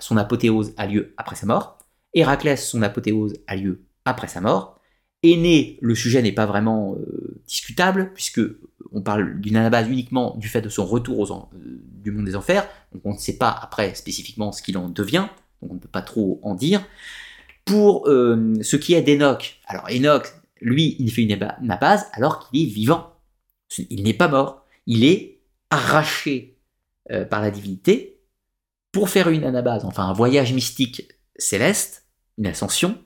son 0.00 0.16
apothéose 0.16 0.74
a 0.76 0.88
lieu 0.88 1.14
après 1.18 1.36
sa 1.36 1.46
mort. 1.46 1.78
Héraclès, 2.14 2.56
son 2.56 2.82
apothéose 2.82 3.34
a 3.46 3.54
lieu 3.54 3.84
après 4.04 4.26
sa 4.26 4.40
mort. 4.40 4.80
Aîné, 5.22 5.78
le 5.82 5.94
sujet 5.94 6.20
n'est 6.20 6.32
pas 6.32 6.46
vraiment 6.46 6.96
euh, 6.96 7.40
discutable, 7.46 8.10
puisque 8.12 8.40
on 8.90 9.02
parle 9.02 9.40
d'une 9.40 9.54
anabase 9.54 9.88
uniquement 9.88 10.36
du 10.36 10.48
fait 10.48 10.62
de 10.62 10.68
son 10.68 10.84
retour 10.84 11.32
euh, 11.32 11.56
du 12.02 12.10
monde 12.10 12.24
des 12.24 12.34
enfers, 12.34 12.68
donc 12.92 13.02
on 13.04 13.12
ne 13.12 13.18
sait 13.18 13.38
pas 13.38 13.50
après 13.50 13.94
spécifiquement 13.94 14.50
ce 14.50 14.60
qu'il 14.60 14.76
en 14.76 14.88
devient, 14.88 15.28
donc 15.62 15.70
on 15.70 15.74
ne 15.74 15.78
peut 15.78 15.86
pas 15.86 16.02
trop 16.02 16.40
en 16.42 16.56
dire. 16.56 16.84
Pour 17.66 18.08
euh, 18.08 18.54
ce 18.62 18.74
qui 18.74 18.94
est 18.94 19.02
d'Enoch, 19.02 19.60
alors 19.68 19.86
Enoch, 19.92 20.26
lui, 20.60 20.96
il 20.98 21.12
fait 21.12 21.22
une 21.22 21.40
anabase 21.40 22.06
alors 22.14 22.50
qu'il 22.50 22.62
est 22.62 22.66
vivant. 22.66 23.12
Il 23.78 24.02
n'est 24.02 24.12
pas 24.12 24.26
mort, 24.26 24.66
il 24.88 25.04
est 25.04 25.38
arraché 25.70 26.49
euh, 27.10 27.24
par 27.24 27.40
la 27.40 27.50
divinité 27.50 28.20
pour 28.92 29.08
faire 29.08 29.28
une 29.28 29.44
anabase, 29.44 29.84
enfin 29.84 30.04
un 30.04 30.12
voyage 30.12 30.52
mystique 30.52 31.12
céleste, 31.36 32.06
une 32.38 32.46
ascension. 32.46 33.02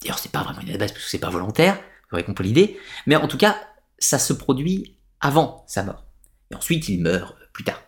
D'ailleurs, 0.00 0.18
c'est 0.18 0.32
pas 0.32 0.42
vraiment 0.42 0.60
une 0.60 0.70
anabase 0.70 0.92
parce 0.92 1.04
que 1.04 1.10
c'est 1.10 1.18
pas 1.18 1.30
volontaire, 1.30 1.76
vous 1.76 2.16
aurez 2.16 2.24
compris 2.24 2.44
l'idée, 2.44 2.78
mais 3.06 3.16
en 3.16 3.28
tout 3.28 3.36
cas, 3.36 3.56
ça 3.98 4.18
se 4.18 4.32
produit 4.32 4.98
avant 5.20 5.64
sa 5.68 5.82
mort. 5.82 6.06
Et 6.50 6.54
ensuite, 6.54 6.88
il 6.88 7.02
meurt 7.02 7.36
plus 7.52 7.64
tard. 7.64 7.82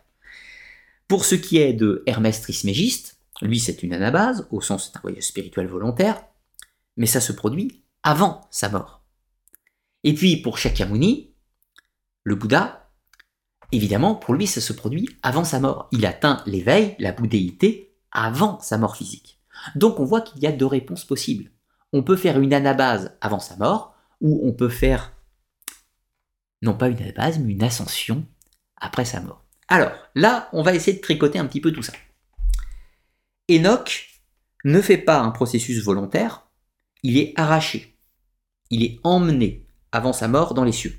Pour 1.08 1.24
ce 1.24 1.34
qui 1.34 1.58
est 1.58 1.72
de 1.72 2.02
Hermès 2.06 2.40
Trismégiste, 2.40 3.18
lui 3.42 3.60
c'est 3.60 3.82
une 3.82 3.92
anabase, 3.92 4.46
au 4.50 4.60
sens 4.60 4.92
d'un 4.92 5.00
voyage 5.00 5.24
spirituel 5.24 5.66
volontaire, 5.66 6.22
mais 6.96 7.06
ça 7.06 7.20
se 7.20 7.32
produit 7.32 7.84
avant 8.02 8.46
sa 8.50 8.68
mort. 8.68 9.02
Et 10.04 10.14
puis 10.14 10.36
pour 10.36 10.58
Shakyamuni, 10.58 11.34
le 12.22 12.34
Bouddha, 12.36 12.83
évidemment, 13.72 14.14
pour 14.14 14.34
lui 14.34 14.46
ça 14.46 14.60
se 14.60 14.72
produit 14.72 15.08
avant 15.22 15.44
sa 15.44 15.60
mort. 15.60 15.88
Il 15.92 16.06
atteint 16.06 16.42
l'éveil, 16.46 16.96
la 16.98 17.12
bouddhéité, 17.12 17.94
avant 18.12 18.60
sa 18.60 18.78
mort 18.78 18.96
physique. 18.96 19.40
Donc 19.74 20.00
on 20.00 20.04
voit 20.04 20.20
qu'il 20.20 20.42
y 20.42 20.46
a 20.46 20.52
deux 20.52 20.66
réponses 20.66 21.04
possibles. 21.04 21.50
On 21.92 22.02
peut 22.02 22.16
faire 22.16 22.40
une 22.40 22.54
anabase 22.54 23.16
avant 23.20 23.38
sa 23.38 23.56
mort, 23.56 23.94
ou 24.20 24.40
on 24.48 24.52
peut 24.52 24.68
faire, 24.68 25.12
non 26.62 26.74
pas 26.74 26.88
une 26.88 27.00
anabase, 27.00 27.38
mais 27.38 27.52
une 27.52 27.62
ascension 27.62 28.26
après 28.76 29.04
sa 29.04 29.20
mort. 29.20 29.44
Alors, 29.68 29.92
là, 30.14 30.48
on 30.52 30.62
va 30.62 30.74
essayer 30.74 30.96
de 30.96 31.02
tricoter 31.02 31.38
un 31.38 31.46
petit 31.46 31.60
peu 31.60 31.72
tout 31.72 31.82
ça. 31.82 31.92
Enoch 33.50 34.08
ne 34.64 34.80
fait 34.80 34.98
pas 34.98 35.20
un 35.20 35.30
processus 35.30 35.82
volontaire, 35.82 36.46
il 37.02 37.18
est 37.18 37.32
arraché, 37.36 37.98
il 38.70 38.82
est 38.82 38.98
emmené 39.04 39.66
avant 39.92 40.12
sa 40.12 40.28
mort 40.28 40.54
dans 40.54 40.64
les 40.64 40.72
cieux. 40.72 40.98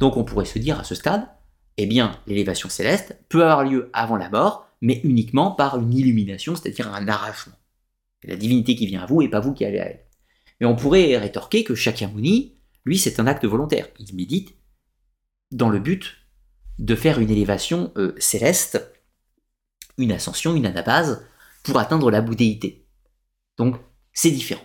Donc 0.00 0.16
on 0.16 0.24
pourrait 0.24 0.46
se 0.46 0.58
dire 0.58 0.80
à 0.80 0.84
ce 0.84 0.94
stade, 0.94 1.28
eh 1.78 1.86
bien, 1.86 2.18
l'élévation 2.26 2.68
céleste 2.68 3.18
peut 3.28 3.42
avoir 3.42 3.64
lieu 3.64 3.90
avant 3.92 4.16
la 4.16 4.30
mort, 4.30 4.68
mais 4.80 5.00
uniquement 5.04 5.50
par 5.50 5.78
une 5.78 5.92
illumination, 5.92 6.54
c'est-à-dire 6.54 6.92
un 6.92 7.08
arrachement. 7.08 7.56
C'est 8.22 8.30
la 8.30 8.36
divinité 8.36 8.74
qui 8.74 8.86
vient 8.86 9.02
à 9.02 9.06
vous 9.06 9.22
et 9.22 9.28
pas 9.28 9.40
vous 9.40 9.52
qui 9.52 9.64
allez 9.64 9.78
à 9.78 9.86
elle. 9.86 10.04
Mais 10.60 10.66
on 10.66 10.76
pourrait 10.76 11.16
rétorquer 11.18 11.64
que 11.64 11.74
Shakyamuni, 11.74 12.56
lui, 12.84 12.98
c'est 12.98 13.20
un 13.20 13.26
acte 13.26 13.44
volontaire. 13.44 13.88
Il 13.98 14.14
médite 14.14 14.54
dans 15.50 15.68
le 15.68 15.78
but 15.78 16.16
de 16.78 16.94
faire 16.94 17.18
une 17.18 17.30
élévation 17.30 17.92
euh, 17.96 18.14
céleste, 18.18 18.92
une 19.98 20.12
ascension, 20.12 20.54
une 20.54 20.66
anabase, 20.66 21.26
pour 21.62 21.78
atteindre 21.78 22.10
la 22.10 22.20
bouddhéité. 22.20 22.86
Donc, 23.58 23.76
c'est 24.12 24.30
différent. 24.30 24.62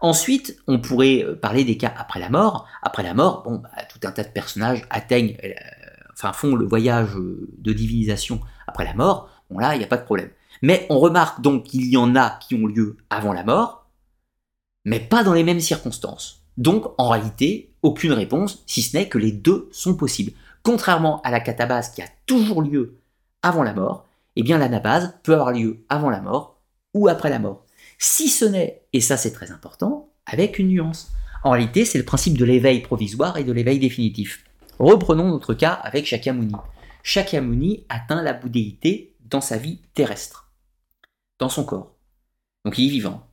Ensuite, 0.00 0.56
on 0.66 0.80
pourrait 0.80 1.24
euh, 1.24 1.36
parler 1.36 1.64
des 1.64 1.76
cas 1.76 1.94
après 1.96 2.20
la 2.20 2.28
mort. 2.28 2.68
Après 2.82 3.02
la 3.02 3.14
mort, 3.14 3.44
bon, 3.44 3.58
bah, 3.58 3.70
tout 3.88 4.00
un 4.06 4.12
tas 4.12 4.24
de 4.24 4.28
personnages 4.28 4.84
atteignent, 4.90 5.36
euh, 5.44 5.50
enfin 6.22 6.32
font 6.32 6.54
le 6.54 6.64
voyage 6.64 7.14
de 7.14 7.72
divinisation 7.72 8.40
après 8.66 8.84
la 8.84 8.94
mort. 8.94 9.28
Bon 9.50 9.58
là, 9.58 9.74
il 9.74 9.78
n'y 9.78 9.84
a 9.84 9.88
pas 9.88 9.96
de 9.96 10.04
problème. 10.04 10.30
Mais 10.62 10.86
on 10.88 11.00
remarque 11.00 11.40
donc 11.40 11.64
qu'il 11.64 11.88
y 11.88 11.96
en 11.96 12.14
a 12.14 12.38
qui 12.40 12.54
ont 12.54 12.66
lieu 12.66 12.96
avant 13.10 13.32
la 13.32 13.42
mort, 13.42 13.90
mais 14.84 15.00
pas 15.00 15.24
dans 15.24 15.34
les 15.34 15.44
mêmes 15.44 15.60
circonstances. 15.60 16.44
Donc, 16.56 16.86
en 16.98 17.08
réalité, 17.08 17.74
aucune 17.82 18.12
réponse, 18.12 18.62
si 18.66 18.82
ce 18.82 18.96
n'est 18.96 19.08
que 19.08 19.18
les 19.18 19.32
deux 19.32 19.68
sont 19.72 19.94
possibles. 19.94 20.32
Contrairement 20.62 21.20
à 21.22 21.30
la 21.30 21.40
catabase 21.40 21.90
qui 21.90 22.02
a 22.02 22.08
toujours 22.26 22.62
lieu 22.62 22.98
avant 23.42 23.64
la 23.64 23.74
mort, 23.74 24.06
eh 24.36 24.42
bien 24.42 24.58
l'anabase 24.58 25.18
peut 25.24 25.34
avoir 25.34 25.52
lieu 25.52 25.84
avant 25.88 26.10
la 26.10 26.20
mort 26.20 26.60
ou 26.94 27.08
après 27.08 27.30
la 27.30 27.38
mort. 27.38 27.64
Si 27.98 28.28
ce 28.28 28.44
n'est, 28.44 28.82
et 28.92 29.00
ça 29.00 29.16
c'est 29.16 29.32
très 29.32 29.50
important, 29.50 30.12
avec 30.26 30.58
une 30.58 30.68
nuance. 30.68 31.10
En 31.42 31.50
réalité, 31.50 31.84
c'est 31.84 31.98
le 31.98 32.04
principe 32.04 32.38
de 32.38 32.44
l'éveil 32.44 32.80
provisoire 32.80 33.36
et 33.36 33.44
de 33.44 33.52
l'éveil 33.52 33.80
définitif. 33.80 34.44
Reprenons 34.82 35.28
notre 35.28 35.54
cas 35.54 35.74
avec 35.74 36.06
Shakyamuni. 36.06 36.54
Shakyamuni 37.04 37.86
atteint 37.88 38.20
la 38.20 38.32
bouddhéité 38.32 39.14
dans 39.20 39.40
sa 39.40 39.56
vie 39.56 39.80
terrestre, 39.94 40.50
dans 41.38 41.48
son 41.48 41.64
corps. 41.64 41.94
Donc 42.64 42.78
il 42.78 42.88
est 42.88 42.90
vivant. 42.90 43.28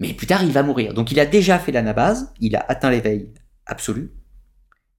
Mais 0.00 0.14
plus 0.14 0.26
tard, 0.26 0.42
il 0.42 0.52
va 0.52 0.62
mourir. 0.62 0.94
Donc 0.94 1.12
il 1.12 1.20
a 1.20 1.26
déjà 1.26 1.58
fait 1.58 1.70
l'anabase, 1.70 2.32
il 2.40 2.56
a 2.56 2.64
atteint 2.66 2.88
l'éveil 2.88 3.28
absolu, 3.66 4.14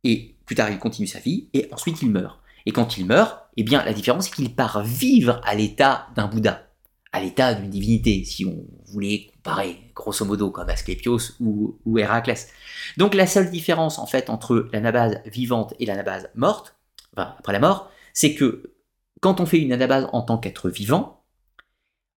et 0.04 0.36
plus 0.46 0.54
tard, 0.54 0.70
il 0.70 0.78
continue 0.78 1.08
sa 1.08 1.18
vie, 1.18 1.50
et 1.56 1.68
ensuite 1.72 2.00
il 2.04 2.12
meurt. 2.12 2.40
Et 2.68 2.72
quand 2.72 3.00
il 3.00 3.08
meurt, 3.08 3.48
eh 3.58 3.64
bien, 3.64 3.84
la 3.84 3.94
différence, 3.94 4.26
c'est 4.26 4.36
qu'il 4.36 4.54
part 4.54 4.84
vivre 4.84 5.42
à 5.44 5.56
l'état 5.56 6.10
d'un 6.16 6.28
Bouddha, 6.28 6.70
à 7.12 7.22
l'état 7.22 7.56
d'une 7.56 7.72
divinité, 7.72 8.24
si 8.24 8.46
on 8.46 8.68
voulait 8.92 9.32
comparer, 9.34 9.80
grosso 9.96 10.26
modo, 10.26 10.52
comme 10.52 10.70
Asclepios 10.70 11.34
ou, 11.40 11.98
Héraclès. 11.98 12.50
Donc 12.98 13.14
la 13.14 13.28
seule 13.28 13.50
différence, 13.50 13.98
en 13.98 14.06
fait, 14.06 14.30
entre 14.30 14.68
l'anabase 14.74 15.22
vivante 15.26 15.74
et 15.80 15.86
l'anabase 15.86 16.30
morte, 16.36 16.76
après 17.16 17.54
la 17.54 17.60
mort, 17.60 17.90
c'est 18.14 18.36
que 18.36 18.74
quand 19.22 19.40
on 19.40 19.46
fait 19.46 19.60
une 19.60 19.74
anabase 19.74 20.08
en 20.12 20.22
tant 20.22 20.38
qu'être 20.38 20.70
vivant, 20.70 21.24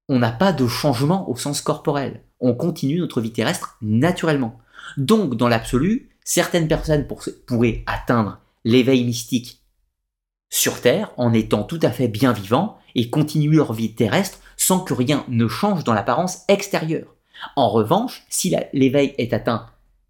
on 0.09 0.19
n'a 0.19 0.33
pas 0.33 0.53
de 0.53 0.67
changement 0.67 1.29
au 1.31 1.37
sens 1.37 1.61
corporel. 1.61 2.23
On 2.41 2.55
continue 2.55 2.99
notre 2.99 3.21
vie 3.21 3.33
terrestre 3.33 3.77
naturellement. 3.83 4.59
Donc, 4.97 5.37
dans 5.37 5.49
l'absolu, 5.49 6.11
certaines 6.25 6.69
personnes 6.69 7.07
pourraient 7.47 7.85
atteindre 7.87 8.41
l'éveil 8.65 9.05
mystique 9.05 9.63
sur 10.51 10.81
Terre 10.81 11.13
en 11.17 11.33
étant 11.33 11.63
tout 11.63 11.79
à 11.83 11.91
fait 11.91 12.09
bien 12.09 12.33
vivants 12.33 12.79
et 12.95 13.11
continuer 13.11 13.57
leur 13.57 13.73
vie 13.73 13.95
terrestre 13.95 14.39
sans 14.57 14.81
que 14.81 14.95
rien 14.95 15.25
ne 15.29 15.47
change 15.47 15.85
dans 15.85 15.93
l'apparence 15.93 16.43
extérieure. 16.49 17.15
En 17.57 17.69
revanche, 17.71 18.25
si 18.29 18.55
l'éveil 18.73 19.15
est 19.19 19.33
atteint 19.33 19.67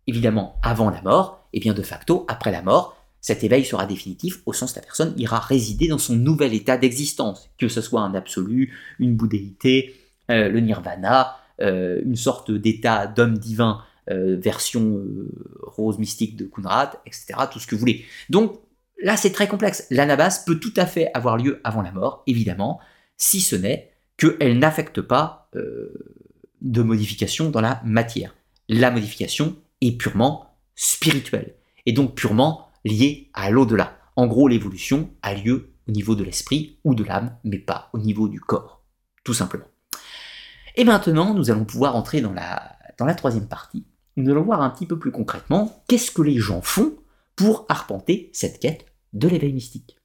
évidemment 0.07 0.57
avant 0.63 0.91
la 0.91 1.03
mort, 1.03 1.47
et 1.53 1.59
eh 1.59 1.61
bien 1.61 1.75
de 1.75 1.83
facto, 1.83 2.25
après 2.29 2.51
la 2.51 2.63
mort, 2.63 2.97
cet 3.21 3.45
éveil 3.45 3.65
sera 3.65 3.87
définitif 3.87 4.41
au 4.47 4.53
sens 4.53 4.73
que 4.73 4.81
la 4.81 4.85
personne 4.85 5.13
ira 5.17 5.39
résider 5.39 5.89
dans 5.89 5.99
son 5.99 6.15
nouvel 6.15 6.55
état 6.55 6.77
d'existence, 6.77 7.51
que 7.59 7.69
ce 7.69 7.81
soit 7.81 8.01
un 8.01 8.15
absolu, 8.15 8.77
une 8.99 9.17
bouddhéité, 9.17 9.95
euh, 10.31 10.49
le 10.49 10.61
nirvana, 10.61 11.37
euh, 11.61 12.01
une 12.05 12.17
sorte 12.17 12.51
d'état 12.51 13.07
d'homme 13.07 13.39
divin, 13.39 13.83
euh, 14.11 14.37
version 14.39 15.03
rose 15.63 15.99
mystique 15.99 16.37
de 16.37 16.45
Kunrad, 16.47 16.91
etc., 17.07 17.27
tout 17.53 17.59
ce 17.59 17.67
que 17.67 17.75
vous 17.75 17.81
voulez. 17.81 18.05
Donc 18.31 18.61
là, 19.03 19.17
c'est 19.17 19.33
très 19.33 19.49
complexe. 19.49 19.87
L'anabase 19.91 20.45
peut 20.45 20.59
tout 20.59 20.75
à 20.77 20.87
fait 20.87 21.11
avoir 21.13 21.37
lieu 21.37 21.61
avant 21.65 21.83
la 21.83 21.93
mort, 21.93 22.23
évidemment, 22.27 22.81
si 23.17 23.41
ce 23.41 23.57
n'est 23.57 23.91
qu'elle 24.17 24.59
n'affecte 24.59 25.01
pas 25.01 25.51
de 26.61 26.83
modification 26.83 27.51
dans 27.51 27.61
la 27.61 27.81
matière. 27.85 28.35
La 28.69 28.91
modification 28.91 29.57
est 29.81 29.97
purement 29.97 30.57
spirituelle, 30.75 31.55
et 31.87 31.93
donc 31.93 32.15
purement 32.15 32.69
lié 32.85 33.31
à 33.35 33.51
l'au-delà. 33.51 33.99
En 34.17 34.27
gros, 34.27 34.49
l'évolution 34.49 35.11
a 35.23 35.35
lieu 35.35 35.73
au 35.89 35.93
niveau 35.93 36.15
de 36.15 36.25
l'esprit 36.25 36.79
ou 36.85 36.95
de 36.95 37.05
l'âme, 37.05 37.37
mais 37.45 37.59
pas 37.59 37.89
au 37.93 37.99
niveau 37.99 38.29
du 38.29 38.41
corps, 38.41 38.83
tout 39.25 39.35
simplement. 39.35 39.67
Et 40.77 40.85
maintenant, 40.85 41.35
nous 41.35 41.51
allons 41.51 41.65
pouvoir 41.65 41.97
entrer 41.97 42.21
dans 42.21 42.33
la, 42.33 42.77
dans 42.99 43.07
la 43.07 43.15
troisième 43.15 43.49
partie. 43.49 43.85
Nous 44.17 44.31
allons 44.31 44.45
voir 44.45 44.63
un 44.63 44.71
petit 44.71 44.87
peu 44.87 44.99
plus 44.99 45.13
concrètement 45.13 45.83
qu'est-ce 45.89 46.11
que 46.11 46.23
les 46.23 46.39
gens 46.39 46.63
font 46.63 46.97
pour 47.37 47.67
arpenter 47.69 48.31
cette 48.33 48.61
quête 48.61 48.87
de 49.13 49.29
l'éveil 49.29 49.53
mystique. 49.53 49.98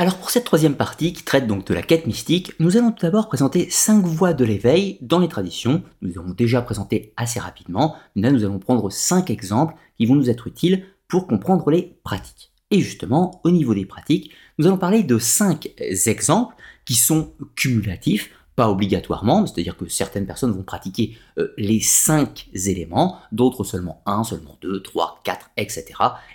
Alors 0.00 0.16
pour 0.16 0.30
cette 0.30 0.44
troisième 0.44 0.76
partie 0.76 1.12
qui 1.12 1.24
traite 1.24 1.48
donc 1.48 1.66
de 1.66 1.74
la 1.74 1.82
quête 1.82 2.06
mystique, 2.06 2.52
nous 2.60 2.76
allons 2.76 2.92
tout 2.92 3.02
d'abord 3.02 3.26
présenter 3.26 3.68
cinq 3.68 4.04
voies 4.04 4.32
de 4.32 4.44
l'éveil 4.44 4.96
dans 5.00 5.18
les 5.18 5.26
traditions. 5.26 5.82
Nous 6.02 6.16
avons 6.20 6.30
déjà 6.30 6.62
présenté 6.62 7.12
assez 7.16 7.40
rapidement, 7.40 7.96
mais 8.14 8.22
là 8.22 8.30
nous 8.30 8.44
allons 8.44 8.60
prendre 8.60 8.90
cinq 8.90 9.28
exemples 9.28 9.74
qui 9.96 10.06
vont 10.06 10.14
nous 10.14 10.30
être 10.30 10.46
utiles 10.46 10.84
pour 11.08 11.26
comprendre 11.26 11.68
les 11.72 11.98
pratiques. 12.04 12.52
Et 12.70 12.78
justement, 12.80 13.40
au 13.42 13.50
niveau 13.50 13.74
des 13.74 13.86
pratiques, 13.86 14.30
nous 14.58 14.68
allons 14.68 14.78
parler 14.78 15.02
de 15.02 15.18
cinq 15.18 15.70
exemples 15.78 16.54
qui 16.84 16.94
sont 16.94 17.32
cumulatifs 17.56 18.30
pas 18.58 18.68
obligatoirement, 18.68 19.46
c'est-à-dire 19.46 19.76
que 19.76 19.86
certaines 19.86 20.26
personnes 20.26 20.50
vont 20.50 20.64
pratiquer 20.64 21.16
euh, 21.38 21.54
les 21.58 21.78
cinq 21.78 22.48
éléments, 22.66 23.20
d'autres 23.30 23.62
seulement 23.62 24.02
un, 24.04 24.24
seulement 24.24 24.58
deux, 24.60 24.82
trois, 24.82 25.20
quatre, 25.22 25.48
etc. 25.56 25.84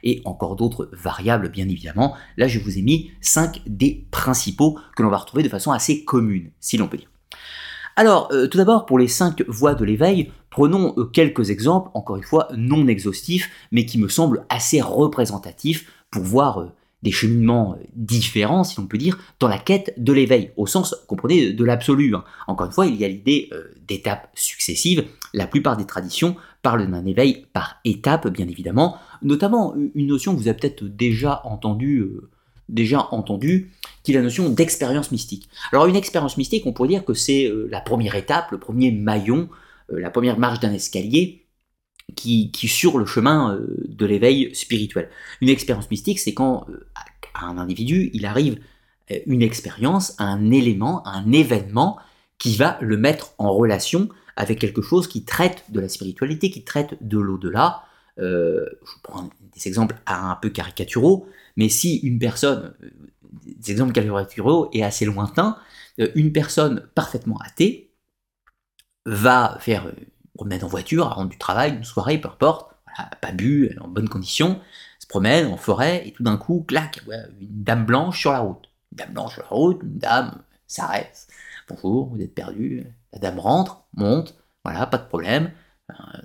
Et 0.04 0.22
encore 0.24 0.56
d'autres 0.56 0.90
variables, 0.94 1.50
bien 1.50 1.68
évidemment. 1.68 2.16
Là, 2.38 2.48
je 2.48 2.60
vous 2.60 2.78
ai 2.78 2.82
mis 2.82 3.12
cinq 3.20 3.60
des 3.68 4.08
principaux 4.10 4.80
que 4.96 5.04
l'on 5.04 5.10
va 5.10 5.18
retrouver 5.18 5.44
de 5.44 5.50
façon 5.50 5.74
assez 5.74 6.06
commune, 6.06 6.52
si 6.62 6.78
l'on 6.78 6.88
peut 6.88 6.96
dire. 6.96 7.10
Alors, 7.98 8.30
euh, 8.32 8.48
tout 8.48 8.58
d'abord, 8.58 8.86
pour 8.86 9.00
les 9.00 9.10
cinq 9.10 9.44
voies 9.50 9.76
de 9.76 9.84
l'éveil, 9.84 10.32
prenons 10.50 10.94
euh, 10.96 11.04
quelques 11.04 11.50
exemples, 11.50 11.92
encore 11.94 12.16
une 12.16 12.24
fois, 12.24 12.48
non 12.56 12.88
exhaustifs, 12.88 13.52
mais 13.74 13.86
qui 13.86 13.98
me 13.98 14.08
semblent 14.08 14.46
assez 14.48 14.80
représentatifs 14.80 15.92
pour 16.10 16.24
voir 16.24 16.70
des 17.04 17.12
cheminements 17.12 17.74
euh, 17.74 17.84
différents, 17.96 18.64
si 18.64 18.80
on 18.80 18.88
peut 18.88 18.98
dire, 18.98 19.20
dans 19.40 19.50
la 19.50 19.60
quête 19.60 19.94
de 19.98 20.14
l'éveil, 20.14 20.52
au 20.58 20.66
sens, 20.66 20.96
comprenez, 21.08 21.52
de 21.52 21.64
l'absolu. 21.64 22.16
Hein. 22.16 22.24
Encore 22.48 22.66
une 22.66 22.72
fois, 22.72 22.88
il 22.88 22.96
y 22.96 23.06
a 23.06 23.10
l'idée 23.10 23.50
euh, 23.52 23.66
d'étapes 23.88 24.30
successives. 24.34 25.06
La 25.34 25.46
plupart 25.46 25.78
des 25.78 25.86
traditions 25.86 26.36
parlent 26.62 26.90
d'un 26.90 27.06
éveil 27.06 27.46
par 27.52 27.76
étapes, 27.84 28.30
bien 28.30 28.48
évidemment, 28.48 28.98
notamment 29.22 29.76
une 29.94 30.08
notion 30.08 30.34
que 30.34 30.40
vous 30.40 30.48
avez 30.48 30.58
peut-être 30.58 30.86
déjà 30.86 31.42
entendue, 31.44 32.00
euh, 32.00 32.30
déjà 32.70 33.10
entendu, 33.12 33.72
qui 34.04 34.14
est 34.14 34.16
la 34.16 34.22
notion 34.22 34.50
d'expérience 34.50 35.12
mystique. 35.12 35.50
Alors 35.74 35.86
une 35.88 35.98
expérience 35.98 36.38
mystique, 36.38 36.66
on 36.66 36.72
pourrait 36.72 36.90
dire 36.90 37.06
que 37.06 37.14
c'est 37.14 37.52
la 37.70 37.82
première 37.82 38.16
étape, 38.16 38.52
le 38.52 38.58
premier 38.58 38.92
maillon, 38.92 39.50
la 39.90 40.10
première 40.10 40.40
marche 40.40 40.60
d'un 40.60 40.74
escalier 40.74 41.43
qui, 42.16 42.52
sur 42.68 42.98
le 42.98 43.06
chemin 43.06 43.56
euh, 43.56 43.68
de 43.88 44.06
l'éveil 44.06 44.54
spirituel. 44.56 45.10
Une 45.42 45.50
expérience 45.50 45.90
mystique, 45.90 46.20
c'est 46.20 46.34
quand 46.34 46.66
euh, 46.70 46.88
à 47.34 47.46
un 47.46 47.58
individu, 47.58 48.10
il 48.14 48.26
arrive 48.26 48.60
euh, 49.12 49.20
une 49.26 49.42
expérience, 49.42 50.16
un 50.20 50.52
élément, 50.52 51.06
un 51.08 51.32
événement 51.32 51.98
qui 52.38 52.56
va 52.56 52.78
le 52.82 52.98
mettre 52.98 53.34
en 53.38 53.52
relation 53.52 54.10
avec 54.36 54.60
quelque 54.60 54.82
chose 54.82 55.08
qui 55.08 55.24
traite 55.24 55.64
de 55.70 55.80
la 55.80 55.90
spiritualité, 55.90 56.50
qui 56.50 56.64
traite 56.64 56.96
de 57.02 57.20
l'au-delà. 57.20 57.84
je 58.18 58.66
prends 59.04 59.30
des 59.56 59.68
exemples 59.68 59.96
un 60.08 60.38
peu 60.42 60.50
caricaturaux, 60.50 61.28
mais 61.56 61.70
si 61.70 61.98
une 61.98 62.18
personne, 62.18 62.74
des 63.46 63.72
exemples 63.72 63.94
caricaturaux 63.94 64.70
et 64.74 64.84
assez 64.84 65.06
lointains, 65.06 65.58
une 66.16 66.34
personne 66.34 66.88
parfaitement 66.96 67.38
athée 67.46 67.92
va 69.06 69.58
faire 69.60 69.94
une 70.34 70.38
promenade 70.38 70.64
en 70.64 70.68
voiture, 70.68 71.08
à 71.08 71.10
rendre 71.10 71.30
du 71.30 71.38
travail, 71.38 71.76
une 71.76 71.84
soirée, 71.84 72.18
peu 72.20 72.30
importe, 72.30 72.76
pas 73.22 73.32
bu, 73.32 73.76
en 73.82 73.88
bonne 73.88 74.10
condition, 74.10 74.60
se 75.00 75.08
promène 75.08 75.48
en 75.48 75.58
forêt, 75.58 76.08
et 76.08 76.12
tout 76.12 76.24
d'un 76.24 76.38
coup, 76.38 76.64
clac, 76.68 77.02
une 77.40 77.64
dame 77.64 77.86
blanche 77.86 78.20
sur 78.20 78.32
la 78.32 78.40
route. 78.40 78.70
Une 78.92 78.98
dame 78.98 79.14
blanche 79.14 79.34
sur 79.34 79.44
la 79.44 79.50
route, 79.50 79.80
une 79.84 79.98
dame 79.98 80.42
s'arrête. 80.68 81.28
Bonjour, 81.70 82.10
vous 82.10 82.22
êtes 82.22 82.34
perdu. 82.34 82.86
La 83.12 83.20
dame 83.20 83.40
rentre, 83.40 83.84
monte, 83.96 84.36
voilà, 84.64 84.86
pas 84.86 84.98
de 84.98 85.08
problème. 85.08 85.52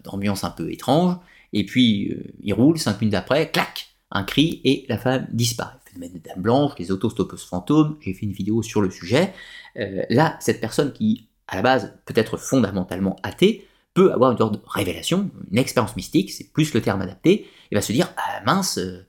D'ambiance 0.04 0.44
un 0.44 0.50
peu 0.50 0.72
étrange. 0.72 1.16
Et 1.52 1.64
puis, 1.66 2.12
euh, 2.12 2.34
il 2.40 2.54
roule, 2.54 2.78
cinq 2.78 3.00
minutes 3.00 3.14
après, 3.14 3.50
clac, 3.50 3.88
un 4.10 4.22
cri, 4.22 4.60
et 4.64 4.86
la 4.88 4.98
femme 4.98 5.26
disparaît. 5.32 5.74
Phénomène 5.86 6.12
de 6.12 6.18
dame 6.18 6.42
blanche, 6.42 6.72
les 6.78 6.90
autostoppeuses 6.92 7.44
fantômes, 7.44 7.96
j'ai 8.00 8.12
fait 8.12 8.26
une 8.26 8.32
vidéo 8.32 8.62
sur 8.62 8.82
le 8.82 8.90
sujet. 8.90 9.32
Euh, 9.76 10.02
là, 10.10 10.36
cette 10.40 10.60
personne 10.60 10.92
qui, 10.92 11.28
à 11.46 11.56
la 11.56 11.62
base, 11.62 11.98
peut 12.04 12.14
être 12.16 12.36
fondamentalement 12.36 13.16
athée, 13.22 13.66
peut 13.94 14.12
avoir 14.12 14.32
une 14.32 14.38
sorte 14.38 14.54
de 14.54 14.60
révélation, 14.66 15.30
une 15.50 15.58
expérience 15.58 15.96
mystique, 15.96 16.30
c'est 16.30 16.52
plus 16.52 16.72
le 16.74 16.80
terme 16.80 17.00
adapté, 17.00 17.46
et 17.70 17.74
va 17.74 17.82
se 17.82 17.92
dire, 17.92 18.12
ah 18.16 18.42
mince, 18.46 18.78
euh, 18.78 19.06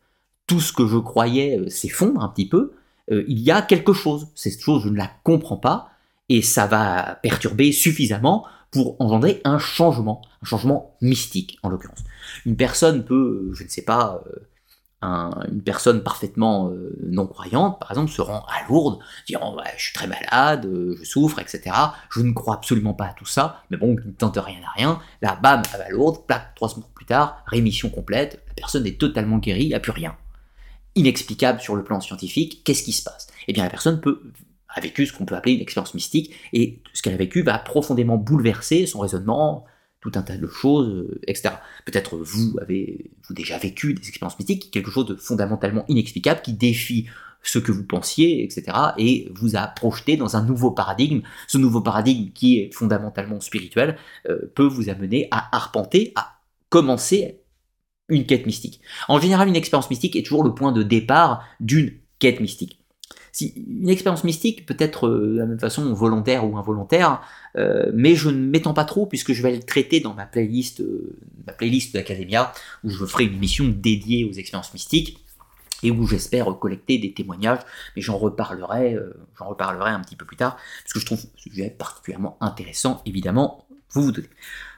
tout 0.48 0.60
ce 0.60 0.74
que 0.74 0.88
je 0.88 0.98
croyais 0.98 1.70
s'effondre 1.70 2.22
un 2.24 2.30
petit 2.30 2.48
peu, 2.48 2.74
il 3.12 3.40
y 3.40 3.50
a 3.50 3.64
quelque 3.64 3.92
chose, 3.92 4.28
cette 4.36 4.62
chose, 4.62 4.84
je 4.84 4.90
ne 4.90 4.98
la 4.98 5.10
comprends 5.24 5.58
pas, 5.58 5.90
et 6.28 6.44
ça 6.44 6.68
va 6.68 7.20
perturber 7.24 7.72
suffisamment 7.72 8.46
pour 8.70 8.96
engendrer 9.02 9.42
un 9.46 9.58
changement, 9.58 10.22
un 10.44 10.46
changement 10.46 10.96
mystique 11.02 11.58
en 11.64 11.70
l'occurrence. 11.70 12.04
Une 12.46 12.56
personne 12.56 13.04
peut, 13.04 13.50
je 13.54 13.64
ne 13.64 13.70
sais 13.70 13.82
pas, 13.82 14.24
une 15.02 15.62
personne 15.64 16.04
parfaitement 16.04 16.70
euh, 16.70 16.98
non 17.08 17.26
croyante, 17.26 17.80
par 17.80 17.92
exemple, 17.92 18.12
se 18.12 18.22
rend 18.22 18.46
à 18.48 18.68
Lourdes, 18.68 19.00
disant 19.28 19.56
je 19.78 19.82
suis 19.82 19.94
très 19.94 20.08
malade, 20.08 20.66
euh, 20.66 20.98
je 21.00 21.06
souffre, 21.06 21.40
etc. 21.40 21.76
Je 22.10 22.22
ne 22.22 22.34
crois 22.34 22.56
absolument 22.56 22.94
pas 22.94 23.06
à 23.06 23.14
tout 23.14 23.26
ça, 23.26 23.64
mais 23.70 23.78
bon, 23.78 23.96
ne 23.96 24.12
tente 24.12 24.38
rien 24.38 24.60
à 24.66 24.72
rien. 24.76 25.00
Là, 25.22 25.40
bam, 25.42 25.62
à 25.74 25.90
Lourdes, 25.90 26.26
plaque, 26.28 26.54
trois 26.56 26.70
semaines 26.70 26.86
plus 26.94 27.06
tard, 27.06 27.44
rémission 27.46 27.90
complète, 27.90 28.44
la 28.48 28.54
personne 28.56 28.86
est 28.86 29.00
totalement 29.00 29.38
guérie, 29.38 29.64
il 29.64 29.70
n'y 29.70 29.74
a 29.74 29.80
plus 29.80 29.92
rien. 29.92 30.18
Inexplicable 30.96 31.62
sur 31.62 31.76
le 31.76 31.84
plan 31.84 32.02
scientifique, 32.02 32.64
qu'est-ce 32.66 32.84
qui 32.84 32.92
se 32.92 33.04
passe? 33.04 33.28
Eh 33.48 33.54
bien, 33.54 33.64
la 33.64 33.70
personne 33.70 34.02
peut 34.02 34.22
a 34.70 34.82
vécu 34.82 35.06
ce 35.06 35.14
qu'on 35.14 35.26
peut 35.26 35.36
appeler 35.36 35.56
une 35.56 35.62
expérience 35.62 35.94
mystique, 35.94 36.34
et 36.54 36.82
ce 36.94 37.02
qu'elle 37.02 37.14
a 37.14 37.18
vécu 37.18 37.42
va 37.42 37.58
profondément 37.58 38.18
bouleverser 38.18 38.86
son 38.86 39.00
raisonnement, 39.00 39.66
tout 40.02 40.12
un 40.16 40.22
tas 40.22 40.38
de 40.38 40.48
choses, 40.48 40.88
euh, 40.88 41.20
etc. 41.28 41.56
Peut-être 41.86 42.18
vous 42.18 42.56
avez 42.62 43.12
vous 43.28 43.34
déjà 43.34 43.58
vécu 43.58 43.94
des 43.94 44.08
expériences 44.08 44.40
mystiques, 44.40 44.72
quelque 44.72 44.92
chose 44.92 45.06
de 45.06 45.16
fondamentalement 45.16 45.86
inexplicable 45.88 46.42
qui 46.42 46.54
défie 46.54 47.08
ce 47.42 47.60
que 47.60 47.72
vous 47.72 47.84
pensiez, 47.84 48.44
etc. 48.44 48.66
et 48.98 49.30
vous 49.34 49.56
a 49.56 49.68
projeté 49.68 50.18
dans 50.18 50.36
un 50.36 50.44
nouveau 50.44 50.72
paradigme. 50.72 51.22
Ce 51.48 51.58
nouveau 51.58 51.82
paradigme 51.82 52.32
qui 52.34 52.60
est 52.60 52.74
fondamentalement 52.74 53.40
spirituel 53.40 53.98
euh, 54.30 54.52
peut 54.56 54.68
vous 54.68 54.90
amener 54.90 55.28
à 55.32 55.56
arpenter, 55.56 56.12
à 56.16 56.40
commencer 56.70 57.40
une 58.10 58.26
quête 58.26 58.46
mystique. 58.46 58.82
En 59.08 59.20
général, 59.20 59.48
une 59.48 59.56
expérience 59.56 59.90
mystique 59.90 60.16
est 60.16 60.24
toujours 60.24 60.44
le 60.44 60.54
point 60.54 60.72
de 60.72 60.84
départ 60.84 61.44
d'une 61.60 61.94
quête 62.18 62.40
mystique. 62.40 62.79
Une 63.42 63.90
expérience 63.90 64.24
mystique 64.24 64.66
peut 64.66 64.76
être 64.80 65.08
euh, 65.08 65.34
de 65.34 65.38
la 65.40 65.46
même 65.46 65.60
façon 65.60 65.94
volontaire 65.94 66.50
ou 66.50 66.58
involontaire, 66.58 67.22
euh, 67.58 67.92
mais 67.94 68.16
je 68.16 68.30
ne 68.30 68.38
m'étends 68.38 68.74
pas 68.74 68.86
trop 68.86 69.06
puisque 69.06 69.34
je 69.34 69.42
vais 69.42 69.56
le 69.56 69.64
traiter 69.64 70.00
dans 70.00 70.14
ma 70.14 70.26
playlist, 70.26 70.82
euh, 70.82 71.16
ma 71.46 71.54
playlist 71.54 71.94
d'Academia, 71.94 72.52
où 72.84 72.90
je 72.90 73.06
ferai 73.06 73.26
une 73.26 73.36
émission 73.36 73.66
dédiée 73.68 74.26
aux 74.26 74.34
expériences 74.34 74.74
mystiques 74.74 75.24
et 75.82 75.92
où 75.92 76.06
j'espère 76.06 76.58
collecter 76.60 76.98
des 76.98 77.14
témoignages, 77.14 77.62
mais 77.96 78.02
j'en 78.02 78.18
reparlerai, 78.18 78.98
un 79.40 80.02
petit 80.02 80.18
peu 80.18 80.26
plus 80.26 80.36
tard, 80.36 80.58
parce 80.84 80.94
que 80.94 81.00
je 81.00 81.06
trouve 81.06 81.20
ce 81.20 81.28
sujet 81.38 81.70
particulièrement 81.70 82.38
intéressant, 82.42 83.02
évidemment, 83.06 83.66
vous 83.92 84.04
vous 84.04 84.12
donnez. 84.12 84.28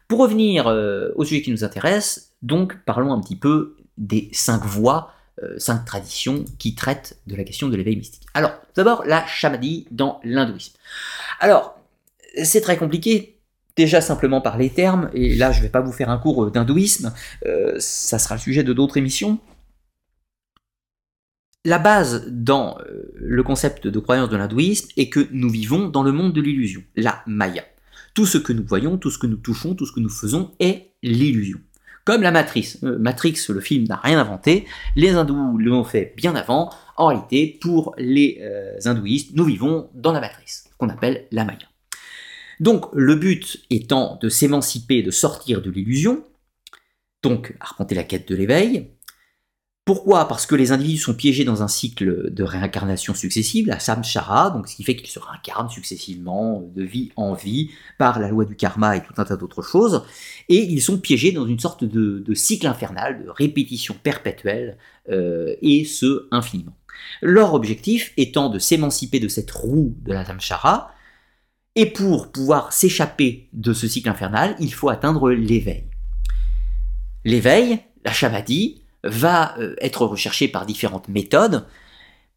Pour 0.08 0.20
revenir 0.20 0.68
au 1.16 1.24
sujet 1.24 1.42
qui 1.42 1.50
nous 1.50 1.64
intéresse, 1.64 2.34
donc 2.44 2.78
parlons 2.86 3.14
un 3.14 3.20
petit 3.20 3.36
peu 3.36 3.78
des 3.98 4.30
cinq 4.32 4.64
voies 4.64 5.12
cinq 5.58 5.86
traditions 5.86 6.46
qui 6.60 6.76
traitent 6.76 7.18
de 7.28 7.36
la 7.36 7.44
question 7.44 7.70
de 7.70 7.76
l'éveil 7.76 7.96
mystique. 7.96 8.26
Alors, 8.34 8.54
d'abord, 8.76 9.04
la 9.06 9.26
chamadie 9.26 9.88
dans 9.92 10.20
l'hindouisme. 10.24 10.74
Alors, 11.40 11.78
c'est 12.44 12.62
très 12.62 12.78
compliqué, 12.78 13.40
déjà 13.76 14.02
simplement 14.02 14.42
par 14.42 14.58
les 14.58 14.70
termes, 14.70 15.10
et 15.14 15.36
là 15.36 15.52
je 15.52 15.60
ne 15.60 15.64
vais 15.64 15.70
pas 15.70 15.82
vous 15.82 15.92
faire 15.92 16.10
un 16.10 16.18
cours 16.18 16.52
d'hindouisme, 16.52 17.14
euh, 17.46 17.76
ça 17.80 18.20
sera 18.20 18.36
le 18.36 18.42
sujet 18.42 18.64
de 18.64 18.74
d'autres 18.74 18.98
émissions. 18.98 19.40
La 21.64 21.78
base 21.78 22.28
dans 22.28 22.80
euh, 22.80 23.14
le 23.16 23.44
concept 23.44 23.88
de 23.88 24.00
croyance 24.00 24.30
de 24.30 24.38
l'hindouisme 24.38 24.90
est 24.98 25.10
que 25.10 25.28
nous 25.32 25.50
vivons 25.50 25.90
dans 25.90 26.04
le 26.04 26.12
monde 26.12 26.34
de 26.34 26.42
l'illusion, 26.42 26.84
la 26.96 27.22
Maya. 27.28 27.64
Tout 28.14 28.26
ce 28.26 28.38
que 28.38 28.52
nous 28.52 28.66
voyons, 28.66 28.98
tout 28.98 29.12
ce 29.12 29.20
que 29.20 29.28
nous 29.28 29.38
touchons, 29.38 29.76
tout 29.76 29.86
ce 29.86 29.92
que 29.92 30.00
nous 30.00 30.10
faisons 30.10 30.52
est 30.60 30.92
l'illusion. 31.04 31.60
Comme 32.06 32.22
la 32.22 32.32
Matrice. 32.32 32.80
Euh, 32.84 32.98
Matrix, 32.98 33.38
le 33.50 33.60
film 33.60 33.86
n'a 33.86 33.98
rien 33.98 34.20
inventé, 34.20 34.66
les 34.96 35.10
hindous 35.10 35.58
l'ont 35.58 35.84
fait 35.84 36.14
bien 36.18 36.36
avant. 36.36 36.72
En 36.98 37.08
réalité, 37.08 37.58
pour 37.62 37.94
les 37.98 38.40
euh, 38.42 38.78
hindouistes, 38.86 39.32
nous 39.36 39.46
vivons 39.46 39.90
dans 39.94 40.12
la 40.12 40.20
Matrice, 40.20 40.70
qu'on 40.78 40.90
appelle 40.90 41.28
la 41.32 41.46
Maya. 41.46 41.68
Donc 42.60 42.86
le 42.94 43.16
but 43.16 43.64
étant 43.70 44.20
de 44.22 44.30
s'émanciper, 44.30 45.02
de 45.02 45.12
sortir 45.12 45.62
de 45.62 45.72
l'illusion, 45.72 46.24
donc 47.24 47.56
arpenter 47.60 47.96
la 47.96 48.04
quête 48.04 48.28
de 48.28 48.36
l'éveil, 48.36 48.92
pourquoi? 49.94 50.26
Parce 50.30 50.46
que 50.46 50.56
les 50.56 50.72
individus 50.72 51.02
sont 51.02 51.14
piégés 51.14 51.44
dans 51.44 51.64
un 51.64 51.68
cycle 51.68 52.32
de 52.34 52.44
réincarnation 52.46 53.14
successive, 53.14 53.68
la 53.68 53.78
samsara, 53.78 54.50
donc 54.52 54.70
ce 54.70 54.78
qui 54.78 54.86
fait 54.86 54.96
qu'ils 54.96 55.10
se 55.10 55.20
réincarnent 55.20 55.70
successivement 55.70 56.64
de 56.74 56.82
vie 56.82 57.12
en 57.18 57.34
vie 57.34 57.72
par 57.98 58.18
la 58.18 58.30
loi 58.30 58.46
du 58.46 58.56
karma 58.56 58.96
et 58.96 59.04
tout 59.04 59.12
un 59.18 59.26
tas 59.26 59.36
d'autres 59.36 59.62
choses, 59.62 60.06
et 60.48 60.64
ils 60.64 60.82
sont 60.82 60.98
piégés 60.98 61.34
dans 61.34 61.46
une 61.46 61.60
sorte 61.60 61.84
de, 61.84 62.34
cycle 62.34 62.68
infernal, 62.68 63.26
de 63.26 63.30
répétition 63.30 63.94
perpétuelle, 64.02 64.78
euh, 65.10 65.56
et 65.62 65.84
ce 65.84 66.30
infiniment. 66.32 66.78
Leur 67.22 67.54
objectif 67.54 68.14
étant 68.16 68.48
de 68.48 68.60
s'émanciper 68.60 69.20
de 69.20 69.28
cette 69.28 69.52
roue 69.52 69.98
de 70.04 70.14
la 70.14 70.24
samsara, 70.24 70.94
et 71.76 71.88
pour 71.88 72.32
pouvoir 72.32 72.72
s'échapper 72.72 73.50
de 73.52 73.74
ce 73.74 73.90
cycle 73.90 74.08
infernal, 74.08 74.56
il 74.62 74.74
faut 74.74 74.88
atteindre 74.88 75.32
l'éveil. 75.32 75.84
L'éveil, 77.26 77.80
la 78.06 78.14
shamadi, 78.14 78.81
va 79.04 79.58
euh, 79.60 79.76
être 79.80 80.06
recherché 80.06 80.48
par 80.48 80.66
différentes 80.66 81.08
méthodes, 81.08 81.66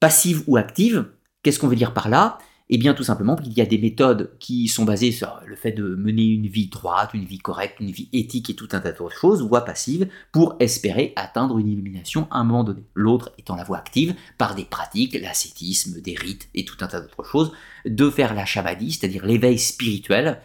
passives 0.01 0.43
ou 0.47 0.57
actives. 0.57 1.07
Qu'est-ce 1.43 1.59
qu'on 1.59 1.69
veut 1.69 1.77
dire 1.77 1.95
par 1.95 2.09
là? 2.09 2.39
Eh 2.71 2.79
bien 2.79 2.95
tout 2.95 3.05
simplement 3.05 3.37
qu'il 3.37 3.53
y 3.53 3.61
a 3.61 3.67
des 3.67 3.77
méthodes 3.77 4.31
qui 4.39 4.69
sont 4.69 4.87
basées 4.87 5.13
sur 5.13 5.39
le 5.45 5.55
fait 5.55 5.73
de 5.73 5.83
mener 5.83 6.25
une 6.25 6.47
vie 6.47 6.69
droite, 6.69 7.11
une 7.13 7.27
vie 7.27 7.39
correcte, 7.39 7.79
une 7.79 7.91
vie 7.91 8.09
éthique 8.15 8.49
et 8.49 8.55
tout 8.55 8.69
un 8.73 8.81
tas 8.81 8.93
d'autres 8.93 9.15
choses, 9.15 9.43
voie 9.43 9.67
passive, 9.67 10.09
pour 10.33 10.57
espérer 10.61 11.13
atteindre 11.15 11.59
une 11.59 11.69
illumination 11.69 12.27
à 12.31 12.39
un 12.39 12.45
moment 12.45 12.65
donné. 12.65 12.83
L'autre 12.95 13.33
étant 13.37 13.55
la 13.55 13.65
voie 13.65 13.77
active, 13.77 14.15
par 14.39 14.55
des 14.55 14.65
pratiques, 14.65 15.15
l'ascétisme, 15.21 16.01
des 16.01 16.15
rites 16.15 16.49
et 16.55 16.65
tout 16.65 16.77
un 16.81 16.87
tas 16.87 17.03
d'autres 17.03 17.25
choses, 17.25 17.53
de 17.85 18.09
faire 18.09 18.33
la 18.33 18.47
shamadi, 18.47 18.93
c'est-à-dire 18.93 19.27
l'éveil 19.27 19.59
spirituel, 19.59 20.41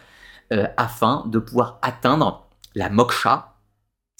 euh, 0.52 0.66
afin 0.76 1.24
de 1.26 1.38
pouvoir 1.38 1.78
atteindre 1.80 2.46
la 2.74 2.90
moksha, 2.90 3.49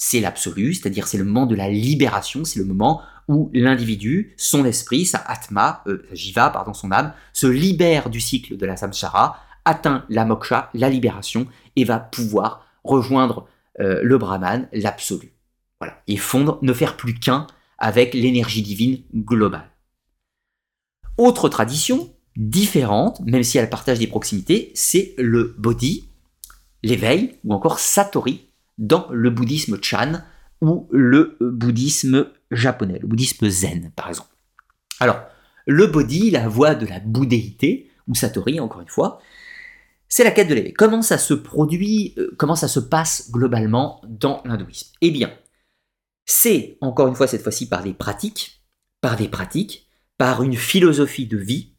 c'est 0.03 0.21
l'absolu, 0.21 0.73
c'est-à-dire 0.73 1.07
c'est 1.07 1.19
le 1.19 1.27
moment 1.27 1.45
de 1.45 1.55
la 1.55 1.69
libération, 1.69 2.47
c'est 2.47 2.59
le 2.59 2.65
moment 2.65 3.03
où 3.29 3.51
l'individu, 3.53 4.33
son 4.39 4.65
esprit, 4.65 5.05
sa 5.05 5.19
atma, 5.19 5.83
euh, 5.87 6.09
jiva, 6.11 6.49
pardon, 6.49 6.73
son 6.73 6.91
âme, 6.91 7.13
se 7.35 7.47
libère 7.47 8.09
du 8.09 8.19
cycle 8.19 8.57
de 8.57 8.65
la 8.65 8.79
samsara, 8.79 9.39
atteint 9.67 10.07
la 10.09 10.25
moksha, 10.25 10.71
la 10.73 10.89
libération, 10.89 11.47
et 11.77 11.85
va 11.85 11.99
pouvoir 11.99 12.65
rejoindre 12.83 13.47
euh, 13.79 14.01
le 14.03 14.17
brahman, 14.17 14.69
l'absolu. 14.73 15.35
Voilà, 15.81 16.01
et 16.09 16.17
fondre, 16.17 16.59
ne 16.63 16.73
faire 16.73 16.97
plus 16.97 17.13
qu'un 17.13 17.47
avec 17.77 18.15
l'énergie 18.15 18.63
divine 18.63 19.03
globale. 19.15 19.69
Autre 21.19 21.51
tradition, 21.51 22.11
différente, 22.37 23.21
même 23.27 23.43
si 23.43 23.59
elle 23.59 23.69
partage 23.69 23.99
des 23.99 24.07
proximités, 24.07 24.73
c'est 24.75 25.13
le 25.19 25.55
bodhi, 25.59 26.09
l'éveil, 26.83 27.37
ou 27.45 27.53
encore 27.53 27.79
satori, 27.79 28.50
dans 28.81 29.07
le 29.13 29.31
bouddhisme 29.31 29.79
Chan 29.81 30.23
ou 30.61 30.89
le 30.91 31.37
bouddhisme 31.41 32.27
japonais, 32.51 32.99
le 32.99 33.07
bouddhisme 33.07 33.49
zen 33.49 33.93
par 33.95 34.09
exemple. 34.09 34.31
Alors, 34.99 35.21
le 35.67 35.87
bodhi, 35.87 36.31
la 36.31 36.49
voie 36.49 36.75
de 36.75 36.87
la 36.87 36.99
bouddhéité, 36.99 37.91
ou 38.09 38.15
satori 38.15 38.59
encore 38.59 38.81
une 38.81 38.89
fois, 38.89 39.21
c'est 40.09 40.25
la 40.25 40.33
quête 40.33 40.49
de 40.49 40.55
l'éveil. 40.55 40.73
Comment 40.73 41.03
ça 41.03 41.19
se 41.19 41.35
produit, 41.35 42.15
euh, 42.19 42.35
comment 42.37 42.57
ça 42.57 42.67
se 42.67 42.81
passe 42.81 43.31
globalement 43.31 44.03
dans 44.09 44.43
l'hindouisme? 44.45 44.93
Eh 45.01 45.13
bien, 45.13 45.33
c'est 46.27 46.77
encore 46.81 47.07
une 47.07 47.15
fois 47.15 47.29
cette 47.29 47.43
fois-ci 47.43 47.69
par 47.69 47.83
des 47.83 47.95
pratiques, 47.95 48.65
par 49.01 49.17
des 49.17 49.29
pratiques, 49.29 49.89
par 50.19 50.43
une 50.43 50.57
philosophie 50.57 51.27
de 51.27 51.37
vie, 51.37 51.75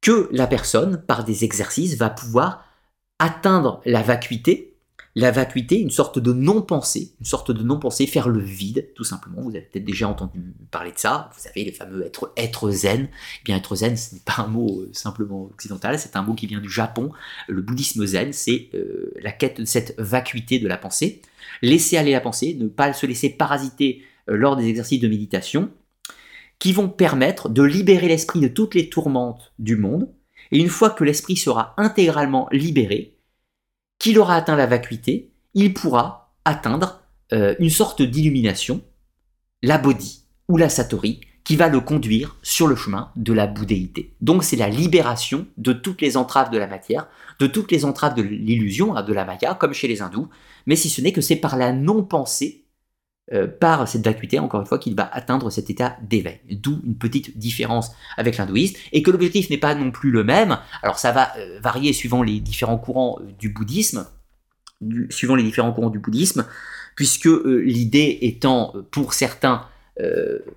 que 0.00 0.28
la 0.32 0.46
personne, 0.46 1.02
par 1.06 1.24
des 1.24 1.44
exercices, 1.44 1.96
va 1.96 2.10
pouvoir 2.10 2.64
atteindre 3.18 3.80
la 3.84 4.02
vacuité, 4.02 4.67
la 5.18 5.32
vacuité, 5.32 5.80
une 5.80 5.90
sorte 5.90 6.20
de 6.20 6.32
non-pensée, 6.32 7.10
une 7.18 7.26
sorte 7.26 7.50
de 7.50 7.64
non-pensée, 7.64 8.06
faire 8.06 8.28
le 8.28 8.38
vide, 8.38 8.90
tout 8.94 9.02
simplement. 9.02 9.42
Vous 9.42 9.50
avez 9.50 9.62
peut-être 9.62 9.84
déjà 9.84 10.08
entendu 10.08 10.54
parler 10.70 10.92
de 10.92 10.98
ça. 10.98 11.28
Vous 11.34 11.42
savez, 11.42 11.64
les 11.64 11.72
fameux 11.72 12.06
être, 12.06 12.32
être 12.36 12.70
zen. 12.70 13.08
Eh 13.40 13.44
bien, 13.44 13.56
être 13.56 13.74
zen, 13.74 13.96
ce 13.96 14.14
n'est 14.14 14.20
pas 14.20 14.36
un 14.38 14.46
mot 14.46 14.80
euh, 14.80 14.90
simplement 14.92 15.46
occidental, 15.46 15.98
c'est 15.98 16.14
un 16.14 16.22
mot 16.22 16.34
qui 16.34 16.46
vient 16.46 16.60
du 16.60 16.70
Japon. 16.70 17.10
Le 17.48 17.62
bouddhisme 17.62 18.06
zen, 18.06 18.32
c'est 18.32 18.68
euh, 18.74 19.12
la 19.20 19.32
quête 19.32 19.60
de 19.60 19.64
cette 19.64 19.96
vacuité 19.98 20.60
de 20.60 20.68
la 20.68 20.78
pensée. 20.78 21.20
Laisser 21.62 21.96
aller 21.96 22.12
la 22.12 22.20
pensée, 22.20 22.54
ne 22.54 22.68
pas 22.68 22.92
se 22.92 23.04
laisser 23.04 23.28
parasiter 23.28 24.04
euh, 24.30 24.36
lors 24.36 24.54
des 24.54 24.68
exercices 24.68 25.00
de 25.00 25.08
méditation, 25.08 25.72
qui 26.60 26.72
vont 26.72 26.88
permettre 26.88 27.48
de 27.48 27.64
libérer 27.64 28.06
l'esprit 28.06 28.38
de 28.38 28.46
toutes 28.46 28.76
les 28.76 28.88
tourmentes 28.88 29.52
du 29.58 29.74
monde. 29.74 30.08
Et 30.52 30.60
une 30.60 30.68
fois 30.68 30.90
que 30.90 31.02
l'esprit 31.02 31.36
sera 31.36 31.74
intégralement 31.76 32.48
libéré, 32.52 33.17
qu'il 33.98 34.18
aura 34.18 34.36
atteint 34.36 34.56
la 34.56 34.66
vacuité, 34.66 35.32
il 35.54 35.74
pourra 35.74 36.34
atteindre 36.44 37.02
euh, 37.32 37.54
une 37.58 37.70
sorte 37.70 38.02
d'illumination, 38.02 38.80
la 39.62 39.78
bodhi 39.78 40.24
ou 40.48 40.56
la 40.56 40.68
satori, 40.68 41.20
qui 41.44 41.56
va 41.56 41.68
le 41.68 41.80
conduire 41.80 42.36
sur 42.42 42.66
le 42.66 42.76
chemin 42.76 43.10
de 43.16 43.32
la 43.32 43.46
bouddhéité. 43.46 44.14
Donc 44.20 44.44
c'est 44.44 44.56
la 44.56 44.68
libération 44.68 45.46
de 45.56 45.72
toutes 45.72 46.02
les 46.02 46.18
entraves 46.18 46.50
de 46.50 46.58
la 46.58 46.66
matière, 46.66 47.06
de 47.38 47.46
toutes 47.46 47.72
les 47.72 47.86
entraves 47.86 48.14
de 48.14 48.20
l'illusion, 48.20 48.94
hein, 48.94 49.02
de 49.02 49.14
la 49.14 49.24
maya, 49.24 49.54
comme 49.54 49.72
chez 49.72 49.88
les 49.88 50.02
hindous, 50.02 50.28
mais 50.66 50.76
si 50.76 50.90
ce 50.90 51.00
n'est 51.00 51.12
que 51.12 51.22
c'est 51.22 51.36
par 51.36 51.56
la 51.56 51.72
non-pensée, 51.72 52.66
euh, 53.34 53.46
par 53.46 53.86
cette 53.86 54.02
vacuité, 54.02 54.38
encore 54.38 54.60
une 54.60 54.66
fois, 54.66 54.78
qu'il 54.78 54.94
va 54.94 55.06
atteindre 55.12 55.50
cet 55.50 55.68
état 55.68 55.98
d'éveil. 56.00 56.40
D'où 56.50 56.80
une 56.82 56.96
petite 56.96 57.36
différence 57.36 57.90
avec 58.16 58.38
l'hindouisme, 58.38 58.76
et 58.92 59.02
que 59.02 59.10
l'objectif 59.10 59.50
n'est 59.50 59.58
pas 59.58 59.74
non 59.74 59.90
plus 59.90 60.10
le 60.10 60.24
même. 60.24 60.56
Alors 60.82 60.98
ça 60.98 61.12
va 61.12 61.36
euh, 61.36 61.60
varier 61.60 61.92
suivant 61.92 62.22
les 62.22 62.40
différents 62.40 62.78
courants 62.78 63.18
euh, 63.20 63.24
du 63.38 63.50
bouddhisme, 63.50 64.06
suivant 65.10 65.34
les 65.34 65.42
différents 65.42 65.72
courants 65.72 65.90
du 65.90 65.98
bouddhisme, 65.98 66.46
puisque 66.96 67.28
l'idée 67.44 68.18
étant 68.22 68.72
pour 68.90 69.12
certains 69.12 69.64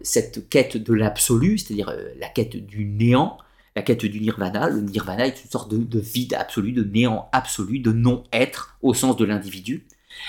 cette 0.01 0.49
quête 0.49 0.77
de 0.77 0.93
l'absolu, 0.93 1.57
c'est-à-dire 1.57 1.91
la 2.19 2.27
quête 2.27 2.55
du 2.55 2.85
néant, 2.85 3.39
la 3.75 3.81
quête 3.81 4.05
du 4.05 4.19
nirvana. 4.19 4.69
Le 4.69 4.81
nirvana 4.81 5.25
est 5.25 5.43
une 5.43 5.49
sorte 5.49 5.73
de, 5.73 5.99
vide 5.99 6.35
absolu, 6.35 6.73
de 6.73 6.83
néant 6.83 7.27
absolu, 7.31 7.79
de 7.79 7.91
non-être 7.91 8.77
au 8.83 8.93
sens 8.93 9.17
de 9.17 9.25
l'individu. 9.25 9.87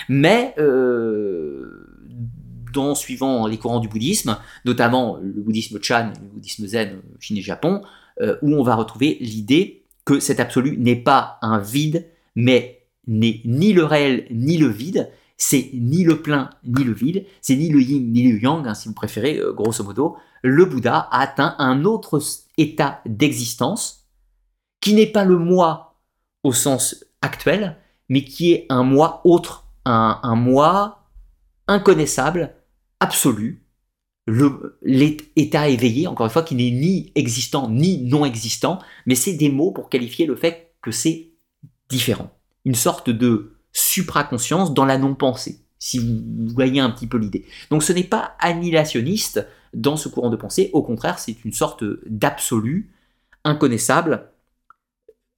Mais 0.09 0.55
dans, 2.73 2.95
suivant 2.95 3.47
les 3.47 3.57
courants 3.57 3.79
du 3.79 3.87
bouddhisme, 3.87 4.37
notamment 4.65 5.17
le 5.21 5.41
bouddhisme 5.41 5.79
Chan, 5.81 6.11
le 6.21 6.27
bouddhisme 6.27 6.67
Zen, 6.67 7.01
Chine 7.19 7.37
et 7.37 7.41
Japon, 7.41 7.81
euh, 8.21 8.37
où 8.41 8.53
on 8.53 8.63
va 8.63 8.75
retrouver 8.75 9.17
l'idée 9.21 9.85
que 10.05 10.19
cet 10.19 10.39
absolu 10.39 10.77
n'est 10.77 10.97
pas 10.97 11.37
un 11.41 11.59
vide, 11.59 12.07
mais 12.35 12.81
n'est 13.07 13.41
ni 13.45 13.73
le 13.73 13.85
réel 13.85 14.27
ni 14.31 14.57
le 14.57 14.67
vide, 14.67 15.09
c'est 15.37 15.69
ni 15.73 16.03
le 16.03 16.21
plein 16.21 16.49
ni 16.63 16.83
le 16.83 16.93
vide, 16.93 17.25
c'est 17.41 17.55
ni 17.55 17.69
le 17.69 17.81
yin 17.81 18.11
ni 18.11 18.31
le 18.31 18.39
yang, 18.41 18.67
hein, 18.67 18.73
si 18.73 18.87
vous 18.87 18.93
préférez, 18.93 19.39
euh, 19.39 19.53
grosso 19.53 19.83
modo. 19.83 20.17
Le 20.41 20.65
Bouddha 20.65 20.97
a 20.97 21.21
atteint 21.21 21.55
un 21.57 21.85
autre 21.85 22.21
état 22.57 23.01
d'existence 23.05 24.07
qui 24.81 24.93
n'est 24.93 25.07
pas 25.07 25.23
le 25.23 25.37
moi 25.37 25.95
au 26.43 26.51
sens 26.51 27.05
actuel, 27.21 27.77
mais 28.09 28.25
qui 28.25 28.51
est 28.51 28.65
un 28.69 28.83
moi 28.83 29.21
autre, 29.23 29.65
un, 29.85 30.19
un 30.21 30.35
moi 30.35 31.03
inconnaissable, 31.67 32.53
absolu, 33.03 33.65
l'état 34.81 35.67
éveillé, 35.67 36.07
encore 36.07 36.25
une 36.25 36.31
fois, 36.31 36.43
qui 36.43 36.55
n'est 36.55 36.71
ni 36.71 37.11
existant 37.15 37.69
ni 37.69 38.03
non 38.03 38.23
existant, 38.23 38.79
mais 39.05 39.15
c'est 39.15 39.33
des 39.33 39.49
mots 39.49 39.71
pour 39.71 39.89
qualifier 39.89 40.25
le 40.25 40.35
fait 40.35 40.73
que 40.81 40.91
c'est 40.91 41.33
différent. 41.89 42.31
Une 42.63 42.75
sorte 42.75 43.09
de 43.09 43.57
supraconscience 43.73 44.73
dans 44.73 44.85
la 44.85 44.97
non-pensée, 44.97 45.59
si 45.79 45.99
vous 45.99 46.53
voyez 46.53 46.79
un 46.79 46.89
petit 46.91 47.07
peu 47.07 47.17
l'idée. 47.17 47.45
Donc 47.69 47.83
ce 47.83 47.91
n'est 47.91 48.03
pas 48.05 48.35
annihilationniste 48.39 49.45
dans 49.73 49.97
ce 49.97 50.07
courant 50.07 50.29
de 50.29 50.37
pensée, 50.37 50.69
au 50.71 50.81
contraire, 50.81 51.19
c'est 51.19 51.43
une 51.43 51.51
sorte 51.51 51.83
d'absolu, 52.05 52.93
inconnaissable, 53.43 54.29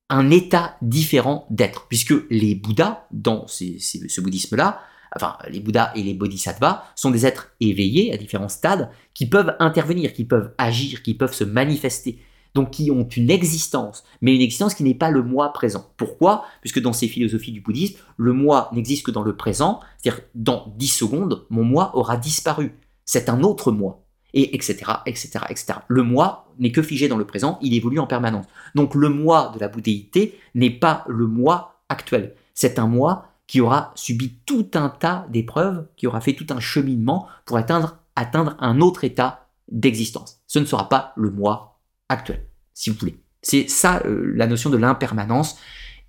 un 0.10 0.30
état 0.30 0.78
différent 0.84 1.48
d'être, 1.50 1.88
puisque 1.88 2.14
les 2.30 2.54
Bouddhas, 2.54 3.08
dans 3.12 3.48
ce 3.48 4.22
bouddhisme-là, 4.22 4.80
enfin 5.15 5.38
les 5.49 5.60
Bouddhas 5.60 5.91
et 5.95 6.03
les 6.03 6.14
Bodhisattvas, 6.14 6.84
sont 6.95 7.11
des 7.11 7.26
êtres 7.26 7.52
éveillés 7.60 8.14
à 8.14 8.18
différents 8.18 8.49
stades 8.49 8.90
qui 9.14 9.26
peuvent 9.26 9.56
intervenir, 9.60 10.14
qui 10.14 10.26
peuvent 10.26 10.53
agir, 10.57 11.03
qui 11.03 11.14
peuvent 11.14 11.34
se 11.34 11.44
manifester, 11.44 12.19
donc 12.56 12.72
qui 12.72 12.90
ont 12.90 13.07
une 13.07 13.30
existence, 13.30 14.03
mais 14.22 14.34
une 14.34 14.41
existence 14.41 14.73
qui 14.73 14.84
n'est 14.84 14.95
pas 14.95 15.11
le 15.11 15.22
moi 15.22 15.52
présent. 15.53 15.91
Pourquoi? 15.98 16.45
Puisque 16.61 16.82
dans 16.82 16.94
ces 16.94 17.07
philosophies 17.07 17.52
du 17.52 17.61
bouddhisme, 17.61 17.98
le 18.18 18.34
moi 18.34 18.69
n'existe 18.73 19.06
que 19.06 19.11
dans 19.11 19.23
le 19.23 19.36
présent, 19.36 19.82
c'est-à-dire 19.98 20.23
dans 20.34 20.73
10 20.77 20.88
secondes, 20.88 21.45
mon 21.49 21.64
moi 21.64 21.91
aura 21.95 22.18
disparu. 22.18 22.72
C'est 23.03 23.30
un 23.30 23.44
autre 23.44 23.72
moi. 23.72 24.02
Et 24.34 24.56
etc., 24.56 24.91
etc., 25.06 25.40
etc. 25.49 25.80
Le 25.88 26.03
moi 26.03 26.52
n'est 26.60 26.72
que 26.72 26.82
figé 26.82 27.07
dans 27.07 27.18
le 27.18 27.26
présent, 27.26 27.57
il 27.61 27.73
évolue 27.73 27.99
en 27.99 28.07
permanence. 28.07 28.45
Donc 28.73 28.95
le 28.95 29.07
moi 29.10 29.52
de 29.53 29.60
la 29.60 29.69
bouddhéité 29.69 30.38
n'est 30.56 30.72
pas 30.72 31.06
le 31.07 31.26
moi 31.27 31.80
actuel. 31.88 32.36
C'est 32.53 32.80
un 32.80 32.88
moi 32.88 33.27
qui 33.47 33.61
aura 33.61 33.91
subi 33.95 34.39
tout 34.45 34.69
un 34.73 34.89
tas 34.89 35.27
d'épreuves, 35.30 35.88
qui 35.97 36.07
aura 36.07 36.22
fait 36.22 36.34
tout 36.34 36.47
un 36.49 36.59
cheminement 36.59 37.27
pour 37.45 37.57
atteindre, 37.57 37.99
atteindre 38.15 38.55
un 38.59 38.81
autre 38.81 39.03
état 39.03 39.47
d'existence. 39.72 40.41
Ce 40.47 40.59
ne 40.59 40.65
sera 40.65 40.89
pas 40.89 41.13
le 41.15 41.30
moi 41.30 41.80
actuel, 42.09 42.45
si 42.73 42.89
vous 42.89 42.97
voulez. 42.97 43.19
C'est 43.41 43.69
ça 43.69 44.01
euh, 44.05 44.34
la 44.35 44.47
notion 44.47 44.69
de 44.69 44.77
l'impermanence 44.77 45.57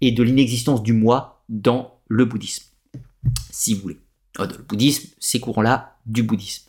et 0.01 0.13
de 0.13 0.23
l'inexistence 0.23 0.83
du 0.83 0.93
moi 0.93 1.43
dans 1.49 1.99
le 2.09 2.25
bouddhisme, 2.25 2.65
si 3.51 3.75
vous 3.75 3.83
voulez. 3.83 4.01
Oh, 4.39 4.45
le 4.45 4.63
bouddhisme, 4.63 5.09
ces 5.19 5.41
courants-là 5.41 5.97
du 6.07 6.23
bouddhisme. 6.23 6.65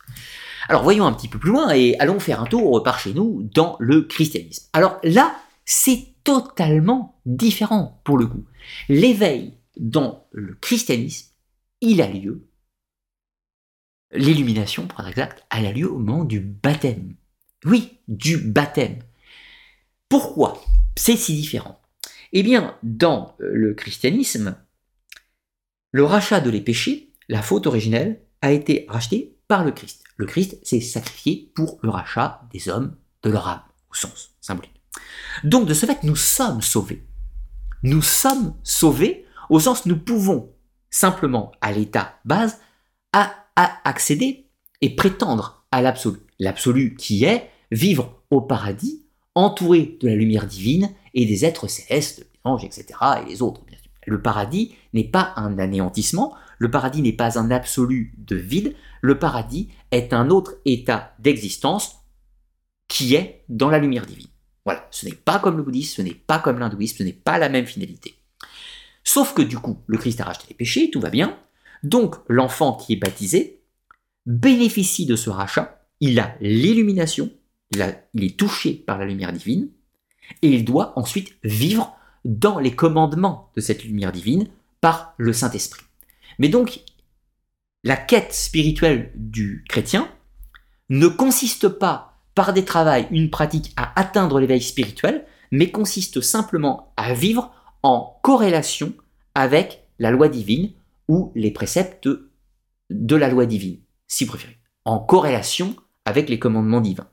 Alors 0.68 0.82
voyons 0.82 1.06
un 1.06 1.12
petit 1.12 1.28
peu 1.28 1.38
plus 1.38 1.50
loin 1.50 1.70
et 1.70 1.98
allons 1.98 2.20
faire 2.20 2.42
un 2.42 2.46
tour 2.46 2.82
par 2.82 2.98
chez 2.98 3.14
nous 3.14 3.48
dans 3.54 3.76
le 3.78 4.02
christianisme. 4.02 4.66
Alors 4.72 4.98
là, 5.02 5.34
c'est 5.64 6.14
totalement 6.24 7.20
différent 7.24 8.00
pour 8.04 8.18
le 8.18 8.26
coup. 8.26 8.44
L'éveil 8.88 9.54
dans 9.78 10.28
le 10.32 10.54
christianisme, 10.54 11.32
il 11.80 12.02
a 12.02 12.08
lieu, 12.08 12.48
l'illumination 14.12 14.86
pour 14.86 15.00
être 15.00 15.08
exact, 15.08 15.44
elle 15.50 15.66
a 15.66 15.72
lieu 15.72 15.90
au 15.90 15.98
moment 15.98 16.24
du 16.24 16.40
baptême. 16.40 17.14
Oui, 17.64 17.98
du 18.08 18.38
baptême. 18.38 18.98
Pourquoi 20.08 20.62
c'est 20.96 21.16
si 21.16 21.34
différent? 21.34 21.80
Eh 22.32 22.42
bien, 22.42 22.76
dans 22.82 23.36
le 23.38 23.74
christianisme, 23.74 24.56
le 25.92 26.04
rachat 26.04 26.40
de 26.40 26.50
les 26.50 26.60
péchés, 26.60 27.12
la 27.28 27.42
faute 27.42 27.66
originelle, 27.66 28.20
a 28.42 28.52
été 28.52 28.86
racheté 28.88 29.36
par 29.48 29.64
le 29.64 29.72
Christ. 29.72 30.04
Le 30.16 30.26
Christ 30.26 30.58
s'est 30.64 30.80
sacrifié 30.80 31.50
pour 31.54 31.78
le 31.82 31.90
rachat 31.90 32.42
des 32.52 32.68
hommes 32.68 32.96
de 33.22 33.30
leur 33.30 33.48
âme, 33.48 33.62
au 33.90 33.94
sens 33.94 34.34
symbolique. 34.40 34.80
Donc, 35.44 35.66
de 35.66 35.74
ce 35.74 35.86
fait, 35.86 36.02
nous 36.02 36.16
sommes 36.16 36.62
sauvés. 36.62 37.06
Nous 37.82 38.02
sommes 38.02 38.54
sauvés 38.62 39.26
au 39.50 39.60
sens 39.60 39.86
nous 39.86 39.98
pouvons 39.98 40.52
simplement 40.90 41.52
à 41.60 41.72
l'état 41.72 42.18
base 42.24 42.60
accéder 43.84 44.46
et 44.80 44.94
prétendre 44.94 45.66
à 45.72 45.82
l'absolu. 45.82 46.20
L'absolu 46.38 46.94
qui 46.94 47.24
est 47.24 47.50
vivre 47.70 48.22
au 48.30 48.40
paradis 48.40 49.04
entouré 49.34 49.98
de 50.00 50.08
la 50.08 50.14
lumière 50.14 50.46
divine 50.46 50.90
et 51.14 51.26
des 51.26 51.44
êtres 51.44 51.68
célestes, 51.68 52.20
les 52.20 52.40
anges, 52.44 52.64
etc. 52.64 52.86
et 53.22 53.28
les 53.28 53.42
autres. 53.42 53.64
Bien 53.64 53.78
sûr. 53.78 53.90
Le 54.06 54.22
paradis 54.22 54.74
n'est 54.94 55.04
pas 55.04 55.32
un 55.36 55.58
anéantissement, 55.58 56.34
le 56.58 56.70
paradis 56.70 57.02
n'est 57.02 57.12
pas 57.12 57.38
un 57.38 57.50
absolu 57.50 58.14
de 58.18 58.36
vide, 58.36 58.74
le 59.00 59.18
paradis 59.18 59.68
est 59.90 60.12
un 60.12 60.30
autre 60.30 60.54
état 60.64 61.14
d'existence 61.18 61.96
qui 62.88 63.14
est 63.14 63.44
dans 63.48 63.70
la 63.70 63.78
lumière 63.78 64.06
divine. 64.06 64.28
Voilà, 64.64 64.86
ce 64.90 65.06
n'est 65.06 65.14
pas 65.14 65.38
comme 65.38 65.56
le 65.56 65.62
bouddhisme, 65.62 65.96
ce 65.96 66.02
n'est 66.02 66.14
pas 66.14 66.38
comme 66.38 66.58
l'hindouisme, 66.58 66.98
ce 66.98 67.02
n'est 67.02 67.12
pas 67.12 67.38
la 67.38 67.48
même 67.48 67.66
finalité. 67.66 68.14
Sauf 69.04 69.34
que 69.34 69.42
du 69.42 69.58
coup, 69.58 69.78
le 69.86 69.98
Christ 69.98 70.20
a 70.20 70.24
racheté 70.24 70.46
les 70.48 70.54
péchés, 70.54 70.90
tout 70.90 71.00
va 71.00 71.10
bien. 71.10 71.38
Donc 71.82 72.16
l'enfant 72.28 72.74
qui 72.74 72.92
est 72.92 72.96
baptisé 72.96 73.62
bénéficie 74.26 75.06
de 75.06 75.16
ce 75.16 75.30
rachat, 75.30 75.86
il 76.00 76.20
a 76.20 76.36
l'illumination, 76.40 77.30
il, 77.72 77.80
est 77.80 78.38
touché 78.38 78.74
par 78.74 78.98
la 78.98 79.06
lumière 79.06 79.32
divine, 79.32 79.70
et 80.42 80.48
il 80.48 80.64
doit 80.64 80.92
ensuite 80.98 81.34
vivre 81.42 81.96
dans 82.24 82.58
les 82.58 82.74
commandements 82.74 83.50
de 83.56 83.60
cette 83.60 83.84
lumière 83.84 84.12
divine 84.12 84.48
par 84.80 85.14
le 85.16 85.32
Saint-Esprit. 85.32 85.82
Mais 86.38 86.48
donc, 86.48 86.80
la 87.84 87.96
quête 87.96 88.34
spirituelle 88.34 89.12
du 89.14 89.64
chrétien 89.68 90.08
ne 90.90 91.08
consiste 91.08 91.68
pas 91.68 92.20
par 92.34 92.52
des 92.52 92.64
travaux, 92.64 93.06
une 93.10 93.30
pratique 93.30 93.72
à 93.76 93.98
atteindre 93.98 94.40
l'éveil 94.40 94.60
spirituel, 94.60 95.24
mais 95.50 95.70
consiste 95.70 96.20
simplement 96.20 96.92
à 96.96 97.14
vivre 97.14 97.52
en 97.82 98.18
corrélation 98.22 98.92
avec 99.34 99.84
la 99.98 100.10
loi 100.10 100.28
divine 100.28 100.72
ou 101.08 101.32
les 101.34 101.50
préceptes 101.50 102.08
de 102.90 103.16
la 103.16 103.28
loi 103.28 103.46
divine, 103.46 103.78
si 104.06 104.24
vous 104.24 104.30
préférez, 104.30 104.58
en 104.84 104.98
corrélation 104.98 105.76
avec 106.04 106.28
les 106.28 106.38
commandements 106.38 106.80
divins. 106.80 107.08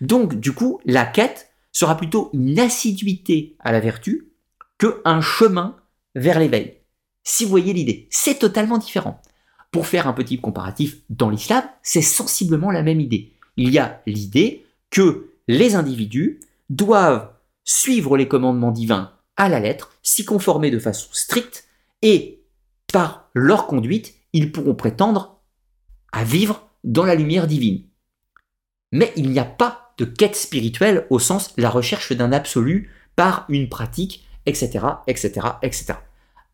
Donc, 0.00 0.34
du 0.34 0.52
coup, 0.52 0.80
la 0.84 1.06
quête 1.06 1.48
sera 1.72 1.96
plutôt 1.96 2.30
une 2.32 2.58
assiduité 2.58 3.56
à 3.58 3.72
la 3.72 3.80
vertu 3.80 4.32
que 4.78 5.00
un 5.04 5.20
chemin 5.20 5.76
vers 6.14 6.38
l'éveil. 6.38 6.78
Si 7.22 7.44
vous 7.44 7.50
voyez 7.50 7.72
l'idée, 7.72 8.06
c'est 8.10 8.38
totalement 8.38 8.78
différent. 8.78 9.20
Pour 9.70 9.86
faire 9.86 10.06
un 10.06 10.12
petit 10.12 10.40
comparatif 10.40 10.98
dans 11.10 11.30
l'islam, 11.30 11.64
c'est 11.82 12.02
sensiblement 12.02 12.70
la 12.70 12.82
même 12.82 13.00
idée. 13.00 13.32
Il 13.56 13.70
y 13.70 13.78
a 13.78 14.02
l'idée 14.06 14.66
que 14.90 15.30
les 15.48 15.74
individus 15.74 16.40
doivent 16.70 17.32
suivre 17.64 18.16
les 18.16 18.28
commandements 18.28 18.70
divins 18.70 19.13
à 19.36 19.48
la 19.48 19.60
lettre, 19.60 19.92
s'y 20.02 20.24
conformer 20.24 20.70
de 20.70 20.78
façon 20.78 21.08
stricte, 21.12 21.64
et 22.02 22.44
par 22.92 23.30
leur 23.34 23.66
conduite, 23.66 24.14
ils 24.32 24.52
pourront 24.52 24.74
prétendre 24.74 25.40
à 26.12 26.24
vivre 26.24 26.68
dans 26.84 27.04
la 27.04 27.14
lumière 27.14 27.46
divine. 27.46 27.82
Mais 28.92 29.12
il 29.16 29.30
n'y 29.30 29.38
a 29.38 29.44
pas 29.44 29.94
de 29.98 30.04
quête 30.04 30.36
spirituelle 30.36 31.06
au 31.10 31.18
sens 31.18 31.52
la 31.56 31.70
recherche 31.70 32.12
d'un 32.12 32.32
absolu 32.32 32.90
par 33.16 33.46
une 33.48 33.68
pratique, 33.68 34.26
etc., 34.46 34.86
etc., 35.06 35.32
etc. 35.62 35.94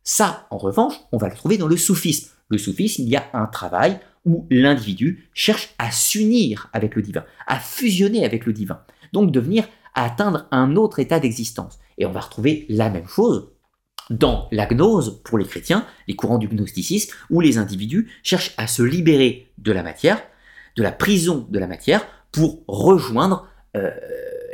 Ça, 0.02 0.46
en 0.50 0.58
revanche, 0.58 0.94
on 1.12 1.18
va 1.18 1.28
le 1.28 1.34
trouver 1.34 1.58
dans 1.58 1.68
le 1.68 1.76
soufisme. 1.76 2.30
Le 2.48 2.58
soufisme, 2.58 3.02
il 3.02 3.08
y 3.08 3.16
a 3.16 3.28
un 3.32 3.46
travail 3.46 4.00
où 4.24 4.46
l'individu 4.50 5.28
cherche 5.34 5.74
à 5.78 5.90
s'unir 5.90 6.68
avec 6.72 6.94
le 6.94 7.02
divin, 7.02 7.24
à 7.46 7.58
fusionner 7.58 8.24
avec 8.24 8.46
le 8.46 8.52
divin, 8.52 8.80
donc 9.12 9.30
devenir 9.30 9.66
à 9.94 10.04
atteindre 10.04 10.46
un 10.50 10.76
autre 10.76 10.98
état 10.98 11.20
d'existence. 11.20 11.78
Et 12.00 12.06
on 12.06 12.12
va 12.12 12.20
retrouver 12.20 12.66
la 12.68 12.90
même 12.90 13.06
chose 13.06 13.50
dans 14.10 14.48
la 14.50 14.66
gnose 14.66 15.20
pour 15.22 15.38
les 15.38 15.44
chrétiens, 15.44 15.86
les 16.08 16.16
courants 16.16 16.38
du 16.38 16.48
gnosticisme, 16.48 17.14
où 17.30 17.40
les 17.40 17.58
individus 17.58 18.10
cherchent 18.24 18.54
à 18.56 18.66
se 18.66 18.82
libérer 18.82 19.52
de 19.58 19.70
la 19.70 19.84
matière, 19.84 20.20
de 20.76 20.82
la 20.82 20.90
prison 20.90 21.46
de 21.48 21.58
la 21.58 21.68
matière, 21.68 22.04
pour 22.32 22.62
rejoindre 22.66 23.46
euh, 23.76 23.90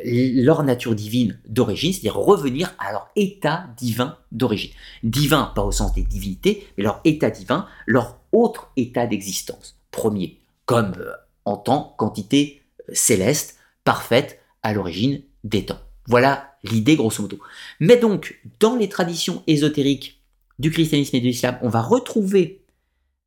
leur 0.05 0.63
nature 0.63 0.95
divine 0.95 1.39
d'origine, 1.49 1.93
c'est-à-dire 1.93 2.17
revenir 2.17 2.75
à 2.79 2.93
leur 2.93 3.09
état 3.17 3.67
divin 3.79 4.19
d'origine. 4.33 4.73
Divin, 5.03 5.53
pas 5.55 5.63
au 5.63 5.73
sens 5.73 5.95
des 5.95 6.03
divinités, 6.03 6.67
mais 6.77 6.85
leur 6.85 7.01
état 7.05 7.31
divin, 7.31 7.67
leur 7.87 8.19
autre 8.33 8.71
état 8.77 9.07
d'existence. 9.07 9.79
Premier, 9.91 10.41
comme 10.67 10.93
euh, 10.99 11.13
en 11.45 11.57
tant 11.57 11.95
qu'entité 11.97 12.63
euh, 12.81 12.93
céleste, 12.95 13.57
parfaite 13.85 14.41
à 14.63 14.75
l'origine 14.75 15.23
des 15.45 15.65
temps. 15.65 15.81
Voilà 16.09 16.56
l'idée 16.71 16.97
grosso 16.97 17.23
modo. 17.23 17.39
Mais 17.81 17.97
donc, 17.97 18.41
dans 18.61 18.77
les 18.77 18.89
traditions 18.89 19.43
ésotériques 19.47 20.23
du 20.59 20.71
christianisme 20.71 21.17
et 21.17 21.21
de 21.21 21.27
l'islam, 21.27 21.59
on 21.63 21.69
va 21.69 21.83
retrouver 21.83 22.63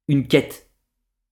une 0.08 0.28
quête 0.28 0.70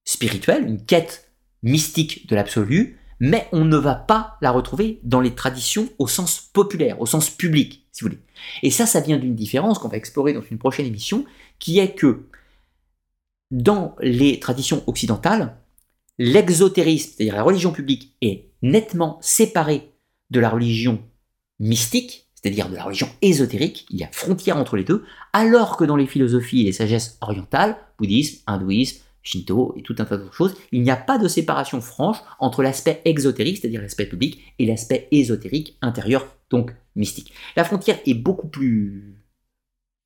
spirituelle, 0.04 0.66
une 0.66 0.86
quête 0.86 1.32
mystique 1.64 2.28
de 2.28 2.36
l'absolu, 2.36 3.00
mais 3.20 3.48
on 3.52 3.66
ne 3.66 3.78
va 3.78 3.96
pas 3.96 4.38
la 4.42 4.52
retrouver 4.52 5.00
dans 5.04 5.22
les 5.22 5.34
traditions 5.34 5.90
au 5.98 6.08
sens 6.08 6.40
populaire, 6.54 7.02
au 7.02 7.06
sens 7.06 7.30
public, 7.30 7.88
si 7.92 8.04
vous 8.04 8.10
voulez. 8.10 8.22
Et 8.62 8.72
ça, 8.72 8.86
ça 8.86 9.00
vient 9.00 9.18
d'une 9.18 9.36
différence 9.36 9.80
qu'on 9.80 9.88
va 9.88 9.98
explorer 9.98 10.34
dans 10.34 10.42
une 10.42 10.60
prochaine 10.60 10.86
émission, 10.86 11.26
qui 11.60 11.80
est 11.80 11.94
que 11.94 12.28
dans 13.50 13.96
les 14.00 14.40
traditions 14.40 14.84
occidentales, 14.88 15.58
l'exotérisme, 16.20 17.14
c'est-à-dire 17.16 17.36
la 17.36 17.44
religion 17.44 17.72
publique, 17.72 18.16
est 18.22 18.50
nettement 18.62 19.18
séparée 19.22 19.94
de 20.30 20.40
la 20.40 20.50
religion 20.50 21.02
mystique, 21.60 22.28
c'est-à-dire 22.36 22.70
de 22.70 22.76
la 22.76 22.84
religion 22.84 23.10
ésotérique, 23.22 23.86
il 23.90 23.98
y 23.98 24.04
a 24.04 24.10
frontière 24.12 24.58
entre 24.58 24.78
les 24.78 24.84
deux, 24.84 25.04
alors 25.34 25.78
que 25.78 25.84
dans 25.84 25.96
les 25.96 26.08
philosophies 26.08 26.62
et 26.62 26.66
les 26.66 26.72
sagesses 26.72 27.18
orientales, 27.22 27.78
bouddhisme, 27.98 28.42
hindouisme, 28.48 29.02
Shinto 29.24 29.74
et 29.76 29.82
tout 29.82 29.96
un 30.00 30.06
tas 30.06 30.18
d'autres 30.18 30.34
choses, 30.34 30.56
il 30.72 30.82
n'y 30.82 30.92
a 30.92 30.96
pas 30.96 31.18
de 31.18 31.28
séparation 31.28 31.82
franche 31.82 32.18
entre 32.40 32.64
l'aspect 32.64 33.02
exotérique, 33.04 33.58
c'est-à-dire 33.58 33.82
l'aspect 33.82 34.06
public, 34.06 34.54
et 34.60 34.66
l'aspect 34.66 35.08
ésotérique 35.12 35.78
intérieur, 35.82 36.28
donc 36.50 36.74
mystique. 36.96 37.34
La 37.56 37.64
frontière 37.64 38.00
est 38.06 38.14
beaucoup 38.14 38.48
plus... 38.48 39.18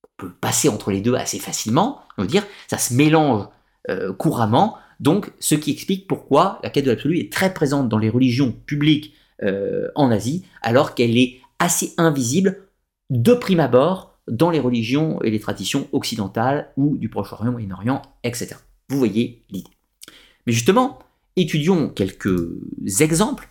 On 0.04 0.26
peut 0.26 0.34
passer 0.40 0.70
entre 0.70 0.92
les 0.92 1.02
deux 1.02 1.16
assez 1.16 1.40
facilement, 1.40 2.02
on 2.18 2.24
veut 2.24 2.28
dire, 2.28 2.46
ça 2.68 2.78
se 2.78 2.94
mélange 2.94 3.48
euh, 3.90 4.14
couramment, 4.14 4.78
donc 5.00 5.32
ce 5.40 5.56
qui 5.56 5.72
explique 5.72 6.08
pourquoi 6.08 6.60
la 6.64 6.70
quête 6.70 6.86
de 6.86 6.92
l'absolu 6.92 7.20
est 7.20 7.32
très 7.32 7.54
présente 7.54 7.90
dans 7.90 7.98
les 7.98 8.10
religions 8.10 8.52
publiques 8.52 9.14
euh, 9.44 9.90
en 9.96 10.12
Asie, 10.12 10.46
alors 10.62 10.96
qu'elle 10.96 11.18
est 11.18 11.40
assez 11.60 11.94
invisible 11.98 12.68
de 13.10 13.34
prime 13.34 13.60
abord 13.60 14.18
dans 14.28 14.50
les 14.50 14.60
religions 14.60 15.22
et 15.22 15.32
les 15.32 15.40
traditions 15.40 15.88
occidentales 15.92 16.72
ou 16.78 16.98
du 16.98 17.10
Proche-Orient, 17.10 17.52
Moyen-Orient, 17.52 18.02
etc. 18.24 18.56
Vous 18.90 18.98
voyez 18.98 19.44
l'idée. 19.50 19.70
Mais 20.46 20.54
justement, 20.54 21.00
étudions 21.36 21.90
quelques 21.90 22.50
exemples 23.00 23.48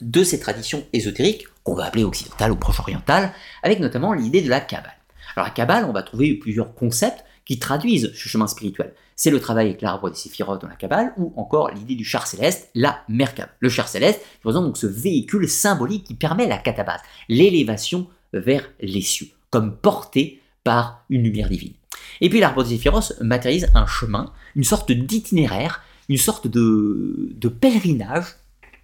de 0.00 0.24
ces 0.24 0.40
traditions 0.40 0.84
ésotériques, 0.92 1.46
qu'on 1.62 1.74
va 1.74 1.84
appeler 1.84 2.04
occidentales 2.04 2.52
ou 2.52 2.56
proche-orientales, 2.56 3.32
avec 3.62 3.80
notamment 3.80 4.12
l'idée 4.12 4.42
de 4.42 4.48
la 4.48 4.60
Kabbale. 4.60 4.96
Alors 5.36 5.46
la 5.46 5.54
Kabbale, 5.54 5.84
on 5.84 5.92
va 5.92 6.02
trouver 6.02 6.34
plusieurs 6.34 6.74
concepts 6.74 7.24
qui 7.44 7.58
traduisent 7.58 8.12
ce 8.14 8.28
chemin 8.28 8.46
spirituel. 8.46 8.94
C'est 9.16 9.30
le 9.30 9.40
travail 9.40 9.66
avec 9.66 9.82
l'arbre 9.82 10.10
des 10.10 10.16
séphirotes 10.16 10.62
dans 10.62 10.68
la 10.68 10.76
Kabbale, 10.76 11.12
ou 11.16 11.32
encore 11.36 11.70
l'idée 11.70 11.94
du 11.94 12.04
char 12.04 12.26
céleste, 12.26 12.70
la 12.74 13.02
Merkab. 13.08 13.48
Le 13.60 13.68
char 13.68 13.88
céleste 13.88 14.20
représente 14.38 14.64
donc 14.64 14.76
ce 14.76 14.86
véhicule 14.86 15.48
symbolique 15.48 16.04
qui 16.04 16.14
permet 16.14 16.46
la 16.46 16.58
katabase, 16.58 17.00
l'élévation 17.28 18.08
vers 18.32 18.68
les 18.80 19.02
cieux, 19.02 19.28
comme 19.50 19.76
portée 19.76 20.40
par 20.64 21.04
une 21.10 21.22
lumière 21.22 21.48
divine. 21.48 21.74
Et 22.20 22.28
puis 22.28 22.40
l'arbre 22.40 22.62
des 22.62 22.70
séphiros 22.70 23.14
matérialise 23.20 23.68
un 23.74 23.86
chemin, 23.86 24.32
une 24.54 24.64
sorte 24.64 24.92
d'itinéraire, 24.92 25.82
une 26.08 26.18
sorte 26.18 26.46
de, 26.46 27.48
pèlerinage, 27.60 28.36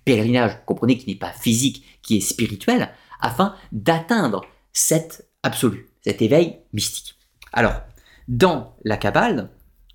pèlerinage, 0.05 0.59
comprenez, 0.67 0.99
qui 0.99 1.09
n'est 1.09 1.17
pas 1.17 1.33
physique, 1.33 1.85
qui 2.03 2.17
est 2.17 2.21
spirituel, 2.21 2.91
afin 3.21 3.55
d'atteindre 3.73 4.43
cet 4.73 5.29
absolu, 5.43 5.89
cet 6.03 6.23
éveil 6.23 6.59
mystique. 6.73 7.17
Alors, 7.53 7.81
dans 8.29 8.77
la 8.85 8.97
Kabbale, 8.97 9.51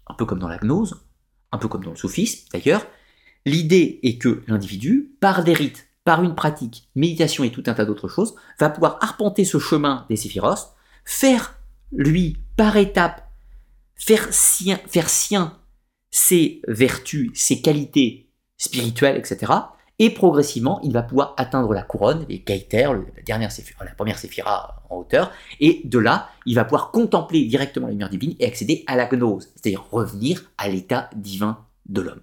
un 0.08 0.14
peu 0.14 0.26
comme 0.26 0.40
dans 0.40 0.48
la 0.48 0.58
gnose, 0.58 1.02
un 1.52 1.58
peu 1.58 1.68
comme 1.68 1.84
dans 1.84 1.92
le 1.92 1.98
soufisme 1.98 2.48
d'ailleurs, 2.52 2.86
l'idée 3.46 4.00
est 4.04 4.18
que 4.18 4.44
l'individu, 4.48 5.16
par 5.20 5.44
des 5.44 5.54
rites, 5.54 5.88
par 6.04 6.24
une 6.24 6.36
pratique, 6.36 6.90
méditation 6.96 7.44
et 7.44 7.52
tout 7.52 7.64
un 7.68 7.74
tas 7.74 7.86
d'autres 7.86 8.08
choses, 8.08 8.36
va 8.60 8.70
pouvoir 8.70 8.98
arpenter 9.02 9.46
ce 9.46 9.60
chemin 9.60 10.06
des 10.10 10.16
séphiros, 10.16 10.74
faire, 11.06 11.56
lui, 11.92 12.38
par 12.58 12.76
étapes, 12.78 13.30
faire 13.96 14.28
sien, 14.32 14.80
faire 14.88 15.10
sien 15.10 15.58
ses 16.12 16.62
vertus, 16.68 17.32
ses 17.34 17.62
qualités 17.62 18.30
spirituelles, 18.58 19.18
etc. 19.18 19.52
Et 20.00 20.10
progressivement, 20.10 20.82
il 20.84 20.92
va 20.92 21.04
pouvoir 21.04 21.36
atteindre 21.38 21.74
la 21.74 21.84
couronne, 21.84 22.26
les 22.28 22.40
kaiters, 22.40 22.94
la, 22.94 23.02
dernière 23.26 23.52
la 23.80 23.96
première 23.96 24.18
séphira 24.18 24.84
en 24.90 24.98
hauteur, 24.98 25.32
et 25.60 25.82
de 25.86 26.00
là, 26.00 26.30
il 26.46 26.56
va 26.56 26.66
pouvoir 26.66 26.92
contempler 26.92 27.46
directement 27.46 27.88
la 27.88 27.92
lumière 27.92 28.10
divine 28.10 28.36
et 28.40 28.46
accéder 28.46 28.84
à 28.88 28.96
la 28.96 29.06
gnose, 29.06 29.50
c'est-à-dire 29.56 29.86
revenir 29.92 30.52
à 30.58 30.68
l'état 30.68 31.10
divin 31.16 31.60
de 31.86 32.02
l'homme. 32.02 32.22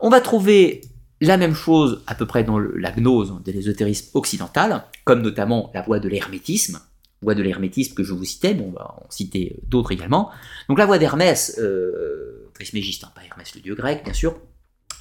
On 0.00 0.08
va 0.08 0.20
trouver 0.20 0.80
la 1.20 1.36
même 1.36 1.54
chose 1.54 2.02
à 2.08 2.16
peu 2.16 2.26
près 2.26 2.42
dans 2.42 2.58
la 2.58 2.90
gnose 2.90 3.40
de 3.44 3.52
l'ésotérisme 3.52 4.10
occidental, 4.14 4.84
comme 5.04 5.22
notamment 5.22 5.70
la 5.74 5.82
voie 5.82 6.00
de 6.00 6.08
l'hermétisme, 6.08 6.80
voie 7.22 7.34
de 7.34 7.42
l'hermétisme 7.42 7.94
que 7.94 8.02
je 8.02 8.12
vous 8.12 8.24
citais, 8.24 8.54
bon, 8.54 8.68
on 8.68 8.72
va 8.72 8.96
en 8.98 9.06
citer 9.08 9.60
d'autres 9.68 9.92
également. 9.92 10.30
Donc 10.68 10.78
la 10.78 10.86
voie 10.86 10.98
d'Hermès, 10.98 11.56
euh, 11.58 12.50
hein, 12.58 13.08
pas 13.14 13.22
Hermès 13.24 13.54
le 13.54 13.60
dieu 13.60 13.74
grec, 13.74 14.02
bien 14.04 14.12
sûr, 14.12 14.36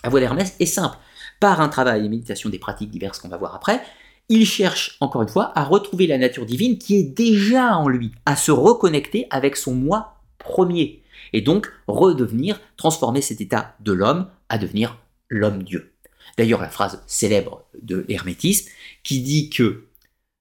la 0.03 0.09
voie 0.09 0.19
d'Hermès 0.19 0.55
est 0.59 0.65
simple. 0.65 0.97
Par 1.41 1.59
un 1.59 1.69
travail 1.69 2.05
et 2.05 2.09
méditation 2.09 2.49
des 2.51 2.59
pratiques 2.59 2.91
diverses 2.91 3.17
qu'on 3.17 3.27
va 3.27 3.35
voir 3.35 3.55
après, 3.55 3.81
il 4.29 4.45
cherche, 4.45 4.95
encore 5.01 5.23
une 5.23 5.27
fois, 5.27 5.51
à 5.55 5.63
retrouver 5.63 6.05
la 6.05 6.19
nature 6.19 6.45
divine 6.45 6.77
qui 6.77 6.95
est 6.95 7.03
déjà 7.03 7.75
en 7.75 7.89
lui, 7.89 8.11
à 8.27 8.35
se 8.35 8.51
reconnecter 8.51 9.25
avec 9.31 9.57
son 9.57 9.73
moi 9.73 10.21
premier, 10.37 11.01
et 11.33 11.41
donc 11.41 11.71
redevenir, 11.87 12.61
transformer 12.77 13.21
cet 13.21 13.41
état 13.41 13.75
de 13.79 13.91
l'homme 13.91 14.29
à 14.49 14.59
devenir 14.59 14.99
l'homme-dieu. 15.29 15.93
D'ailleurs, 16.37 16.61
la 16.61 16.69
phrase 16.69 17.03
célèbre 17.07 17.65
de 17.81 18.05
l'hermétisme 18.07 18.69
qui 19.03 19.21
dit 19.21 19.49
que 19.49 19.87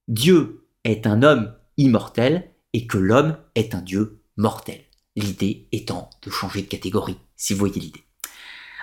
Dieu 0.07 0.67
est 0.85 1.07
un 1.07 1.23
homme 1.23 1.55
immortel 1.79 2.51
et 2.75 2.87
que 2.87 2.99
l'homme 2.99 3.39
est 3.55 3.75
un 3.75 3.81
dieu 3.81 4.21
mortel. 4.37 4.81
L'idée 5.17 5.67
étant 5.73 6.11
de 6.21 6.31
changer 6.31 6.61
de 6.61 6.69
catégorie, 6.69 7.17
si 7.37 7.55
vous 7.55 7.61
voyez 7.61 7.81
l'idée. 7.81 8.05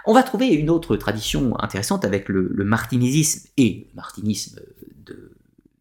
On 0.09 0.13
va 0.13 0.23
trouver 0.23 0.47
une 0.47 0.69
autre 0.69 0.95
tradition 0.95 1.59
intéressante 1.59 2.05
avec 2.05 2.29
le, 2.29 2.63
martinisme 2.63 3.49
et 3.57 3.87
le 3.89 3.95
martinisme 3.95 4.61
de, 5.05 5.33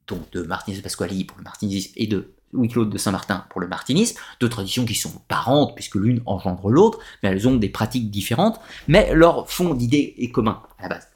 donc 0.09 0.29
de 0.33 0.43
Martinez 0.43 0.83
Pasquali 0.83 1.23
pour 1.23 1.39
le 1.39 1.45
martinisme 1.45 1.93
et 1.95 2.09
de 2.09 2.35
Louis-Claude 2.53 2.91
de 2.91 2.99
Saint-Martin 2.99 3.47
pour 3.51 3.61
le 3.61 3.69
martinisme, 3.69 4.19
deux 4.41 4.49
traditions 4.49 4.85
qui 4.85 4.97
sont 4.97 5.13
parentes 5.29 5.77
puisque 5.77 5.95
l'une 5.95 6.23
engendre 6.27 6.71
l'autre, 6.71 6.99
mais 7.23 7.29
elles 7.29 7.47
ont 7.47 7.55
des 7.55 7.69
pratiques 7.69 8.11
différentes, 8.11 8.59
mais 8.89 9.15
leur 9.15 9.49
fond 9.49 9.75
d'idée 9.75 10.17
est 10.19 10.33
commun 10.33 10.61
à 10.81 10.83
la 10.83 10.89
base. 10.89 11.07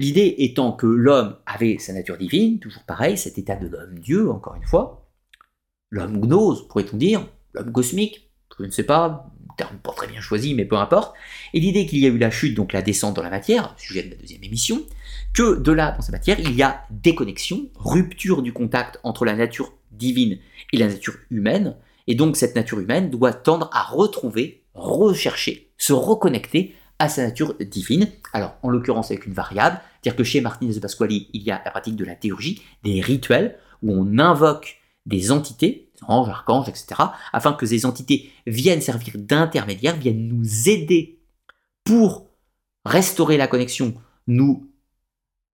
L'idée 0.00 0.34
étant 0.38 0.72
que 0.72 0.88
l'homme 0.88 1.36
avait 1.46 1.78
sa 1.78 1.92
nature 1.92 2.18
divine, 2.18 2.58
toujours 2.58 2.82
pareil, 2.82 3.16
cet 3.16 3.38
état 3.38 3.54
de 3.54 3.68
l'homme-dieu, 3.68 4.28
encore 4.28 4.56
une 4.56 4.66
fois, 4.66 5.08
l'homme 5.90 6.18
gnose, 6.18 6.66
pourrait-on 6.66 6.96
dire, 6.96 7.28
l'homme 7.52 7.70
cosmique, 7.70 8.28
je 8.58 8.64
ne 8.64 8.72
sais 8.72 8.82
pas, 8.82 9.30
terme 9.56 9.76
pas 9.78 9.92
très 9.92 10.06
bien 10.06 10.20
choisi, 10.20 10.54
mais 10.54 10.64
peu 10.64 10.76
importe, 10.76 11.14
et 11.52 11.60
l'idée 11.60 11.86
qu'il 11.86 11.98
y 11.98 12.06
a 12.06 12.08
eu 12.08 12.18
la 12.18 12.30
chute, 12.30 12.54
donc 12.54 12.72
la 12.72 12.82
descente 12.82 13.14
dans 13.14 13.22
la 13.22 13.30
matière, 13.30 13.74
sujet 13.76 14.02
de 14.02 14.10
la 14.10 14.16
deuxième 14.16 14.42
émission, 14.42 14.82
que 15.32 15.56
de 15.56 15.72
là, 15.72 15.92
dans 15.92 16.02
cette 16.02 16.12
matière, 16.12 16.38
il 16.40 16.54
y 16.54 16.62
a 16.62 16.84
déconnexion, 16.90 17.68
rupture 17.76 18.42
du 18.42 18.52
contact 18.52 19.00
entre 19.02 19.24
la 19.24 19.34
nature 19.34 19.72
divine 19.92 20.38
et 20.72 20.76
la 20.76 20.88
nature 20.88 21.14
humaine, 21.30 21.76
Et 22.06 22.14
donc 22.14 22.36
cette 22.36 22.54
nature 22.54 22.80
humaine 22.80 23.10
doit 23.10 23.32
tendre 23.32 23.70
à 23.72 23.82
retrouver, 23.82 24.62
rechercher, 24.74 25.70
se 25.78 25.92
reconnecter 25.92 26.74
à 26.98 27.08
sa 27.08 27.24
nature 27.24 27.54
divine. 27.58 28.08
Alors 28.32 28.56
en 28.62 28.68
l'occurrence 28.68 29.10
avec 29.10 29.26
une 29.26 29.32
variable, 29.32 29.80
c'est-à-dire 30.02 30.16
que 30.16 30.24
chez 30.24 30.40
Martinez 30.40 30.74
de 30.74 30.80
Pasquali, 30.80 31.28
il 31.32 31.42
y 31.42 31.50
a 31.50 31.62
la 31.64 31.70
pratique 31.70 31.96
de 31.96 32.04
la 32.04 32.14
théurgie, 32.14 32.62
des 32.82 33.00
rituels 33.00 33.58
où 33.82 33.92
on 33.92 34.18
invoque 34.18 34.78
des 35.06 35.32
entités, 35.32 35.83
anges, 36.08 36.28
archanges, 36.28 36.68
etc., 36.68 36.86
afin 37.32 37.52
que 37.52 37.66
ces 37.66 37.86
entités 37.86 38.30
viennent 38.46 38.80
servir 38.80 39.14
d'intermédiaires, 39.16 39.96
viennent 39.96 40.28
nous 40.28 40.68
aider 40.68 41.20
pour 41.84 42.26
restaurer 42.84 43.36
la 43.36 43.46
connexion, 43.46 43.94
nous 44.26 44.70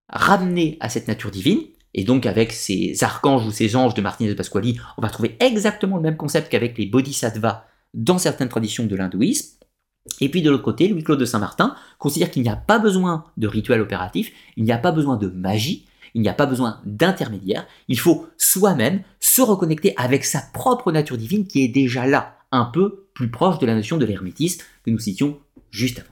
ramener 0.08 0.76
à 0.80 0.88
cette 0.88 1.08
nature 1.08 1.30
divine. 1.30 1.60
Et 1.92 2.04
donc 2.04 2.26
avec 2.26 2.52
ces 2.52 3.02
archanges 3.02 3.46
ou 3.46 3.50
ces 3.50 3.74
anges 3.74 3.94
de 3.94 4.00
Martinez 4.00 4.30
de 4.30 4.34
Pasquali, 4.34 4.78
on 4.96 5.02
va 5.02 5.10
trouver 5.10 5.36
exactement 5.40 5.96
le 5.96 6.02
même 6.02 6.16
concept 6.16 6.48
qu'avec 6.48 6.78
les 6.78 6.86
bodhisattvas 6.86 7.64
dans 7.94 8.18
certaines 8.18 8.48
traditions 8.48 8.86
de 8.86 8.94
l'hindouisme. 8.94 9.58
Et 10.20 10.28
puis 10.28 10.42
de 10.42 10.50
l'autre 10.50 10.62
côté, 10.62 10.88
Louis-Claude 10.88 11.18
de 11.18 11.24
Saint-Martin 11.24 11.74
considère 11.98 12.30
qu'il 12.30 12.42
n'y 12.42 12.48
a 12.48 12.56
pas 12.56 12.78
besoin 12.78 13.24
de 13.36 13.48
rituel 13.48 13.80
opératif, 13.80 14.32
il 14.56 14.64
n'y 14.64 14.72
a 14.72 14.78
pas 14.78 14.92
besoin 14.92 15.16
de 15.16 15.28
magie, 15.28 15.86
il 16.14 16.22
n'y 16.22 16.28
a 16.28 16.34
pas 16.34 16.46
besoin 16.46 16.80
d'intermédiaire, 16.84 17.66
il 17.88 17.98
faut 17.98 18.26
soi-même 18.36 19.02
se 19.20 19.42
reconnecter 19.42 19.94
avec 19.96 20.24
sa 20.24 20.40
propre 20.52 20.92
nature 20.92 21.18
divine 21.18 21.46
qui 21.46 21.62
est 21.62 21.68
déjà 21.68 22.06
là, 22.06 22.38
un 22.52 22.64
peu 22.64 23.08
plus 23.14 23.30
proche 23.30 23.58
de 23.58 23.66
la 23.66 23.74
notion 23.74 23.96
de 23.96 24.04
l'hermétisme 24.04 24.64
que 24.84 24.90
nous 24.90 24.98
citions 24.98 25.38
juste 25.70 26.00
avant. 26.00 26.08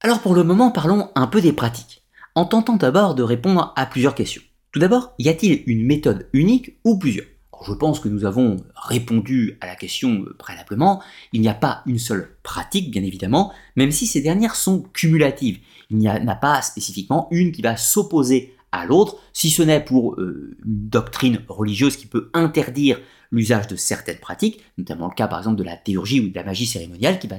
Alors 0.00 0.20
pour 0.20 0.34
le 0.34 0.44
moment, 0.44 0.70
parlons 0.70 1.10
un 1.14 1.26
peu 1.26 1.40
des 1.40 1.52
pratiques, 1.52 2.02
en 2.34 2.44
tentant 2.44 2.76
d'abord 2.76 3.14
de 3.14 3.22
répondre 3.22 3.72
à 3.76 3.86
plusieurs 3.86 4.14
questions. 4.14 4.42
Tout 4.72 4.80
d'abord, 4.80 5.14
y 5.18 5.28
a-t-il 5.28 5.62
une 5.66 5.86
méthode 5.86 6.28
unique 6.32 6.78
ou 6.84 6.98
plusieurs? 6.98 7.26
Je 7.66 7.72
pense 7.72 8.00
que 8.00 8.08
nous 8.08 8.24
avons 8.24 8.56
répondu 8.74 9.58
à 9.60 9.66
la 9.66 9.76
question 9.76 10.24
préalablement. 10.38 11.02
Il 11.32 11.40
n'y 11.40 11.48
a 11.48 11.54
pas 11.54 11.82
une 11.86 11.98
seule 11.98 12.36
pratique, 12.42 12.90
bien 12.90 13.02
évidemment, 13.02 13.52
même 13.76 13.90
si 13.90 14.06
ces 14.06 14.20
dernières 14.20 14.56
sont 14.56 14.82
cumulatives. 14.92 15.58
Il 15.90 15.98
n'y 15.98 16.08
en 16.08 16.28
a 16.28 16.34
pas 16.34 16.62
spécifiquement 16.62 17.28
une 17.30 17.52
qui 17.52 17.62
va 17.62 17.76
s'opposer 17.76 18.54
à 18.72 18.86
l'autre, 18.86 19.16
si 19.34 19.50
ce 19.50 19.62
n'est 19.62 19.84
pour 19.84 20.14
euh, 20.14 20.56
une 20.64 20.88
doctrine 20.88 21.40
religieuse 21.48 21.96
qui 21.96 22.06
peut 22.06 22.30
interdire 22.32 22.98
l'usage 23.30 23.66
de 23.66 23.76
certaines 23.76 24.18
pratiques, 24.18 24.62
notamment 24.78 25.08
le 25.08 25.14
cas 25.14 25.28
par 25.28 25.38
exemple 25.38 25.56
de 25.56 25.64
la 25.64 25.76
théurgie 25.76 26.20
ou 26.20 26.28
de 26.30 26.34
la 26.34 26.44
magie 26.44 26.66
cérémoniale 26.66 27.18
qui 27.18 27.28
va, 27.28 27.36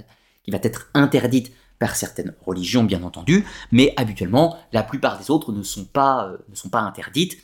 être 0.61 0.89
interdite 0.93 1.51
par 1.79 1.95
certaines 1.95 2.33
religions 2.45 2.83
bien 2.83 3.01
entendu, 3.03 3.45
mais 3.71 3.93
habituellement 3.97 4.57
la 4.73 4.83
plupart 4.83 5.17
des 5.17 5.31
autres 5.31 5.51
ne 5.51 5.63
sont 5.63 5.85
pas, 5.85 6.27
euh, 6.27 6.37
ne 6.49 6.55
sont 6.55 6.69
pas 6.69 6.81
interdites 6.81 7.37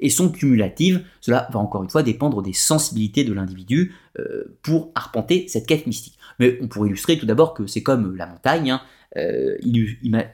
et 0.00 0.10
sont 0.10 0.30
cumulatives. 0.30 1.04
Cela 1.20 1.48
va 1.52 1.58
encore 1.58 1.82
une 1.82 1.90
fois 1.90 2.02
dépendre 2.02 2.42
des 2.42 2.52
sensibilités 2.52 3.24
de 3.24 3.32
l'individu 3.32 3.94
euh, 4.18 4.58
pour 4.62 4.92
arpenter 4.94 5.46
cette 5.48 5.66
quête 5.66 5.86
mystique. 5.86 6.18
Mais 6.38 6.58
on 6.60 6.68
pourrait 6.68 6.88
illustrer 6.88 7.18
tout 7.18 7.26
d'abord 7.26 7.54
que 7.54 7.66
c'est 7.66 7.82
comme 7.82 8.16
la 8.16 8.26
montagne, 8.26 8.70
hein, 8.70 8.82
euh, 9.16 9.56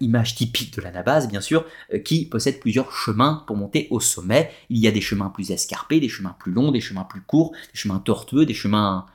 image 0.01 0.35
typique 0.35 0.75
de 0.75 0.83
l'anabase 0.83 1.29
bien 1.29 1.41
sûr, 1.41 1.65
euh, 1.93 1.99
qui 1.99 2.27
possède 2.27 2.61
plusieurs 2.61 2.93
chemins 2.93 3.45
pour 3.47 3.57
monter 3.57 3.87
au 3.91 4.01
sommet. 4.01 4.51
Il 4.69 4.79
y 4.79 4.89
a 4.89 4.91
des 4.91 5.01
chemins 5.01 5.31
plus 5.31 5.51
escarpés, 5.51 6.01
des 6.01 6.09
chemins 6.09 6.37
plus 6.39 6.53
longs, 6.53 6.73
des 6.73 6.81
chemins 6.81 7.05
plus 7.05 7.23
courts, 7.23 7.53
des 7.53 7.79
chemins 7.79 7.99
tortueux, 7.99 8.47
des 8.47 8.55
chemins, 8.55 9.07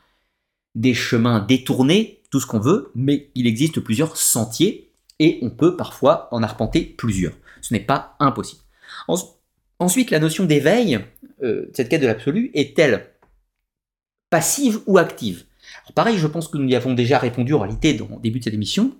des 0.75 0.93
chemins 0.93 1.39
détournés, 1.39 2.21
tout 2.31 2.39
ce 2.39 2.45
qu'on 2.45 2.59
veut, 2.59 2.91
mais 2.95 3.31
il 3.35 3.47
existe 3.47 3.79
plusieurs 3.79 4.17
sentiers 4.17 4.93
et 5.19 5.39
on 5.41 5.49
peut 5.49 5.75
parfois 5.75 6.29
en 6.31 6.41
arpenter 6.43 6.81
plusieurs. 6.81 7.33
Ce 7.61 7.73
n'est 7.73 7.79
pas 7.79 8.15
impossible. 8.19 8.61
Ensuite, 9.79 10.11
la 10.11 10.19
notion 10.19 10.45
d'éveil, 10.45 10.99
euh, 11.41 11.69
cette 11.73 11.89
quête 11.89 12.01
de 12.01 12.07
l'absolu, 12.07 12.51
est-elle 12.53 13.07
passive 14.29 14.79
ou 14.85 14.97
active? 14.97 15.45
Pareil, 15.95 16.17
je 16.17 16.27
pense 16.27 16.47
que 16.47 16.57
nous 16.57 16.67
y 16.67 16.75
avons 16.75 16.93
déjà 16.93 17.17
répondu 17.17 17.53
en 17.53 17.59
réalité 17.59 17.93
dans 17.93 18.09
le 18.09 18.21
début 18.21 18.39
de 18.39 18.43
cette 18.43 18.53
émission. 18.53 18.95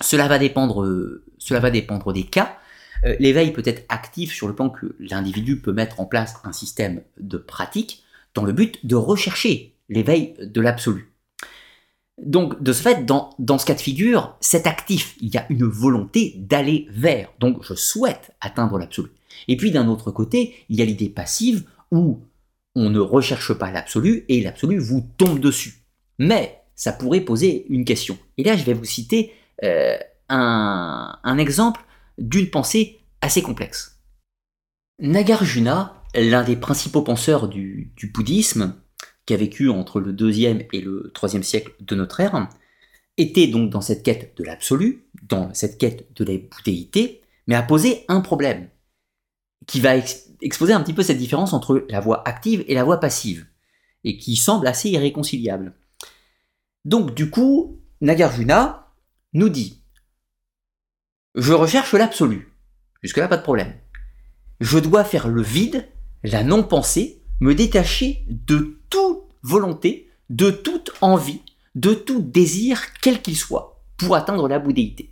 Cela 0.00 0.26
va 0.26 0.38
dépendre, 0.38 0.82
euh, 0.82 1.24
cela 1.38 1.60
va 1.60 1.70
dépendre 1.70 2.12
des 2.12 2.24
cas. 2.24 2.56
Euh, 3.04 3.14
l'éveil 3.20 3.52
peut 3.52 3.62
être 3.64 3.84
actif 3.88 4.32
sur 4.32 4.48
le 4.48 4.54
plan 4.54 4.70
que 4.70 4.96
l'individu 4.98 5.60
peut 5.60 5.72
mettre 5.72 6.00
en 6.00 6.06
place 6.06 6.36
un 6.44 6.52
système 6.52 7.02
de 7.18 7.36
pratique 7.36 8.02
dans 8.34 8.44
le 8.44 8.52
but 8.52 8.84
de 8.86 8.96
rechercher 8.96 9.74
l'éveil 9.88 10.34
de 10.40 10.60
l'absolu. 10.60 11.12
Donc, 12.18 12.62
de 12.62 12.72
ce 12.72 12.82
fait, 12.82 13.06
dans, 13.06 13.30
dans, 13.38 13.58
ce 13.58 13.64
cas 13.64 13.74
de 13.74 13.80
figure, 13.80 14.36
c'est 14.40 14.66
actif. 14.66 15.16
Il 15.20 15.32
y 15.32 15.38
a 15.38 15.46
une 15.48 15.64
volonté 15.64 16.34
d'aller 16.36 16.86
vers. 16.90 17.32
Donc, 17.38 17.62
je 17.62 17.74
souhaite 17.74 18.32
atteindre 18.40 18.78
l'absolu. 18.78 19.10
Et 19.48 19.56
puis 19.56 19.70
d'un 19.70 19.88
autre 19.88 20.10
côté, 20.10 20.54
il 20.68 20.76
y 20.76 20.82
a 20.82 20.84
l'idée 20.84 21.08
passive 21.08 21.64
où 21.90 22.20
on 22.74 22.90
ne 22.90 23.00
recherche 23.00 23.52
pas 23.52 23.70
l'absolu 23.70 24.24
et 24.28 24.40
l'absolu 24.40 24.78
vous 24.78 25.06
tombe 25.16 25.40
dessus. 25.40 25.84
Mais 26.18 26.60
ça 26.74 26.92
pourrait 26.92 27.20
poser 27.20 27.66
une 27.68 27.84
question. 27.84 28.18
Et 28.36 28.44
là, 28.44 28.56
je 28.56 28.64
vais 28.64 28.72
vous 28.72 28.84
citer 28.84 29.32
euh, 29.64 29.96
un, 30.28 31.38
exemple 31.38 31.80
d'une 32.18 32.50
pensée 32.50 33.00
assez 33.20 33.42
complexe. 33.42 34.00
Nagarjuna, 35.00 36.02
l'un 36.14 36.44
des 36.44 36.56
principaux 36.56 37.02
penseurs 37.02 37.48
du, 37.48 37.92
du, 37.96 38.06
bouddhisme, 38.06 38.76
qui 39.26 39.34
a 39.34 39.36
vécu 39.36 39.68
entre 39.68 40.00
le 40.00 40.12
2e 40.12 40.66
et 40.72 40.80
le 40.80 41.12
3e 41.14 41.42
siècle 41.42 41.72
de 41.80 41.94
notre 41.94 42.20
ère, 42.20 42.48
était 43.16 43.46
donc 43.46 43.70
dans 43.70 43.80
cette 43.80 44.02
quête 44.02 44.36
de 44.36 44.44
l'absolu, 44.44 45.06
dans 45.22 45.52
cette 45.54 45.78
quête 45.78 46.06
de 46.14 46.24
la 46.24 46.38
bouddhéité, 46.38 47.22
mais 47.46 47.54
a 47.54 47.62
posé 47.62 48.04
un 48.08 48.20
problème 48.20 48.68
qui 49.70 49.78
va 49.78 49.92
exposer 50.42 50.72
un 50.72 50.80
petit 50.80 50.92
peu 50.92 51.04
cette 51.04 51.18
différence 51.18 51.52
entre 51.52 51.86
la 51.88 52.00
voix 52.00 52.26
active 52.28 52.64
et 52.66 52.74
la 52.74 52.82
voix 52.82 52.98
passive, 52.98 53.46
et 54.02 54.16
qui 54.16 54.34
semble 54.34 54.66
assez 54.66 54.90
irréconciliable. 54.90 55.74
Donc 56.84 57.14
du 57.14 57.30
coup, 57.30 57.80
Nagarjuna 58.00 58.92
nous 59.32 59.48
dit 59.48 59.84
Je 61.36 61.52
recherche 61.52 61.92
l'absolu. 61.94 62.52
Jusque-là, 63.00 63.28
pas 63.28 63.36
de 63.36 63.44
problème. 63.44 63.72
Je 64.58 64.80
dois 64.80 65.04
faire 65.04 65.28
le 65.28 65.40
vide, 65.40 65.86
la 66.24 66.42
non-pensée, 66.42 67.22
me 67.38 67.54
détacher 67.54 68.26
de 68.28 68.80
toute 68.90 69.22
volonté, 69.44 70.10
de 70.30 70.50
toute 70.50 70.90
envie, 71.00 71.42
de 71.76 71.94
tout 71.94 72.20
désir, 72.20 72.92
quel 73.00 73.22
qu'il 73.22 73.36
soit, 73.36 73.84
pour 73.98 74.16
atteindre 74.16 74.48
la 74.48 74.58
bouddhéité. 74.58 75.09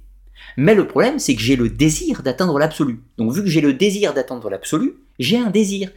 Mais 0.61 0.75
le 0.75 0.89
problème, 0.89 1.21
c'est 1.21 1.37
que 1.37 1.41
j'ai 1.41 1.55
le 1.55 1.69
désir 1.69 2.25
d'atteindre 2.25 2.59
l'absolu. 2.59 3.01
Donc 3.17 3.33
vu 3.33 3.43
que 3.43 3.49
j'ai 3.49 3.61
le 3.61 3.75
désir 3.75 4.13
d'atteindre 4.13 4.51
l'absolu, 4.51 4.95
j'ai 5.21 5.39
un 5.39 5.51
désir. 5.51 5.93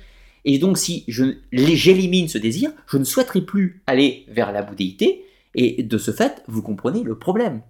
Et 0.45 0.59
donc 0.59 0.77
si 0.77 1.03
j'élimine 1.07 2.27
ce 2.27 2.38
désir, 2.38 2.71
je 2.85 2.99
ne 2.99 3.03
souhaiterai 3.03 3.41
plus 3.41 3.81
aller 3.88 4.23
vers 4.27 4.51
la 4.51 4.61
bouddhéité, 4.61 5.25
et 5.55 5.81
de 5.81 5.97
ce 5.97 6.11
fait, 6.11 6.43
vous 6.47 6.61
comprenez 6.61 7.01
le 7.01 7.17
problème. 7.17 7.63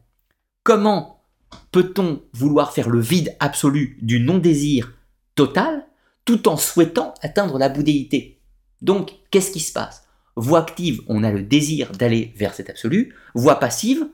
Comment 0.63 1.23
peut-on 1.71 2.23
vouloir 2.33 2.73
faire 2.73 2.89
le 2.89 2.99
vide 2.99 3.37
absolu 3.39 3.97
du 4.01 4.19
non-désir 4.19 4.93
total 5.35 5.87
tout 6.25 6.49
en 6.49 6.57
souhaitant 6.57 7.13
atteindre 7.21 7.57
la 7.57 7.69
bouddhéité 7.69 8.41
Donc, 8.81 9.13
qu'est-ce 9.31 9.51
qui 9.51 9.61
se 9.61 9.71
passe? 9.71 10.07
Voix 10.35 10.59
active, 10.59 11.01
on 11.07 11.23
a 11.23 11.31
le 11.31 11.41
désir 11.41 11.93
d'aller 11.93 12.33
vers 12.35 12.53
cet 12.53 12.69
absolu. 12.69 13.15
Voix 13.33 13.61
passive, 13.61 14.07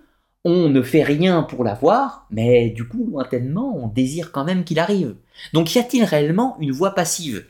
on 0.50 0.70
ne 0.70 0.82
fait 0.82 1.04
rien 1.04 1.44
pour 1.44 1.66
l'avoir, 1.66 2.26
mais 2.32 2.70
du 2.70 2.88
coup, 2.88 3.06
lointainement, 3.12 3.76
on 3.76 3.90
désire 3.90 4.32
quand 4.32 4.46
même 4.46 4.64
qu'il 4.64 4.80
arrive. 4.80 5.18
Donc 5.52 5.76
y 5.76 5.78
a-t-il 5.78 6.06
réellement 6.06 6.56
une 6.62 6.72
voie 6.72 6.96
passive? 6.96 7.46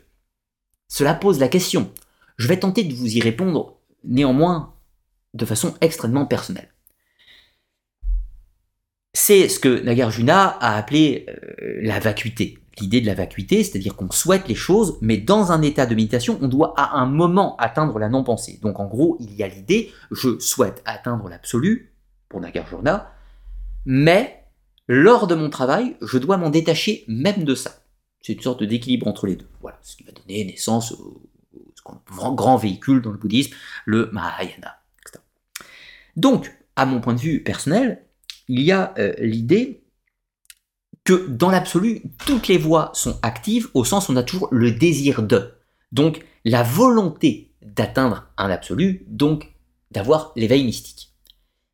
Cela 0.87 1.13
pose 1.13 1.39
la 1.39 1.47
question. 1.47 1.91
Je 2.37 2.47
vais 2.47 2.57
tenter 2.57 2.83
de 2.83 2.95
vous 2.95 3.15
y 3.15 3.21
répondre, 3.21 3.77
néanmoins, 4.03 4.73
de 5.35 5.45
façon 5.45 5.75
extrêmement 5.79 6.25
personnelle. 6.25 6.69
C'est 9.13 9.47
ce 9.47 9.59
que 9.59 9.79
Nagarjuna 9.83 10.57
a 10.59 10.75
appelé 10.75 11.27
euh, 11.29 11.79
la 11.83 11.99
vacuité. 11.99 12.57
L'idée 12.79 13.01
de 13.01 13.05
la 13.05 13.13
vacuité, 13.13 13.63
c'est-à-dire 13.63 13.95
qu'on 13.95 14.09
souhaite 14.09 14.47
les 14.47 14.55
choses, 14.55 14.97
mais 15.01 15.17
dans 15.17 15.51
un 15.51 15.61
état 15.61 15.85
de 15.85 15.93
méditation, 15.93 16.39
on 16.41 16.47
doit 16.47 16.73
à 16.77 16.97
un 16.97 17.05
moment 17.05 17.57
atteindre 17.57 17.99
la 17.99 18.09
non-pensée. 18.09 18.59
Donc 18.63 18.79
en 18.79 18.85
gros, 18.85 19.17
il 19.19 19.35
y 19.35 19.43
a 19.43 19.47
l'idée, 19.47 19.91
je 20.11 20.39
souhaite 20.39 20.81
atteindre 20.85 21.29
l'absolu, 21.29 21.91
pour 22.29 22.41
Nagarjuna, 22.41 23.13
mais 23.85 24.43
lors 24.87 25.27
de 25.27 25.35
mon 25.35 25.49
travail, 25.49 25.95
je 26.01 26.17
dois 26.17 26.37
m'en 26.37 26.49
détacher 26.49 27.03
même 27.07 27.43
de 27.43 27.55
ça. 27.55 27.81
C'est 28.21 28.33
une 28.33 28.41
sorte 28.41 28.63
d'équilibre 28.63 29.07
entre 29.07 29.27
les 29.27 29.35
deux. 29.35 29.47
Voilà, 29.61 29.77
ce 29.81 29.95
qui 29.95 30.03
va 30.03 30.11
donner 30.11 30.45
naissance 30.45 30.91
au, 30.91 31.21
grand 32.33 32.57
véhicule 32.57 33.01
dans 33.01 33.11
le 33.11 33.17
bouddhisme, 33.17 33.55
le 33.85 34.09
Mahayana. 34.11 34.81
Donc, 36.17 36.53
à 36.75 36.85
mon 36.85 36.99
point 36.99 37.13
de 37.13 37.19
vue 37.19 37.43
personnel, 37.43 38.03
il 38.49 38.61
y 38.61 38.71
a 38.71 38.93
euh, 38.97 39.13
l'idée 39.19 39.83
que 41.05 41.27
dans 41.27 41.49
l'absolu, 41.49 42.01
toutes 42.25 42.49
les 42.49 42.57
voies 42.57 42.91
sont 42.93 43.17
actives 43.21 43.69
au 43.73 43.85
sens 43.85 44.09
où 44.09 44.11
on 44.11 44.17
a 44.17 44.23
toujours 44.23 44.49
le 44.51 44.71
désir 44.71 45.23
de. 45.23 45.53
Donc, 45.93 46.25
la 46.43 46.63
volonté 46.63 47.51
d'atteindre 47.61 48.27
un 48.37 48.49
absolu, 48.49 49.05
donc 49.07 49.53
d'avoir 49.91 50.33
l'éveil 50.35 50.65
mystique. 50.65 51.06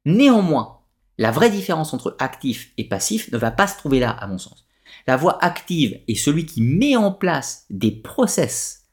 Néanmoins, 0.06 0.80
la 1.18 1.32
vraie 1.32 1.50
différence 1.50 1.94
entre 1.94 2.16
actif 2.20 2.72
et 2.78 2.88
passif 2.88 3.32
ne 3.32 3.38
va 3.38 3.52
pas 3.52 3.68
se 3.68 3.78
trouver 3.78 4.00
là, 4.00 4.12
à 4.12 4.28
mon 4.28 4.38
sens. 4.38 4.66
La 5.08 5.18
voie 5.18 5.44
active 5.44 6.00
est 6.08 6.16
celui 6.16 6.46
qui 6.46 6.62
met 6.62 6.96
en 6.96 7.12
place 7.12 7.66
des 7.70 7.92
process 7.92 8.88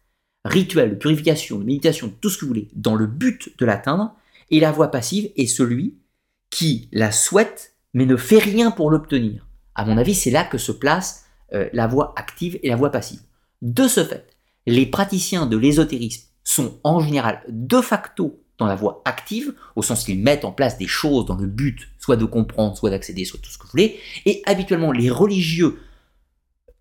rituel 0.45 0.91
de 0.91 0.95
purification, 0.95 1.59
de 1.59 1.65
méditation, 1.65 2.13
tout 2.21 2.31
ce 2.31 2.39
que 2.39 2.45
vous 2.45 2.49
voulez, 2.49 2.69
dans 2.75 2.95
le 2.95 3.07
but 3.07 3.51
de 3.59 3.67
l'atteindre, 3.67 4.15
et 4.51 4.61
la 4.61 4.73
voie 4.73 4.91
passive 4.91 5.31
est 5.37 5.47
celui 5.47 5.99
qui 6.51 6.89
la 6.93 7.13
souhaite 7.13 7.75
mais 7.95 8.07
ne 8.07 8.17
fait 8.17 8.39
rien 8.39 8.71
pour 8.71 8.91
l'obtenir. 8.91 9.47
À 9.75 9.85
mon 9.85 9.97
avis, 9.97 10.15
c'est 10.15 10.31
là 10.31 10.45
que 10.45 10.59
se 10.59 10.73
place 10.73 11.25
euh, 11.53 11.69
la 11.73 11.87
voie 11.87 12.15
active 12.17 12.59
et 12.63 12.69
la 12.69 12.77
voie 12.77 12.91
passive. 12.91 13.21
De 13.63 13.89
ce 13.89 14.05
fait, 14.05 14.29
les 14.67 14.87
praticiens 14.87 15.47
de 15.47 15.57
l'ésotérisme 15.57 16.29
sont 16.45 16.79
en 16.85 17.01
général 17.01 17.43
de 17.49 17.81
facto 17.81 18.40
dans 18.61 18.67
la 18.67 18.77
voie 18.77 19.03
active, 19.07 19.55
au 19.75 19.83
sens 19.83 20.05
qu'ils 20.05 20.21
mettent 20.21 20.45
en 20.45 20.53
place 20.53 20.79
des 20.79 20.87
choses 20.87 21.25
dans 21.25 21.35
le 21.35 21.47
but 21.47 21.89
soit 21.99 22.17
de 22.17 22.27
comprendre, 22.27 22.77
soit 22.77 22.91
d'accéder, 22.91 23.25
soit 23.25 23.41
tout 23.41 23.51
ce 23.51 23.59
que 23.59 23.65
vous 23.65 23.71
voulez, 23.71 23.99
et 24.27 24.43
habituellement 24.45 24.93
les 24.93 25.11
religieux 25.11 25.81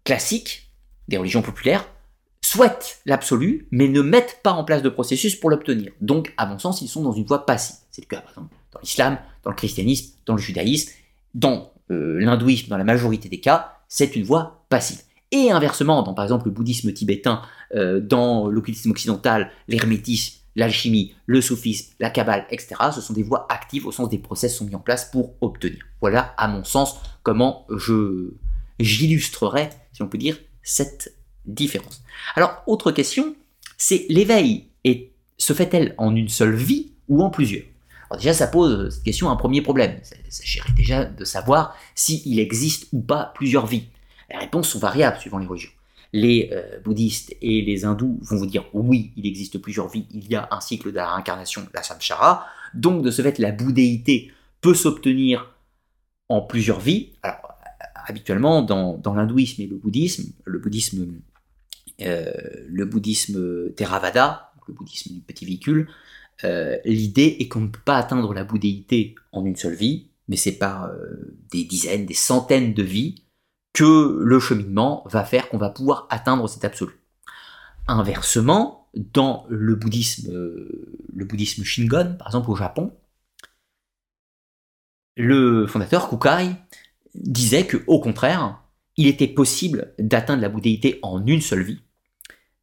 classiques, 0.04 0.70
des 1.08 1.18
religions 1.18 1.42
populaires, 1.42 1.88
souhaitent 2.44 3.00
l'absolu, 3.06 3.68
mais 3.72 3.88
ne 3.88 4.02
mettent 4.02 4.40
pas 4.44 4.52
en 4.52 4.64
place 4.64 4.82
de 4.82 4.90
processus 4.90 5.36
pour 5.36 5.50
l'obtenir. 5.50 5.92
Donc, 6.02 6.34
à 6.38 6.46
mon 6.46 6.60
sens, 6.60 6.82
ils 6.82 6.88
sont 6.88 7.02
dans 7.02 7.12
une 7.14 7.26
voie 7.26 7.46
passive. 7.46 7.78
C'est 7.92 8.02
le 8.02 8.08
cas, 8.08 8.22
par 8.22 8.32
exemple, 8.32 8.56
dans 8.74 8.80
l'islam, 8.82 9.18
dans 9.44 9.52
le 9.52 9.56
christianisme, 9.56 10.16
dans 10.26 10.34
le 10.34 10.42
judaïsme, 10.42 10.92
dans 11.34 11.72
euh, 11.92 12.20
l'hindouisme, 12.20 12.68
dans 12.68 12.78
la 12.78 12.84
majorité 12.84 13.30
des 13.30 13.40
cas, 13.40 13.78
c'est 13.88 14.16
une 14.16 14.24
voie 14.24 14.66
passive. 14.70 15.02
Et 15.32 15.52
inversement, 15.52 16.02
dans 16.02 16.14
par 16.14 16.26
exemple 16.26 16.46
le 16.46 16.52
bouddhisme 16.52 16.92
tibétain, 16.92 17.42
euh, 17.76 18.00
dans 18.00 18.48
l'occultisme 18.48 18.92
occidental, 18.92 19.52
l'hermétisme, 19.68 20.39
l'alchimie, 20.56 21.14
le 21.26 21.42
soufisme, 21.42 21.94
la 22.00 22.10
kabbale, 22.10 22.46
etc., 22.50 22.76
ce 22.94 23.02
sont 23.02 23.14
des 23.14 23.24
voies 23.24 23.48
actives 23.50 23.86
au 23.86 23.92
sens 23.92 24.10
des 24.10 24.18
process 24.18 24.56
sont 24.56 24.66
mis 24.66 24.76
en 24.76 24.80
place 24.80 25.06
pour 25.06 25.36
obtenir. 25.42 25.80
Voilà, 26.02 26.34
à 26.38 26.48
mon 26.48 26.64
sens, 26.64 27.00
comment 27.24 27.66
je 27.76 28.34
j'illustrerai, 28.80 29.70
si 29.92 30.02
on 30.02 30.08
peut 30.08 30.18
dire, 30.18 30.38
cette 30.64 31.14
différence. 31.46 32.02
Alors, 32.36 32.64
autre 32.68 32.92
question, 32.92 33.36
c'est 33.78 34.06
l'éveil 34.10 34.68
et 34.84 35.12
se 35.38 35.54
fait-elle 35.54 35.96
en 35.98 36.16
une 36.16 36.30
seule 36.30 36.56
vie 36.56 36.94
ou 37.08 37.24
en 37.24 37.30
plusieurs? 37.30 37.66
Alors 38.10 38.20
déjà, 38.20 38.34
ça 38.34 38.48
pose 38.48 38.94
cette 38.94 39.04
question 39.04 39.30
un 39.30 39.36
premier 39.36 39.62
problème. 39.62 40.00
Il 40.26 40.32
s'agirait 40.32 40.74
déjà 40.74 41.06
de 41.06 41.26
savoir 41.26 41.76
s'il 41.94 42.40
existe 42.40 42.88
ou 42.92 43.02
pas 43.02 43.32
plusieurs 43.36 43.68
vies. 43.68 43.88
Les 44.32 44.38
réponses 44.38 44.70
sont 44.70 44.80
variables 44.80 45.18
suivant 45.18 45.38
les 45.38 45.46
religions. 45.46 45.72
Les 46.12 46.50
euh, 46.52 46.80
bouddhistes 46.80 47.36
et 47.42 47.62
les 47.62 47.86
hindous 47.86 48.18
vont 48.22 48.38
vous 48.38 48.48
dire 48.48 48.66
oui, 48.74 49.12
il 49.16 49.28
existe 49.28 49.60
plusieurs 49.60 49.90
vies, 49.90 50.08
il 50.12 50.28
y 50.28 50.36
a 50.36 50.48
un 50.52 50.60
cycle 50.60 50.92
de 50.92 50.96
la 50.96 51.14
réincarnation, 51.14 51.68
la 51.74 51.84
samsara, 51.84 52.48
donc 52.74 53.04
de 53.04 53.12
ce 53.12 53.22
fait 53.22 53.38
la 53.38 53.52
bouddhéité 53.52 54.32
peut 54.62 54.74
s'obtenir 54.74 55.56
en 56.28 56.42
plusieurs 56.42 56.80
vies. 56.80 57.12
Alors, 57.22 57.54
habituellement, 58.08 58.64
dans, 58.64 59.14
l'hindouisme 59.14 59.62
et 59.62 59.68
le 59.68 59.76
bouddhisme, 59.76 60.32
le 60.46 60.60
bouddhisme 60.60 61.08
euh, 62.02 62.32
le 62.68 62.86
bouddhisme 62.86 63.72
Theravada, 63.74 64.52
le 64.68 64.74
bouddhisme 64.74 65.14
du 65.14 65.22
petit 65.22 65.46
véhicule, 65.46 65.90
euh, 66.44 66.78
l'idée 66.86 67.38
est 67.40 67.48
qu'on 67.48 67.62
ne 67.62 67.68
peut 67.68 67.82
pas 67.84 67.98
atteindre 67.98 68.34
la 68.34 68.44
bouddhéité 68.44 69.16
en 69.32 69.46
une 69.46 69.56
seule 69.56 69.76
vie, 69.76 70.08
mais 70.28 70.38
c'est 70.38 70.58
par 70.58 70.90
des 71.52 71.66
dizaines, 71.66 72.06
des 72.06 72.14
centaines 72.14 72.74
de 72.74 72.84
vies 72.84 73.16
que 73.80 74.20
le 74.20 74.40
cheminement 74.42 75.04
va 75.06 75.24
faire 75.24 75.48
qu'on 75.48 75.58
va 75.58 75.70
pouvoir 75.70 76.06
atteindre 76.10 76.50
cet 76.50 76.66
absolu. 76.66 77.00
Inversement, 77.88 78.90
dans 78.94 79.46
le 79.48 79.74
bouddhisme, 79.76 80.34
le 80.34 81.26
bouddhisme 81.26 81.64
Shingon, 81.64 82.18
par 82.20 82.28
exemple 82.28 82.52
au 82.52 82.58
Japon, 82.58 82.92
le 85.16 85.66
fondateur 85.66 86.10
Kukai 86.10 86.58
disait 87.16 87.66
que, 87.66 87.78
au 87.88 88.02
contraire, 88.02 88.62
il 88.98 89.08
était 89.08 89.30
possible 89.30 89.94
d'atteindre 89.98 90.42
la 90.42 90.50
bouddhéité 90.50 91.00
en 91.02 91.26
une 91.26 91.40
seule 91.40 91.64
vie, 91.64 91.80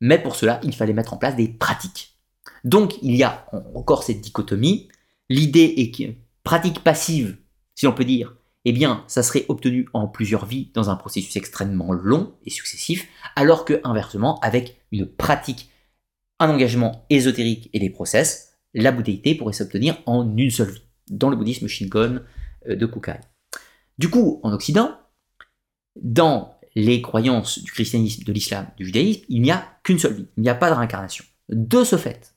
mais 0.02 0.22
pour 0.22 0.36
cela, 0.36 0.60
il 0.64 0.74
fallait 0.74 0.92
mettre 0.92 1.14
en 1.14 1.16
place 1.16 1.34
des 1.34 1.48
pratiques. 1.48 2.18
Donc, 2.62 2.98
il 3.00 3.16
y 3.16 3.22
a 3.22 3.46
encore 3.74 4.02
cette 4.02 4.20
dichotomie. 4.20 4.88
L'idée 5.30 5.72
est 5.78 5.90
que 5.96 6.12
pratique 6.44 6.84
passive, 6.84 7.38
si 7.74 7.86
on 7.86 7.94
peut 7.94 8.04
dire, 8.04 8.35
eh 8.68 8.72
bien, 8.72 9.04
ça 9.06 9.22
serait 9.22 9.46
obtenu 9.48 9.86
en 9.92 10.08
plusieurs 10.08 10.44
vies 10.44 10.72
dans 10.74 10.90
un 10.90 10.96
processus 10.96 11.36
extrêmement 11.36 11.92
long 11.92 12.34
et 12.44 12.50
successif, 12.50 13.06
alors 13.36 13.64
que, 13.64 13.80
inversement, 13.84 14.40
avec 14.40 14.80
une 14.90 15.06
pratique, 15.06 15.70
un 16.40 16.50
engagement 16.50 17.06
ésotérique 17.08 17.70
et 17.72 17.78
des 17.78 17.90
process, 17.90 18.56
la 18.74 18.90
bouddhéité 18.90 19.36
pourrait 19.36 19.52
s'obtenir 19.52 19.96
en 20.04 20.36
une 20.36 20.50
seule 20.50 20.70
vie, 20.70 20.82
dans 21.08 21.30
le 21.30 21.36
bouddhisme 21.36 21.68
Shingon 21.68 22.22
euh, 22.68 22.74
de 22.74 22.86
Kukai. 22.86 23.20
Du 23.98 24.10
coup, 24.10 24.40
en 24.42 24.52
Occident, 24.52 24.98
dans 25.94 26.58
les 26.74 27.00
croyances 27.00 27.62
du 27.62 27.70
christianisme, 27.70 28.24
de 28.24 28.32
l'islam, 28.32 28.66
du 28.76 28.84
judaïsme, 28.84 29.22
il 29.28 29.42
n'y 29.42 29.52
a 29.52 29.78
qu'une 29.84 30.00
seule 30.00 30.14
vie, 30.14 30.26
il 30.36 30.42
n'y 30.42 30.48
a 30.48 30.56
pas 30.56 30.70
de 30.70 30.74
réincarnation. 30.74 31.24
De 31.48 31.84
ce 31.84 31.96
fait, 31.96 32.34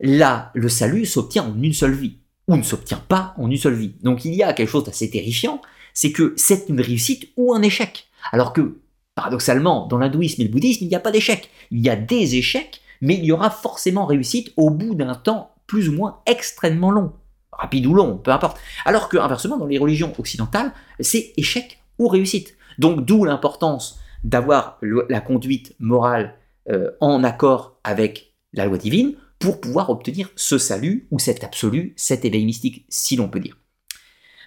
là, 0.00 0.52
le 0.54 0.68
salut 0.68 1.06
s'obtient 1.06 1.44
en 1.44 1.62
une 1.62 1.72
seule 1.72 1.94
vie, 1.94 2.18
ou 2.48 2.56
ne 2.56 2.62
s'obtient 2.62 3.02
pas 3.08 3.34
en 3.38 3.50
une 3.50 3.56
seule 3.56 3.74
vie. 3.74 3.94
Donc 4.02 4.24
il 4.24 4.34
y 4.34 4.42
a 4.42 4.52
quelque 4.52 4.68
chose 4.68 4.84
d'assez 4.84 5.10
terrifiant, 5.10 5.60
c'est 5.94 6.12
que 6.12 6.34
c'est 6.36 6.68
une 6.68 6.80
réussite 6.80 7.28
ou 7.36 7.54
un 7.54 7.62
échec. 7.62 8.06
Alors 8.32 8.52
que, 8.52 8.78
paradoxalement, 9.14 9.86
dans 9.86 9.98
l'hindouisme 9.98 10.42
et 10.42 10.44
le 10.44 10.50
bouddhisme, 10.50 10.84
il 10.84 10.88
n'y 10.88 10.94
a 10.94 11.00
pas 11.00 11.10
d'échec. 11.10 11.50
Il 11.70 11.80
y 11.80 11.88
a 11.88 11.96
des 11.96 12.36
échecs, 12.36 12.80
mais 13.00 13.14
il 13.14 13.24
y 13.24 13.32
aura 13.32 13.50
forcément 13.50 14.06
réussite 14.06 14.52
au 14.56 14.70
bout 14.70 14.94
d'un 14.94 15.14
temps 15.14 15.54
plus 15.66 15.88
ou 15.88 15.92
moins 15.92 16.20
extrêmement 16.26 16.90
long. 16.90 17.12
Rapide 17.52 17.86
ou 17.86 17.94
long, 17.94 18.18
peu 18.18 18.30
importe. 18.30 18.58
Alors 18.84 19.08
que, 19.08 19.16
inversement, 19.16 19.56
dans 19.56 19.66
les 19.66 19.78
religions 19.78 20.12
occidentales, 20.18 20.72
c'est 21.00 21.32
échec 21.36 21.80
ou 21.98 22.08
réussite. 22.08 22.56
Donc 22.78 23.04
d'où 23.04 23.24
l'importance 23.24 23.98
d'avoir 24.22 24.78
la 25.08 25.20
conduite 25.20 25.74
morale 25.78 26.34
euh, 26.68 26.90
en 27.00 27.24
accord 27.24 27.78
avec 27.84 28.34
la 28.52 28.66
loi 28.66 28.76
divine 28.76 29.14
pour 29.38 29.60
pouvoir 29.60 29.90
obtenir 29.90 30.30
ce 30.36 30.58
salut 30.58 31.06
ou 31.10 31.18
cet 31.18 31.44
absolu, 31.44 31.92
cet 31.96 32.24
éveil 32.24 32.44
mystique, 32.44 32.86
si 32.88 33.16
l'on 33.16 33.28
peut 33.28 33.40
dire. 33.40 33.58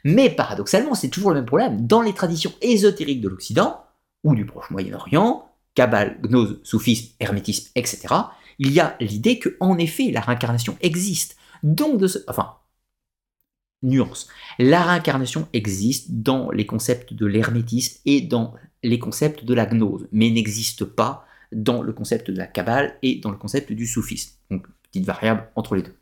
Mais 0.03 0.29
paradoxalement, 0.29 0.95
c'est 0.95 1.09
toujours 1.09 1.31
le 1.31 1.37
même 1.37 1.45
problème. 1.45 1.85
Dans 1.85 2.01
les 2.01 2.13
traditions 2.13 2.53
ésotériques 2.61 3.21
de 3.21 3.29
l'Occident, 3.29 3.83
ou 4.23 4.35
du 4.35 4.45
Proche 4.45 4.69
Moyen-Orient, 4.71 5.49
Kabbale, 5.75 6.19
Gnose, 6.21 6.59
Soufisme, 6.63 7.13
Hermétisme, 7.19 7.71
etc., 7.75 8.07
il 8.57 8.71
y 8.71 8.79
a 8.79 8.97
l'idée 8.99 9.39
que, 9.39 9.55
en 9.59 9.77
effet, 9.77 10.11
la 10.11 10.21
réincarnation 10.21 10.77
existe. 10.81 11.37
Donc, 11.63 11.97
de 11.97 12.07
ce, 12.07 12.19
enfin, 12.27 12.55
nuance. 13.81 14.27
La 14.57 14.83
réincarnation 14.83 15.47
existe 15.53 16.11
dans 16.11 16.51
les 16.51 16.65
concepts 16.65 17.13
de 17.13 17.25
l'hermétisme 17.25 18.01
et 18.05 18.21
dans 18.21 18.53
les 18.83 18.99
concepts 18.99 19.45
de 19.45 19.53
la 19.53 19.65
gnose, 19.65 20.07
mais 20.11 20.29
n'existe 20.29 20.83
pas 20.83 21.25
dans 21.51 21.81
le 21.81 21.93
concept 21.93 22.29
de 22.31 22.37
la 22.37 22.47
Kabbale 22.47 22.97
et 23.01 23.15
dans 23.15 23.31
le 23.31 23.37
concept 23.37 23.71
du 23.71 23.87
soufisme. 23.87 24.35
Petite 24.91 25.05
variable 25.05 25.47
entre 25.55 25.75
les 25.75 25.83
deux. 25.83 25.95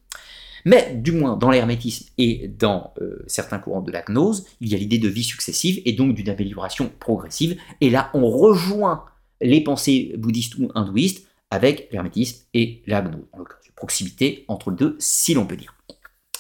Mais 0.66 0.96
du 0.96 1.12
moins 1.12 1.38
dans 1.38 1.50
l'hermétisme 1.50 2.10
et 2.18 2.48
dans 2.48 2.94
euh, 3.00 3.24
certains 3.28 3.60
courants 3.60 3.82
de 3.82 3.92
la 3.92 4.02
gnose, 4.02 4.46
il 4.60 4.70
y 4.70 4.76
a 4.76 4.78
l'idée 4.78 4.98
de 4.98 5.08
vie 5.08 5.24
successive 5.24 5.82
et 5.86 5.94
donc 5.94 6.16
d'une 6.16 6.30
amélioration 6.30 6.92
progressive. 7.00 7.58
Et 7.80 7.90
là, 7.90 8.10
on 8.14 8.30
rejoint 8.30 9.06
les 9.40 9.62
pensées 9.62 10.14
bouddhistes 10.18 10.56
ou 10.58 10.70
hindouistes 10.76 11.28
avec 11.52 11.88
l'hermétisme 11.92 12.46
et 12.54 12.82
la 12.86 13.02
gnose, 13.02 13.24
en 13.32 13.38
l'occurrence, 13.38 13.64
proximité 13.78 14.44
entre 14.50 14.72
les 14.72 14.78
deux, 14.78 14.96
si 15.00 15.34
l'on 15.34 15.46
peut 15.46 15.56
dire. 15.56 15.74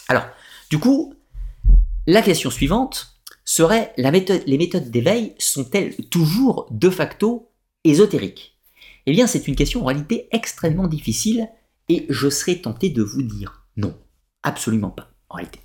Alors, 0.09 0.25
du 0.69 0.79
coup, 0.79 1.13
la 2.07 2.21
question 2.21 2.49
suivante 2.49 3.19
serait 3.45 3.93
les 3.95 4.57
méthodes 4.57 4.91
d'éveil 4.91 5.35
sont-elles 5.37 5.95
toujours 6.09 6.67
de 6.71 6.89
facto 6.89 7.49
ésotériques? 7.85 8.57
Eh 9.05 9.11
bien, 9.11 9.27
c'est 9.27 9.47
une 9.47 9.55
question 9.55 9.83
en 9.83 9.85
réalité 9.85 10.27
extrêmement 10.31 10.87
difficile 10.87 11.47
et 11.89 12.05
je 12.09 12.29
serais 12.29 12.55
tenté 12.55 12.89
de 12.89 13.01
vous 13.01 13.23
dire 13.23 13.65
non, 13.77 13.95
absolument 14.43 14.89
pas 14.89 15.11
en 15.29 15.35
réalité. 15.35 15.59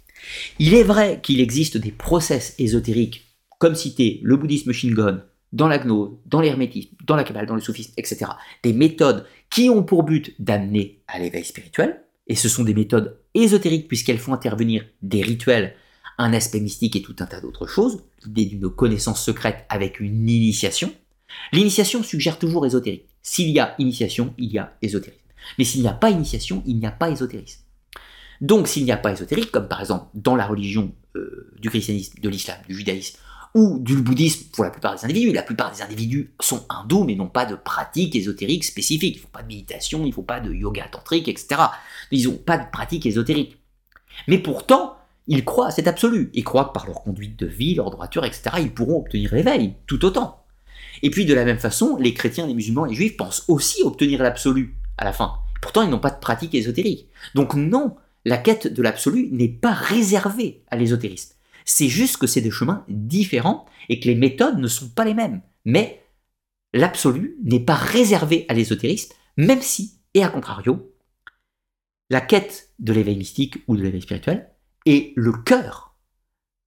Il 0.58 0.74
est 0.74 0.84
vrai 0.84 1.20
qu'il 1.22 1.40
existe 1.40 1.76
des 1.76 1.90
process 1.90 2.54
ésotériques, 2.58 3.36
comme 3.58 3.74
cité 3.74 4.20
le 4.22 4.36
bouddhisme 4.36 4.72
Shingon, 4.72 5.22
dans 5.52 5.68
la 5.68 5.78
gnose, 5.78 6.12
dans 6.26 6.40
l'hermétisme, 6.40 6.94
dans 7.04 7.16
la 7.16 7.24
kabbale, 7.24 7.46
dans 7.46 7.54
le 7.54 7.60
soufisme, 7.60 7.92
etc. 7.96 8.26
Des 8.62 8.72
méthodes 8.72 9.26
qui 9.50 9.68
ont 9.68 9.82
pour 9.82 10.04
but 10.04 10.34
d'amener 10.38 11.02
à 11.08 11.18
l'éveil 11.18 11.44
spirituel, 11.44 12.02
et 12.26 12.36
ce 12.36 12.48
sont 12.48 12.64
des 12.64 12.74
méthodes 12.74 13.18
ésotériques 13.34 13.88
puisqu'elles 13.88 14.18
font 14.18 14.32
intervenir 14.32 14.84
des 15.02 15.22
rituels 15.22 15.74
un 16.18 16.32
aspect 16.32 16.60
mystique 16.60 16.96
et 16.96 17.02
tout 17.02 17.16
un 17.18 17.26
tas 17.26 17.40
d'autres 17.40 17.66
choses, 17.66 18.04
l'idée 18.24 18.44
d'une 18.44 18.68
connaissance 18.70 19.24
secrète 19.24 19.64
avec 19.68 19.98
une 19.98 20.28
initiation. 20.28 20.92
L'initiation 21.52 22.02
suggère 22.02 22.38
toujours 22.38 22.66
ésotérique. 22.66 23.08
S'il 23.22 23.48
y 23.48 23.58
a 23.58 23.74
initiation, 23.78 24.34
il 24.38 24.52
y 24.52 24.58
a 24.58 24.76
ésotérisme. 24.82 25.21
Mais 25.58 25.64
s'il 25.64 25.82
n'y 25.82 25.88
a 25.88 25.92
pas 25.92 26.10
initiation, 26.10 26.62
il 26.66 26.78
n'y 26.78 26.86
a 26.86 26.90
pas 26.90 27.10
ésotérisme. 27.10 27.62
Donc 28.42 28.66
s'il 28.66 28.84
n'y 28.84 28.92
a 28.92 28.96
pas 28.96 29.12
ésotérique, 29.12 29.52
comme 29.52 29.68
par 29.68 29.80
exemple 29.80 30.06
dans 30.14 30.34
la 30.34 30.46
religion 30.46 30.92
euh, 31.16 31.52
du 31.60 31.70
christianisme, 31.70 32.18
de 32.20 32.28
l'islam, 32.28 32.58
du 32.68 32.74
judaïsme 32.74 33.18
ou 33.54 33.78
du 33.78 33.96
bouddhisme 33.96 34.50
pour 34.52 34.64
la 34.64 34.70
plupart 34.70 34.96
des 34.96 35.04
individus, 35.04 35.32
la 35.32 35.42
plupart 35.42 35.70
des 35.70 35.80
individus 35.80 36.34
sont 36.40 36.64
hindous 36.68 37.04
mais 37.04 37.14
n'ont 37.14 37.28
pas 37.28 37.46
de 37.46 37.54
pratique 37.54 38.16
ésotérique 38.16 38.64
spécifique. 38.64 39.14
Il 39.14 39.18
ne 39.18 39.22
faut 39.22 39.28
pas 39.28 39.42
de 39.42 39.46
méditation, 39.46 40.02
il 40.02 40.08
ne 40.08 40.12
faut 40.12 40.22
pas 40.22 40.40
de 40.40 40.52
yoga 40.52 40.88
tantrique, 40.90 41.28
etc. 41.28 41.60
Ils 42.10 42.24
n'ont 42.24 42.36
pas 42.36 42.58
de 42.58 42.68
pratique 42.72 43.06
ésotérique. 43.06 43.58
Mais 44.26 44.38
pourtant, 44.38 44.96
ils 45.28 45.44
croient 45.44 45.68
à 45.68 45.70
cet 45.70 45.86
absolu. 45.86 46.30
Ils 46.34 46.42
croient 46.42 46.64
que 46.64 46.72
par 46.72 46.86
leur 46.86 47.02
conduite 47.02 47.38
de 47.38 47.46
vie, 47.46 47.76
leur 47.76 47.90
droiture, 47.90 48.24
etc., 48.24 48.56
ils 48.58 48.74
pourront 48.74 49.00
obtenir 49.00 49.32
l'éveil, 49.34 49.74
tout 49.86 50.04
autant. 50.04 50.44
Et 51.02 51.10
puis 51.10 51.26
de 51.26 51.34
la 51.34 51.44
même 51.44 51.58
façon, 51.58 51.96
les 51.96 52.12
chrétiens, 52.12 52.46
les 52.46 52.54
musulmans, 52.54 52.86
les 52.86 52.94
juifs 52.94 53.16
pensent 53.16 53.44
aussi 53.48 53.82
obtenir 53.84 54.22
l'absolu 54.22 54.76
la 55.04 55.12
fin. 55.12 55.38
Pourtant, 55.60 55.82
ils 55.82 55.90
n'ont 55.90 55.98
pas 55.98 56.10
de 56.10 56.20
pratique 56.20 56.54
ésotérique. 56.54 57.08
Donc 57.34 57.54
non, 57.54 57.96
la 58.24 58.38
quête 58.38 58.72
de 58.72 58.82
l'absolu 58.82 59.28
n'est 59.32 59.48
pas 59.48 59.72
réservée 59.72 60.64
à 60.70 60.76
l'ésotérisme. 60.76 61.34
C'est 61.64 61.88
juste 61.88 62.16
que 62.16 62.26
c'est 62.26 62.40
des 62.40 62.50
chemins 62.50 62.84
différents 62.88 63.66
et 63.88 64.00
que 64.00 64.08
les 64.08 64.14
méthodes 64.14 64.58
ne 64.58 64.68
sont 64.68 64.88
pas 64.88 65.04
les 65.04 65.14
mêmes. 65.14 65.42
Mais 65.64 66.02
l'absolu 66.72 67.36
n'est 67.44 67.64
pas 67.64 67.74
réservé 67.74 68.46
à 68.48 68.54
l'ésotérisme, 68.54 69.14
même 69.36 69.62
si, 69.62 69.98
et 70.14 70.22
à 70.22 70.28
contrario, 70.28 70.92
la 72.10 72.20
quête 72.20 72.70
de 72.78 72.92
l'éveil 72.92 73.16
mystique 73.16 73.58
ou 73.68 73.76
de 73.76 73.82
l'éveil 73.82 74.02
spirituel 74.02 74.50
est 74.84 75.12
le 75.16 75.32
cœur, 75.32 75.96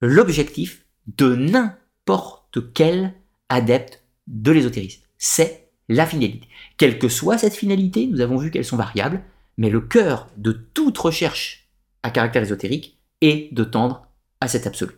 l'objectif 0.02 0.86
de 1.18 1.36
n'importe 1.36 2.74
quel 2.74 3.14
adepte 3.50 4.04
de 4.28 4.52
l'ésotérisme. 4.52 5.04
C'est 5.18 5.65
la 5.90 6.06
finalité. 6.06 6.48
Quelle 6.78 7.00
que 7.00 7.10
soit 7.10 7.38
cette 7.38 7.56
finalité, 7.56 8.08
nous 8.08 8.22
avons 8.22 8.38
vu 8.38 8.52
qu'elles 8.52 8.66
sont 8.66 8.78
variables, 8.78 9.24
mais 9.58 9.70
le 9.70 9.82
cœur 9.82 10.28
de 10.38 10.52
toute 10.52 10.98
recherche 10.98 11.70
à 12.04 12.10
caractère 12.10 12.44
ésotérique 12.44 13.00
est 13.22 13.54
de 13.54 13.64
tendre 13.64 14.08
à 14.42 14.48
cet 14.48 14.68
absolu. 14.68 14.94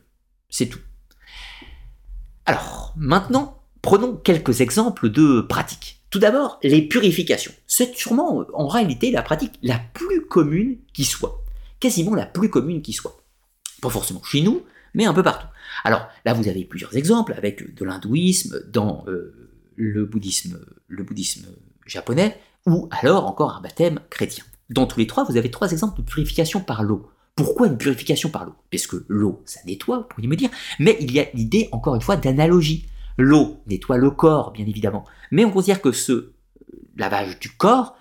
C'est 0.50 0.68
tout. 0.68 0.80
Alors, 2.46 2.94
maintenant, 2.96 3.62
prenons 3.82 4.16
quelques 4.16 4.62
exemples 4.62 5.10
de 5.10 5.42
pratiques. 5.42 6.02
Tout 6.10 6.20
d'abord, 6.20 6.60
les 6.64 6.82
purifications. 6.82 7.52
C'est 7.68 7.96
sûrement 7.96 8.46
en 8.54 8.68
réalité 8.68 9.12
la 9.12 9.22
pratique 9.22 9.60
la 9.62 9.80
plus 9.94 10.26
commune 10.26 10.78
qui 10.94 11.04
soit. 11.04 11.44
Quasiment 11.80 12.16
la 12.16 12.26
plus 12.26 12.50
commune 12.50 12.82
qui 12.82 12.94
soit. 12.94 13.22
Pas 13.82 13.90
forcément 13.90 14.24
chez 14.24 14.42
nous, 14.42 14.64
mais 14.94 15.06
un 15.06 15.14
peu 15.14 15.24
partout. 15.24 15.48
Alors 15.84 16.08
là, 16.26 16.34
vous 16.34 16.48
avez 16.48 16.64
plusieurs 16.64 16.96
exemples 16.96 17.34
avec 17.34 17.76
de 17.76 17.86
l'hindouisme, 17.86 18.64
dans 18.70 19.04
euh, 19.08 19.47
le, 19.78 20.06
bouddhisme, 20.06 20.60
le 20.88 21.04
bouddhisme 21.04 21.48
japonais, 21.86 22.38
ou 22.66 22.90
alors 22.92 23.26
encore 23.26 23.56
un 23.56 23.62
baptême 23.62 24.02
chrétien. 24.10 24.44
Dans 24.70 24.86
tous 24.86 25.00
les 25.00 25.08
trois, 25.08 25.24
vous 25.24 25.38
avez 25.38 25.50
trois 25.50 25.72
exemples 25.72 26.02
de 26.02 26.06
purification 26.06 26.60
par 26.60 26.84
l'eau. 26.84 27.10
Pourquoi 27.36 27.68
une 27.68 27.78
purification 27.78 28.30
par 28.30 28.46
l'eau? 28.46 28.56
Parce 28.72 28.88
que 28.88 29.06
l'eau, 29.08 29.42
ça 29.46 29.62
nettoie, 29.66 30.00
vous 30.00 30.04
pourriez 30.04 30.28
me 30.28 30.36
dire, 30.36 30.50
mais 30.80 30.98
il 31.00 31.12
y 31.14 31.20
a 31.20 31.28
l'idée, 31.34 31.70
encore 31.72 31.96
une 31.96 32.02
fois, 32.02 32.18
d'analogie. 32.18 32.88
L'eau 33.18 33.62
nettoie 33.68 33.98
le 33.98 34.12
corps, 34.12 34.52
bien 34.52 34.66
évidemment, 34.66 35.06
mais 35.32 35.46
on 35.46 35.52
considère 35.52 35.82
que 35.82 35.92
ce 35.92 36.34
lavage 36.98 37.40
du 37.40 37.50
corps, 37.50 37.96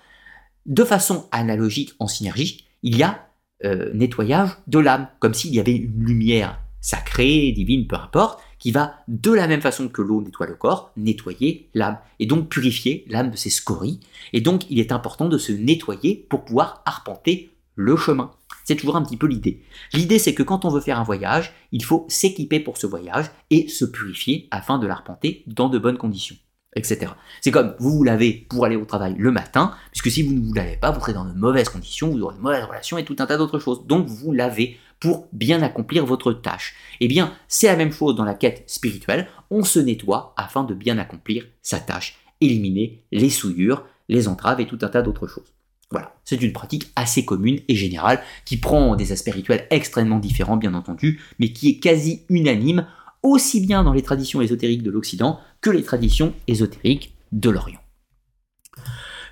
de 0.65 0.83
façon 0.83 1.27
analogique, 1.31 1.93
en 1.99 2.07
synergie, 2.07 2.65
il 2.83 2.97
y 2.97 3.03
a 3.03 3.29
euh, 3.63 3.91
nettoyage 3.93 4.57
de 4.67 4.79
l'âme, 4.79 5.07
comme 5.19 5.33
s'il 5.33 5.53
y 5.53 5.59
avait 5.59 5.75
une 5.75 6.03
lumière 6.03 6.59
sacrée, 6.81 7.51
divine, 7.51 7.87
peu 7.87 7.95
importe, 7.95 8.39
qui 8.59 8.71
va, 8.71 8.95
de 9.07 9.31
la 9.31 9.47
même 9.47 9.61
façon 9.61 9.87
que 9.87 10.01
l'eau 10.01 10.21
nettoie 10.21 10.47
le 10.47 10.55
corps, 10.55 10.91
nettoyer 10.97 11.69
l'âme, 11.73 11.99
et 12.19 12.25
donc 12.25 12.49
purifier 12.49 13.05
l'âme 13.07 13.31
de 13.31 13.37
ses 13.37 13.49
scories. 13.49 13.99
Et 14.33 14.41
donc 14.41 14.69
il 14.69 14.79
est 14.79 14.91
important 14.91 15.29
de 15.29 15.37
se 15.37 15.51
nettoyer 15.51 16.25
pour 16.29 16.45
pouvoir 16.45 16.81
arpenter 16.85 17.51
le 17.75 17.95
chemin. 17.95 18.31
C'est 18.63 18.75
toujours 18.75 18.97
un 18.97 19.03
petit 19.03 19.17
peu 19.17 19.27
l'idée. 19.27 19.61
L'idée 19.93 20.19
c'est 20.19 20.33
que 20.33 20.43
quand 20.43 20.65
on 20.65 20.69
veut 20.69 20.81
faire 20.81 20.99
un 20.99 21.03
voyage, 21.03 21.53
il 21.71 21.83
faut 21.83 22.05
s'équiper 22.09 22.59
pour 22.59 22.77
ce 22.77 22.87
voyage 22.87 23.31
et 23.49 23.67
se 23.67 23.85
purifier 23.85 24.47
afin 24.51 24.77
de 24.79 24.87
l'arpenter 24.87 25.43
dans 25.47 25.69
de 25.69 25.79
bonnes 25.79 25.97
conditions 25.97 26.35
etc. 26.77 27.11
C'est 27.41 27.51
comme 27.51 27.75
vous 27.79 27.91
vous 27.91 28.03
lavez 28.03 28.45
pour 28.49 28.65
aller 28.65 28.75
au 28.75 28.85
travail 28.85 29.15
le 29.17 29.31
matin, 29.31 29.73
puisque 29.91 30.11
si 30.11 30.21
vous 30.21 30.33
ne 30.33 30.45
vous 30.45 30.53
lavez 30.53 30.77
pas, 30.77 30.91
vous 30.91 30.99
serez 30.99 31.13
dans 31.13 31.25
de 31.25 31.33
mauvaises 31.33 31.69
conditions, 31.69 32.09
vous 32.09 32.21
aurez 32.21 32.35
de 32.35 32.41
mauvaises 32.41 32.65
relations 32.65 32.97
et 32.97 33.05
tout 33.05 33.15
un 33.19 33.25
tas 33.25 33.37
d'autres 33.37 33.59
choses. 33.59 33.85
Donc 33.87 34.07
vous 34.07 34.31
lavez 34.31 34.77
pour 34.99 35.27
bien 35.31 35.61
accomplir 35.61 36.05
votre 36.05 36.33
tâche. 36.33 36.75
Eh 36.99 37.07
bien, 37.07 37.33
c'est 37.47 37.67
la 37.67 37.75
même 37.75 37.91
chose 37.91 38.15
dans 38.15 38.23
la 38.23 38.33
quête 38.33 38.63
spirituelle, 38.67 39.27
on 39.49 39.63
se 39.63 39.79
nettoie 39.79 40.33
afin 40.37 40.63
de 40.63 40.73
bien 40.73 40.97
accomplir 40.97 41.45
sa 41.61 41.79
tâche, 41.79 42.17
éliminer 42.41 43.03
les 43.11 43.29
souillures, 43.29 43.85
les 44.09 44.27
entraves 44.27 44.59
et 44.59 44.67
tout 44.67 44.79
un 44.81 44.89
tas 44.89 45.01
d'autres 45.01 45.27
choses. 45.27 45.53
Voilà, 45.89 46.15
c'est 46.25 46.41
une 46.41 46.51
pratique 46.51 46.91
assez 46.97 47.23
commune 47.23 47.61
et 47.69 47.75
générale 47.75 48.21
qui 48.43 48.57
prend 48.57 48.95
des 48.95 49.13
aspects 49.13 49.31
rituels 49.31 49.67
extrêmement 49.69 50.19
différents 50.19 50.57
bien 50.57 50.73
entendu, 50.73 51.21
mais 51.39 51.53
qui 51.53 51.69
est 51.69 51.79
quasi 51.79 52.23
unanime 52.29 52.85
aussi 53.23 53.61
bien 53.61 53.83
dans 53.83 53.93
les 53.93 54.01
traditions 54.01 54.41
ésotériques 54.41 54.83
de 54.83 54.91
l'Occident 54.91 55.39
que 55.61 55.69
les 55.69 55.83
traditions 55.83 56.33
ésotériques 56.47 57.13
de 57.31 57.49
l'Orient. 57.49 57.79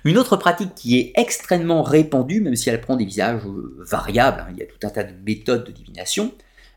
Une 0.06 0.18
autre 0.18 0.36
pratique 0.36 0.72
qui 0.76 1.00
est 1.00 1.12
extrêmement 1.16 1.82
répandue, 1.82 2.40
même 2.40 2.54
si 2.54 2.70
elle 2.70 2.80
prend 2.80 2.94
des 2.94 3.04
visages 3.04 3.44
euh, 3.44 3.76
variables, 3.80 4.38
hein, 4.38 4.52
il 4.52 4.58
y 4.58 4.62
a 4.62 4.66
tout 4.66 4.78
un 4.86 4.90
tas 4.90 5.02
de 5.02 5.12
méthodes 5.24 5.64
de 5.64 5.72
divination, 5.72 6.32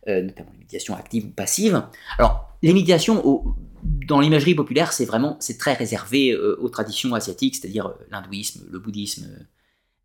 euh, 0.07 0.23
notamment 0.23 0.49
les 0.53 0.57
méditations 0.57 0.95
actives 0.95 1.25
ou 1.25 1.29
passives. 1.29 1.83
Alors, 2.17 2.49
les 2.63 2.73
méditations, 2.73 3.43
dans 3.83 4.19
l'imagerie 4.19 4.55
populaire, 4.55 4.93
c'est 4.93 5.05
vraiment, 5.05 5.37
c'est 5.41 5.59
très 5.59 5.73
réservé 5.73 6.31
euh, 6.31 6.57
aux 6.59 6.69
traditions 6.69 7.13
asiatiques, 7.13 7.55
c'est-à-dire 7.55 7.93
l'hindouisme, 8.09 8.65
le 8.67 8.79
bouddhisme, 8.79 9.27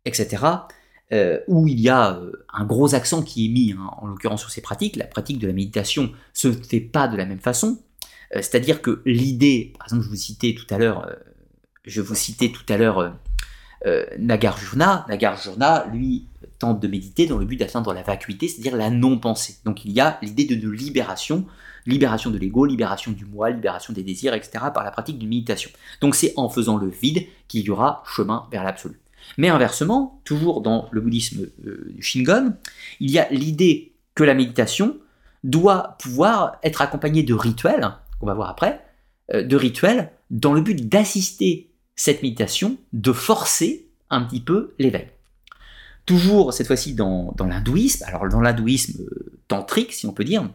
etc. 0.05 0.43
où 1.47 1.67
il 1.67 1.79
y 1.79 1.89
a 1.89 2.21
un 2.53 2.65
gros 2.65 2.93
accent 2.93 3.23
qui 3.23 3.47
est 3.47 3.49
mis, 3.49 3.71
hein, 3.71 3.89
en 3.97 4.05
l'occurrence 4.05 4.41
sur 4.41 4.51
ces 4.51 4.61
pratiques. 4.61 4.97
La 4.97 5.07
pratique 5.07 5.39
de 5.39 5.47
la 5.47 5.53
méditation 5.53 6.11
se 6.31 6.51
fait 6.51 6.79
pas 6.79 7.07
de 7.07 7.17
la 7.17 7.25
même 7.25 7.39
façon. 7.39 7.79
c'est-à-dire 8.35 8.83
que 8.83 9.01
l'idée, 9.03 9.73
par 9.79 9.87
exemple, 9.87 10.03
je 10.03 10.09
vous 10.09 10.15
citais 10.15 10.53
tout 10.53 10.71
à 10.71 10.77
l'heure 10.77 11.09
je 11.85 12.01
vous 12.01 12.15
citais 12.15 12.51
tout 12.51 12.65
à 12.69 12.77
l'heure 12.77 12.99
euh, 12.99 13.09
euh, 13.85 14.05
Nagarjuna. 14.17 15.05
Nagarjuna, 15.07 15.85
lui, 15.93 16.27
tente 16.59 16.79
de 16.79 16.87
méditer 16.87 17.27
dans 17.27 17.37
le 17.37 17.45
but 17.45 17.57
d'atteindre 17.57 17.93
la 17.93 18.01
vacuité, 18.01 18.47
c'est-à-dire 18.47 18.75
la 18.75 18.89
non-pensée. 18.89 19.57
Donc 19.65 19.85
il 19.85 19.91
y 19.91 19.99
a 19.99 20.17
l'idée 20.21 20.45
de 20.45 20.69
libération, 20.69 21.45
libération 21.85 22.31
de 22.31 22.37
l'ego, 22.37 22.65
libération 22.65 23.11
du 23.11 23.25
moi, 23.25 23.49
libération 23.49 23.93
des 23.93 24.03
désirs, 24.03 24.33
etc. 24.33 24.65
par 24.73 24.83
la 24.83 24.91
pratique 24.91 25.19
d'une 25.19 25.29
méditation. 25.29 25.69
Donc 26.01 26.15
c'est 26.15 26.33
en 26.37 26.49
faisant 26.49 26.77
le 26.77 26.89
vide 26.89 27.25
qu'il 27.47 27.61
y 27.61 27.69
aura 27.69 28.03
chemin 28.05 28.47
vers 28.51 28.63
l'absolu. 28.63 28.99
Mais 29.37 29.49
inversement, 29.49 30.21
toujours 30.23 30.61
dans 30.61 30.87
le 30.91 31.01
bouddhisme 31.01 31.47
euh, 31.65 31.91
du 31.93 32.01
Shingon, 32.01 32.53
il 32.99 33.11
y 33.11 33.19
a 33.19 33.27
l'idée 33.29 33.93
que 34.13 34.23
la 34.23 34.33
méditation 34.33 34.97
doit 35.43 35.97
pouvoir 35.99 36.57
être 36.63 36.81
accompagnée 36.81 37.23
de 37.23 37.33
rituels, 37.33 37.91
qu'on 38.19 38.27
va 38.27 38.33
voir 38.33 38.49
après, 38.49 38.81
de 39.33 39.55
rituels 39.55 40.11
dans 40.29 40.53
le 40.53 40.61
but 40.61 40.87
d'assister 40.87 41.69
cette 41.95 42.21
méditation 42.23 42.77
de 42.93 43.11
forcer 43.11 43.87
un 44.09 44.21
petit 44.21 44.41
peu 44.41 44.73
l'éveil. 44.79 45.07
Toujours 46.05 46.53
cette 46.53 46.67
fois-ci 46.67 46.93
dans, 46.93 47.33
l'hindouisme, 47.39 48.03
alors 48.05 48.29
dans 48.29 48.41
l'hindouisme 48.41 49.01
euh, 49.01 49.39
tantrique 49.47 49.93
si 49.93 50.05
on 50.05 50.13
peut 50.13 50.23
dire, 50.23 50.47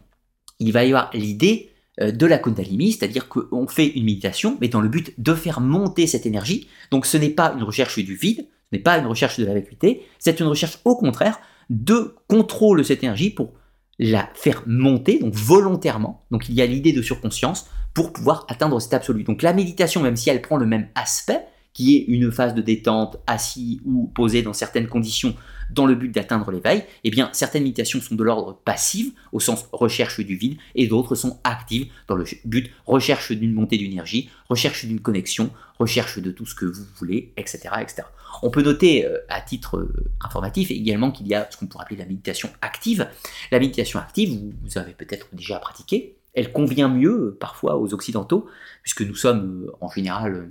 il 0.61 0.73
va 0.73 0.85
y 0.85 0.89
avoir 0.89 1.11
l'idée 1.13 1.71
euh, 2.01 2.13
de 2.13 2.27
la 2.27 2.39
kundalini, 2.39 2.93
c'est-à-dire 2.93 3.29
qu'on 3.29 3.67
fait 3.67 3.89
une 3.89 4.05
méditation, 4.05 4.57
mais 4.61 4.69
dans 4.69 4.81
le 4.81 4.89
but 4.89 5.13
de 5.19 5.35
faire 5.35 5.61
monter 5.61 6.07
cette 6.07 6.27
énergie. 6.27 6.69
Donc 6.91 7.07
ce 7.07 7.17
n'est 7.17 7.31
pas 7.31 7.53
une 7.57 7.65
recherche 7.65 7.99
du 7.99 8.15
vide, 8.15 8.47
ce 8.71 8.77
n'est 8.77 8.83
pas 8.83 8.99
une 8.99 9.07
recherche 9.07 9.41
de 9.41 9.45
la 9.45 9.55
vacuité, 9.55 10.07
c'est 10.19 10.39
une 10.39 10.47
recherche 10.47 10.79
au 10.85 10.97
contraire 10.97 11.41
de 11.69 12.15
contrôle 12.29 12.79
de 12.79 12.83
cette 12.85 13.03
énergie 13.03 13.31
pour 13.31 13.53
la 13.99 14.31
faire 14.35 14.63
monter, 14.67 15.19
donc 15.19 15.35
volontairement. 15.35 16.25
Donc 16.31 16.49
il 16.49 16.55
y 16.55 16.63
a 16.63 16.67
l'idée 16.67 16.93
de 16.93 17.03
surconscience 17.03 17.67
pour 17.95 18.13
pouvoir 18.13 18.47
atteindre 18.49 18.81
cet 18.81 18.95
absolu. 18.95 19.25
Donc 19.25 19.43
la 19.43 19.53
méditation, 19.53 20.03
même 20.03 20.17
si 20.17 20.31
elle 20.31 20.43
prend 20.43 20.57
le 20.57 20.67
même 20.67 20.89
aspect, 20.95 21.41
qui 21.73 21.97
est 21.97 22.05
une 22.09 22.33
phase 22.33 22.55
de 22.55 22.63
détente 22.63 23.19
assis 23.27 23.81
ou 23.85 24.09
posé 24.09 24.43
dans 24.43 24.53
certaines 24.53 24.89
conditions 24.89 25.35
dans 25.71 25.87
le 25.87 25.95
but 25.95 26.11
d'atteindre 26.13 26.51
l'éveil, 26.51 26.85
eh 27.05 27.11
bien 27.11 27.31
certaines 27.33 27.63
méditations 27.63 28.01
sont 28.01 28.17
de 28.17 28.25
l'ordre 28.25 28.61
passif 28.65 29.13
au 29.33 29.39
sens 29.39 29.69
recherche 29.73 30.21
du 30.21 30.35
vide 30.35 30.59
et 30.75 30.89
d'autres 30.89 31.15
sont 31.15 31.39
actives 31.45 31.87
dans 32.09 32.17
le 32.17 32.25
but 32.45 32.73
recherche 32.87 33.31
d'une 33.31 33.53
montée 33.53 33.79
d'énergie, 33.79 34.31
recherche 34.49 34.85
d'une 34.85 35.01
connexion, 35.01 35.51
recherche 35.79 36.19
de 36.19 36.33
tout 36.33 36.45
ce 36.45 36.57
que 36.57 36.67
vous 36.67 36.85
voulez, 36.97 37.33
etc. 37.37 37.69
etc. 37.81 38.03
On 38.43 38.51
peut 38.51 38.63
noter 38.63 39.07
euh, 39.07 39.19
à 39.29 39.41
titre 39.41 39.77
euh, 39.77 40.11
informatif 40.21 40.71
également 40.71 41.11
qu'il 41.11 41.29
y 41.29 41.35
a 41.35 41.49
ce 41.51 41.57
qu'on 41.57 41.67
pourrait 41.67 41.85
appeler 41.85 41.99
la 41.99 42.07
méditation 42.07 42.51
active. 42.63 43.09
La 43.51 43.59
méditation 43.59 44.01
active, 44.01 44.31
vous, 44.31 44.53
vous 44.63 44.79
avez 44.79 44.93
peut-être 44.93 45.29
déjà 45.33 45.59
pratiqué, 45.59 46.17
elle 46.35 46.53
convient 46.53 46.89
mieux 46.89 47.11
euh, 47.13 47.37
parfois 47.39 47.77
aux 47.79 47.93
Occidentaux, 47.95 48.47
puisque 48.83 49.03
nous 49.03 49.15
sommes 49.15 49.67
euh, 49.67 49.73
en 49.81 49.91
général, 49.91 50.35
euh, 50.35 50.47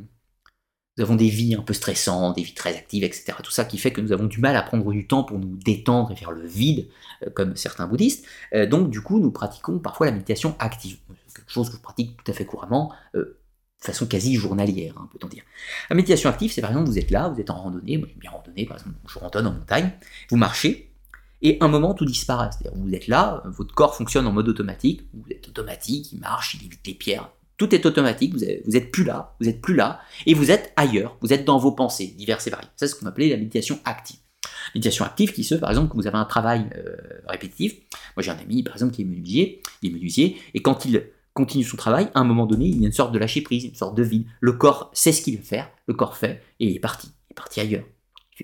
nous 0.98 1.04
avons 1.04 1.16
des 1.16 1.30
vies 1.30 1.56
un 1.56 1.62
peu 1.62 1.74
stressantes, 1.74 2.36
des 2.36 2.44
vies 2.44 2.54
très 2.54 2.76
actives, 2.76 3.04
etc. 3.04 3.38
Tout 3.44 3.52
ça 3.52 3.64
qui 3.64 3.78
fait 3.78 3.92
que 3.92 4.02
nous 4.02 4.12
avons 4.12 4.26
du 4.26 4.40
mal 4.40 4.56
à 4.58 4.62
prendre 4.62 4.92
du 4.92 5.08
temps 5.08 5.24
pour 5.24 5.40
nous 5.40 5.56
détendre 5.56 6.12
et 6.12 6.16
faire 6.16 6.32
le 6.32 6.46
vide, 6.46 6.90
comme 7.36 7.56
certains 7.56 7.88
bouddhistes. 7.88 8.26
donc 8.68 8.90
du 8.90 9.00
coup, 9.00 9.18
nous 9.20 9.32
pratiquons 9.32 9.80
parfois 9.80 10.08
la 10.08 10.12
méditation 10.12 10.58
active, 10.60 10.98
quelque 11.34 11.52
chose 11.52 11.70
que 11.70 11.78
je 11.78 11.82
pratique 11.82 12.18
tout 12.22 12.30
à 12.30 12.34
fait 12.34 12.44
couramment, 12.44 12.92
de 13.14 13.38
façon 13.80 14.08
quasi 14.08 14.36
journalière, 14.36 14.96
hein, 14.98 15.08
peut-on 15.14 15.30
dire. 15.30 15.44
La 15.90 15.96
méditation 15.96 16.30
active, 16.30 16.52
c'est 16.52 16.60
par 16.60 16.72
exemple, 16.72 16.90
vous 16.90 17.00
êtes 17.00 17.12
là, 17.12 17.30
vous 17.30 17.40
êtes 17.40 17.50
en 17.50 17.56
randonnée, 17.56 17.98
moi 17.98 18.08
j'aime 18.10 18.20
bien 18.20 18.32
randonner, 18.32 18.66
par 18.66 18.78
exemple, 18.78 18.96
je 19.08 19.20
randonne 19.20 19.48
en 19.48 19.54
montagne, 19.54 19.94
vous 20.30 20.38
marchez, 20.38 20.89
et 21.41 21.57
un 21.61 21.68
moment 21.68 21.94
tout 21.94 22.06
disparaît. 22.06 22.49
C'est-à-dire 22.52 22.80
vous 22.80 22.94
êtes 22.94 23.07
là, 23.07 23.44
votre 23.45 23.74
corps 23.74 23.95
fonctionne 23.95 24.28
en 24.28 24.32
mode 24.32 24.49
automatique, 24.49 25.03
vous 25.14 25.32
êtes 25.32 25.48
automatique, 25.48 26.11
il 26.11 26.20
marche, 26.20 26.56
il 26.60 26.66
évite 26.66 26.86
les 26.86 26.94
pierres, 26.94 27.30
tout 27.60 27.76
est 27.76 27.86
automatique, 27.86 28.34
vous, 28.34 28.44
êtes 28.44 28.91
plus 28.91 29.03
là, 29.03 29.36
vous 29.41 29.49
êtes 29.49 29.61
plus 29.61 29.76
là, 29.76 29.99
et 30.26 30.34
vous 30.34 30.49
êtes 30.49 30.72
ailleurs, 30.78 31.18
vous 31.22 31.34
êtes 31.34 31.44
dans 31.44 31.60
vos 31.60 31.74
pensées 31.74 32.07
diverses 32.07 32.48
et 32.48 32.49
variées. 32.49 32.70
C'est 32.78 32.88
ce 32.88 32.95
qu'on 32.95 33.06
appelait 33.06 33.30
la 33.30 33.38
méditation 33.38 33.80
active. 33.84 34.16
Méditation 34.74 35.03
active 35.03 35.34
qui 35.34 35.44
se, 35.44 35.56
par 35.56 35.70
exemple, 35.70 35.90
quand 35.90 35.98
vous 35.98 36.07
avez 36.07 36.18
un 36.18 36.26
travail 36.26 36.70
euh, 36.78 36.95
répétitif. 37.28 37.76
Moi, 38.16 38.24
j'ai 38.24 38.32
un 38.32 38.38
ami, 38.38 38.64
par 38.64 38.76
exemple, 38.76 38.94
qui 38.94 39.02
est 39.02 39.06
menuisier, 39.06 39.61
il 39.82 39.90
est 39.90 39.94
menuisier, 39.94 40.38
et 40.53 40.61
quand 40.61 40.86
il 40.86 41.03
continue 41.34 41.66
son 41.66 41.76
travail, 41.76 42.10
à 42.14 42.22
un 42.22 42.24
moment 42.24 42.45
donné, 42.45 42.66
il 42.66 42.80
y 42.80 42.84
a 42.86 42.88
une 42.88 42.94
sorte 42.94 43.11
de 43.11 43.20
lâcher 43.20 43.41
prise, 43.41 43.66
une 43.66 43.76
sorte 43.76 43.95
de 43.95 44.03
vide. 44.03 44.26
Le 44.40 44.53
corps 44.53 44.90
sait 44.94 45.11
ce 45.11 45.22
qu'il 45.22 45.38
veut 45.38 45.44
faire, 45.44 45.70
le 45.86 45.94
corps 45.94 46.16
fait, 46.16 46.41
et 46.61 46.68
il 46.68 46.76
est 46.78 46.80
parti, 46.80 47.10
il 47.30 47.34
est 47.34 47.36
parti 47.36 47.60
ailleurs. 47.60 47.86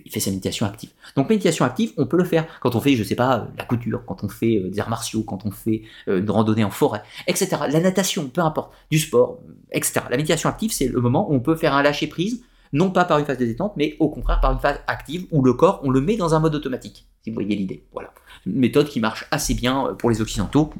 Il 0.03 0.11
fait 0.11 0.19
sa 0.19 0.29
méditation 0.29 0.65
active. 0.65 0.89
Donc 1.15 1.29
méditation 1.29 1.65
active, 1.65 1.93
on 1.97 2.05
peut 2.05 2.17
le 2.17 2.23
faire 2.23 2.45
quand 2.59 2.75
on 2.75 2.81
fait, 2.81 2.95
je 2.95 3.03
sais 3.03 3.15
pas, 3.15 3.47
la 3.57 3.65
couture, 3.65 4.03
quand 4.05 4.23
on 4.23 4.29
fait 4.29 4.59
des 4.59 4.79
arts 4.79 4.89
martiaux, 4.89 5.23
quand 5.23 5.45
on 5.45 5.51
fait 5.51 5.83
une 6.07 6.29
randonnée 6.29 6.63
en 6.63 6.71
forêt, 6.71 7.03
etc. 7.27 7.57
La 7.69 7.79
natation, 7.79 8.27
peu 8.27 8.41
importe, 8.41 8.73
du 8.91 8.99
sport, 8.99 9.39
etc. 9.71 10.01
La 10.09 10.17
méditation 10.17 10.49
active, 10.49 10.71
c'est 10.71 10.87
le 10.87 10.99
moment 10.99 11.29
où 11.29 11.35
on 11.35 11.39
peut 11.39 11.55
faire 11.55 11.73
un 11.73 11.81
lâcher 11.81 12.07
prise, 12.07 12.43
non 12.73 12.91
pas 12.91 13.05
par 13.05 13.19
une 13.19 13.25
phase 13.25 13.37
de 13.37 13.45
détente, 13.45 13.73
mais 13.77 13.95
au 13.99 14.09
contraire 14.09 14.41
par 14.41 14.51
une 14.51 14.59
phase 14.59 14.79
active 14.87 15.27
où 15.31 15.43
le 15.43 15.53
corps, 15.53 15.79
on 15.83 15.89
le 15.89 16.01
met 16.01 16.17
dans 16.17 16.33
un 16.35 16.39
mode 16.39 16.55
automatique. 16.55 17.07
Si 17.23 17.29
vous 17.29 17.35
voyez 17.35 17.55
l'idée, 17.55 17.85
voilà. 17.93 18.13
Une 18.45 18.59
méthode 18.59 18.89
qui 18.89 18.99
marche 18.99 19.25
assez 19.31 19.53
bien 19.53 19.95
pour 19.97 20.09
les 20.09 20.21
occidentaux, 20.21 20.73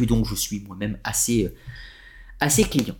et 0.00 0.06
donc 0.06 0.26
je 0.26 0.34
suis 0.34 0.60
moi-même 0.60 0.98
assez, 1.04 1.52
assez 2.40 2.64
client. 2.64 2.96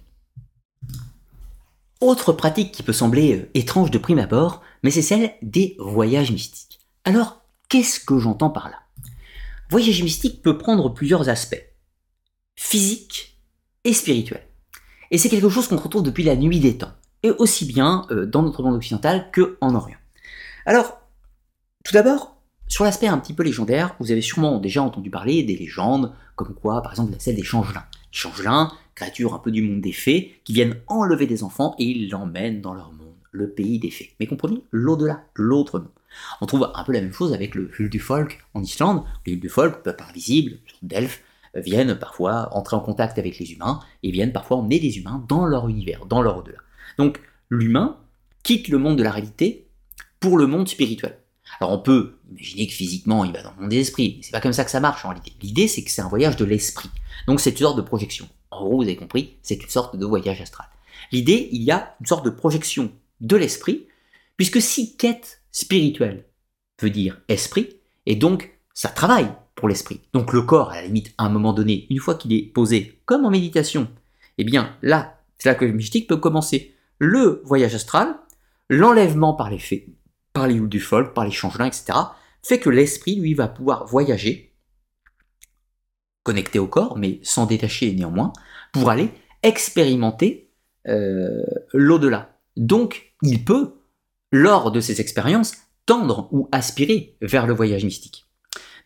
Autre 2.00 2.32
pratique 2.32 2.72
qui 2.72 2.82
peut 2.82 2.92
sembler 2.92 3.50
étrange 3.54 3.90
de 3.90 3.98
prime 3.98 4.18
abord, 4.18 4.62
mais 4.82 4.90
c'est 4.90 5.00
celle 5.02 5.32
des 5.40 5.76
voyages 5.78 6.30
mystiques. 6.30 6.80
Alors, 7.04 7.42
qu'est-ce 7.68 8.00
que 8.00 8.18
j'entends 8.18 8.50
par 8.50 8.68
là? 8.68 8.76
Voyage 9.70 10.02
mystique 10.02 10.42
peut 10.42 10.58
prendre 10.58 10.92
plusieurs 10.92 11.28
aspects, 11.30 11.64
physiques 12.54 13.40
et 13.84 13.94
spirituels. 13.94 14.46
Et 15.10 15.18
c'est 15.18 15.30
quelque 15.30 15.48
chose 15.48 15.68
qu'on 15.68 15.76
retrouve 15.76 16.02
depuis 16.02 16.24
la 16.24 16.36
nuit 16.36 16.60
des 16.60 16.76
temps, 16.76 16.92
et 17.22 17.30
aussi 17.30 17.64
bien 17.64 18.06
euh, 18.10 18.26
dans 18.26 18.42
notre 18.42 18.62
monde 18.62 18.74
occidental 18.74 19.30
que 19.30 19.56
en 19.62 19.74
Orient. 19.74 19.98
Alors, 20.66 21.00
tout 21.82 21.94
d'abord, 21.94 22.36
sur 22.68 22.84
l'aspect 22.84 23.06
un 23.06 23.18
petit 23.18 23.32
peu 23.32 23.42
légendaire, 23.42 23.96
vous 24.00 24.12
avez 24.12 24.20
sûrement 24.20 24.58
déjà 24.58 24.82
entendu 24.82 25.10
parler 25.10 25.44
des 25.44 25.56
légendes, 25.56 26.12
comme 26.34 26.54
quoi, 26.54 26.82
par 26.82 26.92
exemple, 26.92 27.14
celle 27.18 27.36
des 27.36 27.42
changelins. 27.42 27.86
Changelins, 28.10 28.72
créatures 28.96 29.34
un 29.34 29.38
peu 29.38 29.52
du 29.52 29.62
monde 29.62 29.80
des 29.80 29.92
fées, 29.92 30.40
qui 30.42 30.54
viennent 30.54 30.80
enlever 30.88 31.28
des 31.28 31.44
enfants 31.44 31.76
et 31.78 31.84
ils 31.84 32.10
l'emmènent 32.10 32.60
dans 32.60 32.74
leur 32.74 32.92
monde, 32.92 33.14
le 33.30 33.50
pays 33.50 33.78
des 33.78 33.90
fées. 33.90 34.14
Mais 34.18 34.26
comprenez, 34.26 34.62
l'au-delà, 34.72 35.22
l'autre 35.34 35.78
monde. 35.78 35.90
On 36.40 36.46
trouve 36.46 36.70
un 36.74 36.84
peu 36.84 36.92
la 36.92 37.02
même 37.02 37.12
chose 37.12 37.32
avec 37.32 37.54
le 37.54 37.70
Hul 37.78 37.90
du 37.90 38.00
Folk 38.00 38.44
en 38.54 38.62
Islande. 38.62 39.04
Le 39.26 39.34
Hul 39.34 39.40
du 39.40 39.48
Folk, 39.48 39.82
peuple 39.82 40.04
invisible, 40.08 40.58
d'elfes, 40.82 41.22
viennent 41.54 41.98
parfois 41.98 42.48
entrer 42.52 42.76
en 42.76 42.80
contact 42.80 43.18
avec 43.18 43.38
les 43.38 43.52
humains 43.52 43.80
et 44.02 44.10
viennent 44.10 44.32
parfois 44.32 44.58
emmener 44.58 44.78
des 44.78 44.98
humains 44.98 45.24
dans 45.28 45.44
leur 45.44 45.68
univers, 45.68 46.06
dans 46.06 46.22
leur 46.22 46.38
au-delà. 46.38 46.58
Donc 46.98 47.20
l'humain 47.50 47.98
quitte 48.42 48.68
le 48.68 48.78
monde 48.78 48.96
de 48.96 49.02
la 49.02 49.10
réalité 49.10 49.66
pour 50.20 50.38
le 50.38 50.46
monde 50.46 50.68
spirituel. 50.68 51.18
Alors 51.60 51.72
on 51.72 51.78
peut 51.78 52.16
imaginer 52.30 52.66
que 52.66 52.72
physiquement 52.72 53.24
il 53.24 53.32
va 53.32 53.42
dans 53.42 53.52
le 53.54 53.60
monde 53.62 53.70
des 53.70 53.80
esprits, 53.80 54.14
mais 54.16 54.22
c'est 54.22 54.32
pas 54.32 54.40
comme 54.40 54.52
ça 54.52 54.64
que 54.64 54.70
ça 54.70 54.80
marche 54.80 55.04
en 55.04 55.10
réalité. 55.10 55.32
L'idée 55.42 55.68
c'est 55.68 55.82
que 55.84 55.90
c'est 55.90 56.02
un 56.02 56.08
voyage 56.08 56.36
de 56.36 56.44
l'esprit. 56.44 56.90
Donc 57.26 57.40
c'est 57.40 57.50
une 57.50 57.56
sorte 57.58 57.76
de 57.76 57.82
projection. 57.82 58.28
En 58.50 58.64
gros, 58.64 58.76
vous 58.76 58.82
avez 58.82 58.96
compris, 58.96 59.36
c'est 59.42 59.62
une 59.62 59.68
sorte 59.68 59.96
de 59.96 60.06
voyage 60.06 60.40
astral. 60.40 60.66
L'idée, 61.12 61.48
il 61.52 61.62
y 61.62 61.70
a 61.70 61.96
une 62.00 62.06
sorte 62.06 62.24
de 62.24 62.30
projection 62.30 62.92
de 63.20 63.36
l'esprit, 63.36 63.86
puisque 64.36 64.60
si 64.60 64.96
quête 64.96 65.42
spirituelle 65.50 66.24
veut 66.80 66.90
dire 66.90 67.20
esprit, 67.28 67.76
et 68.06 68.16
donc 68.16 68.58
ça 68.74 68.88
travaille 68.88 69.32
pour 69.54 69.68
l'esprit. 69.68 70.00
Donc 70.12 70.32
le 70.32 70.42
corps, 70.42 70.70
à 70.70 70.76
la 70.76 70.86
limite, 70.86 71.14
à 71.18 71.24
un 71.24 71.30
moment 71.30 71.52
donné, 71.52 71.86
une 71.90 71.98
fois 71.98 72.14
qu'il 72.14 72.32
est 72.32 72.42
posé 72.42 73.00
comme 73.06 73.24
en 73.24 73.30
méditation, 73.30 73.88
eh 74.38 74.44
bien 74.44 74.76
là, 74.82 75.20
c'est 75.38 75.48
là 75.48 75.54
que 75.54 75.64
le 75.64 75.72
mystique 75.72 76.08
peut 76.08 76.18
commencer. 76.18 76.74
Le 76.98 77.42
voyage 77.44 77.74
astral, 77.74 78.16
l'enlèvement 78.68 79.34
par 79.34 79.50
les 79.50 79.58
faits, 79.58 79.86
par 80.32 80.46
les 80.46 80.60
du 80.60 80.80
folk, 80.80 81.14
par 81.14 81.24
les 81.24 81.30
changelins, 81.30 81.66
etc., 81.66 81.98
fait 82.42 82.60
que 82.60 82.70
l'esprit, 82.70 83.16
lui, 83.16 83.34
va 83.34 83.48
pouvoir 83.48 83.86
voyager, 83.86 84.54
connecté 86.26 86.58
au 86.58 86.66
corps, 86.66 86.98
mais 86.98 87.20
sans 87.22 87.46
détacher 87.46 87.94
néanmoins, 87.94 88.32
pour 88.72 88.90
aller 88.90 89.10
expérimenter 89.44 90.50
euh, 90.88 91.44
l'au-delà. 91.72 92.36
Donc, 92.56 93.14
il 93.22 93.44
peut, 93.44 93.74
lors 94.32 94.72
de 94.72 94.80
ces 94.80 95.00
expériences, 95.00 95.54
tendre 95.86 96.28
ou 96.32 96.48
aspirer 96.50 97.16
vers 97.22 97.46
le 97.46 97.54
voyage 97.54 97.84
mystique. 97.84 98.24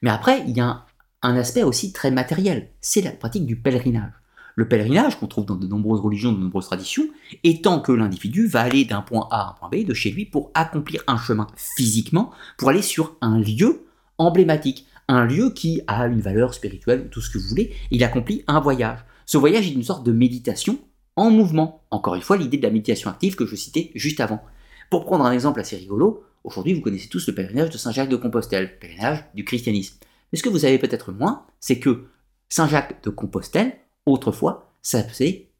Mais 0.02 0.10
après, 0.10 0.44
il 0.46 0.54
y 0.54 0.60
a 0.60 0.84
un, 1.22 1.36
aspect 1.36 1.62
aussi 1.62 1.94
très 1.94 2.10
matériel, 2.10 2.72
c'est 2.82 3.00
la 3.00 3.12
pratique 3.12 3.46
du 3.46 3.56
pèlerinage. 3.56 4.12
Le 4.54 4.68
pèlerinage, 4.68 5.18
qu'on 5.18 5.26
trouve 5.26 5.46
dans 5.46 5.56
de 5.56 5.66
nombreuses 5.66 6.00
religions, 6.00 6.32
de 6.32 6.40
nombreuses 6.40 6.66
traditions, 6.66 7.08
étant 7.42 7.80
que 7.80 7.92
l'individu 7.92 8.48
va 8.48 8.60
aller 8.60 8.84
d'un 8.84 9.00
point 9.00 9.28
A 9.30 9.40
à 9.40 9.50
un 9.50 9.52
point 9.54 9.70
B 9.70 9.86
de 9.86 9.94
chez 9.94 10.10
lui 10.10 10.26
pour 10.26 10.50
accomplir 10.52 11.02
un 11.06 11.16
chemin 11.16 11.46
physiquement, 11.56 12.32
pour 12.58 12.68
aller 12.68 12.82
sur 12.82 13.16
un 13.22 13.38
lieu 13.38 13.86
emblématique, 14.18 14.86
un 15.10 15.24
lieu 15.24 15.50
qui 15.50 15.82
a 15.86 16.06
une 16.06 16.20
valeur 16.20 16.54
spirituelle, 16.54 17.08
tout 17.10 17.20
ce 17.20 17.30
que 17.30 17.38
vous 17.38 17.48
voulez, 17.48 17.74
il 17.90 18.04
accomplit 18.04 18.44
un 18.46 18.60
voyage. 18.60 19.00
Ce 19.26 19.38
voyage 19.38 19.66
est 19.66 19.74
une 19.74 19.82
sorte 19.82 20.04
de 20.04 20.12
méditation 20.12 20.78
en 21.16 21.30
mouvement. 21.30 21.84
Encore 21.90 22.14
une 22.14 22.22
fois, 22.22 22.36
l'idée 22.36 22.58
de 22.58 22.62
la 22.62 22.70
méditation 22.70 23.10
active 23.10 23.36
que 23.36 23.46
je 23.46 23.56
citais 23.56 23.90
juste 23.94 24.20
avant. 24.20 24.42
Pour 24.90 25.04
prendre 25.04 25.24
un 25.24 25.32
exemple 25.32 25.60
assez 25.60 25.76
rigolo, 25.76 26.24
Aujourd'hui, 26.44 26.74
vous 26.74 26.80
connaissez 26.80 27.08
tous 27.08 27.26
le 27.26 27.34
pèlerinage 27.34 27.70
de 27.70 27.76
Saint-Jacques 27.76 28.08
de 28.08 28.16
Compostelle, 28.16 28.78
pèlerinage 28.78 29.24
du 29.34 29.44
christianisme. 29.44 29.96
Mais 30.32 30.38
ce 30.38 30.42
que 30.42 30.48
vous 30.48 30.60
savez 30.60 30.78
peut-être 30.78 31.12
moins, 31.12 31.44
c'est 31.60 31.78
que 31.78 32.06
Saint-Jacques 32.48 33.02
de 33.04 33.10
Compostelle, 33.10 33.76
autrefois, 34.06 34.72
s'appelait 34.80 35.50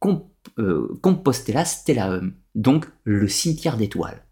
euh, 0.58 0.98
Compostela 1.02 1.64
Stellaum, 1.64 2.32
donc 2.54 2.86
le 3.04 3.28
cimetière 3.28 3.76
d'étoiles. 3.76 4.24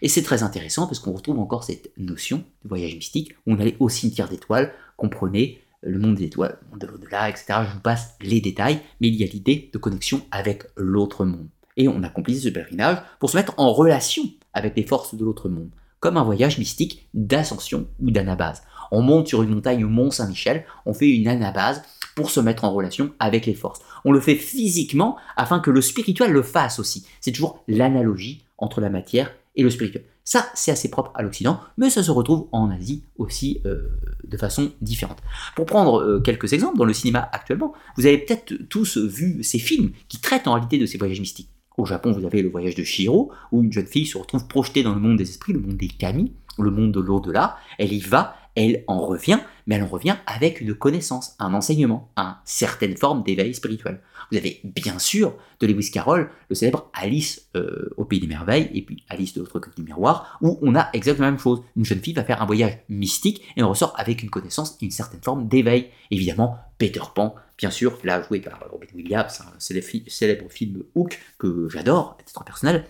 Et 0.00 0.08
c'est 0.08 0.22
très 0.22 0.42
intéressant 0.42 0.86
parce 0.86 0.98
qu'on 0.98 1.12
retrouve 1.12 1.38
encore 1.38 1.64
cette 1.64 1.90
notion 1.98 2.44
de 2.64 2.68
voyage 2.68 2.94
mystique 2.94 3.32
où 3.46 3.52
on 3.52 3.58
allait 3.58 3.76
au 3.80 3.88
cimetière 3.88 4.28
d'étoiles, 4.28 4.72
comprenez 4.96 5.60
le 5.82 5.98
monde 5.98 6.14
des 6.14 6.24
étoiles, 6.24 6.58
le 6.62 6.70
monde 6.70 6.80
de 6.80 6.86
l'au-delà, 6.86 7.28
etc. 7.28 7.46
Je 7.68 7.74
vous 7.74 7.80
passe 7.80 8.14
les 8.20 8.40
détails, 8.40 8.80
mais 9.00 9.08
il 9.08 9.16
y 9.16 9.24
a 9.24 9.26
l'idée 9.26 9.70
de 9.72 9.78
connexion 9.78 10.22
avec 10.30 10.64
l'autre 10.76 11.24
monde. 11.24 11.48
Et 11.76 11.88
on 11.88 12.02
accomplit 12.02 12.38
ce 12.38 12.48
pèlerinage 12.48 12.98
pour 13.18 13.30
se 13.30 13.36
mettre 13.36 13.54
en 13.58 13.72
relation 13.72 14.22
avec 14.52 14.76
les 14.76 14.86
forces 14.86 15.14
de 15.14 15.24
l'autre 15.24 15.48
monde 15.48 15.70
comme 16.02 16.16
un 16.16 16.24
voyage 16.24 16.58
mystique 16.58 17.08
d'ascension 17.14 17.86
ou 18.00 18.10
d'anabase. 18.10 18.64
On 18.90 19.02
monte 19.02 19.28
sur 19.28 19.42
une 19.44 19.54
montagne 19.54 19.84
au 19.84 19.88
Mont 19.88 20.10
Saint-Michel, 20.10 20.66
on 20.84 20.92
fait 20.92 21.08
une 21.08 21.28
anabase 21.28 21.82
pour 22.16 22.28
se 22.28 22.40
mettre 22.40 22.64
en 22.64 22.72
relation 22.72 23.12
avec 23.20 23.46
les 23.46 23.54
forces. 23.54 23.80
On 24.04 24.10
le 24.10 24.20
fait 24.20 24.34
physiquement 24.34 25.16
afin 25.36 25.60
que 25.60 25.70
le 25.70 25.80
spirituel 25.80 26.32
le 26.32 26.42
fasse 26.42 26.80
aussi. 26.80 27.06
C'est 27.20 27.30
toujours 27.30 27.62
l'analogie 27.68 28.44
entre 28.58 28.80
la 28.80 28.90
matière 28.90 29.32
et 29.54 29.62
le 29.62 29.70
spirituel. 29.70 30.04
Ça, 30.24 30.46
c'est 30.54 30.70
assez 30.70 30.90
propre 30.90 31.10
à 31.14 31.22
l'Occident, 31.22 31.60
mais 31.76 31.90
ça 31.90 32.02
se 32.02 32.10
retrouve 32.10 32.48
en 32.52 32.70
Asie 32.70 33.04
aussi 33.16 33.60
euh, 33.66 33.88
de 34.24 34.36
façon 34.36 34.72
différente. 34.80 35.18
Pour 35.56 35.66
prendre 35.66 36.00
euh, 36.00 36.20
quelques 36.20 36.52
exemples, 36.52 36.78
dans 36.78 36.84
le 36.84 36.92
cinéma 36.92 37.28
actuellement, 37.32 37.72
vous 37.96 38.06
avez 38.06 38.18
peut-être 38.18 38.54
tous 38.68 38.98
vu 38.98 39.42
ces 39.42 39.58
films 39.58 39.92
qui 40.08 40.20
traitent 40.20 40.46
en 40.46 40.54
réalité 40.54 40.78
de 40.78 40.86
ces 40.86 40.98
voyages 40.98 41.20
mystiques. 41.20 41.50
Au 41.76 41.86
Japon, 41.86 42.12
vous 42.12 42.24
avez 42.26 42.42
le 42.42 42.50
voyage 42.50 42.74
de 42.74 42.84
Shiro, 42.84 43.32
où 43.50 43.62
une 43.62 43.72
jeune 43.72 43.86
fille 43.86 44.06
se 44.06 44.18
retrouve 44.18 44.46
projetée 44.46 44.82
dans 44.82 44.94
le 44.94 45.00
monde 45.00 45.16
des 45.16 45.28
esprits, 45.28 45.54
le 45.54 45.60
monde 45.60 45.76
des 45.76 45.88
kami, 45.88 46.32
le 46.58 46.70
monde 46.70 46.92
de 46.92 47.00
l'au-delà. 47.00 47.56
Elle 47.78 47.92
y 47.92 48.00
va, 48.00 48.36
elle 48.54 48.84
en 48.86 49.00
revient, 49.00 49.40
mais 49.66 49.76
elle 49.76 49.82
en 49.82 49.88
revient 49.88 50.16
avec 50.26 50.60
une 50.60 50.74
connaissance, 50.74 51.34
un 51.38 51.54
enseignement, 51.54 52.10
une 52.16 52.34
certaine 52.44 52.96
forme 52.96 53.22
d'éveil 53.22 53.54
spirituel. 53.54 54.00
Vous 54.30 54.36
avez 54.38 54.60
bien 54.64 54.98
sûr 54.98 55.34
de 55.60 55.66
Lewis 55.66 55.90
Carroll, 55.90 56.30
le 56.48 56.54
célèbre 56.54 56.90
Alice 56.94 57.48
euh, 57.56 57.90
au 57.96 58.04
Pays 58.04 58.20
des 58.20 58.26
Merveilles, 58.26 58.70
et 58.74 58.82
puis 58.82 59.04
Alice 59.08 59.34
de 59.34 59.40
l'autre 59.40 59.58
côté 59.58 59.70
du 59.76 59.82
miroir, 59.82 60.38
où 60.40 60.58
on 60.62 60.74
a 60.74 60.88
exactement 60.92 61.26
la 61.26 61.32
même 61.32 61.40
chose. 61.40 61.62
Une 61.76 61.84
jeune 61.84 62.00
fille 62.00 62.14
va 62.14 62.24
faire 62.24 62.42
un 62.42 62.46
voyage 62.46 62.78
mystique 62.88 63.42
et 63.56 63.62
on 63.62 63.68
ressort 63.68 63.94
avec 63.96 64.22
une 64.22 64.30
connaissance 64.30 64.76
et 64.80 64.86
une 64.86 64.90
certaine 64.90 65.20
forme 65.22 65.48
d'éveil. 65.48 65.88
Évidemment, 66.10 66.56
Peter 66.78 67.02
Pan, 67.14 67.34
bien 67.58 67.70
sûr, 67.70 67.98
là 68.04 68.22
joué 68.22 68.40
par 68.40 68.58
Robin 68.70 68.86
Williams, 68.94 69.40
un 69.40 69.60
célèbre, 69.60 70.50
film 70.50 70.82
Hook 70.94 71.20
que 71.38 71.68
j'adore, 71.70 72.16
à 72.18 72.22
titre 72.22 72.44
personnel, 72.44 72.84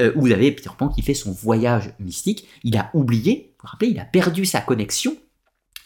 euh, 0.00 0.12
où 0.16 0.22
vous 0.22 0.32
avez 0.32 0.52
Peter 0.52 0.70
Pan 0.76 0.88
qui 0.88 1.02
fait 1.02 1.14
son 1.14 1.32
voyage 1.32 1.94
mystique. 1.98 2.46
Il 2.64 2.76
a 2.76 2.90
oublié, 2.92 3.47
vous 3.60 3.68
rappelez, 3.68 3.90
il 3.90 3.98
a 3.98 4.04
perdu 4.04 4.44
sa 4.44 4.60
connexion, 4.60 5.16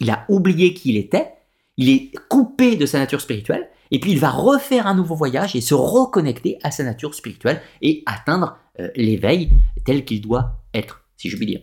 il 0.01 0.11
a 0.11 0.25
oublié 0.29 0.75
qui 0.75 0.91
il 0.91 0.97
était, 0.97 1.33
il 1.77 1.89
est 1.89 2.13
coupé 2.29 2.77
de 2.77 2.87
sa 2.87 2.99
nature 2.99 3.21
spirituelle, 3.21 3.69
et 3.91 4.01
puis 4.01 4.13
il 4.13 4.19
va 4.19 4.31
refaire 4.31 4.87
un 4.87 4.95
nouveau 4.95 5.15
voyage 5.15 5.55
et 5.55 5.61
se 5.61 5.75
reconnecter 5.75 6.59
à 6.63 6.71
sa 6.71 6.83
nature 6.85 7.15
spirituelle 7.15 7.61
et 7.81 8.03
atteindre 8.07 8.59
euh, 8.81 8.89
l'éveil 8.97 9.51
tel 9.85 10.05
qu'il 10.05 10.21
doit 10.21 10.63
être, 10.75 11.05
si 11.17 11.29
je 11.29 11.37
puis 11.37 11.47
dire. 11.47 11.61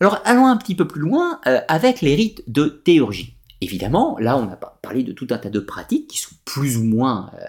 Alors 0.00 0.20
allons 0.24 0.46
un 0.46 0.56
petit 0.56 0.74
peu 0.74 0.86
plus 0.86 1.00
loin 1.00 1.40
euh, 1.46 1.60
avec 1.68 2.00
les 2.00 2.14
rites 2.14 2.42
de 2.46 2.66
théurgie. 2.68 3.36
Évidemment, 3.60 4.16
là 4.18 4.36
on 4.38 4.48
a 4.48 4.56
parlé 4.56 5.02
de 5.02 5.12
tout 5.12 5.26
un 5.30 5.38
tas 5.38 5.50
de 5.50 5.60
pratiques 5.60 6.08
qui 6.08 6.18
sont 6.18 6.34
plus 6.44 6.76
ou 6.76 6.84
moins 6.84 7.30
euh, 7.34 7.44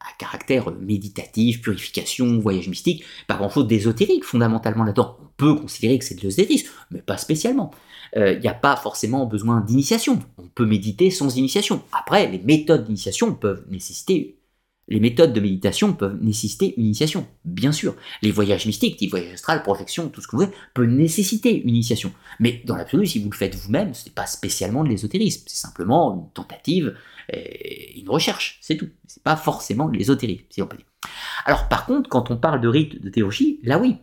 à 0.00 0.16
caractère 0.18 0.70
méditatif, 0.72 1.62
purification, 1.62 2.38
voyage 2.38 2.68
mystique, 2.68 3.04
pas 3.26 3.36
grand-chose 3.36 3.66
d'ésotérique 3.66 4.24
fondamentalement 4.24 4.84
là-dedans. 4.84 5.18
Peut 5.36 5.54
considérer 5.56 5.98
que 5.98 6.04
c'est 6.04 6.14
de 6.14 6.20
l'ésotérisme, 6.20 6.68
mais 6.90 7.02
pas 7.02 7.16
spécialement 7.16 7.72
il 8.14 8.22
euh, 8.22 8.38
n'y 8.38 8.48
a 8.48 8.54
pas 8.54 8.76
forcément 8.76 9.26
besoin 9.26 9.60
d'initiation. 9.60 10.20
On 10.38 10.46
peut 10.46 10.66
méditer 10.66 11.10
sans 11.10 11.36
initiation. 11.36 11.82
Après, 11.92 12.30
les 12.30 12.38
méthodes 12.38 12.84
d'initiation 12.84 13.34
peuvent 13.34 13.64
nécessiter 13.70 14.38
les 14.88 15.00
méthodes 15.00 15.32
de 15.32 15.40
méditation 15.40 15.94
peuvent 15.94 16.22
nécessiter 16.22 16.74
une 16.76 16.84
initiation, 16.84 17.26
bien 17.46 17.72
sûr. 17.72 17.96
Les 18.20 18.30
voyages 18.30 18.66
mystiques, 18.66 19.00
les 19.00 19.08
voyages 19.08 19.32
astrales, 19.32 19.62
projection, 19.62 20.10
tout 20.10 20.20
ce 20.20 20.26
que 20.26 20.36
vous 20.36 20.42
voulez, 20.42 20.54
peut 20.74 20.84
nécessiter 20.84 21.62
une 21.62 21.70
initiation. 21.70 22.12
Mais 22.38 22.60
dans 22.66 22.76
l'absolu, 22.76 23.06
si 23.06 23.18
vous 23.18 23.30
le 23.30 23.34
faites 23.34 23.54
vous-même, 23.54 23.94
ce 23.94 24.04
n'est 24.04 24.12
pas 24.12 24.26
spécialement 24.26 24.84
de 24.84 24.90
l'ésotérisme, 24.90 25.44
c'est 25.46 25.56
simplement 25.56 26.14
une 26.14 26.30
tentative, 26.34 26.94
et 27.32 27.98
une 27.98 28.10
recherche, 28.10 28.58
c'est 28.60 28.76
tout. 28.76 28.90
C'est 29.06 29.22
pas 29.22 29.36
forcément 29.36 29.88
de 29.88 29.96
l'ésotérisme, 29.96 30.44
si 30.50 30.60
on 30.60 30.66
peut 30.66 30.76
dire. 30.76 30.86
Alors 31.46 31.66
par 31.70 31.86
contre, 31.86 32.10
quand 32.10 32.30
on 32.30 32.36
parle 32.36 32.60
de 32.60 32.68
rite 32.68 33.02
de 33.02 33.08
théologie, 33.08 33.60
là 33.62 33.78
oui, 33.78 33.96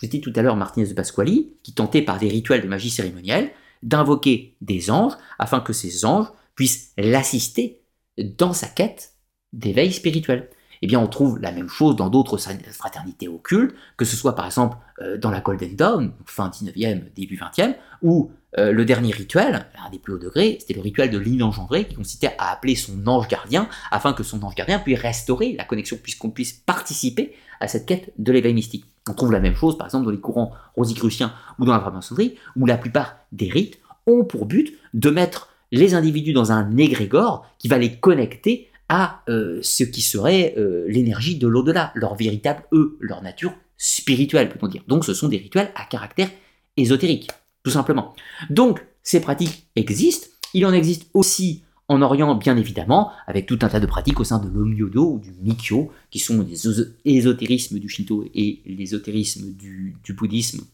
je 0.00 0.06
dit 0.06 0.20
tout 0.20 0.32
à 0.36 0.42
l'heure 0.42 0.56
Martinez 0.56 0.86
de 0.86 0.94
Pasquali, 0.94 1.54
qui 1.62 1.74
tentait 1.74 2.02
par 2.02 2.18
des 2.18 2.28
rituels 2.28 2.62
de 2.62 2.68
magie 2.68 2.90
cérémonielle 2.90 3.50
d'invoquer 3.82 4.56
des 4.60 4.90
anges 4.90 5.14
afin 5.38 5.60
que 5.60 5.72
ces 5.72 6.04
anges 6.04 6.28
puissent 6.54 6.92
l'assister 6.98 7.82
dans 8.18 8.52
sa 8.52 8.66
quête 8.66 9.14
d'éveil 9.52 9.92
spirituel 9.92 10.50
eh 10.82 10.86
bien 10.86 10.98
on 10.98 11.06
trouve 11.06 11.38
la 11.38 11.52
même 11.52 11.68
chose 11.68 11.96
dans 11.96 12.08
d'autres 12.08 12.38
fraternités 12.38 13.28
occultes, 13.28 13.74
que 13.96 14.04
ce 14.04 14.16
soit 14.16 14.34
par 14.34 14.46
exemple 14.46 14.76
euh, 15.02 15.18
dans 15.18 15.30
la 15.30 15.40
Golden 15.40 15.76
Dawn, 15.76 16.12
fin 16.24 16.48
19e, 16.48 17.12
début 17.14 17.36
20e, 17.36 17.74
où 18.02 18.30
euh, 18.58 18.72
le 18.72 18.84
dernier 18.84 19.12
rituel, 19.12 19.66
un 19.84 19.90
des 19.90 19.98
plus 19.98 20.14
hauts 20.14 20.18
degrés, 20.18 20.56
c'était 20.60 20.74
le 20.74 20.80
rituel 20.80 21.10
de 21.10 21.18
l'inengendré, 21.18 21.86
qui 21.86 21.94
consistait 21.94 22.34
à 22.38 22.50
appeler 22.50 22.74
son 22.74 23.06
ange 23.06 23.28
gardien, 23.28 23.68
afin 23.90 24.12
que 24.12 24.22
son 24.22 24.42
ange 24.42 24.54
gardien 24.54 24.78
puisse 24.78 24.98
restaurer 24.98 25.54
la 25.56 25.64
connexion, 25.64 25.98
puisqu'on 26.02 26.30
puisse 26.30 26.52
participer 26.52 27.34
à 27.60 27.68
cette 27.68 27.86
quête 27.86 28.12
de 28.18 28.32
l'éveil 28.32 28.54
mystique. 28.54 28.86
On 29.08 29.14
trouve 29.14 29.32
la 29.32 29.40
même 29.40 29.54
chose 29.54 29.78
par 29.78 29.86
exemple 29.86 30.04
dans 30.04 30.10
les 30.10 30.20
courants 30.20 30.52
rosicruciens 30.76 31.32
ou 31.58 31.64
dans 31.64 31.72
la 31.72 31.80
franc-maçonnerie, 31.80 32.36
où 32.56 32.66
la 32.66 32.76
plupart 32.76 33.16
des 33.32 33.48
rites 33.48 33.78
ont 34.06 34.24
pour 34.24 34.46
but 34.46 34.78
de 34.94 35.10
mettre 35.10 35.48
les 35.72 35.94
individus 35.94 36.32
dans 36.32 36.52
un 36.52 36.76
égrégore 36.76 37.46
qui 37.58 37.68
va 37.68 37.78
les 37.78 37.96
connecter 37.96 38.68
à 38.88 39.22
euh, 39.28 39.60
ce 39.62 39.84
qui 39.84 40.00
serait 40.00 40.54
euh, 40.58 40.84
l'énergie 40.88 41.36
de 41.38 41.46
l'au-delà, 41.46 41.92
leur 41.94 42.16
véritable 42.16 42.64
eux, 42.72 42.98
leur 43.00 43.22
nature 43.22 43.52
spirituelle, 43.78 44.48
peut-on 44.48 44.66
dire. 44.66 44.82
Donc 44.88 45.04
ce 45.04 45.14
sont 45.14 45.28
des 45.28 45.38
rituels 45.38 45.70
à 45.76 45.84
caractère 45.84 46.28
ésotérique, 46.76 47.30
tout 47.62 47.70
simplement. 47.70 48.14
Donc 48.50 48.84
ces 49.02 49.20
pratiques 49.20 49.68
existent, 49.76 50.26
il 50.54 50.66
en 50.66 50.72
existe 50.72 51.08
aussi 51.14 51.62
en 51.90 52.02
Orient, 52.02 52.36
bien 52.36 52.56
évidemment, 52.56 53.10
avec 53.26 53.46
tout 53.46 53.58
un 53.62 53.68
tas 53.68 53.80
de 53.80 53.86
pratiques 53.86 54.20
au 54.20 54.24
sein 54.24 54.38
de 54.38 54.48
l'Omyodo 54.48 55.14
ou 55.14 55.18
du 55.18 55.32
Mikyo, 55.42 55.90
qui 56.10 56.20
sont 56.20 56.40
les 56.40 56.68
ésotérismes 57.04 57.80
du 57.80 57.88
Shinto 57.88 58.24
et 58.32 58.62
l'ésotérisme 58.64 59.50
du, 59.54 59.96
bouddhisme 60.10 60.64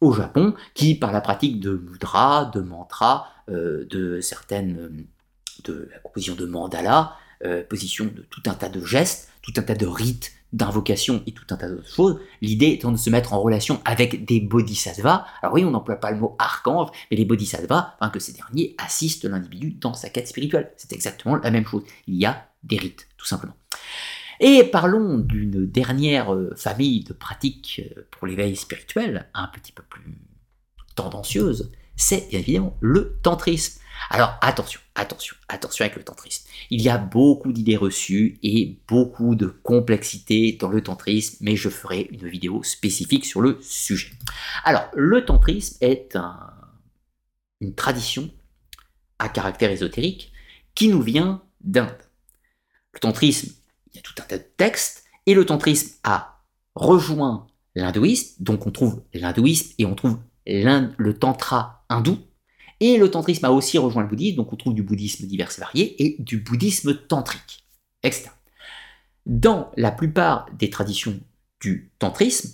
au 0.00 0.12
Japon, 0.12 0.54
qui, 0.74 0.94
par 0.94 1.10
la 1.10 1.20
pratique 1.20 1.58
de 1.58 1.82
mudra, 1.90 2.52
de 2.54 2.60
mantra, 2.60 3.26
euh, 3.50 3.84
de 3.90 4.20
certaines, 4.20 5.04
de 5.64 5.88
la 5.90 5.98
composition 5.98 6.36
de 6.36 6.46
mandala, 6.46 7.16
euh, 7.44 7.64
position 7.64 8.04
de 8.04 8.22
tout 8.30 8.42
un 8.46 8.54
tas 8.54 8.68
de 8.68 8.80
gestes, 8.84 9.30
tout 9.42 9.52
un 9.56 9.62
tas 9.62 9.74
de 9.74 9.86
rites, 9.86 10.30
d'invocation 10.54 11.22
et 11.26 11.32
tout 11.32 11.44
un 11.50 11.56
tas 11.56 11.68
d'autres 11.68 11.92
choses. 11.92 12.20
L'idée 12.40 12.68
étant 12.68 12.92
de 12.92 12.96
se 12.96 13.10
mettre 13.10 13.34
en 13.34 13.42
relation 13.42 13.80
avec 13.84 14.24
des 14.24 14.40
bodhisattvas. 14.40 15.26
Alors 15.42 15.54
oui, 15.54 15.64
on 15.64 15.72
n'emploie 15.72 15.96
pas 15.96 16.12
le 16.12 16.18
mot 16.18 16.36
archange, 16.38 16.88
mais 17.10 17.16
les 17.16 17.24
bodhisattvas, 17.24 17.96
afin 18.00 18.10
que 18.10 18.20
ces 18.20 18.32
derniers 18.32 18.74
assistent 18.78 19.24
l'individu 19.24 19.72
dans 19.72 19.94
sa 19.94 20.08
quête 20.08 20.28
spirituelle. 20.28 20.72
C'est 20.76 20.92
exactement 20.92 21.36
la 21.36 21.50
même 21.50 21.66
chose. 21.66 21.82
Il 22.06 22.14
y 22.14 22.24
a 22.24 22.48
des 22.62 22.78
rites, 22.78 23.08
tout 23.16 23.26
simplement. 23.26 23.54
Et 24.40 24.64
parlons 24.64 25.18
d'une 25.18 25.66
dernière 25.66 26.32
euh, 26.34 26.52
famille 26.56 27.04
de 27.04 27.12
pratiques 27.12 27.82
euh, 27.96 28.02
pour 28.10 28.26
l'éveil 28.26 28.56
spirituel, 28.56 29.28
un 29.34 29.48
petit 29.48 29.72
peu 29.72 29.82
plus 29.82 30.18
tendancieuse, 30.94 31.72
c'est 31.96 32.28
bien 32.28 32.40
évidemment 32.40 32.76
le 32.80 33.18
tantrisme. 33.22 33.80
Alors 34.10 34.36
attention, 34.40 34.80
attention, 34.94 35.36
attention 35.48 35.84
avec 35.84 35.96
le 35.96 36.04
tantrisme. 36.04 36.48
Il 36.70 36.82
y 36.82 36.88
a 36.88 36.98
beaucoup 36.98 37.52
d'idées 37.52 37.76
reçues 37.76 38.38
et 38.42 38.78
beaucoup 38.86 39.34
de 39.34 39.46
complexité 39.46 40.52
dans 40.52 40.68
le 40.68 40.82
tantrisme, 40.82 41.38
mais 41.40 41.56
je 41.56 41.68
ferai 41.68 42.08
une 42.12 42.28
vidéo 42.28 42.62
spécifique 42.62 43.24
sur 43.24 43.40
le 43.40 43.58
sujet. 43.62 44.12
Alors, 44.64 44.88
le 44.94 45.24
tantrisme 45.24 45.76
est 45.80 46.16
une 47.60 47.74
tradition 47.74 48.30
à 49.18 49.28
caractère 49.28 49.70
ésotérique 49.70 50.32
qui 50.74 50.88
nous 50.88 51.02
vient 51.02 51.42
d'Inde. 51.60 51.96
Le 52.92 53.00
tantrisme, 53.00 53.52
il 53.92 53.96
y 53.96 53.98
a 53.98 54.02
tout 54.02 54.14
un 54.20 54.24
tas 54.24 54.38
de 54.38 54.44
textes, 54.56 55.04
et 55.26 55.34
le 55.34 55.46
tantrisme 55.46 55.96
a 56.04 56.42
rejoint 56.74 57.46
l'hindouisme, 57.74 58.34
donc 58.40 58.66
on 58.66 58.70
trouve 58.70 59.02
l'hindouisme 59.14 59.72
et 59.78 59.86
on 59.86 59.94
trouve 59.94 60.18
le 60.46 61.12
tantra 61.12 61.84
hindou, 61.88 62.18
et 62.86 62.98
le 62.98 63.10
tantrisme 63.10 63.46
a 63.46 63.50
aussi 63.50 63.78
rejoint 63.78 64.02
le 64.02 64.08
bouddhisme, 64.08 64.36
donc 64.36 64.52
on 64.52 64.56
trouve 64.56 64.74
du 64.74 64.82
bouddhisme 64.82 65.26
divers 65.26 65.50
et 65.56 65.60
varié 65.60 66.04
et 66.04 66.16
du 66.18 66.38
bouddhisme 66.38 66.94
tantrique, 66.94 67.64
etc. 68.02 68.28
Dans 69.24 69.70
la 69.78 69.90
plupart 69.90 70.46
des 70.58 70.68
traditions 70.68 71.18
du 71.60 71.92
tantrisme 71.98 72.50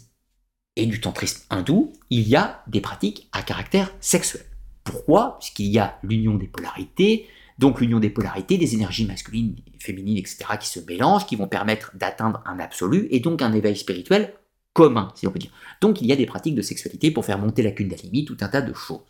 et 0.77 0.87
du 0.87 1.01
tantrisme 1.01 1.43
hindou, 1.51 1.93
il 2.11 2.29
y 2.29 2.37
a 2.37 2.63
des 2.69 2.81
pratiques 2.81 3.29
à 3.33 3.43
caractère 3.43 3.93
sexuel. 4.01 4.45
Pourquoi? 4.85 5.39
Puisqu'il 5.41 5.67
y 5.67 5.81
a 5.81 5.99
l'union 6.05 6.37
des 6.37 6.47
polarités, 6.47 7.27
donc 7.59 7.81
l'union 7.81 7.99
des 7.99 8.09
polarités, 8.09 8.57
des 8.57 8.75
énergies 8.75 9.07
masculines, 9.07 9.57
féminines, 9.81 10.17
etc., 10.17 10.45
qui 10.61 10.69
se 10.69 10.79
mélangent, 10.79 11.27
qui 11.27 11.35
vont 11.35 11.49
permettre 11.49 11.91
d'atteindre 11.97 12.41
un 12.47 12.61
absolu 12.61 13.09
et 13.11 13.19
donc 13.19 13.43
un 13.43 13.53
éveil 13.53 13.77
spirituel 13.77 14.33
commun, 14.73 15.13
si 15.17 15.27
on 15.27 15.33
peut 15.33 15.41
dire. 15.41 15.53
Donc 15.81 16.01
il 16.01 16.07
y 16.07 16.13
a 16.13 16.17
des 16.17 16.27
pratiques 16.27 16.55
de 16.55 16.63
sexualité 16.63 17.11
pour 17.11 17.25
faire 17.25 17.39
monter 17.39 17.63
la 17.63 17.73
kundalini, 17.73 18.25
tout 18.25 18.37
un 18.41 18.49
tas 18.49 18.63
de 18.63 18.73
choses. 18.73 19.01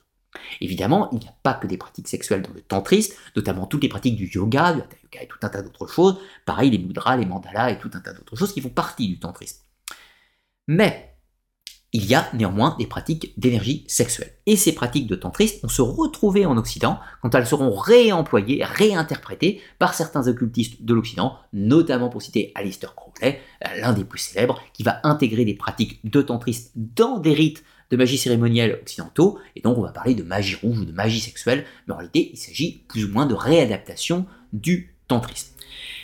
Évidemment, 0.61 1.09
il 1.13 1.19
n'y 1.19 1.27
a 1.27 1.35
pas 1.43 1.55
que 1.55 1.67
des 1.67 1.77
pratiques 1.77 2.09
sexuelles 2.09 2.43
dans 2.43 2.53
le 2.53 2.61
tantrisme, 2.61 3.15
notamment 3.37 3.67
toutes 3.67 3.83
les 3.83 3.89
pratiques 3.89 4.17
du 4.17 4.31
yoga, 4.33 4.73
du 4.73 4.81
hatha 4.81 4.97
yoga 5.03 5.23
et 5.23 5.29
tout 5.29 5.39
un 5.43 5.49
tas 5.49 5.63
d'autres 5.63 5.89
choses. 5.89 6.19
Pareil, 6.47 6.71
les 6.71 6.79
mudras, 6.79 7.17
les 7.17 7.27
mandalas 7.27 7.71
et 7.71 7.79
tout 7.79 7.91
un 7.95 8.01
tas 8.01 8.13
d'autres 8.13 8.37
choses 8.37 8.53
qui 8.53 8.61
font 8.61 8.69
partie 8.69 9.09
du 9.09 9.19
tantrisme. 9.19 9.63
Mais 10.69 11.11
il 11.93 12.07
y 12.07 12.15
a 12.15 12.29
néanmoins 12.35 12.77
des 12.79 12.87
pratiques 12.87 13.35
d'énergie 13.37 13.85
sexuelle. 13.89 14.33
Et 14.47 14.57
ces 14.57 14.73
pratiques 14.73 15.09
de 15.09 15.17
tantrisme 15.17 15.59
vont 15.63 15.69
se 15.69 15.83
retrouver 15.83 16.47
en 16.47 16.57
Occident 16.57 17.01
quand 17.21 17.35
elles 17.35 17.47
seront 17.47 17.75
réemployées, 17.75 18.63
réinterprétées 18.63 19.61
par 19.81 19.95
certains 19.95 20.29
occultistes 20.29 20.85
de 20.85 20.95
l'Occident, 20.95 21.37
notamment 21.53 22.09
pour 22.09 22.23
citer 22.23 22.53
Alistair 22.55 22.95
Crowley, 22.95 23.41
l'un 23.81 23.93
des 23.93 24.05
plus 24.05 24.21
célèbres, 24.21 24.63
qui 24.73 24.85
va 24.85 25.01
intégrer 25.03 25.45
des 25.45 25.55
pratiques 25.55 25.99
de 26.09 26.23
tantrisme 26.23 26.71
dans 26.77 27.19
des 27.19 27.35
rites 27.35 27.65
de 27.91 27.97
magie 27.97 28.19
cérémonielle 28.19 28.79
occidentaux, 28.81 29.39
et 29.57 29.61
donc 29.61 29.79
on 29.79 29.83
va 29.83 29.93
parler 29.93 30.15
de 30.15 30.23
magie 30.23 30.57
rouge 30.57 30.79
ou 30.79 30.85
de 30.85 30.93
magie 30.93 31.21
sexuelle, 31.21 31.65
mais 31.87 31.95
en 31.95 31.97
réalité 31.97 32.31
il 32.33 32.39
s'agit 32.39 32.83
plus 32.89 33.05
ou 33.05 33.13
moins 33.13 33.27
de 33.27 33.35
réadaptation 33.35 34.27
du 34.53 34.95
tantrisme. 35.09 35.55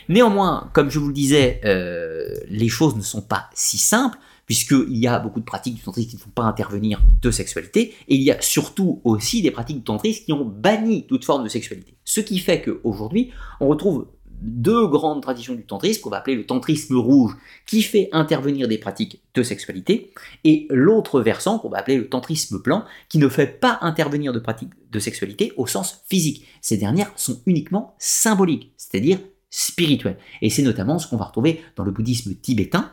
Néanmoins, 0.09 0.69
comme 0.73 0.89
je 0.89 0.99
vous 0.99 1.07
le 1.07 1.13
disais, 1.13 1.61
euh, 1.65 2.33
les 2.49 2.69
choses 2.69 2.95
ne 2.95 3.01
sont 3.01 3.21
pas 3.21 3.49
si 3.53 3.77
simples, 3.77 4.17
puisqu'il 4.45 4.97
y 4.97 5.07
a 5.07 5.19
beaucoup 5.19 5.41
de 5.41 5.45
pratiques 5.45 5.75
du 5.75 5.81
tantrisme 5.81 6.09
qui 6.09 6.15
ne 6.15 6.21
font 6.21 6.29
pas 6.29 6.43
intervenir 6.43 7.01
de 7.21 7.31
sexualité, 7.31 7.93
et 8.07 8.15
il 8.15 8.21
y 8.21 8.31
a 8.31 8.41
surtout 8.41 9.01
aussi 9.03 9.41
des 9.41 9.51
pratiques 9.51 9.77
du 9.77 9.83
tantrisme 9.83 10.23
qui 10.23 10.31
ont 10.31 10.45
banni 10.45 11.05
toute 11.05 11.25
forme 11.25 11.43
de 11.43 11.49
sexualité. 11.49 11.95
Ce 12.05 12.21
qui 12.21 12.39
fait 12.39 12.61
qu'aujourd'hui, 12.61 13.31
on 13.59 13.67
retrouve 13.67 14.07
deux 14.41 14.87
grandes 14.87 15.21
traditions 15.21 15.55
du 15.55 15.65
tantrisme, 15.65 16.01
qu'on 16.01 16.09
va 16.09 16.17
appeler 16.17 16.35
le 16.35 16.45
tantrisme 16.45 16.95
rouge, 16.95 17.35
qui 17.65 17.81
fait 17.81 18.09
intervenir 18.11 18.67
des 18.67 18.77
pratiques 18.77 19.21
de 19.33 19.43
sexualité, 19.43 20.11
et 20.43 20.67
l'autre 20.69 21.21
versant, 21.21 21.59
qu'on 21.59 21.69
va 21.69 21.79
appeler 21.79 21.97
le 21.97 22.07
tantrisme 22.07 22.61
blanc, 22.61 22.85
qui 23.09 23.17
ne 23.17 23.29
fait 23.29 23.59
pas 23.59 23.79
intervenir 23.81 24.33
de 24.33 24.39
pratiques 24.39 24.73
de 24.91 24.99
sexualité 24.99 25.53
au 25.57 25.67
sens 25.67 26.03
physique. 26.09 26.45
Ces 26.61 26.77
dernières 26.77 27.11
sont 27.15 27.41
uniquement 27.45 27.95
symboliques, 27.99 28.71
c'est-à-dire 28.77 29.19
spirituelles. 29.49 30.17
Et 30.41 30.49
c'est 30.49 30.63
notamment 30.63 30.99
ce 30.99 31.07
qu'on 31.07 31.17
va 31.17 31.25
retrouver 31.25 31.61
dans 31.75 31.83
le 31.83 31.91
bouddhisme 31.91 32.35
tibétain, 32.35 32.91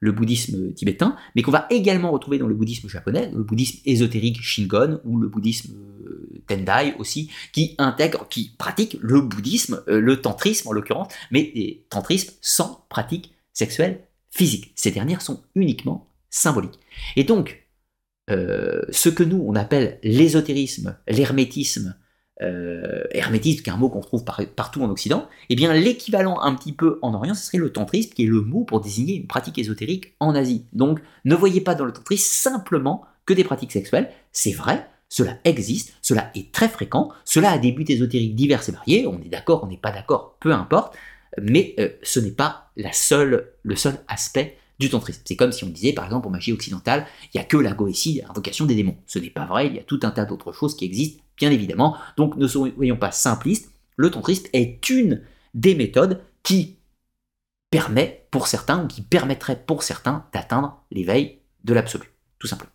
le 0.00 0.10
bouddhisme 0.10 0.72
tibétain, 0.74 1.16
mais 1.36 1.42
qu'on 1.42 1.52
va 1.52 1.66
également 1.70 2.10
retrouver 2.10 2.38
dans 2.38 2.48
le 2.48 2.54
bouddhisme 2.54 2.88
japonais, 2.88 3.30
le 3.32 3.44
bouddhisme 3.44 3.78
ésotérique 3.84 4.42
Shingon 4.42 5.00
ou 5.04 5.18
le 5.18 5.28
bouddhisme 5.28 5.74
Tendai 6.46 6.94
aussi, 6.98 7.30
qui 7.52 7.74
intègre, 7.78 8.28
qui 8.28 8.54
pratique 8.58 8.96
le 9.00 9.20
bouddhisme, 9.20 9.82
euh, 9.88 10.00
le 10.00 10.20
tantrisme 10.20 10.68
en 10.68 10.72
l'occurrence, 10.72 11.12
mais 11.30 11.52
des 11.54 11.86
tantrismes 11.90 12.32
sans 12.40 12.86
pratique 12.88 13.32
sexuelle 13.52 14.00
physique. 14.30 14.72
Ces 14.76 14.90
dernières 14.90 15.22
sont 15.22 15.42
uniquement 15.54 16.08
symboliques. 16.30 16.80
Et 17.16 17.24
donc, 17.24 17.68
euh, 18.30 18.82
ce 18.90 19.08
que 19.08 19.22
nous 19.22 19.44
on 19.46 19.54
appelle 19.54 19.98
l'ésotérisme, 20.02 20.96
l'hermétisme, 21.08 21.96
euh, 22.40 23.04
hermétisme, 23.10 23.62
qui 23.62 23.70
est 23.70 23.72
un 23.72 23.76
mot 23.76 23.88
qu'on 23.88 24.00
trouve 24.00 24.24
partout 24.24 24.82
en 24.82 24.90
Occident, 24.90 25.28
eh 25.48 25.54
bien 25.54 25.72
l'équivalent 25.74 26.40
un 26.40 26.54
petit 26.54 26.72
peu 26.72 26.98
en 27.02 27.14
Orient, 27.14 27.34
ce 27.34 27.44
serait 27.44 27.58
le 27.58 27.72
tantrisme, 27.72 28.10
qui 28.10 28.24
est 28.24 28.28
le 28.28 28.40
mot 28.40 28.64
pour 28.64 28.80
désigner 28.80 29.16
une 29.16 29.26
pratique 29.26 29.58
ésotérique 29.58 30.14
en 30.18 30.34
Asie. 30.34 30.66
Donc 30.72 31.00
ne 31.24 31.34
voyez 31.34 31.60
pas 31.60 31.74
dans 31.74 31.84
le 31.84 31.92
tantrisme 31.92 32.24
simplement 32.24 33.04
que 33.26 33.34
des 33.34 33.44
pratiques 33.44 33.72
sexuelles, 33.72 34.10
c'est 34.32 34.52
vrai, 34.52 34.88
cela 35.12 35.36
existe, 35.44 35.94
cela 36.00 36.30
est 36.34 36.52
très 36.52 36.70
fréquent, 36.70 37.10
cela 37.26 37.50
a 37.50 37.58
des 37.58 37.70
buts 37.70 37.84
ésotériques 37.86 38.34
divers 38.34 38.66
et 38.66 38.72
variés, 38.72 39.06
on 39.06 39.20
est 39.20 39.28
d'accord, 39.28 39.62
on 39.62 39.66
n'est 39.66 39.76
pas 39.76 39.92
d'accord, 39.92 40.38
peu 40.40 40.54
importe, 40.54 40.96
mais 41.38 41.74
euh, 41.78 41.90
ce 42.02 42.18
n'est 42.18 42.30
pas 42.30 42.70
la 42.78 42.94
seule, 42.94 43.52
le 43.62 43.76
seul 43.76 43.98
aspect 44.08 44.56
du 44.78 44.88
tantrisme. 44.88 45.20
C'est 45.26 45.36
comme 45.36 45.52
si 45.52 45.64
on 45.64 45.68
disait, 45.68 45.92
par 45.92 46.06
exemple, 46.06 46.28
en 46.28 46.30
magie 46.30 46.54
occidentale, 46.54 47.06
il 47.26 47.36
n'y 47.36 47.42
a 47.42 47.44
que 47.44 47.58
la 47.58 47.72
goétie, 47.72 48.22
l'invocation 48.26 48.64
des 48.64 48.74
démons. 48.74 48.96
Ce 49.06 49.18
n'est 49.18 49.28
pas 49.28 49.44
vrai, 49.44 49.66
il 49.66 49.74
y 49.74 49.78
a 49.78 49.82
tout 49.82 50.00
un 50.02 50.12
tas 50.12 50.24
d'autres 50.24 50.52
choses 50.52 50.74
qui 50.74 50.86
existent 50.86 51.22
bien 51.36 51.50
évidemment. 51.50 51.94
Donc 52.16 52.36
ne 52.36 52.46
soyons 52.46 52.96
pas 52.96 53.10
simplistes, 53.10 53.70
le 53.96 54.10
tantrisme 54.10 54.46
est 54.54 54.88
une 54.88 55.20
des 55.52 55.74
méthodes 55.74 56.22
qui 56.42 56.78
permet 57.68 58.26
pour 58.30 58.46
certains, 58.46 58.82
ou 58.82 58.86
qui 58.86 59.02
permettrait 59.02 59.62
pour 59.62 59.82
certains 59.82 60.24
d'atteindre 60.32 60.82
l'éveil 60.90 61.40
de 61.64 61.74
l'absolu, 61.74 62.06
tout 62.38 62.46
simplement. 62.46 62.72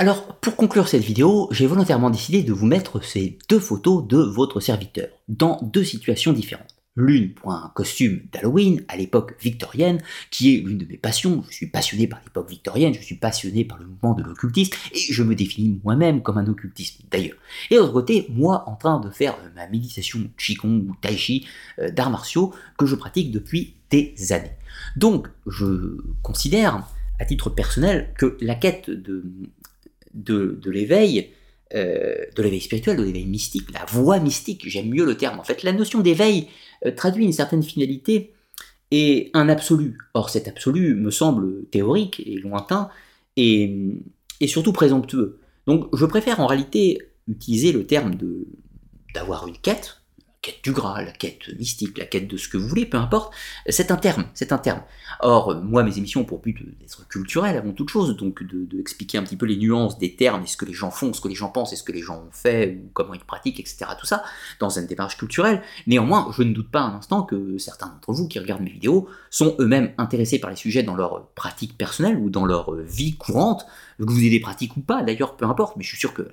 Alors, 0.00 0.24
pour 0.36 0.56
conclure 0.56 0.88
cette 0.88 1.02
vidéo, 1.02 1.46
j'ai 1.50 1.66
volontairement 1.66 2.08
décidé 2.08 2.42
de 2.42 2.54
vous 2.54 2.64
mettre 2.64 3.04
ces 3.04 3.36
deux 3.50 3.60
photos 3.60 4.02
de 4.06 4.16
votre 4.16 4.58
serviteur, 4.58 5.08
dans 5.28 5.60
deux 5.62 5.84
situations 5.84 6.32
différentes. 6.32 6.74
L'une 6.96 7.34
pour 7.34 7.52
un 7.52 7.70
costume 7.74 8.22
d'Halloween 8.32 8.82
à 8.88 8.96
l'époque 8.96 9.34
victorienne, 9.42 10.00
qui 10.30 10.54
est 10.54 10.60
l'une 10.62 10.78
de 10.78 10.86
mes 10.86 10.96
passions. 10.96 11.44
Je 11.50 11.54
suis 11.54 11.66
passionné 11.66 12.06
par 12.06 12.22
l'époque 12.24 12.48
victorienne, 12.48 12.94
je 12.94 13.02
suis 13.02 13.16
passionné 13.16 13.66
par 13.66 13.78
le 13.78 13.88
mouvement 13.88 14.14
de 14.14 14.22
l'occultisme, 14.22 14.72
et 14.94 14.98
je 14.98 15.22
me 15.22 15.34
définis 15.34 15.78
moi-même 15.84 16.22
comme 16.22 16.38
un 16.38 16.46
occultiste 16.46 17.02
d'ailleurs. 17.10 17.36
Et 17.70 17.74
de 17.74 17.80
l'autre 17.80 17.92
côté, 17.92 18.26
moi 18.30 18.64
en 18.68 18.76
train 18.76 19.00
de 19.00 19.10
faire 19.10 19.36
ma 19.54 19.68
méditation 19.68 20.30
Qigong 20.38 20.88
ou 20.88 20.96
Tai 21.02 21.14
Chi 21.14 21.46
euh, 21.78 21.90
d'arts 21.90 22.10
martiaux 22.10 22.54
que 22.78 22.86
je 22.86 22.94
pratique 22.94 23.32
depuis 23.32 23.74
des 23.90 24.14
années. 24.32 24.56
Donc 24.96 25.28
je 25.46 25.98
considère, 26.22 26.88
à 27.18 27.26
titre 27.26 27.50
personnel, 27.50 28.14
que 28.16 28.38
la 28.40 28.54
quête 28.54 28.88
de, 28.88 29.24
de, 30.14 30.58
l'éveil 30.66 31.30
euh, 31.74 32.14
de 32.34 32.42
l'éveil 32.42 32.60
spirituel, 32.60 32.96
de 32.96 33.02
l'éveil 33.02 33.26
mystique, 33.26 33.70
la 33.72 33.84
voie 33.84 34.18
mystique, 34.18 34.68
j'aime 34.68 34.88
mieux 34.88 35.04
le 35.04 35.16
terme. 35.16 35.38
En 35.38 35.44
fait, 35.44 35.62
la 35.62 35.72
notion 35.72 36.00
d'éveil 36.00 36.48
euh, 36.84 36.90
traduit 36.90 37.24
une 37.24 37.32
certaine 37.32 37.62
finalité 37.62 38.32
et 38.90 39.30
un 39.34 39.48
absolu. 39.48 39.98
Or, 40.14 40.30
cet 40.30 40.48
absolu 40.48 40.94
me 40.94 41.10
semble 41.10 41.64
théorique 41.66 42.22
et 42.26 42.36
lointain 42.38 42.90
et, 43.36 43.72
et 44.40 44.46
surtout 44.48 44.72
présomptueux. 44.72 45.38
Donc, 45.66 45.94
je 45.94 46.04
préfère 46.06 46.40
en 46.40 46.46
réalité 46.46 46.98
utiliser 47.28 47.70
le 47.70 47.86
terme 47.86 48.16
d'avoir 49.14 49.46
une 49.46 49.56
quête, 49.56 49.99
quête 50.42 50.64
du 50.64 50.72
Graal, 50.72 51.04
la 51.04 51.12
quête 51.12 51.48
mystique, 51.58 51.98
la 51.98 52.06
quête 52.06 52.26
de 52.26 52.38
ce 52.38 52.48
que 52.48 52.56
vous 52.56 52.66
voulez, 52.66 52.86
peu 52.86 52.96
importe, 52.96 53.34
c'est 53.68 53.90
un 53.90 53.96
terme, 53.96 54.24
c'est 54.32 54.52
un 54.52 54.58
terme. 54.58 54.82
Or, 55.20 55.60
moi, 55.62 55.82
mes 55.82 55.98
émissions 55.98 56.22
ont 56.22 56.24
pour 56.24 56.40
but 56.40 56.56
d'être 56.78 57.06
culturelles 57.08 57.58
avant 57.58 57.72
toute 57.72 57.90
chose, 57.90 58.16
donc 58.16 58.42
de, 58.42 58.80
expliquer 58.80 59.18
un 59.18 59.22
petit 59.22 59.36
peu 59.36 59.44
les 59.44 59.56
nuances 59.56 59.98
des 59.98 60.16
termes, 60.16 60.42
et 60.42 60.46
ce 60.46 60.56
que 60.56 60.64
les 60.64 60.72
gens 60.72 60.90
font, 60.90 61.12
ce 61.12 61.20
que 61.20 61.28
les 61.28 61.34
gens 61.34 61.50
pensent, 61.50 61.74
et 61.74 61.76
ce 61.76 61.82
que 61.82 61.92
les 61.92 62.00
gens 62.00 62.24
ont 62.26 62.32
fait, 62.32 62.80
ou 62.82 62.88
comment 62.94 63.12
ils 63.12 63.20
pratiquent, 63.20 63.60
etc. 63.60 63.84
Tout 63.98 64.06
ça, 64.06 64.22
dans 64.60 64.70
une 64.70 64.86
démarche 64.86 65.18
culturelle. 65.18 65.62
Néanmoins, 65.86 66.32
je 66.34 66.42
ne 66.42 66.54
doute 66.54 66.70
pas 66.70 66.80
un 66.80 66.94
instant 66.94 67.22
que 67.22 67.58
certains 67.58 67.88
d'entre 67.88 68.12
vous 68.12 68.26
qui 68.26 68.38
regardent 68.38 68.62
mes 68.62 68.70
vidéos 68.70 69.08
sont 69.28 69.56
eux-mêmes 69.58 69.92
intéressés 69.98 70.38
par 70.38 70.48
les 70.48 70.56
sujets 70.56 70.82
dans 70.82 70.94
leur 70.94 71.28
pratique 71.34 71.76
personnelle 71.76 72.16
ou 72.16 72.30
dans 72.30 72.46
leur 72.46 72.74
vie 72.76 73.16
courante, 73.16 73.66
que 73.98 74.04
vous 74.04 74.20
ayez 74.20 74.30
des 74.30 74.40
pratiques 74.40 74.76
ou 74.78 74.80
pas, 74.80 75.02
d'ailleurs, 75.02 75.36
peu 75.36 75.44
importe, 75.44 75.76
mais 75.76 75.82
je 75.82 75.90
suis 75.90 75.98
sûr 75.98 76.14
que 76.14 76.26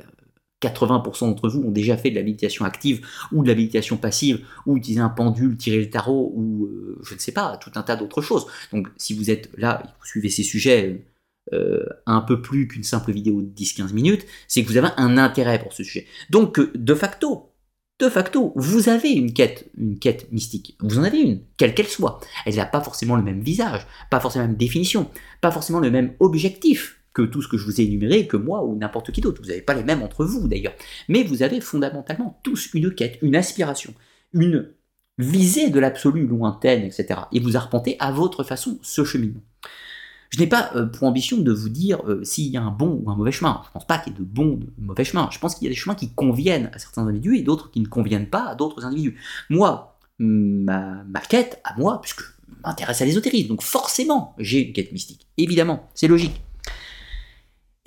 80% 0.62 1.20
d'entre 1.22 1.50
vous 1.50 1.62
ont 1.62 1.72
déjà 1.72 1.98
fait 1.98 2.10
de 2.10 2.16
la 2.16 2.24
méditation 2.24 2.66
active 2.66 3.06
ou 3.32 3.44
de 3.44 3.48
la 3.48 3.56
méditation 3.56 3.98
passive 3.98 4.46
ou 4.66 4.78
utiliser 4.78 5.02
un 5.02 5.10
pendule, 5.10 5.58
tirer 5.58 5.80
le 5.80 5.90
tarot 5.90 6.32
ou 6.36 6.66
euh, 6.66 7.00
je 7.04 7.14
ne 7.14 7.20
sais 7.20 7.32
pas, 7.32 7.58
tout 7.58 7.72
un 7.76 7.84
tas 7.84 7.96
d'autres 7.96 8.22
choses. 8.22 8.48
Donc 8.72 8.88
si 8.98 9.14
vous 9.14 9.30
êtes 9.30 9.50
là 9.58 9.82
et 9.84 9.88
vous 9.88 10.06
suivez 10.06 10.30
ces 10.30 10.44
sujets 10.44 11.06
euh, 11.54 11.86
un 12.06 12.22
peu 12.22 12.42
plus 12.42 12.68
qu'une 12.68 12.84
simple 12.84 13.12
vidéo 13.12 13.42
de 13.42 13.48
10-15 13.48 13.94
minutes, 13.94 14.26
c'est 14.48 14.64
que 14.64 14.68
vous 14.68 14.78
avez 14.78 14.90
un 14.98 15.18
intérêt 15.18 15.60
pour 15.60 15.74
ce 15.74 15.84
sujet. 15.84 16.08
Donc 16.30 16.60
de 16.76 16.94
facto, 16.96 17.52
de 18.00 18.10
facto, 18.10 18.54
vous 18.56 18.90
avez 18.90 19.10
une 19.10 19.34
quête, 19.34 19.70
une 19.78 19.98
quête 19.98 20.32
mystique. 20.32 20.78
Vous 20.82 21.00
en 21.00 21.04
avez 21.04 21.20
une, 21.20 21.42
quelle 21.58 21.74
qu'elle 21.74 21.88
soit. 21.88 22.20
Elle 22.46 22.56
n'a 22.56 22.66
pas 22.66 22.82
forcément 22.82 23.16
le 23.16 23.24
même 23.24 23.42
visage, 23.42 23.88
pas 24.12 24.20
forcément 24.20 24.44
la 24.44 24.50
même 24.50 24.58
définition, 24.58 25.10
pas 25.42 25.52
forcément 25.52 25.80
le 25.80 25.90
même 25.90 26.14
objectif 26.20 26.97
que 27.18 27.24
tout 27.24 27.42
ce 27.42 27.48
que 27.48 27.58
je 27.58 27.66
vous 27.66 27.82
ai 27.82 27.86
énuméré, 27.86 28.28
que 28.28 28.38
moi 28.38 28.64
ou 28.64 28.78
n'importe 28.78 29.12
qui 29.12 29.22
d'autre. 29.22 29.42
Vous 29.42 29.48
n'avez 29.48 29.64
pas 29.64 29.74
les 29.74 29.84
mêmes 29.84 30.04
entre 30.04 30.24
vous 30.24 30.48
d'ailleurs. 30.48 30.76
Mais 31.10 31.24
vous 31.24 31.42
avez 31.42 31.62
fondamentalement 31.62 32.40
tous 32.44 32.70
une 32.76 32.94
quête, 32.94 33.18
une 33.24 33.36
aspiration, 33.36 33.92
une 34.34 34.70
visée 35.18 35.72
de 35.72 35.80
l'absolu 35.80 36.28
lointaine, 36.28 36.84
etc. 36.84 37.22
Et 37.32 37.40
vous 37.40 37.58
arpentez 37.58 37.96
à 38.00 38.12
votre 38.12 38.44
façon 38.44 38.78
ce 38.84 39.04
cheminement. 39.04 39.42
Je 40.30 40.40
n'ai 40.40 40.46
pas 40.46 40.70
euh, 40.76 40.86
pour 40.86 41.08
ambition 41.08 41.38
de 41.38 41.52
vous 41.52 41.70
dire 41.70 42.08
euh, 42.08 42.24
s'il 42.24 42.52
y 42.52 42.58
a 42.58 42.62
un 42.62 42.70
bon 42.70 43.02
ou 43.04 43.10
un 43.10 43.16
mauvais 43.16 43.32
chemin. 43.32 43.62
Je 43.64 43.70
ne 43.70 43.74
pense 43.74 43.88
pas 43.88 43.98
qu'il 43.98 44.14
y 44.14 44.16
ait 44.16 44.20
de 44.20 44.24
bons 44.24 44.52
ou 44.52 44.58
de 44.58 44.72
mauvais 44.78 45.04
chemins. 45.04 45.28
Je 45.32 45.40
pense 45.40 45.56
qu'il 45.56 45.66
y 45.66 45.68
a 45.68 45.72
des 45.72 45.76
chemins 45.76 45.96
qui 45.96 46.14
conviennent 46.14 46.70
à 46.72 46.78
certains 46.78 47.08
individus 47.08 47.38
et 47.38 47.42
d'autres 47.42 47.72
qui 47.72 47.80
ne 47.80 47.88
conviennent 47.88 48.30
pas 48.30 48.46
à 48.50 48.54
d'autres 48.54 48.86
individus. 48.86 49.18
Moi, 49.50 49.98
ma, 50.20 51.04
ma 51.06 51.22
quête 51.22 51.62
à 51.64 51.76
moi, 51.80 52.00
puisque 52.00 52.22
m'intéresse 52.64 53.02
à 53.02 53.06
l'ésotérisme, 53.06 53.48
donc 53.48 53.64
forcément 53.64 54.36
j'ai 54.38 54.68
une 54.68 54.74
quête 54.74 54.92
mystique. 54.92 55.26
Évidemment, 55.38 55.90
c'est 55.96 56.08
logique. 56.08 56.42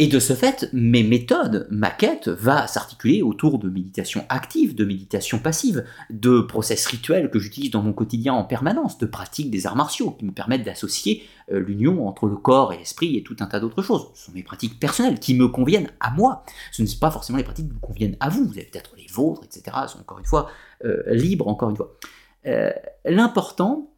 Et 0.02 0.06
de 0.06 0.18
ce 0.18 0.32
fait, 0.32 0.70
mes 0.72 1.02
méthodes, 1.02 1.66
ma 1.70 1.90
quête 1.90 2.28
va 2.28 2.66
s'articuler 2.66 3.20
autour 3.20 3.58
de 3.58 3.68
méditation 3.68 4.24
active, 4.30 4.74
de 4.74 4.86
méditation 4.86 5.38
passive, 5.38 5.84
de 6.08 6.40
process 6.40 6.86
rituels 6.86 7.30
que 7.30 7.38
j'utilise 7.38 7.70
dans 7.70 7.82
mon 7.82 7.92
quotidien 7.92 8.32
en 8.32 8.44
permanence, 8.44 8.96
de 8.96 9.04
pratiques 9.04 9.50
des 9.50 9.66
arts 9.66 9.76
martiaux 9.76 10.12
qui 10.12 10.24
me 10.24 10.32
permettent 10.32 10.64
d'associer 10.64 11.24
euh, 11.52 11.60
l'union 11.60 12.08
entre 12.08 12.28
le 12.28 12.36
corps 12.36 12.72
et 12.72 12.78
l'esprit 12.78 13.18
et 13.18 13.22
tout 13.22 13.36
un 13.40 13.46
tas 13.46 13.60
d'autres 13.60 13.82
choses. 13.82 14.06
Ce 14.14 14.24
sont 14.24 14.32
mes 14.32 14.42
pratiques 14.42 14.80
personnelles 14.80 15.20
qui 15.20 15.34
me 15.34 15.48
conviennent 15.48 15.90
à 16.00 16.10
moi. 16.12 16.46
Ce 16.72 16.80
ne 16.80 16.86
sont 16.86 16.98
pas 16.98 17.10
forcément 17.10 17.36
les 17.36 17.44
pratiques 17.44 17.68
qui 17.68 17.74
vous 17.74 17.80
conviennent 17.80 18.16
à 18.20 18.30
vous. 18.30 18.46
Vous 18.46 18.56
avez 18.56 18.70
peut-être 18.72 18.94
les 18.96 19.06
vôtres, 19.12 19.42
etc. 19.44 19.76
Elles 19.82 19.88
sont 19.90 20.00
encore 20.00 20.18
une 20.18 20.24
fois 20.24 20.48
euh, 20.86 21.02
libres, 21.08 21.46
encore 21.46 21.68
une 21.68 21.76
fois. 21.76 21.94
Euh, 22.46 22.70
l'important, 23.04 23.89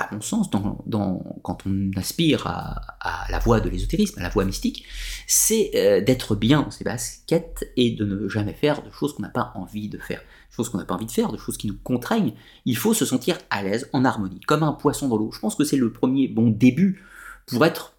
à 0.00 0.14
mon 0.14 0.20
sens, 0.22 0.48
quand 0.50 1.58
on 1.66 1.90
aspire 1.96 2.46
à, 2.46 3.26
la 3.28 3.38
voie 3.38 3.60
de 3.60 3.68
l'ésotérisme, 3.68 4.18
à 4.18 4.22
la 4.22 4.30
voie 4.30 4.44
mystique, 4.44 4.84
c'est 5.26 5.70
euh, 5.74 6.00
d'être 6.00 6.34
bien 6.34 6.62
dans 6.62 6.70
ses 6.70 6.84
baskets 6.84 7.70
et 7.76 7.90
de 7.90 8.04
ne 8.06 8.28
jamais 8.28 8.54
faire 8.54 8.82
de 8.82 8.90
choses 8.90 9.14
qu'on 9.14 9.22
n'a 9.22 9.28
pas 9.28 9.52
envie 9.54 9.88
de 9.88 9.98
faire. 9.98 10.20
De 10.20 10.54
choses 10.54 10.70
qu'on 10.70 10.78
n'a 10.78 10.86
pas 10.86 10.94
envie 10.94 11.06
de 11.06 11.10
faire, 11.10 11.30
de 11.30 11.36
choses 11.36 11.58
qui 11.58 11.66
nous 11.66 11.76
contraignent. 11.84 12.32
Il 12.64 12.78
faut 12.78 12.94
se 12.94 13.04
sentir 13.04 13.36
à 13.50 13.62
l'aise, 13.62 13.90
en 13.92 14.06
harmonie, 14.06 14.40
comme 14.40 14.62
un 14.62 14.72
poisson 14.72 15.06
dans 15.08 15.18
l'eau. 15.18 15.30
Je 15.32 15.38
pense 15.38 15.54
que 15.54 15.64
c'est 15.64 15.76
le 15.76 15.92
premier 15.92 16.28
bon 16.28 16.48
début 16.48 17.04
pour 17.46 17.64
être, 17.66 17.94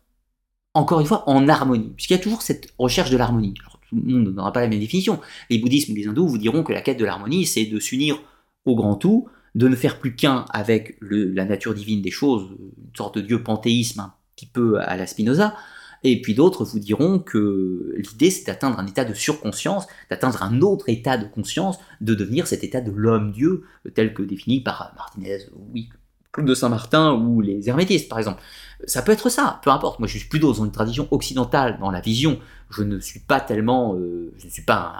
encore 0.73 1.01
une 1.01 1.07
fois, 1.07 1.29
en 1.29 1.47
harmonie. 1.47 1.91
Puisqu'il 1.95 2.13
y 2.13 2.19
a 2.19 2.23
toujours 2.23 2.41
cette 2.41 2.73
recherche 2.79 3.11
de 3.11 3.17
l'harmonie. 3.17 3.53
Tout 3.89 3.95
le 3.95 4.01
monde 4.01 4.33
n'aura 4.33 4.51
pas 4.51 4.61
la 4.61 4.67
même 4.67 4.79
définition. 4.79 5.19
Les 5.51 5.59
bouddhistes 5.59 5.89
ou 5.89 5.93
les 5.93 6.07
hindous 6.07 6.27
vous 6.27 6.39
diront 6.39 6.63
que 6.63 6.73
la 6.73 6.81
quête 6.81 6.97
de 6.97 7.05
l'harmonie, 7.05 7.45
c'est 7.45 7.65
de 7.65 7.79
s'unir 7.79 8.17
au 8.65 8.75
grand 8.75 8.95
tout, 8.95 9.27
de 9.55 9.67
ne 9.67 9.75
faire 9.75 9.99
plus 9.99 10.15
qu'un 10.15 10.45
avec 10.51 10.97
la 11.01 11.45
nature 11.45 11.73
divine 11.73 12.01
des 12.01 12.11
choses, 12.11 12.49
une 12.59 12.95
sorte 12.95 13.15
de 13.15 13.21
dieu 13.21 13.43
panthéisme 13.43 13.99
un 13.99 14.13
petit 14.35 14.45
peu 14.45 14.79
à 14.79 14.95
la 14.95 15.07
Spinoza, 15.07 15.55
et 16.03 16.21
puis 16.21 16.33
d'autres 16.33 16.63
vous 16.63 16.79
diront 16.79 17.19
que 17.19 17.93
l'idée 17.97 18.31
c'est 18.31 18.45
d'atteindre 18.45 18.79
un 18.79 18.87
état 18.87 19.05
de 19.05 19.13
surconscience, 19.13 19.87
d'atteindre 20.09 20.41
un 20.41 20.61
autre 20.61 20.89
état 20.89 21.17
de 21.17 21.25
conscience, 21.25 21.77
de 21.99 22.15
devenir 22.15 22.47
cet 22.47 22.63
état 22.63 22.81
de 22.81 22.91
l'homme-dieu, 22.91 23.63
tel 23.93 24.13
que 24.13 24.23
défini 24.23 24.61
par 24.61 24.93
Martinez, 24.95 25.39
oui, 25.73 25.89
Claude 26.31 26.47
de 26.47 26.55
Saint-Martin 26.55 27.13
ou 27.13 27.41
les 27.41 27.67
hermétistes 27.69 28.09
par 28.09 28.17
exemple. 28.17 28.41
Ça 28.85 29.01
peut 29.01 29.11
être 29.11 29.29
ça, 29.29 29.59
peu 29.63 29.69
importe. 29.69 29.99
Moi 29.99 30.07
je 30.07 30.17
suis 30.17 30.27
plutôt 30.27 30.53
dans 30.53 30.63
une 30.63 30.71
tradition 30.71 31.07
occidentale, 31.11 31.77
dans 31.79 31.91
la 31.91 32.01
vision. 32.01 32.39
Je 32.69 32.83
ne 32.83 32.99
suis 32.99 33.19
pas 33.19 33.39
tellement, 33.39 33.95
euh, 33.95 34.33
je 34.37 34.45
ne 34.45 34.51
suis 34.51 34.63
pas 34.63 34.93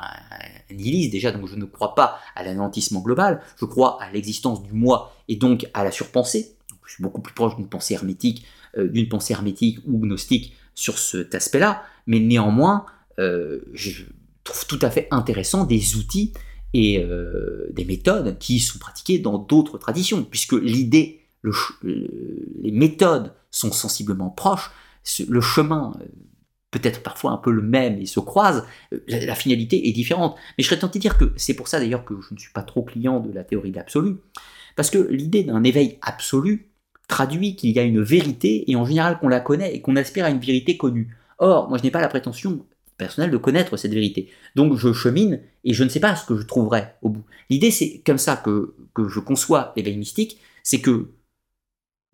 un, 0.69 0.73
nihiliste 0.73 1.11
déjà, 1.11 1.31
donc 1.31 1.47
je 1.47 1.55
ne 1.55 1.65
crois 1.65 1.95
pas 1.95 2.19
à 2.35 2.43
l'anéantissement 2.43 3.01
global. 3.01 3.41
Je 3.57 3.65
crois 3.65 4.01
à 4.01 4.11
l'existence 4.11 4.61
du 4.63 4.73
moi 4.73 5.15
et 5.27 5.35
donc 5.35 5.67
à 5.73 5.83
la 5.83 5.91
surpensée. 5.91 6.55
je 6.85 6.93
suis 6.93 7.03
beaucoup 7.03 7.21
plus 7.21 7.33
proche 7.33 7.55
d'une 7.55 7.69
pensée 7.69 7.93
hermétique, 7.93 8.45
euh, 8.77 8.87
d'une 8.87 9.07
pensée 9.07 9.33
hermétique 9.33 9.79
ou 9.87 9.99
gnostique 9.99 10.53
sur 10.75 10.97
cet 10.97 11.33
aspect-là. 11.33 11.83
Mais 12.07 12.19
néanmoins, 12.19 12.85
euh, 13.19 13.61
je 13.73 14.03
trouve 14.43 14.65
tout 14.67 14.79
à 14.81 14.89
fait 14.89 15.07
intéressant 15.11 15.65
des 15.65 15.95
outils 15.95 16.33
et 16.73 17.05
des 17.73 17.83
méthodes 17.83 18.37
qui 18.39 18.59
sont 18.59 18.79
pratiquées 18.79 19.19
dans 19.19 19.37
d'autres 19.37 19.77
traditions, 19.77 20.23
puisque 20.23 20.53
l'idée 20.53 21.21
les 21.43 22.71
méthodes 22.71 23.33
sont 23.51 23.71
sensiblement 23.71 24.29
proches, 24.29 24.71
le 25.27 25.41
chemin 25.41 25.93
euh, 26.01 26.05
peut-être 26.71 27.03
parfois 27.03 27.31
un 27.31 27.37
peu 27.37 27.51
le 27.51 27.61
même 27.61 27.99
et 27.99 28.05
se 28.05 28.19
croise, 28.19 28.65
euh, 28.93 28.99
la, 29.07 29.35
finalité 29.35 29.89
est 29.89 29.91
différente. 29.91 30.35
Mais 30.57 30.63
je 30.63 30.69
serais 30.69 30.79
tenté 30.79 30.99
de 30.99 31.01
dire 31.01 31.17
que 31.17 31.33
c'est 31.35 31.53
pour 31.53 31.67
ça 31.67 31.79
d'ailleurs 31.79 32.05
que 32.05 32.15
je 32.21 32.33
ne 32.33 32.39
suis 32.39 32.51
pas 32.51 32.63
trop 32.63 32.81
client 32.81 33.19
de 33.19 33.31
la 33.31 33.43
théorie 33.43 33.71
de 33.71 33.75
l'absolu, 33.75 34.17
parce 34.75 34.89
que 34.89 34.97
l'idée 34.97 35.43
d'un 35.43 35.63
éveil 35.63 35.99
absolu 36.01 36.71
traduit 37.07 37.57
qu'il 37.57 37.71
y 37.71 37.79
a 37.79 37.83
une 37.83 38.01
vérité 38.01 38.71
et 38.71 38.75
en 38.77 38.85
général 38.85 39.19
qu'on 39.19 39.27
la 39.27 39.41
connaît 39.41 39.75
et 39.75 39.81
qu'on 39.81 39.97
aspire 39.97 40.25
à 40.25 40.29
une 40.29 40.39
vérité 40.39 40.77
connue. 40.77 41.15
Or, 41.39 41.67
moi 41.67 41.77
je 41.77 41.83
n'ai 41.83 41.91
pas 41.91 41.99
la 41.99 42.07
prétention 42.07 42.65
personnelle 42.97 43.31
de 43.31 43.37
connaître 43.37 43.75
cette 43.75 43.93
vérité. 43.93 44.29
Donc 44.55 44.77
je 44.77 44.93
chemine 44.93 45.41
et 45.65 45.73
je 45.73 45.83
ne 45.83 45.89
sais 45.89 45.99
pas 45.99 46.15
ce 46.15 46.25
que 46.25 46.37
je 46.37 46.45
trouverai 46.45 46.93
au 47.01 47.09
bout. 47.09 47.25
L'idée 47.49 47.71
c'est 47.71 48.01
comme 48.05 48.17
ça 48.17 48.37
que, 48.37 48.75
que 48.93 49.09
je 49.09 49.19
conçois 49.19 49.73
l'éveil 49.75 49.97
mystique, 49.97 50.39
c'est 50.63 50.79
que 50.79 51.11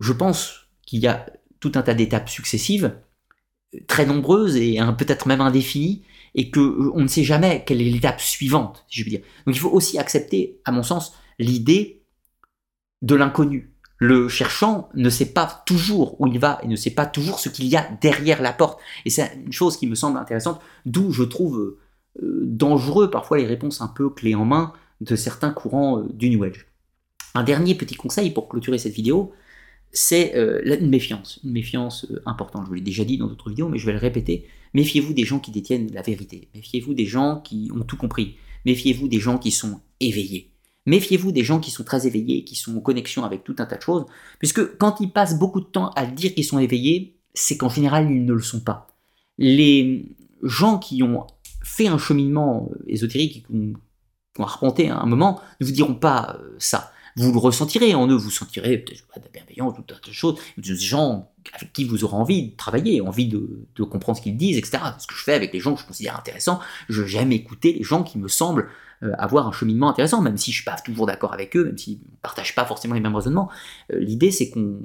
je 0.00 0.12
pense 0.12 0.67
qu'il 0.88 1.00
y 1.00 1.06
a 1.06 1.26
tout 1.60 1.72
un 1.74 1.82
tas 1.82 1.92
d'étapes 1.92 2.30
successives, 2.30 2.94
très 3.86 4.06
nombreuses 4.06 4.56
et 4.56 4.78
peut-être 4.96 5.28
même 5.28 5.42
indéfinies, 5.42 6.02
et 6.34 6.50
que 6.50 6.60
euh, 6.60 6.90
on 6.94 7.02
ne 7.02 7.08
sait 7.08 7.24
jamais 7.24 7.62
quelle 7.66 7.82
est 7.82 7.90
l'étape 7.90 8.22
suivante, 8.22 8.86
si 8.88 9.00
je 9.00 9.04
veux 9.04 9.10
dire. 9.10 9.20
Donc 9.44 9.54
il 9.54 9.58
faut 9.58 9.70
aussi 9.70 9.98
accepter, 9.98 10.60
à 10.64 10.72
mon 10.72 10.82
sens, 10.82 11.14
l'idée 11.38 12.02
de 13.02 13.14
l'inconnu. 13.14 13.74
Le 13.98 14.28
cherchant 14.28 14.88
ne 14.94 15.10
sait 15.10 15.34
pas 15.34 15.62
toujours 15.66 16.18
où 16.20 16.26
il 16.26 16.38
va 16.38 16.58
et 16.62 16.68
ne 16.68 16.76
sait 16.76 16.92
pas 16.92 17.04
toujours 17.04 17.38
ce 17.38 17.50
qu'il 17.50 17.66
y 17.66 17.76
a 17.76 17.86
derrière 18.00 18.40
la 18.40 18.54
porte. 18.54 18.80
Et 19.04 19.10
c'est 19.10 19.38
une 19.44 19.52
chose 19.52 19.76
qui 19.76 19.86
me 19.86 19.94
semble 19.94 20.16
intéressante, 20.16 20.62
d'où 20.86 21.12
je 21.12 21.24
trouve 21.24 21.76
euh, 22.22 22.42
dangereux 22.46 23.10
parfois 23.10 23.36
les 23.36 23.46
réponses 23.46 23.82
un 23.82 23.88
peu 23.88 24.08
clés 24.08 24.34
en 24.34 24.46
main 24.46 24.72
de 25.02 25.16
certains 25.16 25.50
courants 25.50 25.98
euh, 25.98 26.06
du 26.14 26.30
New 26.30 26.44
Age. 26.44 26.66
Un 27.34 27.44
dernier 27.44 27.74
petit 27.74 27.94
conseil 27.94 28.30
pour 28.30 28.48
clôturer 28.48 28.78
cette 28.78 28.94
vidéo, 28.94 29.34
c'est 29.92 30.36
euh, 30.36 30.62
une 30.80 30.88
méfiance, 30.88 31.40
une 31.44 31.52
méfiance 31.52 32.06
euh, 32.10 32.22
importante. 32.26 32.64
Je 32.64 32.68
vous 32.68 32.74
l'ai 32.74 32.80
déjà 32.80 33.04
dit 33.04 33.18
dans 33.18 33.26
d'autres 33.26 33.50
vidéos, 33.50 33.68
mais 33.68 33.78
je 33.78 33.86
vais 33.86 33.92
le 33.92 33.98
répéter. 33.98 34.46
Méfiez-vous 34.74 35.14
des 35.14 35.24
gens 35.24 35.38
qui 35.38 35.50
détiennent 35.50 35.90
la 35.92 36.02
vérité. 36.02 36.48
Méfiez-vous 36.54 36.94
des 36.94 37.06
gens 37.06 37.40
qui 37.40 37.70
ont 37.74 37.80
tout 37.80 37.96
compris. 37.96 38.36
Méfiez-vous 38.66 39.08
des 39.08 39.18
gens 39.18 39.38
qui 39.38 39.50
sont 39.50 39.80
éveillés. 40.00 40.52
Méfiez-vous 40.86 41.32
des 41.32 41.44
gens 41.44 41.60
qui 41.60 41.70
sont 41.70 41.84
très 41.84 42.06
éveillés, 42.06 42.44
qui 42.44 42.54
sont 42.54 42.76
en 42.76 42.80
connexion 42.80 43.24
avec 43.24 43.44
tout 43.44 43.56
un 43.58 43.66
tas 43.66 43.76
de 43.76 43.82
choses, 43.82 44.06
puisque 44.38 44.78
quand 44.78 45.00
ils 45.00 45.12
passent 45.12 45.38
beaucoup 45.38 45.60
de 45.60 45.66
temps 45.66 45.90
à 45.90 46.06
dire 46.06 46.34
qu'ils 46.34 46.44
sont 46.44 46.58
éveillés, 46.58 47.18
c'est 47.34 47.56
qu'en 47.56 47.68
général, 47.68 48.10
ils 48.10 48.24
ne 48.24 48.32
le 48.32 48.40
sont 48.40 48.60
pas. 48.60 48.88
Les 49.36 50.16
gens 50.42 50.78
qui 50.78 51.02
ont 51.02 51.26
fait 51.62 51.88
un 51.88 51.98
cheminement 51.98 52.70
ésotérique, 52.86 53.46
qui 53.46 53.52
ont 53.52 54.42
arpenté 54.42 54.88
à 54.88 54.98
un 54.98 55.06
moment, 55.06 55.40
ne 55.60 55.66
vous 55.66 55.72
diront 55.72 55.94
pas 55.94 56.38
euh, 56.40 56.56
ça. 56.58 56.92
Vous 57.16 57.32
le 57.32 57.38
ressentirez 57.38 57.94
en 57.94 58.06
eux, 58.08 58.14
vous 58.14 58.30
sentirez 58.30 58.78
peut-être 58.78 59.04
de 59.16 59.22
la 59.24 59.30
bienveillance, 59.30 59.74
tout 59.74 59.94
un 59.94 59.98
tas 59.98 60.08
de 60.08 60.12
choses, 60.12 60.38
des 60.56 60.76
gens 60.76 61.30
avec 61.54 61.72
qui 61.72 61.84
vous 61.84 62.04
aurez 62.04 62.16
envie 62.16 62.50
de 62.50 62.56
travailler, 62.56 63.00
envie 63.00 63.26
de, 63.26 63.84
comprendre 63.84 64.18
ce 64.18 64.22
qu'ils 64.22 64.36
disent, 64.36 64.58
etc. 64.58 64.78
ce 64.98 65.06
que 65.06 65.14
je 65.14 65.22
fais 65.22 65.34
avec 65.34 65.52
les 65.52 65.60
gens 65.60 65.74
que 65.74 65.80
je 65.80 65.86
considère 65.86 66.18
intéressants. 66.18 66.60
Je 66.88 67.04
j'aime 67.04 67.32
écouter 67.32 67.72
les 67.72 67.82
gens 67.82 68.02
qui 68.02 68.18
me 68.18 68.28
semblent 68.28 68.68
euh, 69.02 69.12
avoir 69.18 69.46
un 69.46 69.52
cheminement 69.52 69.90
intéressant, 69.90 70.20
même 70.20 70.36
si 70.36 70.50
je 70.50 70.56
suis 70.56 70.64
pas 70.64 70.76
toujours 70.84 71.06
d'accord 71.06 71.32
avec 71.32 71.56
eux, 71.56 71.64
même 71.64 71.78
s'ils 71.78 71.98
ne 71.98 72.16
partagent 72.22 72.54
pas 72.54 72.64
forcément 72.64 72.94
les 72.94 73.00
mêmes 73.00 73.14
raisonnements. 73.14 73.48
Euh, 73.92 73.98
l'idée, 74.00 74.30
c'est 74.30 74.50
qu'on 74.50 74.80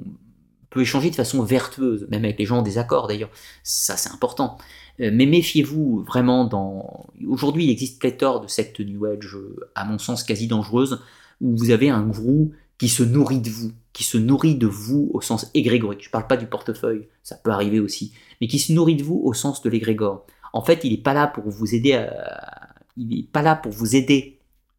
peut 0.70 0.82
échanger 0.82 1.10
de 1.10 1.14
façon 1.14 1.42
vertueuse, 1.42 2.06
même 2.10 2.24
avec 2.24 2.38
les 2.38 2.46
gens 2.46 2.58
en 2.58 2.62
désaccord 2.62 3.08
d'ailleurs. 3.08 3.30
Ça, 3.62 3.96
c'est 3.96 4.10
important. 4.10 4.58
Euh, 5.00 5.10
mais 5.12 5.26
méfiez-vous 5.26 6.04
vraiment 6.04 6.44
dans... 6.44 7.06
Aujourd'hui, 7.26 7.64
il 7.64 7.70
existe 7.70 7.98
pléthore 7.98 8.40
de 8.40 8.46
sectes 8.46 8.80
New 8.80 9.04
Age, 9.04 9.36
à 9.74 9.84
mon 9.84 9.98
sens, 9.98 10.22
quasi 10.22 10.46
dangereuses, 10.46 11.00
où 11.40 11.56
vous 11.56 11.70
avez 11.70 11.90
un 11.90 12.02
gourou 12.02 12.52
qui 12.78 12.88
se 12.88 13.02
nourrit 13.02 13.40
de 13.40 13.50
vous, 13.50 13.72
qui 13.92 14.04
se 14.04 14.18
nourrit 14.18 14.56
de 14.56 14.66
vous 14.66 15.10
au 15.12 15.20
sens 15.20 15.50
égrégorique. 15.54 16.02
Je 16.02 16.08
ne 16.08 16.12
parle 16.12 16.26
pas 16.26 16.36
du 16.36 16.46
portefeuille, 16.46 17.08
ça 17.22 17.36
peut 17.36 17.50
arriver 17.50 17.80
aussi, 17.80 18.12
mais 18.40 18.46
qui 18.46 18.58
se 18.58 18.72
nourrit 18.72 18.96
de 18.96 19.04
vous 19.04 19.20
au 19.24 19.32
sens 19.32 19.62
de 19.62 19.70
l'égrégore. 19.70 20.26
En 20.52 20.62
fait, 20.62 20.80
il 20.84 20.92
n'est 20.92 20.98
pas 20.98 21.14
là 21.14 21.26
pour 21.26 21.48
vous 21.48 21.74
aider 21.74 21.94
à... 21.94 22.74
il 22.96 23.26
pas 23.26 23.42
là 23.42 23.56
pour 23.56 23.72
vous 23.72 23.96
aider 23.96 24.38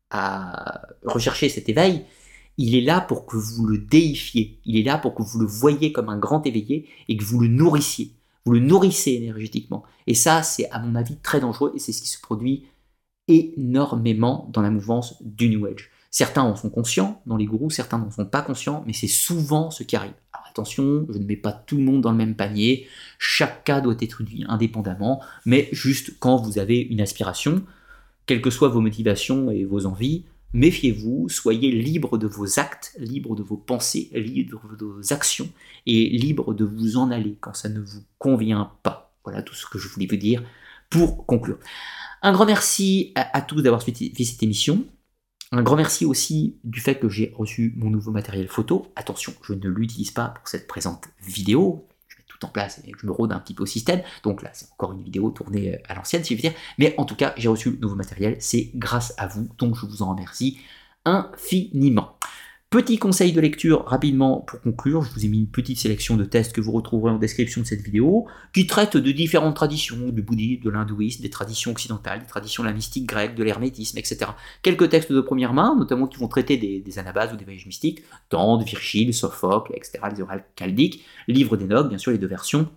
à 0.09 0.81
rechercher 1.03 1.49
cet 1.49 1.69
éveil, 1.69 2.05
il 2.57 2.75
est 2.75 2.81
là 2.81 3.01
pour 3.01 3.25
que 3.25 3.35
vous 3.35 3.65
le 3.65 3.77
déifiez, 3.77 4.59
il 4.65 4.77
est 4.77 4.83
là 4.83 4.97
pour 4.97 5.13
que 5.13 5.23
vous 5.23 5.39
le 5.39 5.47
voyez 5.47 5.91
comme 5.91 6.09
un 6.09 6.17
grand 6.17 6.45
éveillé 6.45 6.87
et 7.07 7.17
que 7.17 7.23
vous 7.23 7.39
le 7.39 7.47
nourrissiez. 7.47 8.11
Vous 8.45 8.53
le 8.53 8.59
nourrissez 8.59 9.13
énergétiquement. 9.13 9.83
Et 10.05 10.13
ça, 10.13 10.43
c'est 10.43 10.69
à 10.69 10.79
mon 10.79 10.95
avis 10.95 11.17
très 11.17 11.39
dangereux 11.39 11.71
et 11.75 11.79
c'est 11.79 11.91
ce 11.91 12.01
qui 12.01 12.09
se 12.09 12.21
produit 12.21 12.65
énormément 13.27 14.47
dans 14.53 14.61
la 14.61 14.69
mouvance 14.69 15.21
du 15.23 15.49
New 15.49 15.65
Age. 15.65 15.89
Certains 16.15 16.43
en 16.43 16.55
sont 16.55 16.69
conscients 16.69 17.21
dans 17.25 17.35
les 17.35 17.43
gourous, 17.43 17.69
certains 17.69 17.97
n'en 17.97 18.09
sont 18.09 18.25
pas 18.25 18.41
conscients, 18.41 18.85
mais 18.87 18.93
c'est 18.93 19.09
souvent 19.09 19.69
ce 19.69 19.83
qui 19.83 19.97
arrive. 19.97 20.13
Alors 20.31 20.47
attention, 20.49 21.05
je 21.09 21.17
ne 21.17 21.25
mets 21.25 21.35
pas 21.35 21.51
tout 21.51 21.75
le 21.75 21.83
monde 21.83 21.99
dans 21.99 22.11
le 22.11 22.15
même 22.15 22.37
panier, 22.37 22.87
chaque 23.19 23.65
cas 23.65 23.81
doit 23.81 23.95
être 23.99 24.21
étudié 24.21 24.45
indépendamment, 24.47 25.21
mais 25.45 25.67
juste 25.73 26.17
quand 26.19 26.37
vous 26.37 26.57
avez 26.57 26.79
une 26.79 27.01
aspiration, 27.01 27.63
quelles 28.27 28.41
que 28.41 28.49
soient 28.49 28.69
vos 28.69 28.79
motivations 28.79 29.51
et 29.51 29.65
vos 29.65 29.85
envies, 29.87 30.23
méfiez-vous, 30.53 31.27
soyez 31.27 31.69
libre 31.69 32.17
de 32.17 32.27
vos 32.27 32.61
actes, 32.61 32.95
libre 32.97 33.35
de 33.35 33.43
vos 33.43 33.57
pensées, 33.57 34.09
libre 34.13 34.73
de 34.79 34.85
vos 34.85 35.11
actions, 35.11 35.49
et 35.85 36.07
libre 36.07 36.53
de 36.53 36.63
vous 36.63 36.95
en 36.95 37.11
aller 37.11 37.35
quand 37.41 37.55
ça 37.55 37.67
ne 37.67 37.81
vous 37.81 38.03
convient 38.19 38.71
pas. 38.83 39.11
Voilà 39.25 39.41
tout 39.41 39.53
ce 39.53 39.65
que 39.65 39.77
je 39.77 39.89
voulais 39.89 40.07
vous 40.09 40.15
dire 40.15 40.41
pour 40.89 41.25
conclure. 41.25 41.59
Un 42.21 42.31
grand 42.31 42.45
merci 42.45 43.11
à, 43.15 43.41
tous 43.41 43.61
d'avoir 43.61 43.81
suivi 43.81 44.25
cette 44.25 44.43
émission. 44.43 44.85
Un 45.51 45.61
grand 45.61 45.75
merci 45.75 46.05
aussi 46.05 46.57
du 46.63 46.79
fait 46.79 46.95
que 46.95 47.07
j'ai 47.07 47.33
reçu 47.35 47.73
mon 47.77 47.89
nouveau 47.89 48.11
matériel 48.11 48.47
photo. 48.47 48.91
Attention, 48.95 49.33
je 49.43 49.53
ne 49.53 49.69
l'utilise 49.69 50.11
pas 50.11 50.29
pour 50.29 50.47
cette 50.47 50.67
présente 50.67 51.05
vidéo. 51.21 51.87
Je 52.07 52.17
mets 52.17 52.23
tout 52.27 52.43
en 52.45 52.49
place 52.49 52.81
et 52.85 52.91
je 52.99 53.05
me 53.05 53.11
rôde 53.11 53.31
un 53.31 53.39
petit 53.39 53.53
peu 53.53 53.63
au 53.63 53.67
système. 53.67 54.01
Donc 54.23 54.41
là, 54.41 54.49
c'est 54.53 54.71
encore 54.71 54.93
une 54.93 55.03
vidéo 55.03 55.29
tournée 55.29 55.75
euh, 55.75 55.81
à 55.87 55.95
l'ancienne, 55.95 56.23
si 56.23 56.33
je 56.33 56.41
veux 56.41 56.49
dire. 56.49 56.59
Mais 56.77 56.95
en 56.97 57.05
tout 57.05 57.15
cas, 57.15 57.33
j'ai 57.37 57.47
reçu 57.47 57.71
le 57.71 57.77
nouveau 57.77 57.95
matériel. 57.95 58.37
C'est 58.39 58.71
grâce 58.75 59.13
à 59.17 59.27
vous. 59.27 59.47
Donc 59.57 59.75
je 59.75 59.85
vous 59.85 60.01
en 60.01 60.09
remercie 60.09 60.57
infiniment. 61.05 62.17
Petit 62.75 62.97
conseil 62.97 63.31
de 63.31 63.39
lecture 63.39 63.85
rapidement 63.85 64.41
pour 64.41 64.59
conclure, 64.59 65.01
je 65.01 65.13
vous 65.13 65.23
ai 65.23 65.29
mis 65.29 65.39
une 65.39 65.47
petite 65.47 65.79
sélection 65.79 66.17
de 66.17 66.25
tests 66.25 66.51
que 66.51 66.59
vous 66.59 66.73
retrouverez 66.73 67.09
en 67.09 67.17
description 67.17 67.61
de 67.61 67.65
cette 67.65 67.79
vidéo, 67.79 68.27
qui 68.53 68.67
traitent 68.67 68.97
de 68.97 69.11
différentes 69.13 69.55
traditions, 69.55 70.09
du 70.09 70.21
bouddhisme, 70.21 70.61
de 70.61 70.69
l'hindouisme, 70.69 71.21
des 71.21 71.29
traditions 71.29 71.71
occidentales, 71.71 72.19
des 72.19 72.27
traditions 72.27 72.63
de 72.63 72.67
la 72.67 72.73
mystique 72.73 73.05
grecque, 73.05 73.33
de 73.33 73.45
l'hermétisme, 73.45 73.97
etc. 73.97 74.31
Quelques 74.61 74.89
textes 74.89 75.13
de 75.13 75.21
première 75.21 75.53
main, 75.53 75.73
notamment 75.79 76.05
qui 76.05 76.17
vont 76.17 76.27
traiter 76.27 76.57
des, 76.57 76.81
des 76.81 76.99
anabas 76.99 77.31
ou 77.31 77.37
des 77.37 77.45
voyages 77.45 77.65
mystiques, 77.65 78.03
Dante, 78.29 78.65
Virgile, 78.65 79.13
Sophocle, 79.13 79.71
etc., 79.73 79.99
les 80.13 80.21
orales 80.21 80.43
chaldiques, 80.59 81.05
livre 81.29 81.55
d'Enoch, 81.55 81.87
bien 81.87 81.97
sûr 81.97 82.11
les 82.11 82.17
deux 82.17 82.27
versions, 82.27 82.67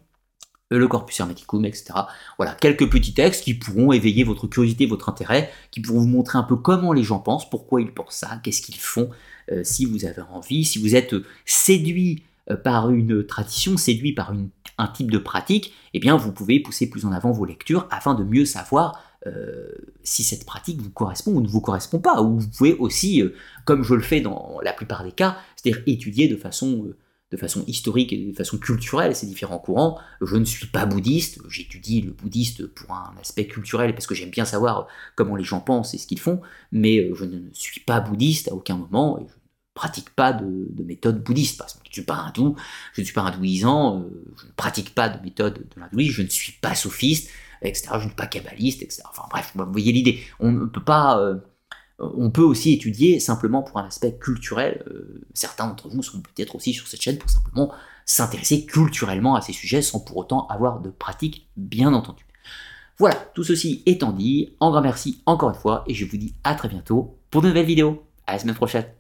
le 0.77 0.89
corpus 0.89 1.19
hermeticum, 1.20 1.65
etc. 1.65 1.95
Voilà, 2.36 2.55
quelques 2.55 2.90
petits 2.90 3.15
textes 3.15 3.45
qui 3.45 3.55
pourront 3.55 3.93
éveiller 3.93 4.24
votre 4.24 4.47
curiosité, 4.47 4.86
votre 4.86 5.09
intérêt, 5.09 5.51
qui 5.70 5.81
pourront 5.81 6.01
vous 6.01 6.07
montrer 6.07 6.39
un 6.39 6.43
peu 6.43 6.57
comment 6.57 6.93
les 6.93 7.03
gens 7.03 7.19
pensent, 7.19 7.49
pourquoi 7.49 7.81
ils 7.81 7.93
pensent 7.93 8.16
ça, 8.16 8.40
qu'est-ce 8.43 8.62
qu'ils 8.62 8.77
font, 8.77 9.09
euh, 9.51 9.62
si 9.65 9.85
vous 9.86 10.05
avez 10.05 10.23
envie, 10.23 10.65
si 10.65 10.78
vous 10.78 10.95
êtes 10.95 11.15
séduit 11.47 12.23
euh, 12.51 12.57
par 12.57 12.90
une 12.90 13.24
tradition, 13.24 13.77
séduit 13.77 14.12
par 14.12 14.32
un 14.78 14.86
type 14.89 15.11
de 15.11 15.19
pratique, 15.19 15.73
eh 15.95 16.01
bien 16.01 16.16
vous 16.16 16.32
pouvez 16.32 16.61
pousser 16.61 16.90
plus 16.90 17.07
en 17.07 17.12
avant 17.12 17.32
vos 17.32 17.45
lectures 17.45 17.86
afin 17.90 18.15
de 18.15 18.23
mieux 18.23 18.45
savoir 18.45 19.03
euh, 19.27 19.69
si 20.05 20.23
cette 20.23 20.47
pratique 20.47 20.81
vous 20.81 20.90
correspond 20.90 21.32
ou 21.32 21.40
ne 21.40 21.49
vous 21.49 21.61
correspond 21.61 21.99
pas. 21.99 22.23
Ou 22.23 22.40
vous 22.40 22.49
pouvez 22.49 22.74
aussi, 22.74 23.23
comme 23.65 23.82
je 23.82 23.95
le 23.95 24.03
fais 24.03 24.20
dans 24.20 24.59
la 24.62 24.73
plupart 24.73 25.03
des 25.03 25.12
cas, 25.12 25.39
c'est-à-dire 25.57 25.82
étudier 25.86 26.28
de 26.28 26.36
façon 26.36 26.93
de 27.31 27.37
façon 27.37 27.63
historique 27.67 28.13
et 28.13 28.17
de 28.17 28.33
façon 28.33 28.59
culturelle 28.59 29.15
ces 29.15 29.27
différents 29.27 29.59
courants. 29.59 29.99
Je 30.23 30.37
ne 30.37 30.45
suis 30.45 30.67
pas 30.67 30.87
bouddhiste, 30.87 31.41
j'étudie 31.49 32.01
le 32.01 32.13
bouddhiste 32.13 32.67
pour 32.67 32.93
un 32.93 33.15
aspect 33.21 33.47
culturel 33.47 33.95
parce 33.95 34.07
que 34.07 34.15
j'aime 34.15 34.31
bien 34.31 34.45
savoir 34.45 34.87
comment 35.15 35.37
les 35.37 35.45
gens 35.45 35.61
pensent 35.61 35.95
et 35.95 35.99
ce 35.99 36.07
qu'ils 36.07 36.21
font, 36.21 36.41
mais 36.73 37.11
je 37.15 37.25
ne 37.25 37.41
suis 37.53 37.81
pas 37.81 38.01
bouddhiste 38.01 38.49
à 38.49 38.55
aucun 38.55 38.77
moment 38.77 39.19
et 39.19 39.27
je 39.29 39.35
ne 39.35 39.41
pratique 39.75 40.11
pas 40.11 40.33
de, 40.33 40.67
méthode 40.85 41.23
bouddhiste 41.23 41.59
parce 41.59 41.75
que 41.75 41.81
je 41.85 41.91
ne 41.91 41.93
suis 41.93 42.03
pas 42.03 42.17
hindou, 42.17 42.57
je 42.95 43.03
ne 43.03 43.05
suis 43.05 43.15
pas 43.15 43.23
hindouisant, 43.23 44.01
euh, 44.01 44.25
je 44.41 44.47
ne 44.47 44.53
pratique 44.53 44.95
pas 44.95 45.11
de 45.11 45.23
méthode 45.23 45.55
de 45.55 45.81
l'hindouisme, 45.81 46.13
je 46.13 46.23
ne 46.23 46.29
suis 46.29 46.53
pas 46.53 46.75
sophiste, 46.75 47.31
etc. 47.61 47.89
Je 47.93 47.97
ne 47.97 48.03
suis 48.03 48.11
pas 48.17 48.27
kabbaliste, 48.27 48.83
etc. 48.83 49.03
Enfin 49.11 49.25
bref, 49.31 49.53
vous 49.55 49.71
voyez 49.71 49.93
l'idée. 49.93 50.21
On 50.41 50.51
ne 50.51 50.65
peut 50.65 50.83
pas 50.83 51.21
euh, 51.21 51.37
on 51.99 52.31
peut 52.31 52.43
aussi 52.43 52.73
étudier 52.73 53.19
simplement 53.20 53.62
pour 53.62 53.79
un 53.79 53.87
aspect 53.87 54.16
culturel. 54.16 54.85
Euh, 54.89 55.20
certains 55.35 55.66
d'entre 55.66 55.89
vous 55.89 56.03
seront 56.03 56.20
peut-être 56.20 56.55
aussi 56.55 56.73
sur 56.73 56.87
cette 56.87 57.03
chaîne 57.03 57.19
pour 57.19 57.31
simplement 57.31 57.73
s'intéresser 58.05 58.65
culturellement 58.66 59.35
à 59.35 59.41
ces 59.41 59.53
sujets 59.53 59.83
sans 59.83 60.01
pour 60.01 60.16
autant 60.16 60.47
avoir 60.47 60.81
de 60.81 60.91
pratique, 60.91 61.49
bien 61.57 61.93
entendu. 61.93 62.25
Voilà, 62.99 63.16
tout 63.35 63.45
ceci 63.45 63.83
étant 63.87 64.12
dit, 64.12 64.55
un 64.61 64.70
grand 64.70 64.81
merci 64.81 65.23
encore 65.27 65.51
une 65.51 65.57
fois 65.57 65.85
et 65.87 65.95
je 65.95 66.05
vous 66.05 66.16
dis 66.16 66.35
à 66.45 66.55
très 66.55 66.69
bientôt 66.69 67.19
pour 67.31 67.43
de 67.43 67.49
nouvelles 67.49 67.66
vidéos. 67.66 68.03
À 68.27 68.33
la 68.33 68.39
semaine 68.39 68.57
prochaine. 68.57 68.98